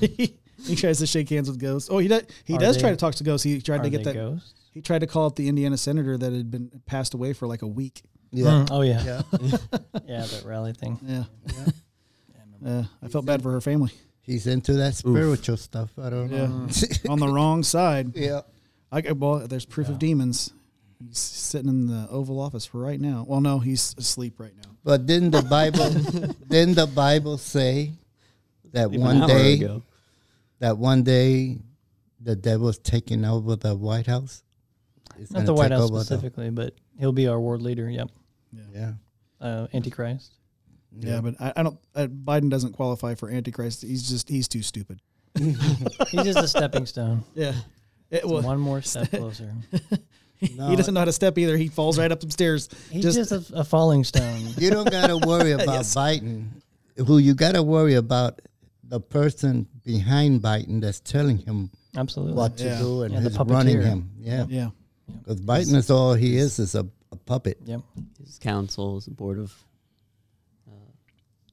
He, 0.01 0.35
he 0.66 0.74
tries 0.76 0.99
to 0.99 1.07
shake 1.07 1.28
hands 1.28 1.49
with 1.51 1.61
ghosts. 1.61 1.89
Oh, 1.93 1.99
he 1.99 2.09
does. 2.09 2.22
He 2.45 2.55
Are 2.55 2.59
does 2.59 2.76
they- 2.76 2.80
try 2.80 2.91
to 2.91 2.97
talk 2.97 3.14
to 3.16 3.24
ghosts. 3.24 3.45
He 3.45 3.61
tried 3.61 3.83
to 3.83 3.91
get 3.91 4.05
that. 4.05 4.14
ghosts? 4.14 4.55
He 4.72 4.80
tried 4.80 5.01
to 5.01 5.07
call 5.07 5.26
up 5.26 5.37
the 5.37 5.49
Indiana 5.49 5.76
senator 5.76 6.16
that 6.16 6.33
had 6.33 6.51
been 6.51 6.70
passed 6.87 7.12
away 7.14 7.35
for 7.35 7.47
like 7.47 7.61
a 7.62 7.66
week. 7.66 8.03
Yeah. 8.30 8.47
Mm, 8.47 8.68
Oh 8.70 8.80
yeah. 8.80 9.05
Yeah. 9.05 9.22
Yeah, 10.07 10.20
that 10.26 10.43
rally 10.47 10.72
thing. 10.72 10.99
Yeah. 11.07 11.24
Yeah, 12.64 12.85
I. 13.03 13.07
I 13.07 13.09
felt 13.09 13.26
bad 13.26 13.43
for 13.43 13.53
her 13.53 13.61
family. 13.61 13.91
He's 14.22 14.47
into 14.47 14.74
that 14.74 14.95
spiritual 14.95 15.57
stuff. 15.59 15.91
I 16.01 16.09
don't 16.11 16.30
Yeah. 16.30 16.47
know. 16.47 16.68
On 17.11 17.18
the 17.18 17.28
wrong 17.28 17.62
side. 17.62 18.16
yeah. 18.16 18.41
I 18.91 19.01
got- 19.03 19.16
well, 19.18 19.47
there's 19.47 19.66
proof 19.66 19.89
of 19.91 19.99
demons. 19.99 20.53
He's 21.07 21.18
sitting 21.18 21.68
in 21.68 21.87
the 21.89 22.07
Oval 22.11 22.39
Office 22.41 22.64
for 22.64 22.78
right 22.78 23.01
now. 23.01 23.24
Well, 23.28 23.41
no, 23.41 23.59
he's 23.59 23.95
asleep 23.99 24.39
right 24.39 24.55
now. 24.57 24.70
But 24.85 25.05
didn't 25.07 25.33
the 25.33 25.43
Bible 25.43 25.91
didn't 26.49 26.76
the 26.76 26.87
Bible 26.87 27.37
say 27.39 27.93
that 28.73 28.89
Even 28.89 29.01
one 29.01 29.27
day 29.27 29.55
ago. 29.55 29.83
that 30.59 30.79
one 30.79 31.03
day 31.03 31.59
the 32.20 32.37
devil's 32.37 32.79
taking 32.79 33.25
over 33.25 33.57
the 33.57 33.75
White 33.77 34.07
House? 34.07 34.43
It's 35.18 35.31
Not 35.31 35.45
the 35.47 35.55
White 35.55 35.70
House 35.73 35.83
over 35.91 35.99
the- 35.99 36.05
specifically, 36.05 36.51
but 36.51 36.75
he'll 36.99 37.12
be 37.12 37.29
our 37.29 37.39
world 37.41 37.62
leader. 37.62 37.89
Yep. 37.91 38.09
yeah. 38.75 38.93
Uh, 39.41 39.66
Antichrist. 39.75 40.35
Yeah, 40.99 41.20
but 41.20 41.35
I, 41.41 41.53
I 41.57 41.62
don't. 41.62 41.79
Uh, 41.95 42.07
Biden 42.07 42.51
doesn't 42.51 42.73
qualify 42.75 43.14
for 43.14 43.31
Antichrist. 43.31 43.83
He's 43.83 44.09
just 44.09 44.29
he's 44.29 44.47
too 44.47 44.62
stupid. 44.62 45.01
He's 45.39 46.25
just 46.25 46.39
a 46.39 46.47
stepping 46.49 46.85
stone. 46.85 47.25
Yeah. 47.35 47.51
It, 48.11 48.16
It's 48.18 48.27
well, 48.27 48.43
one 48.43 48.59
more 48.61 48.83
step 48.83 49.11
closer. 49.11 49.51
he 50.39 50.49
doesn't 50.77 50.93
know 50.93 51.01
how 51.01 51.07
to 51.07 51.12
step 51.12 51.39
either. 51.39 51.57
He 51.57 51.68
falls 51.68 51.99
right 51.99 52.12
up 52.12 52.20
some 52.20 52.31
stairs. 52.31 52.68
He's 52.91 53.03
Just- 53.03 53.16
just, 53.31 53.51
a, 53.51 53.61
a 53.61 53.64
falling 53.64 54.05
stone. 54.05 54.39
You 54.59 54.68
don't 54.70 54.91
gotta 54.91 55.16
worry 55.16 55.53
about 55.53 55.66
Yes. 55.68 55.95
Biden. 55.95 56.49
Who 57.07 57.16
you 57.16 57.33
gotta 57.35 57.62
worry 57.62 57.95
about 57.95 58.41
the 58.93 59.01
person 59.01 59.66
behind 59.84 60.43
Biden 60.43 60.82
that's 60.82 61.01
telling 61.01 61.38
him 61.38 61.70
Absolutely. 61.97 62.34
what 62.34 62.59
to 62.59 62.64
Yeah. 62.64 62.78
do 62.78 63.03
and 63.05 63.14
Yeah, 63.14 63.20
the 63.20 63.30
who's 63.30 63.49
running 63.49 63.80
him. 63.80 64.11
Yeah. 64.20 64.45
Yeah. 64.51 64.68
Because 65.18 65.40
Biden 65.40 65.74
is 65.76 65.88
all 65.90 66.12
he 66.12 66.36
is 66.36 66.59
is 66.59 66.74
a, 66.74 66.86
a 67.11 67.16
puppet. 67.16 67.57
Yep. 67.64 67.80
His 68.22 68.38
council 68.38 68.97
his 68.97 69.09
board 69.09 69.38
of 69.38 69.51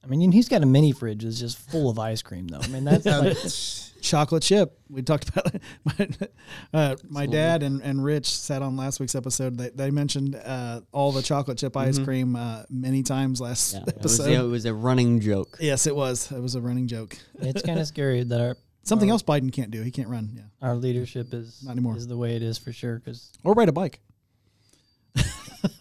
I 0.10 0.16
mean, 0.16 0.32
he's 0.32 0.50
got 0.50 0.64
a 0.64 0.66
mini 0.66 0.92
fridge 0.92 1.24
that's 1.24 1.40
just 1.40 1.58
full 1.70 1.88
of 1.90 2.00
ice 2.00 2.24
cream, 2.24 2.48
though. 2.48 2.60
I 2.60 2.68
mean, 2.68 2.84
that's 2.84 3.06
like, 3.06 3.38
chocolate 4.02 4.42
chip. 4.42 4.80
We 4.90 5.04
talked 5.04 5.30
about 5.30 5.54
it. 5.54 5.62
my, 6.74 6.80
uh, 6.80 6.96
my 7.08 7.26
dad 7.28 7.62
and, 7.62 7.80
and 7.84 8.04
Rich 8.04 8.26
sat 8.28 8.64
on 8.64 8.76
last 8.76 9.00
week's 9.00 9.14
episode. 9.14 9.58
They, 9.60 9.70
they 9.70 9.92
mentioned 9.92 10.36
uh, 10.36 10.82
all 10.92 11.12
the 11.12 11.22
chocolate 11.22 11.60
chip 11.60 11.78
ice 11.78 12.00
cream 12.00 12.36
uh, 12.36 12.64
many 12.72 13.04
times 13.04 13.40
last 13.40 13.74
Yeah, 13.74 13.82
it 13.82 13.86
was, 14.02 14.20
episode. 14.20 14.46
it 14.46 14.48
was 14.48 14.66
a 14.66 14.74
running 14.74 15.20
joke. 15.20 15.58
yes, 15.60 15.86
it 15.86 15.96
was. 15.96 16.32
It 16.32 16.42
was 16.42 16.56
a 16.56 16.62
running 16.62 16.88
joke. 16.88 17.16
it's 17.40 17.62
kind 17.62 17.80
of 17.80 17.86
scary 17.94 18.24
that 18.24 18.42
our 18.42 18.56
Something 18.84 19.12
else 19.12 19.22
Biden 19.22 19.54
can't 19.54 19.70
do. 19.70 19.84
He 19.84 19.92
can't 19.92 20.08
run. 20.08 20.32
Yeah, 20.34 20.68
our 20.68 20.74
leadership 20.76 21.32
is 21.36 21.62
Not 21.64 21.74
anymore. 21.74 21.96
is 21.98 22.08
the 22.08 22.18
way 22.18 22.36
it 22.36 22.42
is 22.42 22.58
for 22.58 22.74
sure. 22.74 22.96
Because 22.98 23.32
or 23.44 23.54
ride 23.54 23.70
a 23.70 23.72
bike. 23.74 24.00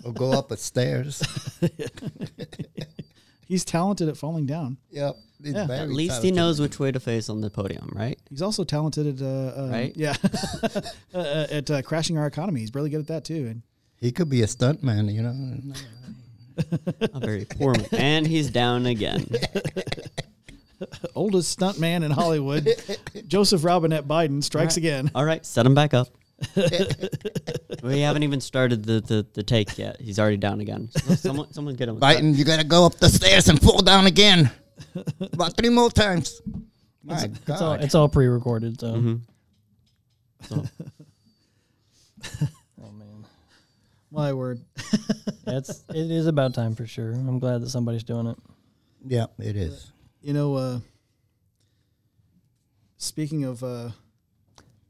Or 0.05 0.13
go 0.13 0.33
up 0.33 0.49
the 0.49 0.57
stairs. 0.57 1.23
He's 3.49 3.65
talented 3.65 4.09
at 4.11 4.17
falling 4.19 4.45
down. 4.45 4.77
Yep. 4.91 5.17
Yeah. 5.41 5.67
At 5.71 5.89
least 5.89 6.23
he 6.23 6.31
knows 6.31 6.61
which 6.61 6.79
way 6.79 6.93
to 6.93 7.01
face 7.01 7.31
on 7.31 7.41
the 7.41 7.49
podium, 7.49 7.91
right? 7.95 8.19
He's 8.29 8.43
also 8.43 8.63
talented 8.63 9.07
at 9.07 9.25
uh, 9.25 9.27
uh, 9.27 9.69
Right? 9.71 9.93
Yeah, 9.97 10.15
uh, 10.63 10.81
uh, 11.19 11.47
at 11.51 11.71
uh, 11.71 11.81
crashing 11.83 12.19
our 12.19 12.27
economy. 12.27 12.61
He's 12.61 12.75
really 12.75 12.91
good 12.91 13.01
at 13.01 13.07
that 13.07 13.25
too. 13.25 13.47
And 13.47 13.63
He 13.97 14.13
could 14.13 14.29
be 14.29 14.43
a 14.43 14.47
stuntman, 14.47 15.11
you 15.13 15.23
know. 15.23 15.75
A 17.15 17.21
very 17.21 17.47
poor 17.47 17.73
man. 17.75 17.87
And 17.93 18.27
he's 18.27 18.51
down 18.51 18.85
again. 18.85 19.27
oldest 21.15 21.51
stunt 21.53 21.79
man 21.81 22.03
in 22.03 22.11
Hollywood, 22.11 22.69
Joseph 23.27 23.65
Robinette 23.65 24.07
Biden 24.07 24.43
strikes 24.43 24.75
Right. 24.75 24.79
again. 24.79 25.11
All 25.15 25.25
right, 25.25 25.45
set 25.47 25.65
him 25.67 25.75
back 25.75 25.95
up. 25.95 26.09
we 27.83 28.01
haven't 28.01 28.23
even 28.23 28.41
started 28.41 28.85
the, 28.85 29.01
the, 29.01 29.27
the 29.35 29.43
take 29.43 29.77
yet. 29.79 30.01
He's 30.01 30.19
already 30.19 30.37
down 30.37 30.61
again. 30.61 30.89
So 30.93 31.15
someone, 31.15 31.53
someone 31.53 31.75
get 31.75 31.89
him. 31.89 31.97
a- 31.97 32.01
Biden, 32.01 32.37
you 32.37 32.45
gotta 32.45 32.65
go 32.65 32.87
up 32.87 32.95
the 32.97 33.09
stairs 33.09 33.49
and 33.49 33.61
fall 33.61 33.81
down 33.83 34.07
again. 34.07 34.51
About 35.21 35.57
three 35.57 35.69
more 35.71 35.91
times. 35.91 36.41
My 37.03 37.25
it's 37.25 37.51
all 37.51 37.59
God. 37.77 37.83
it's 37.85 37.95
all 37.95 38.09
pre-recorded. 38.09 38.81
So, 38.81 38.87
Mhm. 38.95 39.21
So, 40.49 40.65
oh 42.83 42.91
man, 42.93 43.25
My 44.13 44.33
word. 44.33 44.61
yeah, 45.47 45.59
it's 45.59 45.83
it 45.89 46.11
is 46.11 46.27
about 46.27 46.55
time 46.55 46.75
for 46.77 46.87
sure. 46.87 47.13
I'm 47.13 47.39
glad 47.41 47.63
that 47.63 47.71
somebody's 47.71 48.05
doing 48.05 48.29
it. 48.29 48.37
yeah, 49.07 49.27
it 49.39 49.57
is. 49.57 49.91
You 50.23 50.33
know, 50.35 50.55
uh, 50.55 50.81
speaking 52.97 53.45
of 53.45 53.63
uh, 53.65 53.91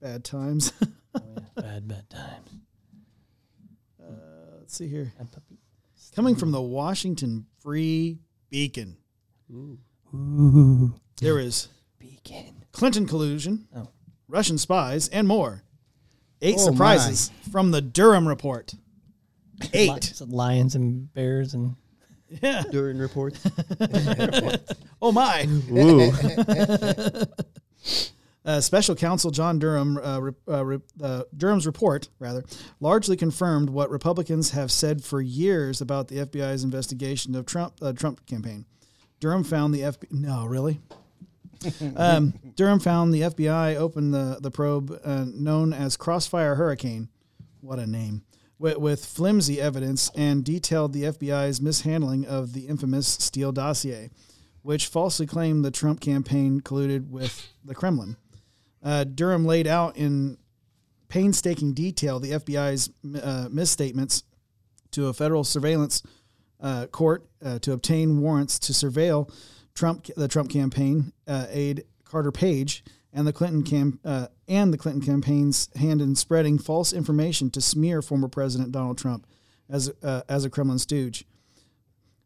bad 0.01 0.25
times, 0.25 0.73
yeah. 0.81 0.89
Bad 1.57 1.89
bad 1.89 2.09
times. 2.11 2.51
uh, 4.03 4.13
let's 4.61 4.77
see 4.77 4.89
here. 4.89 5.13
Bad 5.19 5.33
puppy. 5.33 5.59
Coming 6.15 6.37
from 6.37 6.51
the 6.53 6.61
Washington 6.63 7.47
Free 7.61 8.19
Beacon, 8.51 8.97
ooh. 9.53 9.79
Ooh, 10.15 10.95
there 11.21 11.39
is 11.39 11.69
beacon. 11.99 12.65
Clinton 12.73 13.07
collusion, 13.07 13.67
Oh. 13.77 13.89
Russian 14.29 14.59
spies, 14.59 15.09
and 15.09 15.27
more. 15.29 15.63
Eight 16.41 16.57
Oh, 16.59 16.71
surprises 16.71 17.31
from 17.51 17.71
the 17.73 17.81
Durham 17.81 18.27
report. 18.29 18.75
Eight. 19.73 20.13
Lions 20.27 20.75
and 20.77 21.13
bears 21.13 21.53
and 21.55 21.75
Yeah. 22.43 22.63
During 22.71 22.99
reports. 22.99 23.41
Oh 25.01 25.13
my. 25.13 25.47
Ooh. 25.71 26.11
Uh, 28.45 28.61
Special 28.61 28.95
Counsel 28.95 29.31
John 29.31 29.59
Durham, 29.59 29.99
uh, 29.99 30.21
re- 30.21 30.33
uh, 30.49 30.65
re- 30.65 30.81
uh, 31.03 31.25
Durham's 31.37 31.67
report, 31.67 32.09
rather, 32.19 32.45
largely 32.81 33.17
confirmed 33.17 33.69
what 33.69 33.91
Republicans 33.91 34.53
have 34.53 34.73
said 34.73 35.05
for 35.05 35.21
years 35.21 35.81
about 35.81 36.09
the 36.09 36.17
FBI's 36.19 36.65
investigation 36.65 37.35
of 37.35 37.47
Trump, 37.47 37.75
uh, 37.83 37.93
Trump 37.93 38.25
campaign. 38.27 38.65
Durham 39.21 39.45
found 39.45 39.75
the 39.75 39.81
FBI. 39.81 40.13
No, 40.13 40.47
really. 40.47 40.81
um, 41.97 42.35
Durham 42.55 42.79
found 42.79 43.13
the 43.13 43.23
FBI 43.23 43.75
opened 43.77 44.15
the 44.15 44.39
the 44.41 44.51
probe 44.51 44.99
uh, 45.05 45.25
known 45.27 45.73
as 45.73 45.97
Crossfire 45.97 46.55
Hurricane. 46.55 47.09
What 47.61 47.81
a 47.81 47.87
name! 47.87 48.23
With, 48.59 48.79
with 48.79 49.05
flimsy 49.05 49.61
evidence 49.61 50.11
and 50.15 50.45
detailed 50.45 50.93
the 50.93 51.05
FBI's 51.05 51.61
mishandling 51.61 52.27
of 52.27 52.53
the 52.53 52.69
infamous 52.69 53.09
Steele 53.09 53.53
dossier, 53.53 54.11
which 54.63 54.87
falsely 54.87 55.27
claimed 55.27 55.65
the 55.65 55.71
Trump 55.71 56.01
campaign 56.01 56.61
colluded 56.61 57.09
with 57.11 57.53
the 57.65 57.75
Kremlin. 57.75 58.17
Uh, 58.89 59.05
Durham 59.05 59.45
laid 59.45 59.67
out 59.67 59.99
in 59.99 60.39
painstaking 61.09 61.75
detail 61.75 62.19
the 62.19 62.31
FBI's 62.31 62.89
uh, 63.23 63.47
misstatements 63.51 64.25
to 64.93 65.09
a 65.09 65.13
federal 65.13 65.45
surveillance 65.45 66.03
uh, 66.63 66.87
court 66.87 67.29
uh, 67.45 67.59
to 67.59 67.73
obtain 67.73 68.19
warrants 68.23 68.59
to 68.61 68.73
surveil 68.73 69.31
Trump, 69.75 70.07
the 70.17 70.27
Trump 70.27 70.49
campaign 70.49 71.13
uh, 71.27 71.45
aide 71.51 71.85
Carter 72.05 72.33
Page, 72.33 72.83
and 73.13 73.27
the 73.27 73.33
Clinton 73.33 73.99
uh, 74.07 74.29
and 74.49 74.73
the 74.73 74.79
Clinton 74.79 75.03
campaign's 75.03 75.69
hand 75.77 76.01
in 76.01 76.15
spreading 76.17 76.59
false 76.59 76.95
information 76.95 77.51
to 77.51 77.61
smear 77.61 78.01
former 78.01 78.29
President 78.29 78.73
Donald 78.73 78.97
Trump 78.97 79.27
as 79.69 79.91
as 80.31 80.47
a 80.47 80.51
Kremlin 80.51 80.79
stooge. 80.79 81.27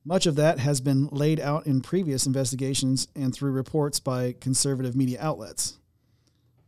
Much 0.04 0.26
of 0.26 0.36
that 0.36 0.60
has 0.60 0.80
been 0.80 1.08
laid 1.08 1.40
out 1.40 1.66
in 1.66 1.80
previous 1.80 2.24
investigations 2.24 3.08
and 3.16 3.34
through 3.34 3.50
reports 3.50 3.98
by 3.98 4.32
conservative 4.40 4.94
media 4.94 5.18
outlets. 5.20 5.78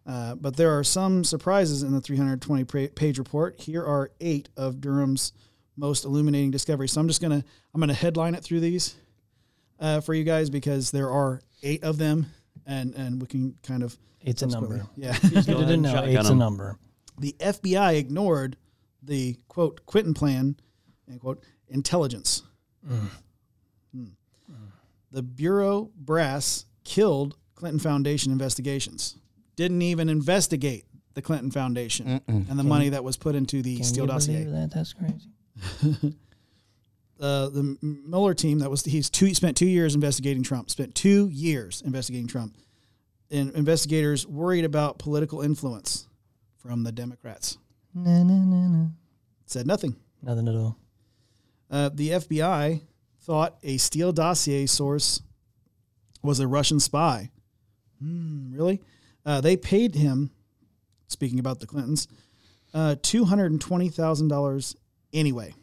Uh, 0.07 0.35
but 0.35 0.57
there 0.57 0.77
are 0.77 0.85
some 0.85 1.25
surprises 1.25 1.83
in 1.83 1.93
the 1.93 2.01
320 2.01 2.89
page 2.89 3.19
report. 3.19 3.61
Here 3.61 3.83
are 3.83 4.11
eight 4.21 4.49
of 4.57 4.81
Durham's 4.81 5.33
most 5.77 6.05
illuminating 6.05 6.51
discoveries. 6.51 6.93
So 6.93 7.01
I'm 7.01 7.09
just 7.09 7.23
gonna 7.23 7.43
I'm 7.73 7.81
gonna 7.81 7.95
headline 7.95 8.35
it 8.35 8.45
through 8.45 8.61
these 8.61 8.95
uh, 9.81 10.01
for 10.01 10.15
you 10.15 10.25
guys 10.25 10.51
because 10.51 10.91
there 10.91 11.11
are 11.11 11.41
eight 11.63 11.83
of 11.85 11.97
them, 11.99 12.27
and 12.67 12.95
and 12.95 13.21
we 13.21 13.27
can 13.27 13.55
kind 13.63 13.83
of 13.83 13.97
it's 14.21 14.43
a 14.43 14.47
number. 14.47 14.87
yeah. 14.97 15.17
You 15.23 15.43
didn't 15.43 15.83
know, 15.83 16.05
it's 16.05 16.29
a 16.31 16.35
number. 16.35 16.79
the 17.19 17.35
FBI 17.41 17.97
ignored 17.97 18.57
the 19.03 19.37
quote 19.49 19.85
Clinton 19.87 20.15
plan, 20.15 20.57
end 21.09 21.21
quote 21.21 21.43
intelligence. 21.69 22.43
Hmm. 22.87 23.07
The 25.11 25.23
Bureau 25.23 25.91
brass 25.97 26.67
killed 26.83 27.37
Clinton 27.55 27.79
Foundation 27.79 28.33
investigations. 28.33 29.17
Didn't 29.57 29.83
even 29.83 30.09
investigate 30.09 30.85
the 31.15 31.23
Clinton 31.23 31.51
Foundation 31.51 32.21
and 32.27 32.59
the 32.59 32.65
money 32.65 32.89
that 32.91 33.05
was 33.05 33.17
put 33.17 33.35
into 33.35 33.63
the 33.63 33.77
Can 33.77 33.85
Steele 33.85 34.05
you 34.05 34.09
dossier. 34.11 34.45
believe 34.45 34.53
that? 34.53 34.71
That's 34.75 34.93
crazy. 34.93 35.29
uh, 37.21 37.49
the 37.51 37.77
Mueller 37.81 38.35
team 38.35 38.59
that 38.59 38.71
was 38.71 38.85
he's 38.85 39.09
two 39.11 39.33
spent 39.35 39.57
two 39.57 39.67
years 39.67 39.95
investigating 39.95 40.43
Trump. 40.43 40.71
Spent 40.71 40.95
two 40.95 41.29
years 41.29 41.83
investigating 41.87 42.27
Trump, 42.27 42.57
and 43.31 43.53
investigators 43.55 44.27
worried 44.27 44.65
about 44.65 44.99
political 44.99 45.41
influence 45.41 46.09
from 46.57 46.83
the 46.83 46.93
Democrats. 46.93 47.59
No, 47.95 48.25
no, 48.25 48.35
no, 48.35 48.57
no. 48.69 48.91
Said 49.47 49.67
nothing. 49.67 49.97
Nothing 50.23 50.49
at 50.49 50.55
all. 50.57 50.77
Uh, 51.71 51.91
the 51.93 52.11
FBI 52.11 52.81
thought 53.23 53.57
a 53.63 53.77
Steele 53.77 54.13
dossier 54.13 54.67
source 54.67 55.23
was 56.23 56.41
a 56.41 56.49
Russian 56.49 56.81
spy. 56.81 57.31
Hmm, 58.03 58.53
really? 58.53 58.81
Uh, 59.27 59.41
they 59.41 59.57
paid 59.57 59.95
him, 59.95 60.31
speaking 61.09 61.39
about 61.39 61.61
the 61.61 61.67
Clintons, 61.67 62.09
uh, 62.75 62.97
$220,000 63.01 64.77
anyway. 65.13 65.55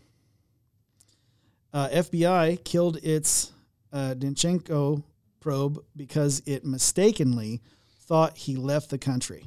Uh, 1.73 1.87
FBI 1.89 2.63
killed 2.63 2.97
its 3.03 3.51
uh, 3.93 4.13
Danchenko 4.17 5.03
probe 5.39 5.83
because 5.95 6.41
it 6.45 6.65
mistakenly 6.65 7.61
thought 8.01 8.37
he 8.37 8.55
left 8.55 8.89
the 8.89 8.97
country. 8.97 9.45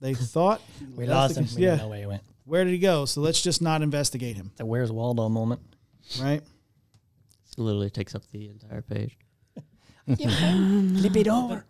They 0.00 0.14
thought 0.14 0.62
We 0.96 1.06
lost 1.06 1.34
the 1.34 1.42
him. 1.42 1.48
We 1.56 1.62
Yeah. 1.62 1.70
didn't 1.72 1.82
know 1.82 1.88
where 1.88 1.98
he 2.00 2.06
went. 2.06 2.22
Where 2.46 2.64
did 2.64 2.70
he 2.72 2.78
go? 2.78 3.04
So 3.04 3.20
let's 3.20 3.42
just 3.42 3.60
not 3.60 3.82
investigate 3.82 4.36
him, 4.36 4.50
It's 4.52 4.60
a 4.60 4.66
Where's 4.66 4.90
Waldo 4.90 5.28
moment. 5.28 5.60
right? 6.20 6.42
This 7.44 7.58
literally 7.58 7.90
takes 7.90 8.14
up 8.14 8.22
the 8.32 8.48
entire 8.48 8.80
page. 8.82 9.18
Flip 10.06 11.16
it 11.16 11.28
over. 11.28 11.64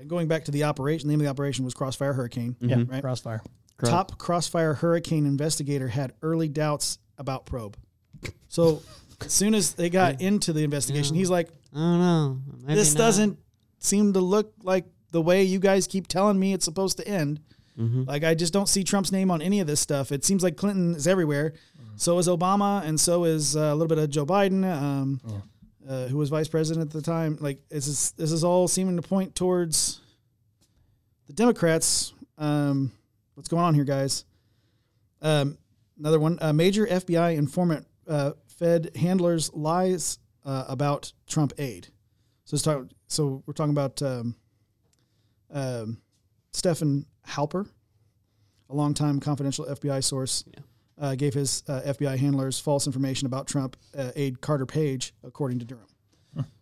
And 0.00 0.08
going 0.08 0.28
back 0.28 0.46
to 0.46 0.50
the 0.50 0.64
operation, 0.64 1.08
the 1.08 1.12
name 1.12 1.20
of 1.20 1.24
the 1.24 1.30
operation 1.30 1.64
was 1.64 1.74
Crossfire 1.74 2.14
Hurricane. 2.14 2.56
Yeah, 2.60 2.76
Mhm. 2.76 2.90
Right. 2.90 3.02
crossfire. 3.02 3.42
Correct. 3.76 3.90
Top 3.92 4.18
Crossfire 4.18 4.74
Hurricane 4.74 5.26
investigator 5.26 5.88
had 5.88 6.12
early 6.22 6.48
doubts 6.48 6.98
about 7.18 7.44
probe. 7.46 7.76
So 8.48 8.82
as 9.20 9.32
soon 9.32 9.54
as 9.54 9.74
they 9.74 9.90
got 9.90 10.20
into 10.22 10.52
the 10.54 10.64
investigation, 10.64 11.16
he's 11.16 11.30
like, 11.30 11.50
I 11.74 11.78
don't 11.78 11.98
know. 12.00 12.38
Maybe 12.62 12.74
"This 12.74 12.94
not. 12.94 12.98
doesn't 12.98 13.38
seem 13.78 14.14
to 14.14 14.20
look 14.20 14.52
like 14.62 14.86
the 15.12 15.20
way 15.22 15.42
you 15.44 15.58
guys 15.58 15.86
keep 15.86 16.06
telling 16.08 16.38
me 16.38 16.52
it's 16.54 16.64
supposed 16.64 16.96
to 16.96 17.06
end." 17.06 17.40
Mhm. 17.78 18.06
Like 18.06 18.24
I 18.24 18.34
just 18.34 18.52
don't 18.52 18.68
see 18.68 18.82
Trump's 18.84 19.12
name 19.12 19.30
on 19.30 19.40
any 19.42 19.60
of 19.60 19.66
this 19.66 19.80
stuff. 19.80 20.12
It 20.12 20.24
seems 20.24 20.42
like 20.42 20.56
Clinton 20.56 20.94
is 20.94 21.06
everywhere. 21.06 21.52
So 21.96 22.18
is 22.18 22.26
Obama, 22.28 22.82
and 22.84 22.98
so 22.98 23.24
is 23.24 23.54
uh, 23.54 23.60
a 23.60 23.74
little 23.74 23.86
bit 23.86 23.98
of 23.98 24.08
Joe 24.08 24.24
Biden, 24.24 24.64
um, 24.64 25.20
uh, 25.90 26.06
who 26.06 26.16
was 26.16 26.28
vice 26.28 26.46
president 26.46 26.86
at 26.86 26.92
the 26.92 27.02
time. 27.02 27.36
Like 27.40 27.58
this 27.68 27.88
is 27.88 28.12
this 28.12 28.30
is 28.30 28.44
all 28.44 28.68
seeming 28.68 28.94
to 28.94 29.02
point 29.02 29.34
towards 29.34 30.00
the 31.26 31.32
Democrats. 31.32 32.14
Um, 32.38 32.92
what's 33.34 33.48
going 33.48 33.64
on 33.64 33.74
here, 33.74 33.84
guys? 33.84 34.24
Um, 35.20 35.58
another 35.98 36.20
one. 36.20 36.38
A 36.40 36.52
major 36.52 36.86
FBI 36.86 37.36
informant 37.36 37.86
uh, 38.06 38.32
fed 38.46 38.90
handlers 38.94 39.52
lies 39.52 40.20
uh, 40.44 40.64
about 40.68 41.12
Trump 41.26 41.54
aid. 41.58 41.88
So 42.44 42.56
talk. 42.56 42.86
So 43.08 43.42
we're 43.44 43.54
talking 43.54 43.72
about 43.72 44.00
um, 44.00 44.36
um, 45.52 46.00
Stefan 46.52 47.04
Halper, 47.26 47.68
a 48.68 48.74
longtime 48.74 49.18
confidential 49.18 49.66
FBI 49.66 50.04
source, 50.04 50.44
Yeah. 50.46 50.60
Uh, 51.00 51.14
gave 51.14 51.34
his 51.34 51.62
uh, 51.66 51.80
FBI 51.86 52.18
handlers 52.18 52.60
false 52.60 52.86
information 52.86 53.26
about 53.26 53.46
Trump 53.46 53.76
uh, 53.96 54.10
aide 54.14 54.40
Carter 54.40 54.66
Page, 54.66 55.14
according 55.24 55.58
to 55.60 55.64
Durham. 55.64 55.86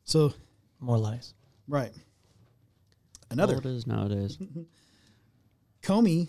So 0.04 0.32
More 0.80 0.96
lies. 0.96 1.34
right, 1.66 1.92
another 3.30 3.54
Well, 3.54 3.66
it 3.66 3.66
is 3.66 3.86
nowadays. 3.86 4.38
Comey 5.82 6.28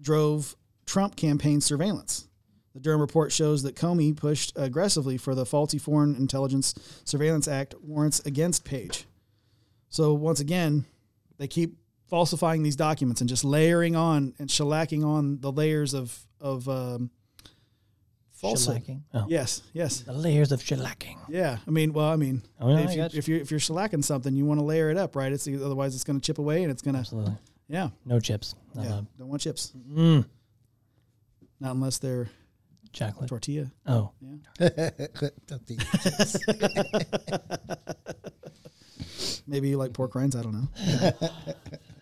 drove 0.00 0.56
Trump 0.84 1.16
campaign 1.16 1.60
surveillance. 1.60 2.26
The 2.74 2.80
Durham 2.80 3.00
report 3.00 3.32
shows 3.32 3.62
that 3.62 3.74
Comey 3.76 4.14
pushed 4.16 4.52
aggressively 4.56 5.16
for 5.16 5.34
the 5.34 5.46
faulty 5.46 5.78
Foreign 5.78 6.14
Intelligence 6.16 6.74
Surveillance 7.04 7.48
Act 7.48 7.74
warrants 7.82 8.20
against 8.26 8.64
Page. 8.64 9.06
So 9.88 10.12
once 10.12 10.40
again, 10.40 10.84
they 11.38 11.48
keep 11.48 11.76
falsifying 12.08 12.62
these 12.62 12.76
documents 12.76 13.20
and 13.20 13.30
just 13.30 13.44
layering 13.44 13.96
on 13.96 14.34
and 14.38 14.48
shellacking 14.48 15.04
on 15.04 15.40
the 15.40 15.50
layers 15.50 15.94
of 15.94 16.25
of 16.40 16.68
um, 16.68 17.10
falsehood. 18.32 18.82
Shellacking. 18.84 19.00
Oh. 19.14 19.24
Yes, 19.28 19.62
yes, 19.72 20.00
The 20.00 20.12
layers 20.12 20.52
of 20.52 20.60
shellacking. 20.60 21.16
yeah. 21.28 21.58
I 21.66 21.70
mean, 21.70 21.92
well, 21.92 22.06
I 22.06 22.16
mean, 22.16 22.42
Oh, 22.60 22.68
no, 22.68 22.76
I 22.76 22.80
if, 22.82 22.90
you, 22.90 22.96
got 22.96 23.12
you. 23.14 23.18
if 23.18 23.28
you're 23.28 23.40
if 23.40 23.50
you're 23.50 23.60
shellacking 23.60 24.04
something, 24.04 24.34
you 24.36 24.44
want 24.44 24.60
to 24.60 24.64
layer 24.66 24.90
it 24.90 24.96
up, 24.96 25.16
right? 25.16 25.32
It's 25.32 25.46
otherwise 25.48 25.94
it's 25.94 26.04
going 26.04 26.20
to 26.20 26.24
chip 26.24 26.38
away 26.38 26.62
and 26.62 26.70
it's 26.70 26.82
going 26.82 26.94
to 26.94 27.00
Absolutely. 27.00 27.34
yeah, 27.68 27.88
No 28.04 28.20
chips. 28.20 28.54
Not 28.74 28.84
yeah. 28.84 28.90
allowed. 28.90 29.06
Don't 29.18 29.28
want 29.28 29.42
chips, 29.42 29.72
Mm. 29.90 30.24
not 31.60 31.74
unless 31.74 31.98
they're 31.98 32.28
Chocolate. 32.92 33.28
tortilla. 33.28 33.70
Oh. 33.86 34.10
Yeah. 34.20 34.90
tortilla. 35.46 35.84
maybe 39.46 39.68
you 39.68 39.76
like 39.76 39.92
pork 39.92 40.14
rinds. 40.14 40.34
I 40.36 40.42
don't 40.42 40.52
know. 40.54 40.68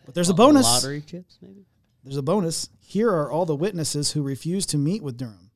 but 0.07 0.15
there's 0.15 0.29
a 0.31 0.35
bonus. 0.35 0.65
Lottery 0.65 1.01
chips, 1.01 1.39
maybe. 1.43 1.65
There's 2.05 2.19
a 2.19 2.23
bonus. 2.23 2.69
Here 2.81 3.09
are 3.09 3.31
all 3.31 3.47
the 3.47 3.57
witnesses 3.57 4.13
who 4.13 4.23
refused 4.23 4.69
to 4.71 4.79
meet 4.79 5.03
with 5.03 5.17
Durham. 5.17 5.51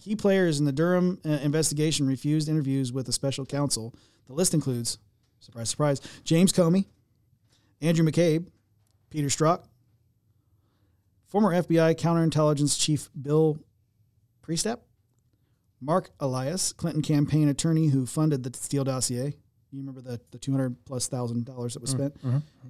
Key 0.00 0.16
players 0.16 0.58
in 0.58 0.64
the 0.64 0.72
Durham 0.72 1.20
uh, 1.24 1.28
investigation 1.28 2.08
refused 2.08 2.48
interviews 2.48 2.92
with 2.92 3.06
the 3.06 3.12
special 3.12 3.46
counsel. 3.46 3.94
The 4.26 4.32
list 4.32 4.52
includes, 4.52 4.98
surprise, 5.38 5.70
surprise, 5.70 6.00
James 6.24 6.52
Comey, 6.52 6.86
Andrew 7.80 8.04
McCabe, 8.04 8.48
Peter 9.10 9.28
Strzok, 9.28 9.62
former 11.28 11.52
FBI 11.62 11.94
counterintelligence 11.94 12.80
chief 12.80 13.08
Bill 13.20 13.60
Priestap, 14.44 14.80
Marc 15.80 16.10
Elias, 16.18 16.72
Clinton 16.72 17.02
campaign 17.02 17.48
attorney 17.48 17.88
who 17.88 18.06
funded 18.06 18.42
the 18.42 18.56
Steele 18.58 18.84
dossier. 18.84 19.36
You 19.72 19.78
remember 19.78 20.02
the, 20.02 20.20
the 20.30 20.38
200 20.38 20.84
plus 20.84 21.08
thousand 21.08 21.46
dollars 21.46 21.74
that 21.74 21.80
was 21.80 21.90
spent? 21.90 22.14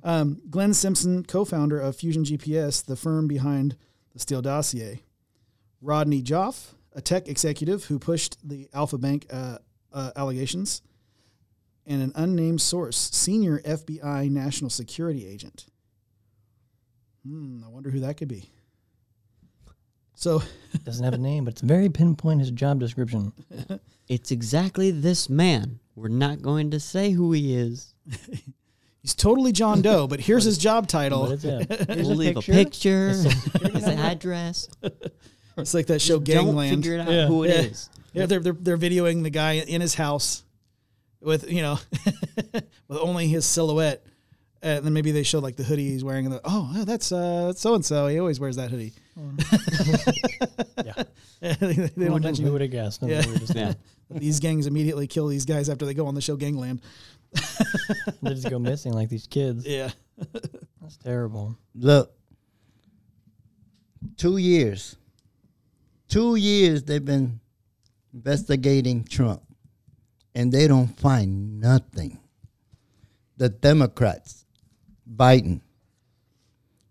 Um, 0.05 0.41
Glenn 0.49 0.73
Simpson, 0.73 1.25
co 1.25 1.45
founder 1.45 1.81
of 1.81 1.97
Fusion 1.97 2.23
GPS, 2.25 2.85
the 2.85 2.95
firm 2.97 3.27
behind 3.27 3.77
the 4.13 4.21
Steele 4.21 4.41
dossier. 4.43 5.03
Rodney 5.81 6.23
Joffe, 6.23 6.75
a 6.93 7.01
tech 7.01 7.27
executive 7.27 7.85
who 7.87 7.99
pushed 7.99 8.37
the 8.49 8.69
Alfa 8.73 8.99
Bank 8.99 9.27
uh, 9.33 9.59
uh, 9.93 10.13
allegations. 10.17 10.83
And 11.85 12.01
an 12.01 12.13
unnamed 12.15 12.61
source, 12.61 12.97
senior 13.13 13.59
FBI 13.63 14.31
national 14.31 14.71
security 14.71 15.27
agent. 15.27 15.67
Hmm, 17.27 17.65
I 17.67 17.69
wonder 17.69 17.91
who 17.91 17.99
that 18.01 18.17
could 18.17 18.29
be. 18.29 18.49
So, 20.15 20.43
Doesn't 20.85 21.03
have 21.05 21.15
a 21.15 21.19
name, 21.31 21.45
but 21.45 21.55
it's 21.55 21.61
very 21.63 21.89
pinpoint 21.89 22.39
his 22.39 22.53
job 22.53 22.79
description. 22.79 23.33
It's 24.09 24.31
exactly 24.31 24.91
this 24.91 25.29
man. 25.31 25.79
We're 25.95 26.09
not 26.09 26.41
going 26.43 26.71
to 26.73 26.81
say 26.81 27.11
who 27.11 27.33
he 27.33 27.55
is. 27.55 27.95
he's 29.03 29.15
totally 29.15 29.53
John 29.53 29.83
Doe, 29.83 30.07
but 30.07 30.21
here's 30.21 30.45
his 30.45 30.59
job 30.59 30.89
title. 30.89 31.31
it's, 31.33 31.45
yeah. 31.45 31.59
Here's 31.69 32.09
We'll 32.09 32.13
a 32.13 32.15
leave 32.15 32.35
picture. 32.37 32.53
a 32.53 32.55
picture, 32.55 33.09
His 33.11 33.23
social 33.25 33.41
security 33.41 33.75
his 33.79 33.87
number. 33.87 34.03
address. 34.03 34.69
It's 35.59 35.75
like 35.75 35.87
that 35.89 36.01
show 36.01 36.15
Don't 36.19 36.25
Gangland. 36.47 36.77
figure 36.85 36.95
it 36.99 37.01
out 37.01 37.11
Yeah. 37.11 37.27
who 37.27 37.45
it 37.45 37.51
Yeah. 37.51 37.61
is. 37.71 37.91
Yeah, 38.15 38.27
they're, 38.27 38.41
they're 38.41 38.53
they're 38.53 38.79
videoing 38.79 39.23
the 39.23 39.31
guy 39.31 39.53
in 39.55 39.81
his 39.81 39.95
house 39.95 40.45
with 41.23 41.51
you 41.51 41.63
know 41.63 41.79
with 42.89 42.99
only 42.99 43.27
his 43.29 43.47
silhouette, 43.47 44.05
and 44.61 44.85
then 44.85 44.93
maybe 44.93 45.13
they 45.13 45.23
show 45.23 45.39
like 45.39 45.57
the 45.57 45.63
hoodie 45.63 45.89
he's 45.91 46.05
wearing, 46.05 46.27
and 46.27 46.39
oh, 46.45 46.83
that's 46.85 47.11
uh 47.13 47.55
so 47.55 47.75
and 47.75 47.83
so. 47.85 48.07
He 48.09 48.19
always 48.19 48.39
wears 48.39 48.57
that 48.57 48.71
hoodie. 48.71 48.93
Yeah. 50.85 51.05
they, 51.41 51.55
they 51.55 51.87
Who 51.97 52.05
don't 52.05 52.23
would- 52.23 52.39
who 52.39 52.53
would 52.53 52.61
have 52.61 52.71
guessed? 52.71 53.03
Yeah. 53.03 53.23
Yeah. 53.55 53.73
That 54.13 54.21
these 54.21 54.41
gangs 54.41 54.67
immediately 54.67 55.07
kill 55.07 55.27
these 55.27 55.45
guys 55.45 55.69
after 55.69 55.85
they 55.85 55.95
go 55.95 56.07
on 56.07 56.15
the 56.15 56.21
show 56.21 56.37
Gangland. 56.37 56.81
They 58.23 58.35
just 58.35 58.51
go 58.51 58.59
missing 58.59 58.93
like 58.93 59.09
these 59.09 59.27
kids. 59.27 59.67
Yeah, 59.67 59.91
That's 60.81 60.97
terrible. 60.99 61.57
Look, 61.75 62.13
two 64.17 64.37
years, 64.37 64.97
two 66.09 66.37
years 66.37 66.83
they've 66.83 67.05
been 67.05 67.41
investigating 68.13 69.05
Trump, 69.05 69.43
and 70.35 70.53
they 70.53 70.69
don't 70.69 70.89
find 70.99 71.61
nothing. 71.61 72.19
The 73.39 73.49
Democrats, 73.49 74.45
Biden, 75.11 75.63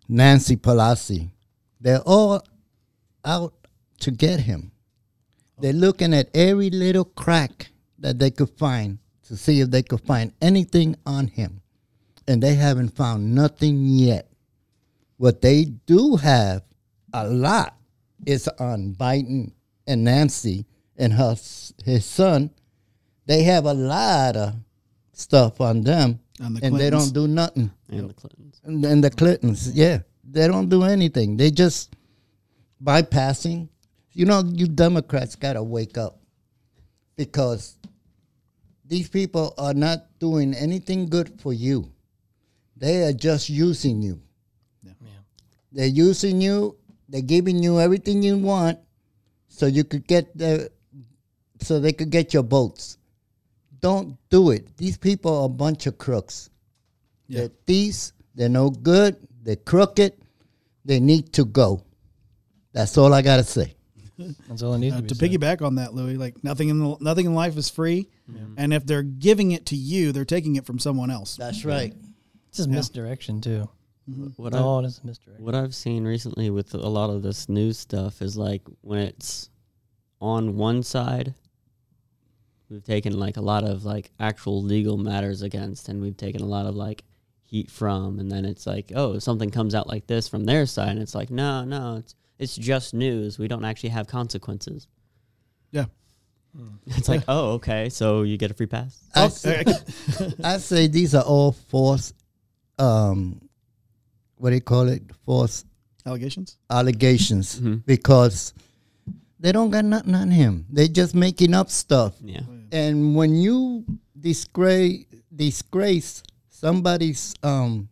Nancy 0.09 0.57
Pelosi, 0.57 1.29
they're 1.79 2.01
all 2.01 2.41
out 3.23 3.53
to 3.99 4.11
get 4.11 4.39
him. 4.41 4.70
They're 5.61 5.73
looking 5.73 6.13
at 6.13 6.29
every 6.33 6.69
little 6.71 7.05
crack 7.05 7.69
that 7.99 8.17
they 8.17 8.31
could 8.31 8.49
find 8.57 8.97
to 9.27 9.37
see 9.37 9.61
if 9.61 9.69
they 9.69 9.83
could 9.83 10.01
find 10.01 10.33
anything 10.41 10.95
on 11.05 11.27
him. 11.27 11.61
And 12.27 12.41
they 12.41 12.55
haven't 12.55 12.95
found 12.95 13.35
nothing 13.35 13.85
yet. 13.85 14.27
What 15.17 15.41
they 15.41 15.65
do 15.65 16.15
have 16.15 16.63
a 17.13 17.27
lot 17.27 17.75
is 18.25 18.47
on 18.47 18.95
Biden 18.95 19.51
and 19.85 20.03
Nancy 20.03 20.65
and 20.97 21.13
her 21.13 21.35
his 21.83 22.05
son. 22.05 22.49
They 23.25 23.43
have 23.43 23.65
a 23.65 23.73
lot 23.73 24.35
of 24.35 24.55
stuff 25.13 25.61
on 25.61 25.81
them, 25.81 26.19
On 26.41 26.55
the 26.55 26.65
and 26.65 26.75
they 26.75 26.89
don't 26.89 27.13
do 27.13 27.27
nothing. 27.27 27.71
And 27.89 28.09
the 28.09 28.13
Clintons. 28.13 28.61
And 28.63 28.83
then 28.83 29.01
the 29.01 29.11
Clintons, 29.11 29.71
yeah, 29.73 29.99
they 30.23 30.47
don't 30.47 30.69
do 30.69 30.83
anything. 30.83 31.37
They 31.37 31.51
just 31.51 31.95
bypassing. 32.83 33.69
You 34.13 34.25
know, 34.25 34.43
you 34.45 34.67
Democrats 34.67 35.35
gotta 35.35 35.63
wake 35.63 35.97
up 35.97 36.19
because 37.15 37.77
these 38.85 39.07
people 39.07 39.53
are 39.57 39.73
not 39.73 40.19
doing 40.19 40.53
anything 40.53 41.07
good 41.07 41.39
for 41.39 41.53
you. 41.53 41.91
They 42.75 43.03
are 43.03 43.13
just 43.13 43.49
using 43.49 44.01
you. 44.01 44.21
Yeah. 44.83 44.93
They're 45.71 45.85
using 45.87 46.41
you. 46.41 46.77
They're 47.07 47.21
giving 47.21 47.61
you 47.61 47.79
everything 47.79 48.23
you 48.23 48.37
want, 48.37 48.79
so 49.47 49.65
you 49.65 49.83
could 49.83 50.07
get 50.07 50.35
the, 50.37 50.71
so 51.61 51.79
they 51.79 51.93
could 51.93 52.09
get 52.09 52.33
your 52.33 52.43
votes. 52.43 52.97
Don't 53.79 54.17
do 54.29 54.51
it. 54.51 54.77
These 54.77 54.97
people 54.97 55.35
are 55.41 55.45
a 55.45 55.49
bunch 55.49 55.87
of 55.87 55.97
crooks. 55.97 56.49
Yeah. 57.27 57.39
They're 57.39 57.51
thieves. 57.67 58.13
They're 58.35 58.49
no 58.49 58.69
good. 58.69 59.15
They're 59.43 59.55
crooked. 59.55 60.13
They 60.83 60.99
need 60.99 61.33
to 61.33 61.45
go. 61.45 61.83
That's 62.73 62.97
all 62.97 63.13
I 63.13 63.21
gotta 63.21 63.43
say. 63.43 63.75
That's 64.47 64.61
all 64.61 64.73
it 64.73 64.79
needs 64.79 64.93
Uh, 64.95 64.97
to 64.97 65.03
be. 65.03 65.07
to 65.09 65.15
said. 65.15 65.29
piggyback 65.31 65.61
on 65.61 65.75
that, 65.75 65.93
Louis, 65.93 66.15
like 66.17 66.43
nothing 66.43 66.69
in 66.69 66.79
the, 66.79 66.97
nothing 67.01 67.25
in 67.25 67.33
life 67.33 67.57
is 67.57 67.69
free, 67.69 68.09
and 68.57 68.73
if 68.73 68.85
they're 68.85 69.03
giving 69.03 69.51
it 69.51 69.65
to 69.67 69.75
you, 69.75 70.11
they're 70.11 70.25
taking 70.25 70.55
it 70.55 70.65
from 70.65 70.79
someone 70.79 71.09
else. 71.11 71.35
That's 71.35 71.65
right. 71.65 71.93
It's 72.49 72.57
just 72.57 72.69
Yeah. 72.69 72.75
misdirection 72.75 73.41
too. 73.41 73.69
What 74.35 74.51
That's 74.51 74.61
I, 74.61 74.65
all 74.65 74.79
it 74.79 74.85
is 74.87 75.01
misdirection. 75.03 75.45
what 75.45 75.55
I've 75.55 75.75
seen 75.75 76.05
recently 76.05 76.49
with 76.49 76.73
a 76.73 76.77
lot 76.89 77.09
of 77.09 77.21
this 77.21 77.47
news 77.47 77.77
stuff 77.77 78.21
is 78.21 78.35
like 78.35 78.63
when 78.81 78.99
it's 78.99 79.49
on 80.19 80.57
one 80.57 80.83
side, 80.83 81.33
we've 82.69 82.83
taken 82.83 83.17
like 83.19 83.37
a 83.37 83.41
lot 83.41 83.63
of 83.63 83.85
like 83.85 84.11
actual 84.19 84.61
legal 84.61 84.97
matters 84.97 85.41
against, 85.41 85.87
and 85.89 86.01
we've 86.01 86.17
taken 86.17 86.41
a 86.41 86.45
lot 86.45 86.65
of 86.65 86.75
like 86.75 87.03
heat 87.43 87.69
from, 87.69 88.19
and 88.19 88.31
then 88.31 88.45
it's 88.45 88.65
like, 88.65 88.91
oh, 88.95 89.19
something 89.19 89.49
comes 89.49 89.75
out 89.75 89.87
like 89.87 90.07
this 90.07 90.27
from 90.27 90.45
their 90.45 90.65
side, 90.65 90.89
and 90.91 90.99
it's 90.99 91.15
like, 91.15 91.29
no, 91.29 91.63
no, 91.65 91.97
it's 91.97 92.15
it's 92.41 92.55
just 92.55 92.93
news. 92.93 93.37
We 93.39 93.47
don't 93.47 93.63
actually 93.65 93.89
have 93.89 94.07
consequences. 94.07 94.87
Yeah. 95.71 95.85
It's 96.87 97.07
like, 97.07 97.23
oh, 97.29 97.51
okay, 97.53 97.87
so 97.89 98.23
you 98.23 98.37
get 98.37 98.51
a 98.51 98.53
free 98.53 98.65
pass. 98.67 98.99
I 99.15 99.23
Oh, 99.25 99.29
say, 99.29 99.63
I- 99.65 100.33
I 100.55 100.57
say 100.57 100.87
these 100.87 101.15
are 101.15 101.23
all 101.23 101.53
false. 101.53 102.13
Um, 102.77 103.39
what 104.35 104.49
do 104.49 104.55
you 104.55 104.61
call 104.61 104.89
it? 104.89 105.03
False 105.25 105.63
Allegations. 106.05 106.57
allegations 106.69 107.59
Mhm. 107.59 107.85
because 107.85 108.53
they 109.39 109.51
don't 109.53 109.69
got 109.69 109.85
nothing 109.85 110.15
on 110.15 110.29
him. 110.31 110.65
They're 110.69 110.87
just 110.87 111.13
making 111.15 111.53
up 111.53 111.69
stuff. 111.69 112.15
Yeah. 112.21 112.41
And 112.71 113.15
when 113.15 113.35
you 113.35 113.85
disgrace 114.19 115.05
disgrace 115.33 116.21
somebody's 116.49 117.33
um 117.43 117.87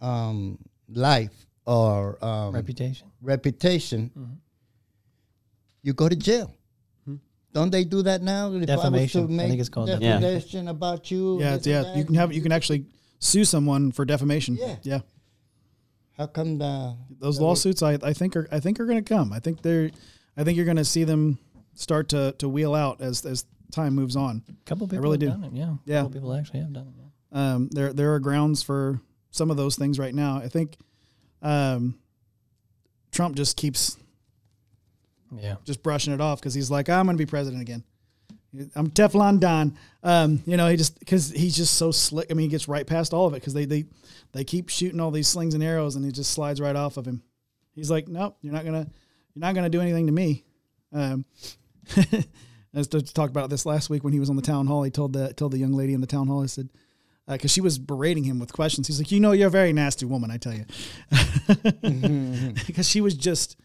um 0.00 0.58
life 0.88 1.34
or 1.68 2.16
um, 2.24 2.54
Reputation. 2.54 3.08
reputation, 3.20 4.10
Mhm. 4.16 4.36
you 5.82 5.92
go 5.92 6.08
to 6.08 6.16
jail. 6.16 6.54
Hmm. 7.04 7.16
Don't 7.52 7.70
they 7.70 7.84
do 7.84 8.02
that 8.02 8.22
now? 8.22 8.46
If 8.48 8.52
I 8.52 8.56
was 8.56 8.60
to 8.60 8.66
Defamation. 8.66 9.24
I 9.24 9.26
make 9.28 9.48
think 9.48 9.60
it's 9.60 9.68
called 9.68 9.88
defamation. 9.88 10.22
defamation 10.22 10.68
about 10.68 11.10
you. 11.10 11.40
Yeah, 11.40 11.54
it's, 11.56 11.66
yeah. 11.66 11.94
You 11.94 12.04
can 12.04 12.14
have 12.14 12.32
you 12.32 12.40
can 12.42 12.52
actually 12.52 12.86
sue 13.18 13.44
someone 13.44 13.92
for 13.92 14.04
defamation. 14.04 14.56
Yeah. 14.58 14.76
yeah. 14.82 15.00
How 16.16 16.26
come 16.26 16.58
the 16.58 16.96
Those 17.20 17.38
lawsuits, 17.40 17.82
I, 17.82 17.98
I 18.02 18.12
think 18.12 18.34
are 18.36 18.48
I 18.50 18.60
think 18.60 18.80
are 18.80 18.86
going 18.86 19.04
to 19.04 19.14
come. 19.14 19.32
I 19.32 19.38
think 19.40 19.62
they're, 19.62 19.90
I 20.36 20.44
think 20.44 20.56
you're 20.56 20.64
going 20.64 20.78
to 20.78 20.84
see 20.84 21.04
them 21.04 21.38
start 21.74 22.08
to 22.08 22.32
to 22.38 22.48
wheel 22.48 22.74
out 22.74 23.00
as 23.00 23.24
as 23.26 23.44
time 23.72 23.94
moves 23.94 24.16
on. 24.16 24.42
A 24.48 24.52
couple 24.64 24.88
people 24.88 25.02
really 25.02 25.24
have 25.26 25.36
do. 25.36 25.42
done 25.42 25.44
it. 25.44 25.52
Yeah. 25.52 25.74
Yeah. 25.84 25.98
A 26.00 26.02
couple 26.04 26.12
people 26.14 26.32
actually 26.34 26.60
have 26.60 26.72
done 26.72 26.88
it. 26.88 26.94
Yeah. 26.96 27.04
Um, 27.54 27.68
there 27.72 27.92
there 27.92 28.14
are 28.14 28.20
grounds 28.20 28.62
for 28.62 29.00
some 29.30 29.50
of 29.50 29.56
those 29.58 29.76
things 29.76 29.98
right 29.98 30.14
now. 30.14 30.38
I 30.38 30.48
think, 30.48 30.76
um, 31.42 31.98
Trump 33.12 33.36
just 33.36 33.56
keeps 33.56 33.96
Yeah. 35.34 35.56
just 35.64 35.82
brushing 35.82 36.12
it 36.12 36.20
off 36.20 36.40
because 36.40 36.54
he's 36.54 36.70
like, 36.70 36.88
I'm 36.88 37.06
going 37.06 37.16
to 37.16 37.22
be 37.22 37.28
president 37.28 37.62
again. 37.62 37.82
I'm 38.74 38.90
Teflon 38.90 39.40
Don. 39.40 39.76
Um, 40.02 40.42
you 40.46 40.56
know, 40.56 40.68
he 40.68 40.76
just 40.76 40.98
because 40.98 41.30
he's 41.30 41.54
just 41.54 41.74
so 41.74 41.90
slick. 41.90 42.28
I 42.30 42.34
mean, 42.34 42.44
he 42.44 42.50
gets 42.50 42.66
right 42.66 42.86
past 42.86 43.12
all 43.12 43.26
of 43.26 43.34
it 43.34 43.36
because 43.36 43.52
they 43.52 43.66
they 43.66 43.84
they 44.32 44.42
keep 44.42 44.70
shooting 44.70 45.00
all 45.00 45.10
these 45.10 45.28
slings 45.28 45.52
and 45.52 45.62
arrows, 45.62 45.96
and 45.96 46.04
he 46.04 46.10
just 46.10 46.30
slides 46.30 46.58
right 46.60 46.74
off 46.74 46.96
of 46.96 47.06
him. 47.06 47.22
He's 47.74 47.90
like, 47.90 48.08
nope, 48.08 48.36
you're 48.40 48.54
not 48.54 48.64
gonna 48.64 48.86
you're 49.34 49.40
not 49.40 49.54
gonna 49.54 49.68
do 49.68 49.82
anything 49.82 50.06
to 50.06 50.12
me. 50.12 50.44
Um, 50.94 51.26
I 51.96 52.24
was 52.72 52.88
to 52.88 53.02
talk 53.02 53.28
about 53.28 53.50
this 53.50 53.66
last 53.66 53.90
week 53.90 54.02
when 54.02 54.14
he 54.14 54.20
was 54.20 54.30
on 54.30 54.36
the 54.36 54.42
town 54.42 54.66
hall. 54.66 54.82
He 54.82 54.90
told 54.90 55.12
the 55.12 55.34
told 55.34 55.52
the 55.52 55.58
young 55.58 55.74
lady 55.74 55.92
in 55.92 56.00
the 56.00 56.06
town 56.06 56.26
hall. 56.26 56.40
He 56.42 56.48
said. 56.48 56.70
Uh, 57.28 57.32
because 57.34 57.50
she 57.50 57.60
was 57.60 57.78
berating 57.78 58.24
him 58.24 58.38
with 58.38 58.52
questions. 58.54 58.86
He's 58.86 58.98
like, 58.98 59.12
You 59.12 59.20
know, 59.20 59.32
you're 59.32 59.48
a 59.48 59.50
very 59.50 59.72
nasty 59.72 60.06
woman, 60.06 60.30
I 60.30 60.38
tell 60.38 60.54
you. 60.54 60.64
Mm-hmm. 61.12 62.50
Because 62.66 62.88
she 62.88 63.00
was 63.00 63.14
just 63.14 63.56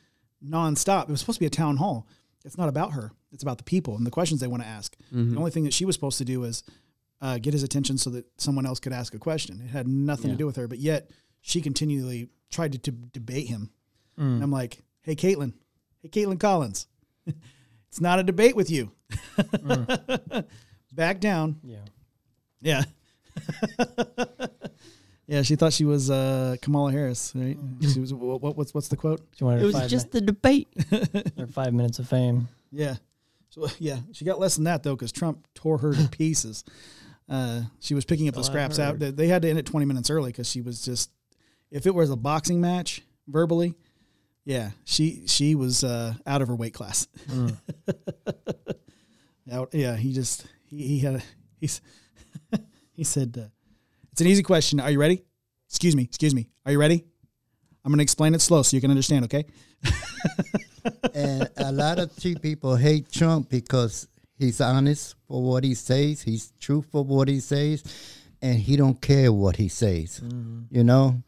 nonstop. 0.46 1.04
It 1.04 1.10
was 1.10 1.22
supposed 1.22 1.38
to 1.38 1.40
be 1.40 1.46
a 1.46 1.50
town 1.50 1.78
hall. 1.78 2.08
It's 2.44 2.58
not 2.58 2.68
about 2.68 2.92
her. 2.92 3.14
It's 3.32 3.42
about 3.42 3.58
the 3.58 3.64
people 3.64 3.96
and 3.96 4.06
the 4.06 4.12
questions 4.12 4.42
they 4.42 4.48
want 4.48 4.64
to 4.64 4.70
ask. 4.70 4.96
The 5.12 5.18
mm-hmm. 5.18 5.38
only 5.38 5.52
thing 5.52 5.64
that 5.64 5.74
she 5.74 5.86
was 5.86 5.96
supposed 5.96 6.18
to 6.18 6.26
do 6.26 6.42
was 6.42 6.64
uh, 7.22 7.38
get 7.38 7.54
his 7.54 7.64
attention 7.64 7.98
so 7.98 8.10
that 8.12 8.26
someone 8.38 8.66
else 8.66 8.80
could 8.80 8.92
ask 8.92 9.16
a 9.16 9.20
question. 9.20 9.62
It 9.64 9.70
had 9.70 9.88
nothing 9.88 10.28
Yeah. 10.28 10.34
to 10.34 10.38
do 10.38 10.46
with 10.46 10.58
her, 10.58 10.68
but 10.68 10.80
yet 10.80 11.10
she 11.42 11.62
continually 11.62 12.30
tried 12.52 12.74
to, 12.74 12.78
to 12.80 12.92
debate 12.92 13.48
him. 13.48 13.72
Mm. 14.20 14.24
And 14.24 14.44
I'm 14.44 14.52
like, 14.52 14.84
hey, 15.02 15.16
Caitlin, 15.16 15.54
hey, 16.02 16.10
Kaitlan 16.10 16.40
Collins, 16.40 16.88
it's 17.88 18.02
not 18.02 18.20
a 18.20 18.24
debate 18.24 18.56
with 18.58 18.70
you. 18.70 18.92
Mm. 19.38 20.46
Back 20.92 21.22
down. 21.22 21.60
Yeah. 21.64 21.86
Yeah. 22.62 22.84
yeah, 25.28 25.42
she 25.42 25.56
thought 25.56 25.74
she 25.74 25.86
was 25.86 26.10
uh, 26.12 26.56
Kamala 26.62 26.92
Harris, 26.92 27.32
right? 27.36 27.58
She 27.94 28.00
was. 28.00 28.14
What, 28.14 28.42
what- 28.42 28.58
what's 28.58 28.74
what's 28.74 28.88
the 28.90 28.98
quote? 28.98 29.22
She 29.36 29.44
wanted 29.44 29.62
It 29.64 29.66
was 29.66 29.76
five, 29.76 29.90
just 29.90 30.12
the 30.12 30.22
debate. 30.22 30.68
mi- 30.92 31.24
her 31.38 31.48
five 31.48 31.74
minutes 31.74 32.00
of 32.00 32.08
fame. 32.10 32.48
Yeah. 32.72 32.96
So 33.50 33.68
yeah, 33.80 33.98
she 34.12 34.26
got 34.26 34.40
less 34.40 34.56
than 34.56 34.64
that 34.66 34.84
though, 34.84 34.96
because 34.96 35.12
Trump 35.12 35.48
tore 35.54 35.78
her 35.80 35.94
to 35.94 36.08
pieces. 36.12 36.64
Uh, 37.30 37.62
she 37.80 37.94
was 37.94 38.04
picking 38.04 38.28
up 38.28 38.36
the 38.36 38.44
scraps 38.44 38.80
out. 38.80 39.00
They- 39.00 39.12
They 39.12 39.28
had 39.28 39.42
to 39.44 39.50
end 39.50 39.60
it 39.60 39.66
twenty 39.66 39.86
minutes 39.86 40.10
early 40.10 40.32
because 40.32 40.50
she 40.50 40.62
was 40.62 40.82
just. 40.84 41.10
If 41.72 41.88
it 41.88 41.96
was 41.96 42.12
a 42.12 42.16
boxing 42.16 42.62
match, 42.62 43.02
verbally, 43.28 43.74
yeah, 44.46 44.72
she 44.84 45.24
she 45.26 45.56
was 45.56 45.84
uh, 45.84 46.14
out 46.28 46.42
of 46.44 46.48
her 46.50 46.56
weight 46.56 46.74
class. 46.74 47.08
Mm. 47.30 47.58
out, 49.52 49.70
yeah, 49.74 49.96
he 49.96 50.14
just 50.14 50.46
he, 50.66 50.86
he 50.88 51.00
had 51.00 51.16
a, 51.16 51.22
he's 51.60 51.82
he 52.96 53.04
said 53.04 53.38
uh, 53.40 53.48
it's 54.12 54.22
an 54.22 54.28
easy 54.28 54.44
question. 54.44 54.80
Are 54.80 54.92
you 54.92 55.00
ready? 55.00 55.24
Excuse 55.68 55.96
me, 55.96 56.04
excuse 56.04 56.36
me. 56.36 56.50
Are 56.66 56.72
you 56.72 56.80
ready? 56.80 57.04
I'm 57.84 57.92
going 57.92 57.98
to 57.98 58.04
explain 58.04 58.34
it 58.34 58.42
slow 58.42 58.62
so 58.62 58.78
you 58.78 58.82
can 58.82 58.92
understand. 58.92 59.26
Okay. 59.26 59.46
and 61.14 61.50
a 61.58 61.72
lot 61.72 62.00
of 62.00 62.16
people 62.42 62.76
hate 62.76 63.12
Trump 63.12 63.50
because 63.50 64.08
he's 64.38 64.62
honest 64.62 65.16
for 65.28 65.42
what 65.42 65.64
he 65.64 65.74
says, 65.74 66.22
he's 66.22 66.54
true 66.60 66.82
for 66.82 67.04
what 67.04 67.28
he 67.28 67.40
says, 67.40 67.84
and 68.42 68.58
he 68.58 68.78
don't 68.78 69.02
care 69.02 69.34
what 69.34 69.56
he 69.56 69.68
says. 69.68 70.22
You 70.70 70.84
know, 70.84 71.22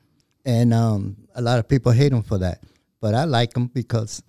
and 0.45 0.73
um, 0.73 1.17
a 1.35 1.41
lot 1.41 1.59
of 1.59 1.67
people 1.67 1.91
hate 1.91 2.13
him 2.13 2.23
for 2.23 2.37
that. 2.37 2.63
But 3.01 3.15
I 3.15 3.25
like 3.25 3.55
him 3.55 3.67
because 3.67 4.23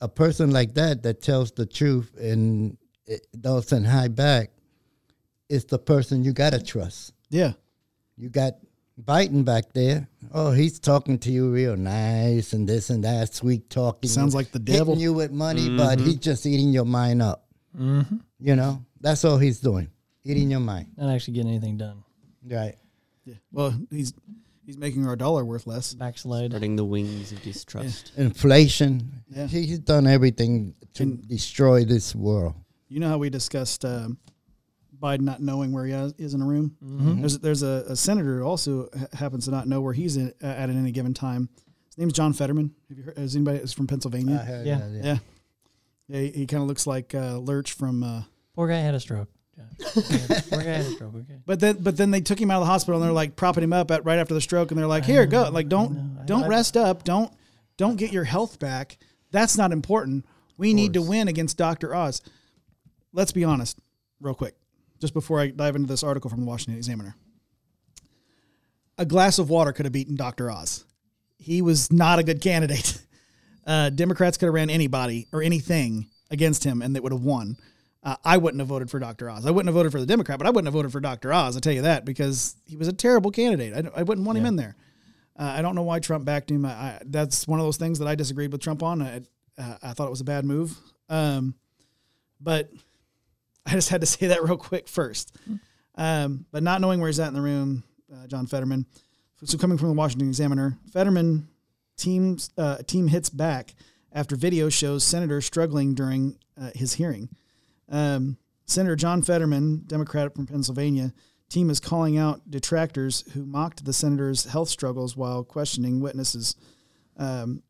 a 0.00 0.08
person 0.08 0.50
like 0.50 0.74
that 0.74 1.02
that 1.02 1.22
tells 1.22 1.52
the 1.52 1.66
truth 1.66 2.16
and 2.20 2.76
it 3.06 3.26
doesn't 3.40 3.84
hide 3.84 4.14
back 4.14 4.50
is 5.50 5.64
the 5.66 5.78
person 5.78 6.24
you 6.24 6.32
gotta 6.32 6.62
trust. 6.62 7.12
Yeah. 7.28 7.52
You 8.16 8.28
got 8.30 8.54
Biden 9.02 9.44
back 9.44 9.72
there. 9.72 10.08
Oh, 10.32 10.52
he's 10.52 10.78
talking 10.78 11.18
to 11.20 11.30
you 11.32 11.50
real 11.50 11.76
nice 11.76 12.52
and 12.52 12.68
this 12.68 12.90
and 12.90 13.02
that, 13.04 13.34
sweet 13.34 13.68
talking. 13.70 14.08
Sounds 14.08 14.34
like 14.34 14.52
the 14.52 14.58
devil. 14.58 14.94
Hitting 14.94 15.02
you 15.02 15.12
with 15.12 15.30
money, 15.32 15.76
but 15.76 15.98
he's 16.00 16.16
just 16.16 16.46
eating 16.46 16.70
your 16.72 16.84
mind 16.84 17.20
up. 17.22 17.46
Mm-hmm. 17.78 18.16
You 18.38 18.56
know, 18.56 18.84
that's 19.00 19.24
all 19.24 19.38
he's 19.38 19.60
doing, 19.60 19.88
eating 20.24 20.50
your 20.50 20.60
mind. 20.60 20.88
Not 20.96 21.14
actually 21.14 21.34
getting 21.34 21.50
anything 21.50 21.76
done. 21.78 22.02
Right. 22.46 22.76
Yeah. 23.24 23.34
Well, 23.52 23.74
he's 23.90 24.12
he's 24.66 24.76
making 24.78 25.06
our 25.06 25.16
dollar 25.16 25.44
worth 25.44 25.66
less. 25.66 25.94
Backslide. 25.94 26.50
Spreading 26.50 26.76
the 26.76 26.84
wings 26.84 27.32
of 27.32 27.42
distrust. 27.42 28.12
Inflation. 28.16 29.10
Yeah. 29.30 29.46
He- 29.46 29.66
He's 29.66 29.78
done 29.78 30.06
everything 30.06 30.74
to 30.94 31.02
And- 31.04 31.26
destroy 31.28 31.84
this 31.84 32.14
world. 32.14 32.54
You 32.88 33.00
know 33.00 33.08
how 33.08 33.18
we 33.18 33.30
discussed 33.30 33.84
um, 33.84 34.18
Biden 35.00 35.20
not 35.22 35.40
knowing 35.40 35.72
where 35.72 35.84
he 35.86 35.92
is- 35.92 36.14
is 36.18 36.34
in 36.34 36.42
a 36.42 36.46
room. 36.46 36.76
Mm-hmm. 36.84 37.20
There's 37.20 37.38
there's 37.38 37.62
a, 37.62 37.84
a 37.88 37.96
senator 37.96 38.38
who 38.38 38.44
also 38.44 38.88
ha- 38.98 39.06
happens 39.14 39.46
to 39.46 39.50
not 39.50 39.66
know 39.66 39.80
where 39.80 39.94
he's 39.94 40.16
in, 40.16 40.34
at 40.40 40.68
at 40.68 40.70
any 40.70 40.90
given 40.92 41.14
time. 41.14 41.48
His 41.86 41.98
name's 41.98 42.12
John 42.12 42.32
Fetterman. 42.32 42.74
Have 42.88 42.98
you 42.98 43.04
heard? 43.04 43.18
Is 43.18 43.34
anybody 43.34 43.58
is 43.58 43.72
from 43.72 43.86
Pennsylvania? 43.86 44.40
I 44.42 44.44
heard 44.44 44.66
Yeah. 44.66 44.78
that, 44.78 45.04
yeah. 45.04 45.18
Yeah, 46.08 46.20
he, 46.20 46.30
he 46.40 46.46
kind 46.46 46.62
of 46.62 46.68
looks 46.68 46.86
like 46.86 47.14
uh, 47.14 47.38
Lurch 47.38 47.72
from. 47.72 48.02
Uh, 48.02 48.22
Poor 48.54 48.68
guy 48.68 48.78
had 48.78 48.94
a 48.94 49.00
stroke. 49.00 49.28
Poor 49.94 50.02
guy 50.62 50.64
had 50.64 50.80
a 50.86 50.90
stroke. 50.90 51.14
Okay. 51.16 51.38
but 51.46 51.60
then 51.60 51.76
but 51.82 51.96
then 51.96 52.10
they 52.10 52.20
took 52.20 52.40
him 52.40 52.50
out 52.50 52.56
of 52.60 52.66
the 52.66 52.70
hospital 52.72 52.98
and 53.00 53.04
they're 53.06 53.12
like 53.14 53.36
propping 53.36 53.62
him 53.64 53.72
up 53.72 53.90
at 53.90 54.04
right 54.04 54.18
after 54.18 54.34
the 54.34 54.40
stroke 54.40 54.70
and 54.70 54.78
they're 54.78 54.86
like, 54.86 55.04
here, 55.04 55.26
go, 55.26 55.48
like 55.50 55.68
don't 55.68 56.26
don't 56.26 56.48
rest 56.48 56.76
up, 56.76 57.04
don't 57.04 57.32
don't 57.76 57.96
get 57.96 58.12
your 58.12 58.24
health 58.24 58.58
back. 58.58 58.98
That's 59.30 59.56
not 59.56 59.70
important. 59.72 60.24
We 60.56 60.74
need 60.74 60.94
to 60.94 61.02
win 61.02 61.28
against 61.28 61.56
Doctor 61.56 61.94
Oz. 61.94 62.20
Let's 63.12 63.32
be 63.32 63.44
honest, 63.44 63.78
real 64.20 64.34
quick, 64.34 64.54
just 65.00 65.14
before 65.14 65.40
I 65.40 65.48
dive 65.48 65.76
into 65.76 65.88
this 65.88 66.02
article 66.02 66.30
from 66.30 66.40
the 66.40 66.46
Washington 66.46 66.76
Examiner. 66.76 67.16
A 68.98 69.06
glass 69.06 69.38
of 69.38 69.48
water 69.48 69.72
could 69.72 69.86
have 69.86 69.92
beaten 69.92 70.14
Doctor 70.14 70.50
Oz. 70.50 70.84
He 71.38 71.62
was 71.62 71.90
not 71.90 72.18
a 72.18 72.22
good 72.22 72.40
candidate. 72.40 73.02
Uh, 73.66 73.90
Democrats 73.90 74.38
could 74.38 74.46
have 74.46 74.54
ran 74.54 74.70
anybody 74.70 75.28
or 75.32 75.42
anything 75.42 76.08
against 76.30 76.64
him, 76.64 76.80
and 76.80 76.96
they 76.96 76.98
would 76.98 77.12
have 77.12 77.22
won. 77.22 77.56
Uh, 78.02 78.16
I 78.24 78.38
wouldn't 78.38 78.58
have 78.60 78.68
voted 78.68 78.90
for 78.90 78.98
Dr. 78.98 79.28
Oz. 79.28 79.46
I 79.46 79.50
wouldn't 79.50 79.68
have 79.68 79.74
voted 79.74 79.92
for 79.92 80.00
the 80.00 80.06
Democrat, 80.06 80.38
but 80.38 80.46
I 80.46 80.50
wouldn't 80.50 80.66
have 80.66 80.72
voted 80.72 80.90
for 80.90 80.98
Dr. 80.98 81.32
Oz. 81.32 81.56
I 81.56 81.60
tell 81.60 81.74
you 81.74 81.82
that 81.82 82.04
because 82.04 82.56
he 82.66 82.76
was 82.76 82.88
a 82.88 82.92
terrible 82.92 83.30
candidate. 83.30 83.74
I, 83.74 84.00
I 84.00 84.02
wouldn't 84.02 84.26
want 84.26 84.38
him 84.38 84.46
in 84.46 84.56
there. 84.56 84.76
Uh, 85.38 85.54
I 85.56 85.62
don't 85.62 85.74
know 85.74 85.82
why 85.82 86.00
Trump 86.00 86.24
backed 86.24 86.50
him. 86.50 86.64
I, 86.64 86.70
I, 86.70 87.02
that's 87.04 87.46
one 87.46 87.60
of 87.60 87.66
those 87.66 87.76
things 87.76 87.98
that 87.98 88.08
I 88.08 88.14
disagreed 88.14 88.50
with 88.50 88.62
Trump 88.62 88.82
on. 88.82 89.02
I, 89.02 89.20
uh, 89.58 89.76
I 89.82 89.92
thought 89.92 90.06
it 90.06 90.10
was 90.10 90.22
a 90.22 90.24
bad 90.24 90.44
move. 90.44 90.76
Um, 91.10 91.54
but 92.40 92.70
I 93.66 93.72
just 93.72 93.88
had 93.88 94.00
to 94.00 94.06
say 94.06 94.28
that 94.28 94.42
real 94.42 94.56
quick 94.56 94.88
first. 94.88 95.36
Um, 95.96 96.46
but 96.50 96.62
not 96.62 96.80
knowing 96.80 97.00
where 97.00 97.08
he's 97.08 97.20
at 97.20 97.28
in 97.28 97.34
the 97.34 97.42
room, 97.42 97.84
uh, 98.12 98.26
John 98.26 98.46
Fetterman. 98.46 98.86
So 99.44 99.58
coming 99.58 99.78
from 99.78 99.88
the 99.88 99.94
Washington 99.94 100.28
Examiner, 100.28 100.78
Fetterman 100.92 101.48
teams 101.96 102.50
uh, 102.58 102.78
team 102.86 103.08
hits 103.08 103.30
back 103.30 103.74
after 104.12 104.36
video 104.36 104.68
shows 104.68 105.04
senator 105.04 105.40
struggling 105.40 105.94
during 105.94 106.38
uh, 106.60 106.70
his 106.74 106.94
hearing. 106.94 107.28
Um, 107.88 108.36
Senator 108.66 108.96
John 108.96 109.22
Fetterman, 109.22 109.84
Democrat 109.86 110.34
from 110.34 110.46
Pennsylvania, 110.46 111.12
team 111.48 111.70
is 111.70 111.80
calling 111.80 112.16
out 112.16 112.48
detractors 112.50 113.24
who 113.32 113.44
mocked 113.44 113.84
the 113.84 113.92
senator's 113.92 114.44
health 114.44 114.68
struggles 114.68 115.16
while 115.16 115.42
questioning 115.42 116.00
witnesses 116.00 116.54
um, 117.16 117.62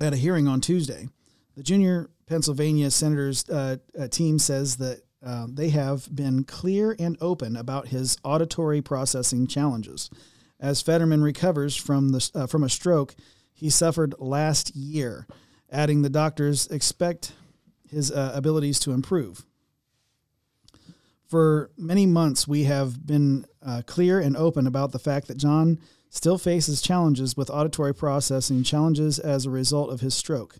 at 0.00 0.12
a 0.12 0.16
hearing 0.16 0.46
on 0.46 0.60
Tuesday. 0.60 1.08
The 1.56 1.62
junior 1.62 2.10
Pennsylvania 2.30 2.92
senator's 2.92 3.46
uh, 3.50 3.78
uh, 3.98 4.06
team 4.06 4.38
says 4.38 4.76
that 4.76 5.02
uh, 5.20 5.48
they 5.52 5.70
have 5.70 6.14
been 6.14 6.44
clear 6.44 6.94
and 6.96 7.18
open 7.20 7.56
about 7.56 7.88
his 7.88 8.16
auditory 8.22 8.80
processing 8.80 9.48
challenges. 9.48 10.08
As 10.60 10.80
Fetterman 10.80 11.24
recovers 11.24 11.74
from 11.74 12.12
the 12.12 12.30
uh, 12.34 12.46
from 12.46 12.62
a 12.62 12.68
stroke 12.68 13.16
he 13.52 13.68
suffered 13.68 14.14
last 14.20 14.76
year, 14.76 15.26
adding 15.72 16.02
the 16.02 16.08
doctors 16.08 16.68
expect 16.68 17.32
his 17.90 18.12
uh, 18.12 18.30
abilities 18.32 18.78
to 18.78 18.92
improve. 18.92 19.44
For 21.26 21.72
many 21.76 22.06
months, 22.06 22.46
we 22.46 22.64
have 22.64 23.04
been 23.04 23.44
uh, 23.60 23.82
clear 23.86 24.20
and 24.20 24.36
open 24.36 24.68
about 24.68 24.92
the 24.92 25.00
fact 25.00 25.26
that 25.26 25.36
John 25.36 25.80
still 26.10 26.38
faces 26.38 26.80
challenges 26.80 27.36
with 27.36 27.50
auditory 27.50 27.92
processing 27.92 28.62
challenges 28.62 29.18
as 29.18 29.46
a 29.46 29.50
result 29.50 29.90
of 29.90 30.00
his 30.00 30.14
stroke, 30.14 30.58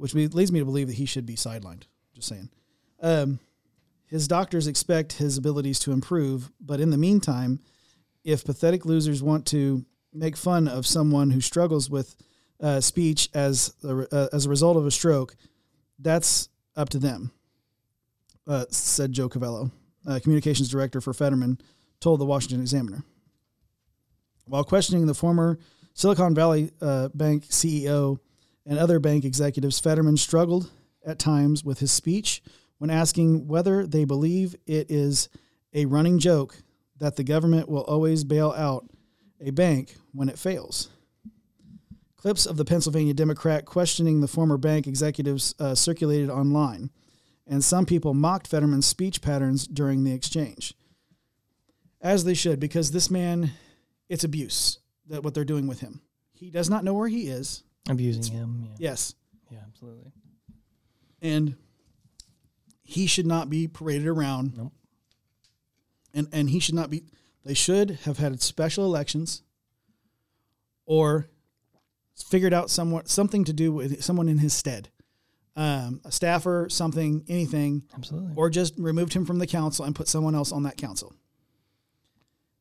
which 0.00 0.14
leads 0.14 0.50
me 0.50 0.58
to 0.58 0.64
believe 0.64 0.86
that 0.86 0.96
he 0.96 1.04
should 1.04 1.26
be 1.26 1.36
sidelined. 1.36 1.82
Just 2.14 2.28
saying. 2.28 2.48
Um, 3.02 3.38
his 4.06 4.26
doctors 4.26 4.66
expect 4.66 5.12
his 5.14 5.36
abilities 5.36 5.78
to 5.80 5.92
improve, 5.92 6.50
but 6.58 6.80
in 6.80 6.88
the 6.88 6.96
meantime, 6.96 7.60
if 8.24 8.44
pathetic 8.44 8.86
losers 8.86 9.22
want 9.22 9.46
to 9.48 9.84
make 10.12 10.38
fun 10.38 10.66
of 10.66 10.86
someone 10.86 11.30
who 11.30 11.40
struggles 11.40 11.90
with 11.90 12.16
uh, 12.60 12.80
speech 12.80 13.28
as 13.34 13.74
a, 13.84 14.06
uh, 14.10 14.28
as 14.32 14.46
a 14.46 14.48
result 14.48 14.78
of 14.78 14.86
a 14.86 14.90
stroke, 14.90 15.36
that's 15.98 16.48
up 16.76 16.88
to 16.88 16.98
them, 16.98 17.30
uh, 18.46 18.64
said 18.70 19.12
Joe 19.12 19.28
Calvello, 19.28 19.70
communications 20.22 20.70
director 20.70 21.02
for 21.02 21.12
Fetterman, 21.12 21.60
told 22.00 22.20
the 22.20 22.26
Washington 22.26 22.62
Examiner. 22.62 23.04
While 24.46 24.64
questioning 24.64 25.06
the 25.06 25.14
former 25.14 25.58
Silicon 25.92 26.34
Valley 26.34 26.70
uh, 26.80 27.08
Bank 27.14 27.44
CEO 27.44 28.18
and 28.70 28.78
other 28.78 29.00
bank 29.00 29.24
executives, 29.24 29.80
Fetterman 29.80 30.16
struggled 30.16 30.70
at 31.04 31.18
times 31.18 31.64
with 31.64 31.80
his 31.80 31.90
speech 31.90 32.40
when 32.78 32.88
asking 32.88 33.48
whether 33.48 33.84
they 33.84 34.04
believe 34.04 34.54
it 34.64 34.88
is 34.88 35.28
a 35.74 35.86
running 35.86 36.20
joke 36.20 36.56
that 36.96 37.16
the 37.16 37.24
government 37.24 37.68
will 37.68 37.82
always 37.82 38.22
bail 38.22 38.54
out 38.56 38.88
a 39.40 39.50
bank 39.50 39.96
when 40.12 40.28
it 40.28 40.38
fails. 40.38 40.88
Clips 42.16 42.46
of 42.46 42.56
the 42.56 42.64
Pennsylvania 42.64 43.12
Democrat 43.12 43.64
questioning 43.64 44.20
the 44.20 44.28
former 44.28 44.56
bank 44.56 44.86
executives 44.86 45.52
uh, 45.58 45.74
circulated 45.74 46.30
online, 46.30 46.90
and 47.48 47.64
some 47.64 47.86
people 47.86 48.14
mocked 48.14 48.46
Fetterman's 48.46 48.86
speech 48.86 49.20
patterns 49.20 49.66
during 49.66 50.04
the 50.04 50.12
exchange. 50.12 50.74
As 52.00 52.22
they 52.22 52.34
should, 52.34 52.60
because 52.60 52.92
this 52.92 53.10
man, 53.10 53.50
it's 54.08 54.22
abuse 54.22 54.78
that 55.08 55.24
what 55.24 55.34
they're 55.34 55.44
doing 55.44 55.66
with 55.66 55.80
him. 55.80 56.02
He 56.34 56.50
does 56.50 56.70
not 56.70 56.84
know 56.84 56.94
where 56.94 57.08
he 57.08 57.26
is. 57.26 57.64
Abusing 57.88 58.32
him. 58.32 58.62
Yeah. 58.78 58.90
Yes, 58.90 59.14
Yeah, 59.50 59.58
absolutely. 59.66 60.12
and 61.22 61.56
he 62.82 63.06
should 63.06 63.26
not 63.26 63.48
be 63.50 63.68
paraded 63.68 64.06
around. 64.06 64.56
Nope. 64.56 64.72
And 66.12 66.28
and 66.32 66.50
he 66.50 66.58
should 66.60 66.74
not 66.74 66.90
be. 66.90 67.04
They 67.44 67.54
should 67.54 67.90
have 68.04 68.18
had 68.18 68.40
special 68.42 68.84
elections, 68.84 69.42
or 70.86 71.28
figured 72.28 72.52
out 72.52 72.68
somewhat 72.70 73.08
something 73.08 73.44
to 73.44 73.52
do 73.52 73.72
with 73.72 74.02
someone 74.04 74.28
in 74.28 74.38
his 74.38 74.52
stead, 74.52 74.90
um, 75.56 76.00
a 76.04 76.12
staffer, 76.12 76.66
something, 76.68 77.24
anything, 77.28 77.84
Absolutely. 77.94 78.32
or 78.36 78.50
just 78.50 78.74
removed 78.76 79.14
him 79.14 79.24
from 79.24 79.38
the 79.38 79.46
council 79.46 79.84
and 79.84 79.94
put 79.94 80.06
someone 80.08 80.34
else 80.34 80.52
on 80.52 80.64
that 80.64 80.76
council. 80.76 81.14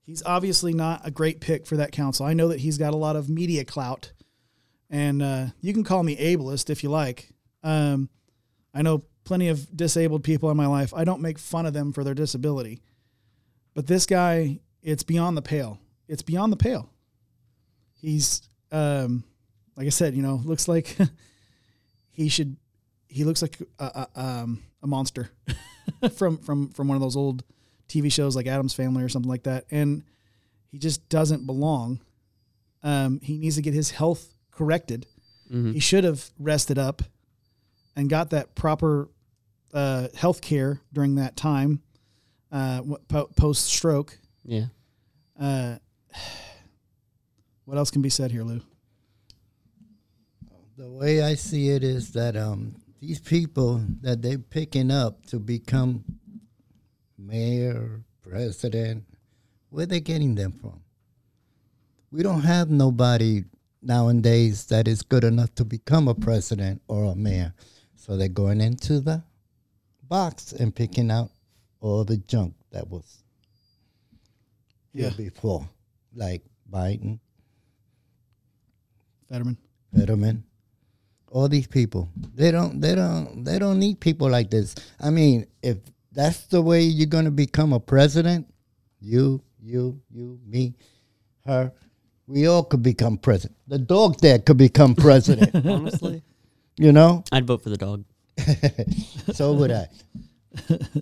He's 0.03 0.23
obviously 0.25 0.73
not 0.73 1.01
a 1.05 1.11
great 1.11 1.41
pick 1.41 1.65
for 1.67 1.75
that 1.77 1.91
council. 1.91 2.25
I 2.25 2.33
know 2.33 2.47
that 2.47 2.59
he's 2.61 2.77
got 2.77 2.93
a 2.93 2.97
lot 2.97 3.15
of 3.15 3.29
media 3.29 3.65
clout, 3.65 4.13
and 4.89 5.21
uh, 5.21 5.45
you 5.61 5.73
can 5.73 5.83
call 5.83 6.03
me 6.03 6.15
ableist 6.15 6.69
if 6.69 6.83
you 6.83 6.89
like. 6.89 7.29
Um, 7.63 8.09
I 8.73 8.81
know 8.81 9.03
plenty 9.23 9.49
of 9.49 9.75
disabled 9.75 10.23
people 10.23 10.49
in 10.49 10.57
my 10.57 10.67
life. 10.67 10.93
I 10.93 11.03
don't 11.03 11.21
make 11.21 11.37
fun 11.37 11.65
of 11.65 11.73
them 11.73 11.93
for 11.93 12.03
their 12.03 12.13
disability, 12.13 12.81
but 13.73 13.87
this 13.87 14.05
guy, 14.05 14.59
it's 14.81 15.03
beyond 15.03 15.37
the 15.37 15.41
pale. 15.41 15.79
It's 16.07 16.23
beyond 16.23 16.51
the 16.51 16.57
pale. 16.57 16.89
He's, 17.93 18.41
um, 18.71 19.23
like 19.75 19.85
I 19.85 19.91
said, 19.91 20.15
you 20.15 20.21
know, 20.21 20.41
looks 20.43 20.67
like 20.67 20.97
he 22.09 22.29
should. 22.29 22.57
He 23.07 23.23
looks 23.23 23.41
like 23.41 23.57
a, 23.79 24.07
a, 24.15 24.21
um, 24.21 24.63
a 24.83 24.87
monster 24.87 25.31
from 26.15 26.37
from 26.37 26.69
from 26.69 26.87
one 26.87 26.95
of 26.95 27.01
those 27.01 27.15
old 27.15 27.43
TV 27.87 28.11
shows 28.11 28.35
like 28.35 28.45
Addams 28.45 28.73
Family 28.73 29.03
or 29.03 29.09
something 29.09 29.29
like 29.29 29.43
that, 29.43 29.65
and 29.71 30.03
he 30.71 30.77
just 30.77 31.09
doesn't 31.09 31.45
belong. 31.45 31.99
Um, 32.83 33.19
he 33.21 33.37
needs 33.37 33.55
to 33.55 33.61
get 33.61 33.73
his 33.73 33.91
health 33.91 34.33
corrected. 34.59 35.07
Mhm. 35.49 35.73
He 35.73 35.79
should 35.79 36.03
have 36.03 36.31
rested 36.37 36.77
up 36.77 37.01
and 37.95 38.09
got 38.09 38.29
that 38.31 38.55
proper 38.55 39.07
uh, 39.73 40.09
health 40.15 40.41
care 40.41 40.81
during 40.91 41.15
that 41.15 41.37
time, 41.37 41.81
uh, 42.51 42.81
post 43.37 43.65
stroke. 43.65 44.19
Yeah. 44.43 44.65
Uh, 45.39 45.77
what 47.65 47.77
else 47.77 47.89
can 47.89 48.01
be 48.01 48.09
said 48.09 48.31
here, 48.31 48.43
Lou? 48.43 48.61
The 50.75 50.91
way 50.91 51.21
I 51.21 51.35
see 51.35 51.69
it 51.69 51.83
is 51.83 52.11
that 52.13 52.35
um, 52.35 52.75
these 52.99 53.19
people 53.19 53.81
that 54.01 54.21
they're 54.21 54.39
picking 54.39 54.91
up 54.91 55.25
to 55.27 55.39
become 55.39 56.03
mayor, 57.17 58.03
president, 58.21 59.05
where 59.69 59.85
they 59.85 60.01
getting 60.01 60.35
them 60.35 60.51
from? 60.51 60.81
We 62.11 62.23
don't 62.23 62.41
have 62.41 62.69
nobody 62.69 63.43
nowadays 63.81 64.65
that 64.65 64.87
is 64.87 65.01
good 65.01 65.23
enough 65.23 65.53
to 65.55 65.65
become 65.65 66.07
a 66.07 66.15
president 66.15 66.81
or 66.87 67.05
a 67.11 67.15
mayor. 67.15 67.53
So 67.95 68.17
they're 68.17 68.27
going 68.29 68.61
into 68.61 68.99
the 68.99 69.23
box 70.07 70.53
and 70.53 70.73
picking 70.73 71.11
out 71.11 71.29
all 71.81 72.03
the 72.03 72.17
junk 72.17 72.53
that 72.71 72.87
was 72.89 73.23
here 74.93 75.09
Yeah. 75.09 75.15
before, 75.15 75.69
like 76.15 76.43
Biden, 76.69 77.19
Fetterman. 79.29 79.57
Fetterman, 79.95 80.43
all 81.31 81.47
these 81.47 81.67
people. 81.67 82.09
They 82.35 82.51
don't 82.51 82.79
they 82.79 82.95
don't 82.95 83.43
they 83.43 83.57
don't 83.59 83.79
need 83.79 83.99
people 83.99 84.29
like 84.29 84.49
this. 84.51 84.75
I 84.99 85.09
mean, 85.09 85.45
if 85.63 85.77
that's 86.11 86.45
the 86.47 86.61
way 86.61 86.81
you're 86.83 87.07
gonna 87.07 87.31
become 87.31 87.73
a 87.73 87.79
president, 87.79 88.51
you, 88.99 89.41
you, 89.61 89.99
you, 90.11 90.39
me, 90.45 90.75
her, 91.45 91.71
we 92.29 92.47
all 92.47 92.63
could 92.63 92.83
become 92.83 93.17
president. 93.17 93.57
The 93.67 93.79
dog 93.79 94.19
there 94.19 94.39
could 94.39 94.57
become 94.57 94.93
president. 94.95 95.53
Honestly, 95.65 96.21
you 96.77 96.91
know? 96.91 97.23
I'd 97.31 97.45
vote 97.47 97.63
for 97.63 97.69
the 97.69 97.77
dog. 97.77 98.05
so 99.33 99.53
would 99.53 99.71
I. 99.71 99.87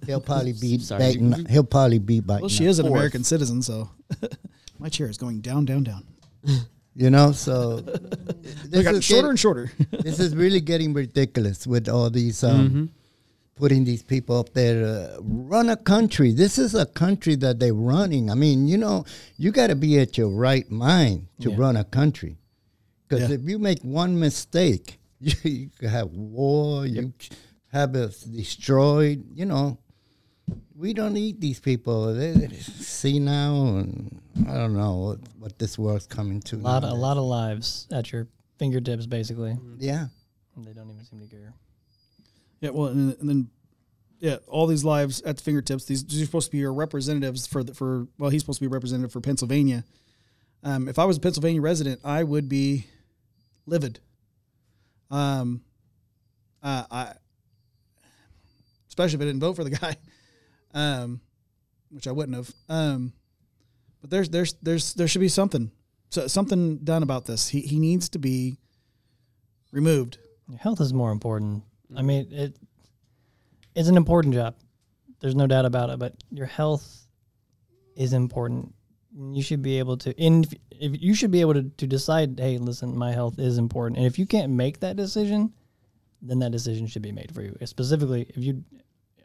He'll 0.06 0.22
probably 0.22 0.54
be 0.54 0.80
Sorry. 0.92 1.02
Biden. 1.04 1.50
He'll 1.50 1.64
probably 1.64 2.00
be 2.00 2.22
Biden. 2.22 2.42
Well, 2.42 2.50
she 2.50 2.66
is 2.66 2.80
an 2.80 2.88
American 2.88 3.24
citizen, 3.24 3.62
so 3.62 3.90
my 4.80 4.90
chair 4.90 5.10
is 5.10 5.18
going 5.18 5.42
down, 5.42 5.66
down, 5.66 5.84
down. 5.84 6.04
You 6.96 7.10
know, 7.12 7.32
so 7.32 7.78
They 7.82 8.70
this 8.70 8.84
got 8.84 8.96
is 8.96 9.04
shorter 9.04 9.24
get- 9.24 9.30
and 9.30 9.40
shorter. 9.40 9.72
this 9.92 10.20
is 10.20 10.36
really 10.36 10.62
getting 10.62 10.94
ridiculous 10.94 11.68
with 11.68 11.88
all 11.90 12.10
these 12.10 12.44
um, 12.44 12.90
putting 13.58 13.84
these 13.84 14.04
people 14.04 14.40
up 14.40 14.54
there 14.54 14.80
to 14.82 15.20
run 15.22 15.70
a 15.70 15.76
country. 15.78 16.32
This 16.34 16.58
is 16.58 16.76
a 16.76 16.86
country 16.86 17.36
that 17.36 17.60
they're 17.60 17.74
running. 17.74 18.30
I 18.30 18.36
mean, 18.36 18.68
you 18.68 18.78
know, 18.78 19.06
you 19.38 19.52
got 19.52 19.68
to 19.68 19.76
be 19.76 20.00
at 20.00 20.18
your 20.18 20.30
right 20.30 20.70
mind 20.72 21.28
to 21.42 21.50
Yeah. 21.52 21.58
run 21.58 21.76
a 21.76 21.84
country. 21.84 22.38
Because 23.08 23.30
Yeah. 23.30 23.36
if 23.36 23.42
you 23.50 23.58
make 23.60 23.82
one 23.84 24.20
mistake, 24.20 25.00
you, 25.20 25.70
you 25.80 25.88
have 25.88 26.10
war. 26.12 26.86
You 26.86 27.14
have 27.74 27.96
us 27.96 28.22
destroyed. 28.22 29.26
You 29.34 29.46
know, 29.46 29.78
we 30.76 30.94
don't 30.94 31.14
need 31.14 31.42
these 31.42 31.60
people. 31.60 32.14
They, 32.14 32.32
they 32.34 32.56
see 32.58 33.20
now, 33.20 33.78
and 33.78 34.22
I 34.48 34.54
don't 34.54 34.76
know 34.78 34.96
what, 34.98 35.20
what 35.40 35.60
this 35.60 35.78
world's 35.78 36.06
coming 36.08 36.40
to. 36.42 36.56
A 36.56 36.58
lot, 36.58 36.84
a 36.84 36.94
lot 36.94 37.18
of 37.18 37.24
lives 37.24 37.88
at 37.92 38.12
your 38.12 38.28
fingertips, 38.60 39.06
basically. 39.08 39.58
Yeah. 39.80 40.08
And 40.56 40.66
They 40.66 40.74
don't 40.74 40.90
even 40.92 41.04
seem 41.06 41.20
to 41.20 41.28
care. 41.28 41.54
Yeah, 42.60 42.72
well, 42.72 42.88
and, 42.88 43.16
and 43.20 43.30
then 43.30 43.50
yeah, 44.20 44.38
all 44.48 44.68
these 44.68 44.84
lives 44.84 45.22
at 45.22 45.38
the 45.38 45.44
fingertips. 45.44 45.86
These, 45.86 46.04
are 46.04 46.26
supposed 46.26 46.48
to 46.48 46.52
be 46.52 46.58
your 46.58 46.74
representatives 46.74 47.46
for 47.46 47.64
the, 47.64 47.74
for 47.74 48.08
well, 48.18 48.30
he's 48.30 48.42
supposed 48.42 48.60
to 48.60 48.66
be 48.66 48.74
representative 48.74 49.12
for 49.12 49.22
Pennsylvania. 49.22 49.84
Um, 50.64 50.88
if 50.88 50.98
I 50.98 51.06
was 51.06 51.18
a 51.18 51.20
Pennsylvania 51.20 51.62
resident, 51.62 52.02
I 52.04 52.24
would 52.24 52.50
be 52.50 52.88
livid. 53.66 54.00
Um, 55.12 55.62
uh, 56.64 56.84
I 56.90 57.14
especially 58.90 59.16
if 59.18 59.22
I 59.22 59.26
didn't 59.26 59.42
vote 59.42 59.56
for 59.56 59.64
the 59.64 59.70
guy, 59.82 59.96
um, 60.74 61.22
which 61.90 62.08
I 62.08 62.12
wouldn't 62.12 62.36
have. 62.36 62.52
Um, 62.68 63.14
but 64.02 64.10
there's 64.10 64.30
there's 64.30 64.54
there's 64.62 64.94
there 64.96 65.08
should 65.08 65.22
be 65.22 65.30
something 65.30 65.72
so, 66.10 66.28
something 66.28 66.78
done 66.80 67.04
about 67.04 67.26
this. 67.26 67.50
He 67.50 67.62
he 67.62 67.80
needs 67.80 68.10
to 68.10 68.20
be 68.20 68.58
removed. 69.72 70.18
Health 70.60 70.82
is 70.82 70.94
more 70.94 71.12
important. 71.12 71.64
I 71.96 72.02
mean, 72.02 72.28
it 72.32 72.58
it's 73.76 73.90
an 73.90 73.98
important 73.98 74.34
job. 74.34 74.56
There's 75.20 75.36
no 75.36 75.48
doubt 75.48 75.66
about 75.66 75.90
it. 75.90 76.00
But 76.00 76.16
your 76.32 76.46
health 76.46 77.08
is 77.96 78.14
important. 78.14 78.74
You 79.16 79.42
should 79.42 79.62
be 79.62 79.80
able 79.80 79.98
to. 79.98 80.12
In 80.20 80.46
if 80.72 81.02
you 81.02 81.14
should 81.14 81.32
be 81.32 81.42
able 81.42 81.54
to, 81.54 81.64
to 81.64 81.88
decide. 81.88 82.40
Hey, 82.40 82.58
listen, 82.58 82.98
my 82.98 83.12
health 83.12 83.40
is 83.40 83.58
important. 83.58 83.98
And 83.98 84.08
if 84.08 84.20
you 84.20 84.26
can't 84.26 84.52
make 84.52 84.80
that 84.82 84.96
decision, 84.96 85.54
then 86.22 86.40
that 86.40 86.52
decision 86.52 86.88
should 86.88 87.02
be 87.02 87.12
made 87.12 87.34
for 87.34 87.42
you. 87.42 87.56
Specifically, 87.66 88.28
if 88.30 88.44
you, 88.44 88.64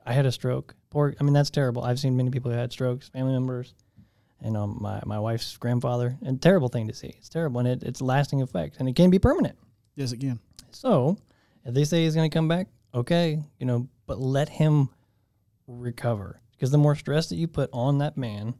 I 0.06 0.12
had 0.12 0.26
a 0.26 0.32
stroke. 0.32 0.74
Poor. 0.90 1.14
I 1.18 1.24
mean, 1.24 1.34
that's 1.34 1.51
terrible. 1.51 1.82
I've 1.82 1.98
seen 1.98 2.16
many 2.16 2.30
people 2.30 2.51
who 2.51 2.56
had 2.56 2.72
strokes, 2.72 3.09
family 3.09 3.32
members. 3.32 3.74
And 4.44 4.56
um, 4.56 4.78
my, 4.80 5.01
my 5.06 5.20
wife's 5.20 5.56
grandfather, 5.56 6.18
and 6.26 6.43
terrible 6.43 6.68
thing 6.68 6.89
to 6.89 6.94
see. 6.94 7.14
It's 7.16 7.28
terrible, 7.28 7.60
and 7.60 7.68
it, 7.68 7.84
it's 7.84 8.01
lasting 8.01 8.43
effect, 8.43 8.74
and 8.80 8.89
it 8.89 8.97
can 8.97 9.09
be 9.09 9.20
permanent. 9.20 9.56
Yes, 9.94 10.10
it 10.10 10.18
can. 10.18 10.40
So, 10.72 11.16
if 11.64 11.74
they 11.74 11.84
say 11.84 12.05
he's 12.05 12.14
going 12.14 12.30
to 12.30 12.34
come 12.34 12.48
back, 12.48 12.68
okay, 12.94 13.43
you 13.59 13.66
know, 13.66 13.89
but 14.06 14.18
let 14.18 14.48
him 14.48 14.89
recover 15.66 16.40
because 16.52 16.70
the 16.70 16.78
more 16.78 16.94
stress 16.94 17.28
that 17.28 17.36
you 17.36 17.48
put 17.48 17.70
on 17.72 17.98
that 17.98 18.16
man, 18.16 18.55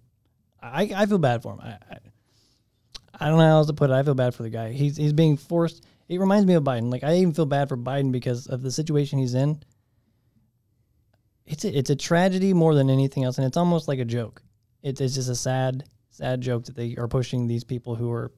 I, 0.61 0.93
I 0.95 1.07
feel 1.07 1.19
bad 1.19 1.43
for 1.43 1.53
him. 1.53 1.61
I, 1.61 1.69
I, 1.69 1.99
I 3.21 3.29
don't 3.29 3.39
know 3.39 3.49
how 3.49 3.57
else 3.59 3.67
to 3.69 3.73
put 3.73 3.91
it. 3.91 3.93
I 3.93 4.03
feel 4.03 4.15
bad 4.15 4.35
for 4.35 4.43
the 4.43 4.51
guy. 4.51 4.73
He's 4.73 4.97
he's 4.97 5.13
being 5.13 5.37
forced. 5.37 5.85
It 6.09 6.19
reminds 6.19 6.47
me 6.47 6.55
of 6.55 6.65
Biden. 6.65 6.91
Like 6.91 7.05
I 7.05 7.17
even 7.17 7.35
feel 7.35 7.47
bad 7.47 7.69
for 7.69 7.77
Biden 7.77 8.11
because 8.11 8.47
of 8.47 8.63
the 8.63 8.71
situation 8.71 9.19
he's 9.19 9.35
in. 9.35 9.63
It's 11.47 11.65
a, 11.65 11.77
it's 11.77 11.91
a 11.91 11.97
tragedy 11.97 12.55
more 12.55 12.75
than 12.75 12.89
anything 12.89 13.25
else, 13.25 13.39
and 13.39 13.47
it's 13.47 13.57
almost 13.57 13.89
like 13.89 13.99
a 13.99 14.05
joke. 14.05 14.43
It's 14.83 15.01
it's 15.01 15.15
just 15.15 15.29
a 15.29 15.35
sad 15.35 15.85
sad 16.11 16.41
joke 16.41 16.65
that 16.65 16.77
they 16.77 16.97
are 16.97 17.09
pushing 17.09 17.47
these 17.47 17.65
people 17.65 17.95
who 17.95 18.11
are 18.11 18.33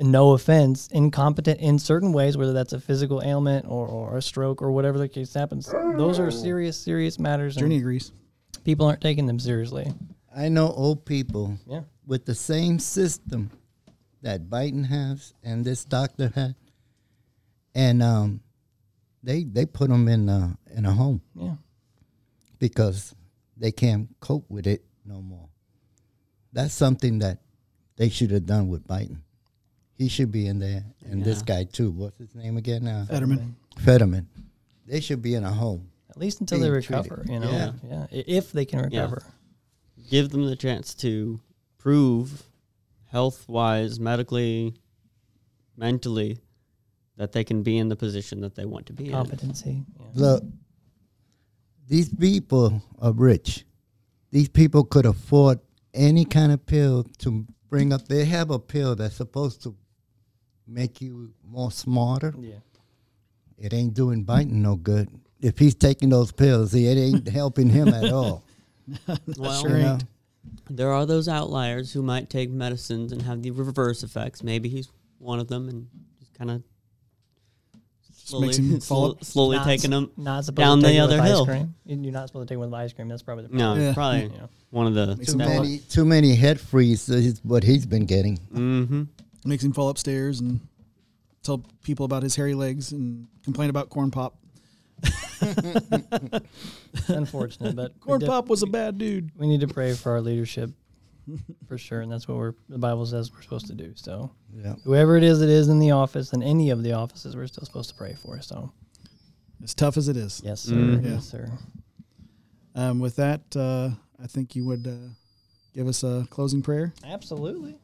no 0.00 0.32
offense, 0.32 0.88
incompetent 0.88 1.60
in 1.60 1.78
certain 1.78 2.12
ways, 2.12 2.36
whether 2.36 2.52
that's 2.52 2.72
a 2.72 2.80
physical 2.80 3.22
ailment 3.22 3.66
or, 3.68 3.86
or 3.86 4.16
a 4.16 4.22
stroke 4.22 4.62
or 4.62 4.72
whatever 4.72 4.98
the 4.98 5.08
case 5.08 5.34
happens. 5.34 5.66
Those 5.66 6.18
are 6.18 6.30
serious, 6.30 6.78
serious 6.78 7.18
matters, 7.18 7.56
Journey 7.56 7.76
and 7.76 7.82
agrees. 7.82 8.12
people 8.64 8.86
aren't 8.86 9.00
taking 9.00 9.26
them 9.26 9.38
seriously. 9.38 9.92
I 10.34 10.48
know 10.48 10.68
old 10.68 11.04
people 11.04 11.58
Yeah. 11.66 11.82
with 12.06 12.24
the 12.24 12.34
same 12.34 12.78
system 12.78 13.50
that 14.22 14.48
Biden 14.48 14.86
has 14.86 15.34
and 15.42 15.64
this 15.64 15.84
doctor 15.84 16.30
had, 16.34 16.54
and 17.74 18.02
um, 18.02 18.40
they 19.22 19.44
they 19.44 19.66
put 19.66 19.90
them 19.90 20.08
in 20.08 20.28
a, 20.28 20.56
in 20.74 20.86
a 20.86 20.92
home 20.92 21.20
Yeah. 21.34 21.56
because 22.58 23.14
they 23.56 23.72
can't 23.72 24.08
cope 24.20 24.48
with 24.50 24.66
it 24.66 24.84
no 25.04 25.20
more. 25.20 25.48
That's 26.52 26.74
something 26.74 27.18
that 27.20 27.38
they 27.96 28.08
should 28.08 28.30
have 28.30 28.46
done 28.46 28.68
with 28.68 28.86
Biden. 28.86 29.18
He 30.00 30.08
should 30.08 30.32
be 30.32 30.46
in 30.46 30.58
there, 30.58 30.82
and 31.04 31.22
this 31.22 31.42
guy 31.42 31.64
too. 31.64 31.90
What's 31.90 32.16
his 32.16 32.34
name 32.34 32.56
again? 32.56 32.86
Uh, 32.88 33.04
Fetterman. 33.04 33.54
Fetterman. 33.80 34.26
They 34.86 34.98
should 34.98 35.20
be 35.20 35.34
in 35.34 35.44
a 35.44 35.52
home. 35.52 35.90
At 36.08 36.16
least 36.16 36.40
until 36.40 36.58
they 36.58 36.70
recover, 36.70 37.16
treated. 37.16 37.32
you 37.34 37.38
know. 37.40 37.50
Yeah. 37.50 37.72
Yeah. 37.84 38.06
If 38.10 38.50
they 38.50 38.64
can 38.64 38.78
Yeah. 38.78 39.02
recover. 39.02 39.24
Give 40.08 40.30
them 40.30 40.46
the 40.46 40.56
chance 40.56 40.94
to 40.94 41.38
prove, 41.76 42.44
health 43.08 43.46
wise, 43.46 44.00
medically, 44.00 44.72
mentally, 45.76 46.38
that 47.18 47.32
they 47.32 47.44
can 47.44 47.62
be 47.62 47.76
in 47.76 47.90
the 47.90 47.96
position 47.96 48.40
that 48.40 48.54
they 48.54 48.64
want 48.64 48.86
to 48.86 48.94
be 48.94 49.08
in. 49.08 49.12
Competency. 49.12 49.84
Yeah. 49.98 50.06
Look, 50.14 50.44
these 51.86 52.08
people 52.08 52.80
are 53.00 53.12
rich. 53.12 53.66
These 54.30 54.48
people 54.48 54.82
could 54.82 55.04
afford 55.04 55.60
any 55.92 56.24
kind 56.24 56.52
of 56.52 56.64
pill 56.64 57.04
to 57.18 57.46
bring 57.68 57.92
up. 57.92 58.08
They 58.08 58.24
have 58.24 58.50
a 58.50 58.58
pill 58.58 58.96
that's 58.96 59.16
supposed 59.16 59.62
to 59.64 59.76
make 60.70 61.00
you 61.00 61.32
more 61.48 61.70
smarter. 61.70 62.34
Yeah. 62.40 62.54
It 63.58 63.74
ain't 63.74 63.94
doing 63.94 64.24
Biden 64.24 64.52
no 64.52 64.76
good. 64.76 65.08
If 65.40 65.58
he's 65.58 65.74
taking 65.74 66.08
those 66.08 66.32
pills, 66.32 66.74
it 66.74 66.96
ain't 66.96 67.28
helping 67.40 67.68
him 67.68 67.88
at 67.88 68.12
all. 68.12 68.44
Well, 69.38 69.60
Sure 69.62 69.76
You 69.76 69.82
know? 69.84 69.92
ain't. 69.94 70.04
there 70.70 70.90
are 70.92 71.06
those 71.06 71.28
outliers 71.28 71.92
who 71.92 72.02
might 72.02 72.28
take 72.30 72.50
medicines 72.50 73.12
and 73.12 73.22
have 73.22 73.42
the 73.42 73.50
reverse 73.52 74.02
effects. 74.02 74.42
Maybe 74.42 74.68
he's 74.68 74.88
one 75.18 75.38
of 75.38 75.48
them 75.48 75.68
and 75.68 75.86
just 76.18 76.32
kind 76.34 76.50
of 76.50 76.62
slowly, 78.12 78.46
makes 78.48 78.58
him 78.58 78.80
fall 78.80 79.16
slowly 79.22 79.58
Not 79.58 79.66
taking 79.66 79.90
them 79.90 80.10
Not 80.16 80.46
down 80.54 80.80
to 80.80 80.86
the 80.86 80.92
it 80.94 81.00
with 81.02 81.10
other 81.12 81.20
ice 81.22 81.28
hill. 81.28 81.46
Cream. 81.46 81.74
You- 81.84 81.98
You're 82.02 82.12
not 82.12 82.28
supposed 82.28 82.48
to 82.48 82.54
take 82.54 82.56
it 82.56 82.60
with 82.64 82.72
ice 82.74 82.92
cream. 82.92 83.08
That's 83.08 83.22
probably 83.22 83.46
the 83.46 83.54
No. 83.56 83.74
Yeah. 83.74 83.92
probably 83.94 84.30
Yeah. 84.34 84.46
one 84.70 84.86
of 84.86 84.94
the. 84.94 85.16
Too 85.24 85.36
many, 85.36 85.78
too 85.78 86.04
many 86.04 86.34
head 86.34 86.58
freeze 86.60 87.08
is 87.08 87.40
what 87.44 87.62
he's 87.64 87.86
been 87.86 88.06
getting. 88.06 88.38
Mm-hmm. 88.52 89.02
Makes 89.44 89.64
him 89.64 89.72
fall 89.72 89.88
upstairs 89.88 90.40
and 90.40 90.60
tell 91.42 91.64
people 91.82 92.04
about 92.04 92.22
his 92.22 92.36
hairy 92.36 92.54
legs 92.54 92.92
and 92.92 93.26
complain 93.44 93.70
about 93.70 93.88
corn 93.88 94.10
pop. 94.10 94.36
Unfortunate, 97.08 97.74
but 97.76 97.92
we, 97.94 98.00
Corn 98.00 98.20
def- 98.20 98.28
pop 98.28 98.48
was 98.48 98.62
a 98.62 98.66
bad 98.66 98.98
dude. 98.98 99.30
we 99.36 99.46
need 99.46 99.60
to 99.60 99.68
pray 99.68 99.94
for 99.94 100.12
our 100.12 100.20
leadership 100.20 100.70
for 101.68 101.78
sure, 101.78 102.00
and 102.00 102.10
that's 102.10 102.26
what 102.28 102.36
we're 102.36 102.54
the 102.68 102.78
Bible 102.78 103.06
says 103.06 103.32
we're 103.32 103.42
supposed 103.42 103.66
to 103.68 103.74
do. 103.74 103.92
So 103.94 104.30
Yeah. 104.54 104.74
whoever 104.84 105.16
it 105.16 105.22
is 105.22 105.40
that 105.40 105.48
is 105.48 105.68
in 105.68 105.78
the 105.78 105.92
office 105.92 106.32
and 106.32 106.42
any 106.42 106.70
of 106.70 106.82
the 106.82 106.92
offices, 106.92 107.36
we're 107.36 107.46
still 107.46 107.64
supposed 107.64 107.88
to 107.90 107.94
pray 107.94 108.14
for. 108.14 108.40
So 108.42 108.72
As 109.62 109.74
tough 109.74 109.96
as 109.96 110.08
it 110.08 110.16
is. 110.16 110.40
yes, 110.44 110.60
sir. 110.60 110.74
Mhm. 110.74 111.04
Yeah. 111.04 111.10
Yes, 111.12 111.26
sir. 111.28 111.50
Um, 112.74 112.98
with 112.98 113.16
that, 113.16 113.40
uh, 113.56 113.90
I 114.22 114.26
think 114.26 114.54
you 114.56 114.64
would 114.66 114.86
uh, 114.86 115.08
give 115.74 115.86
us 115.88 116.02
a 116.02 116.26
closing 116.30 116.62
prayer. 116.62 116.92
Absolutely. 117.04 117.76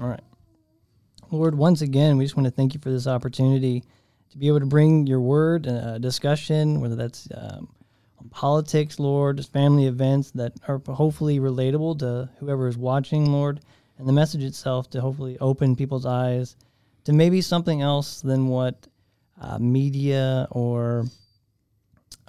All 0.00 0.08
right. 0.08 0.22
Lord, 1.30 1.54
once 1.54 1.82
again, 1.82 2.16
we 2.16 2.24
just 2.24 2.36
want 2.36 2.46
to 2.46 2.50
thank 2.50 2.72
you 2.72 2.80
for 2.80 2.90
this 2.90 3.06
opportunity 3.06 3.84
to 4.30 4.38
be 4.38 4.48
able 4.48 4.60
to 4.60 4.66
bring 4.66 5.06
your 5.06 5.20
word 5.20 5.66
and 5.66 5.76
a 5.76 5.98
discussion, 5.98 6.80
whether 6.80 6.96
that's 6.96 7.28
um, 7.34 7.68
on 8.18 8.28
politics, 8.30 8.98
Lord, 8.98 9.36
just 9.36 9.52
family 9.52 9.86
events 9.86 10.30
that 10.32 10.54
are 10.66 10.80
hopefully 10.88 11.38
relatable 11.38 11.98
to 11.98 12.30
whoever 12.38 12.66
is 12.66 12.78
watching, 12.78 13.30
Lord, 13.30 13.60
and 13.98 14.08
the 14.08 14.12
message 14.12 14.42
itself 14.42 14.88
to 14.90 15.02
hopefully 15.02 15.36
open 15.38 15.76
people's 15.76 16.06
eyes 16.06 16.56
to 17.04 17.12
maybe 17.12 17.42
something 17.42 17.82
else 17.82 18.22
than 18.22 18.48
what 18.48 18.86
uh, 19.38 19.58
media 19.58 20.48
or 20.50 21.04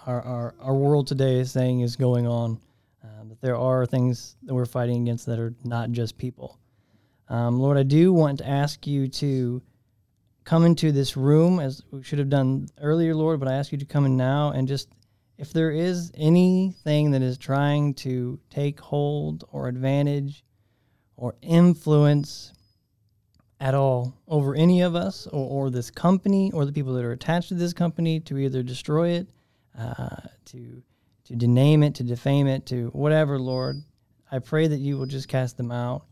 our, 0.06 0.22
our, 0.22 0.56
our 0.60 0.76
world 0.76 1.08
today 1.08 1.40
is 1.40 1.52
saying 1.52 1.82
is 1.82 1.96
going 1.96 2.28
on. 2.28 2.60
Uh, 3.02 3.24
that 3.30 3.40
there 3.40 3.58
are 3.58 3.86
things 3.86 4.36
that 4.44 4.54
we're 4.54 4.66
fighting 4.66 5.02
against 5.04 5.26
that 5.26 5.40
are 5.40 5.54
not 5.64 5.92
just 5.92 6.18
people. 6.18 6.58
Um, 7.32 7.62
Lord, 7.62 7.78
I 7.78 7.84
do 7.84 8.12
want 8.12 8.40
to 8.40 8.48
ask 8.48 8.86
you 8.86 9.08
to 9.08 9.62
come 10.44 10.66
into 10.66 10.92
this 10.92 11.16
room 11.16 11.62
as 11.62 11.82
we 11.90 12.04
should 12.04 12.20
have 12.20 12.30
done 12.30 12.68
earlier, 12.82 13.16
Lord, 13.16 13.40
but 13.40 13.48
I 13.48 13.54
ask 13.54 13.72
you 13.72 13.78
to 13.78 13.86
come 13.86 14.06
in 14.06 14.18
now 14.18 14.52
and 14.52 14.68
just, 14.68 14.90
if 15.38 15.54
there 15.54 15.72
is 15.72 16.12
anything 16.16 17.12
that 17.12 17.22
is 17.22 17.38
trying 17.38 17.94
to 17.96 18.38
take 18.50 18.82
hold 18.82 19.46
or 19.50 19.70
advantage 19.70 20.44
or 21.16 21.36
influence 21.42 22.52
at 23.62 23.76
all 23.76 24.14
over 24.28 24.54
any 24.54 24.82
of 24.82 24.94
us 24.94 25.26
or, 25.28 25.68
or 25.68 25.70
this 25.70 25.90
company 25.90 26.52
or 26.52 26.66
the 26.66 26.74
people 26.74 26.94
that 26.96 27.06
are 27.06 27.14
attached 27.14 27.48
to 27.48 27.56
this 27.56 27.72
company 27.72 28.20
to 28.20 28.38
either 28.40 28.62
destroy 28.62 29.12
it, 29.12 29.30
uh, 29.80 30.18
to 30.48 30.84
to 31.24 31.34
dename 31.36 31.86
it, 31.86 31.96
to 31.96 32.04
defame 32.04 32.48
it, 32.48 32.66
to 32.66 32.88
whatever, 32.88 33.40
Lord. 33.40 33.78
I 34.30 34.40
pray 34.40 34.68
that 34.68 34.80
you 34.80 34.98
will 34.98 35.06
just 35.06 35.30
cast 35.30 35.56
them 35.56 35.72
out. 35.72 36.04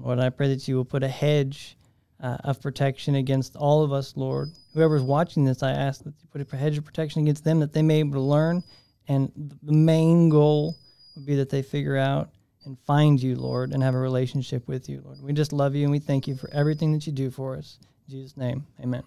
Lord, 0.00 0.18
I 0.18 0.30
pray 0.30 0.48
that 0.48 0.66
you 0.66 0.76
will 0.76 0.84
put 0.84 1.02
a 1.02 1.08
hedge 1.08 1.76
uh, 2.22 2.38
of 2.44 2.60
protection 2.60 3.14
against 3.16 3.56
all 3.56 3.82
of 3.82 3.92
us, 3.92 4.16
Lord. 4.16 4.50
Whoever's 4.74 5.02
watching 5.02 5.44
this, 5.44 5.62
I 5.62 5.72
ask 5.72 6.02
that 6.04 6.14
you 6.20 6.28
put 6.32 6.40
a 6.52 6.56
hedge 6.56 6.78
of 6.78 6.84
protection 6.84 7.22
against 7.22 7.44
them 7.44 7.60
that 7.60 7.72
they 7.72 7.82
may 7.82 8.02
be 8.02 8.08
able 8.08 8.20
to 8.20 8.26
learn. 8.26 8.62
And 9.08 9.30
the 9.62 9.72
main 9.72 10.28
goal 10.28 10.76
would 11.16 11.26
be 11.26 11.36
that 11.36 11.50
they 11.50 11.62
figure 11.62 11.96
out 11.96 12.30
and 12.64 12.78
find 12.86 13.20
you, 13.22 13.36
Lord, 13.36 13.72
and 13.72 13.82
have 13.82 13.94
a 13.94 13.98
relationship 13.98 14.68
with 14.68 14.88
you, 14.88 15.02
Lord. 15.04 15.22
We 15.22 15.32
just 15.32 15.52
love 15.52 15.74
you 15.74 15.82
and 15.82 15.92
we 15.92 15.98
thank 15.98 16.28
you 16.28 16.34
for 16.34 16.50
everything 16.50 16.92
that 16.92 17.06
you 17.06 17.12
do 17.12 17.30
for 17.30 17.56
us. 17.56 17.78
In 18.06 18.12
Jesus' 18.12 18.36
name, 18.36 18.66
amen. 18.82 19.02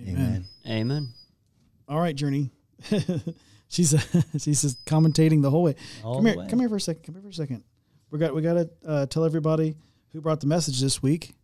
Amen. 0.00 0.44
Amen. 0.66 1.08
All 1.88 2.00
right, 2.00 2.14
Journey. 2.14 2.50
she's 3.68 3.94
uh, 3.94 4.20
she's 4.38 4.62
just 4.62 4.84
commentating 4.84 5.42
the 5.42 5.50
whole 5.50 5.62
way. 5.62 5.76
All 6.04 6.16
come 6.16 6.24
the 6.24 6.30
here, 6.30 6.38
way. 6.38 6.48
come 6.48 6.60
here 6.60 6.68
for 6.68 6.76
a 6.76 6.80
second. 6.80 7.02
Come 7.04 7.14
here 7.14 7.22
for 7.22 7.28
a 7.28 7.32
second. 7.32 7.62
We 8.10 8.18
got 8.18 8.34
we 8.34 8.42
got 8.42 8.54
to 8.54 8.70
uh, 8.86 9.06
tell 9.06 9.24
everybody 9.24 9.76
who 10.16 10.22
brought 10.22 10.40
the 10.40 10.46
message 10.46 10.80
this 10.80 11.02
week. 11.02 11.34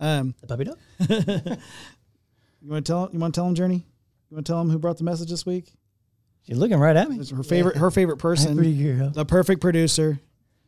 Um, 0.00 0.34
The 0.40 0.46
puppy 0.46 0.64
dog? 0.64 0.78
you 0.98 2.70
want 2.70 2.86
to 2.86 2.90
tell 2.90 3.10
you 3.12 3.18
want 3.18 3.34
to 3.34 3.38
tell 3.38 3.46
him, 3.46 3.54
Journey? 3.54 3.84
You 4.30 4.34
want 4.36 4.46
to 4.46 4.50
tell 4.52 4.60
him 4.62 4.70
who 4.70 4.78
brought 4.78 4.96
the 4.96 5.04
message 5.04 5.28
this 5.28 5.44
week? 5.44 5.74
She's 6.46 6.56
looking 6.56 6.78
right 6.78 6.96
at 6.96 7.10
me. 7.10 7.18
It's 7.18 7.28
her 7.30 7.42
favorite 7.42 7.76
her 7.76 7.90
favorite 7.90 8.16
person, 8.16 8.56
Pretty 8.56 8.72
the 9.10 9.26
perfect 9.26 9.60
producer, 9.60 10.18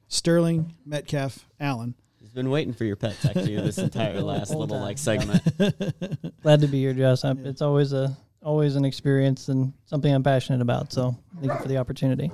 Sterling 0.09 0.74
Metcalf 0.85 1.47
Allen. 1.59 1.95
He's 2.20 2.28
been 2.35 2.51
waiting 2.51 2.74
for 2.74 2.85
your 2.85 2.97
pet 2.97 3.16
pets 3.23 3.37
actually 3.39 3.57
this 3.57 3.78
entire 3.78 4.20
last 4.23 4.51
little 4.51 4.69
time, 4.69 4.83
like 4.83 4.99
segment. 4.99 5.43
Glad 6.43 6.61
to 6.61 6.66
be 6.66 6.81
here, 6.81 6.93
Josh. 6.93 7.24
I'm- 7.24 7.41
It's 7.47 7.62
always 7.62 7.95
a 7.95 8.15
always 8.43 8.77
an 8.77 8.85
experience 8.85 9.49
and 9.49 9.73
something 9.87 10.12
I'm 10.15 10.23
passionate 10.23 10.61
about. 10.61 10.93
So 10.93 11.16
thank 11.41 11.51
you 11.53 11.59
for 11.59 11.69
the 11.69 11.78
opportunity. 11.78 12.31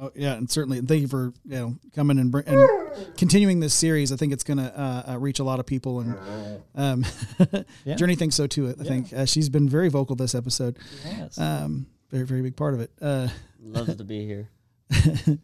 Oh 0.00 0.10
yeah, 0.16 0.34
and 0.34 0.50
certainly 0.50 0.80
thank 0.80 1.02
you 1.02 1.08
for 1.08 1.32
you 1.44 1.56
know 1.56 1.76
coming 1.94 2.18
and, 2.18 2.30
bring, 2.32 2.44
and 2.46 3.16
continuing 3.16 3.60
this 3.60 3.72
series. 3.74 4.10
I 4.12 4.16
think 4.16 4.32
it's 4.32 4.42
going 4.42 4.58
to 4.58 4.76
uh, 4.78 5.12
uh, 5.12 5.18
reach 5.18 5.38
a 5.38 5.44
lot 5.44 5.60
of 5.60 5.66
people, 5.66 6.00
and 6.00 6.60
um, 6.74 7.04
Yeah. 7.84 7.94
Journey 7.94 8.16
thinks 8.16 8.34
so 8.34 8.46
too. 8.48 8.70
I 8.70 8.82
think 8.84 9.12
uh, 9.12 9.24
she's 9.24 9.48
been 9.48 9.68
very 9.68 9.88
vocal 9.88 10.16
this 10.16 10.34
episode. 10.34 10.78
Yes. 11.04 11.38
Um, 11.38 11.86
very 12.10 12.26
very 12.26 12.42
big 12.42 12.56
part 12.56 12.74
of 12.74 12.80
it. 12.80 12.90
Uh, 13.00 13.28
Loves 13.62 13.94
to 13.96 14.04
be 14.04 14.26
here. 14.26 14.48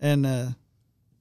and 0.00 0.24
uh, 0.24 0.46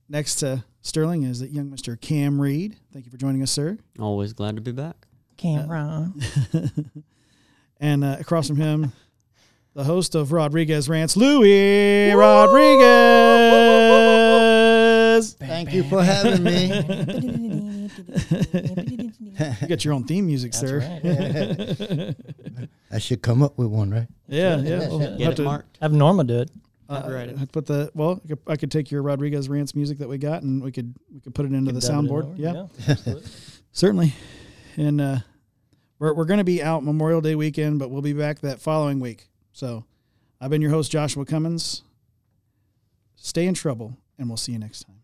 next 0.08 0.36
to 0.36 0.64
Sterling 0.82 1.24
is 1.24 1.40
that 1.40 1.52
young 1.52 1.72
Mister 1.72 1.96
Cam 1.96 2.40
Reed. 2.40 2.78
Thank 2.94 3.06
you 3.06 3.12
for 3.12 3.18
joining 3.18 3.42
us, 3.42 3.52
sir. 3.52 3.80
Always 4.00 4.34
glad 4.34 4.56
to 4.58 4.62
be 4.62 4.72
back. 4.72 5.08
Cameron. 5.38 6.22
And 7.82 8.04
uh, 8.04 8.18
across 8.20 8.48
from 8.50 8.58
him, 8.58 8.92
the 9.74 9.84
host 9.84 10.16
of 10.16 10.32
Rodriguez 10.32 10.88
Rants, 10.90 11.16
Louis 11.18 12.14
Rodriguez. 12.14 12.80
Thank 15.40 15.74
you 15.74 15.84
for 15.84 16.04
having 16.04 16.44
me. 16.44 17.90
You 19.62 19.68
got 19.70 19.86
your 19.86 19.94
own 19.94 20.04
theme 20.04 20.26
music, 20.28 20.52
That's 20.52 20.68
sir. 20.68 20.80
right. 20.80 22.16
I 22.92 22.98
should 23.00 23.22
come 23.22 23.42
up 23.42 23.58
with 23.58 23.68
one, 23.70 23.90
right? 23.90 24.08
Yeah, 24.28 24.58
yeah. 24.58 24.90
We'll 24.90 25.00
Get 25.00 25.20
have 25.22 25.32
it 25.32 25.36
to, 25.38 25.44
marked. 25.44 25.78
Have 25.82 25.94
Norma 25.94 26.26
do 26.26 26.40
it. 26.40 26.52
uh, 26.90 27.00
Copyright 27.02 27.30
it. 27.30 27.38
I'd 27.40 27.50
put 27.52 27.66
the 27.66 27.90
well. 27.94 28.20
I 28.24 28.28
could, 28.28 28.40
I 28.48 28.56
could 28.58 28.70
take 28.70 28.92
your 28.92 29.02
Rodriguez 29.02 29.48
Rants 29.48 29.76
music 29.76 29.98
that 30.00 30.10
we 30.10 30.18
got, 30.18 30.44
and 30.44 30.62
we 30.62 30.74
could 30.74 30.94
we 31.14 31.22
could 31.22 31.34
put 31.34 31.46
it 31.46 31.54
into 31.54 31.72
the 31.72 31.80
Dub 31.80 31.90
it 31.90 31.94
in 31.94 32.06
soundboard. 32.10 32.34
Yeah, 32.38 32.66
certainly. 33.72 34.14
And 34.76 35.00
uh, 35.00 35.18
we're 36.00 36.14
we're 36.14 36.26
going 36.26 36.40
to 36.40 36.44
be 36.44 36.62
out 36.62 36.84
Memorial 36.84 37.22
Day 37.22 37.36
weekend, 37.36 37.80
but 37.80 37.90
we'll 37.92 38.02
be 38.02 38.12
back 38.14 38.42
that 38.42 38.60
following 38.60 39.00
week. 39.00 39.30
So, 39.60 39.84
I've 40.40 40.50
been 40.50 40.62
your 40.62 40.72
host 40.72 40.90
Joshua 40.90 41.26
Cummins. 41.26 41.82
Stay 43.18 43.46
in 43.46 43.54
trouble, 43.54 43.98
and 44.18 44.30
we'll 44.30 44.38
see 44.38 44.54
you 44.54 44.58
next 44.58 44.84
time. 44.84 44.99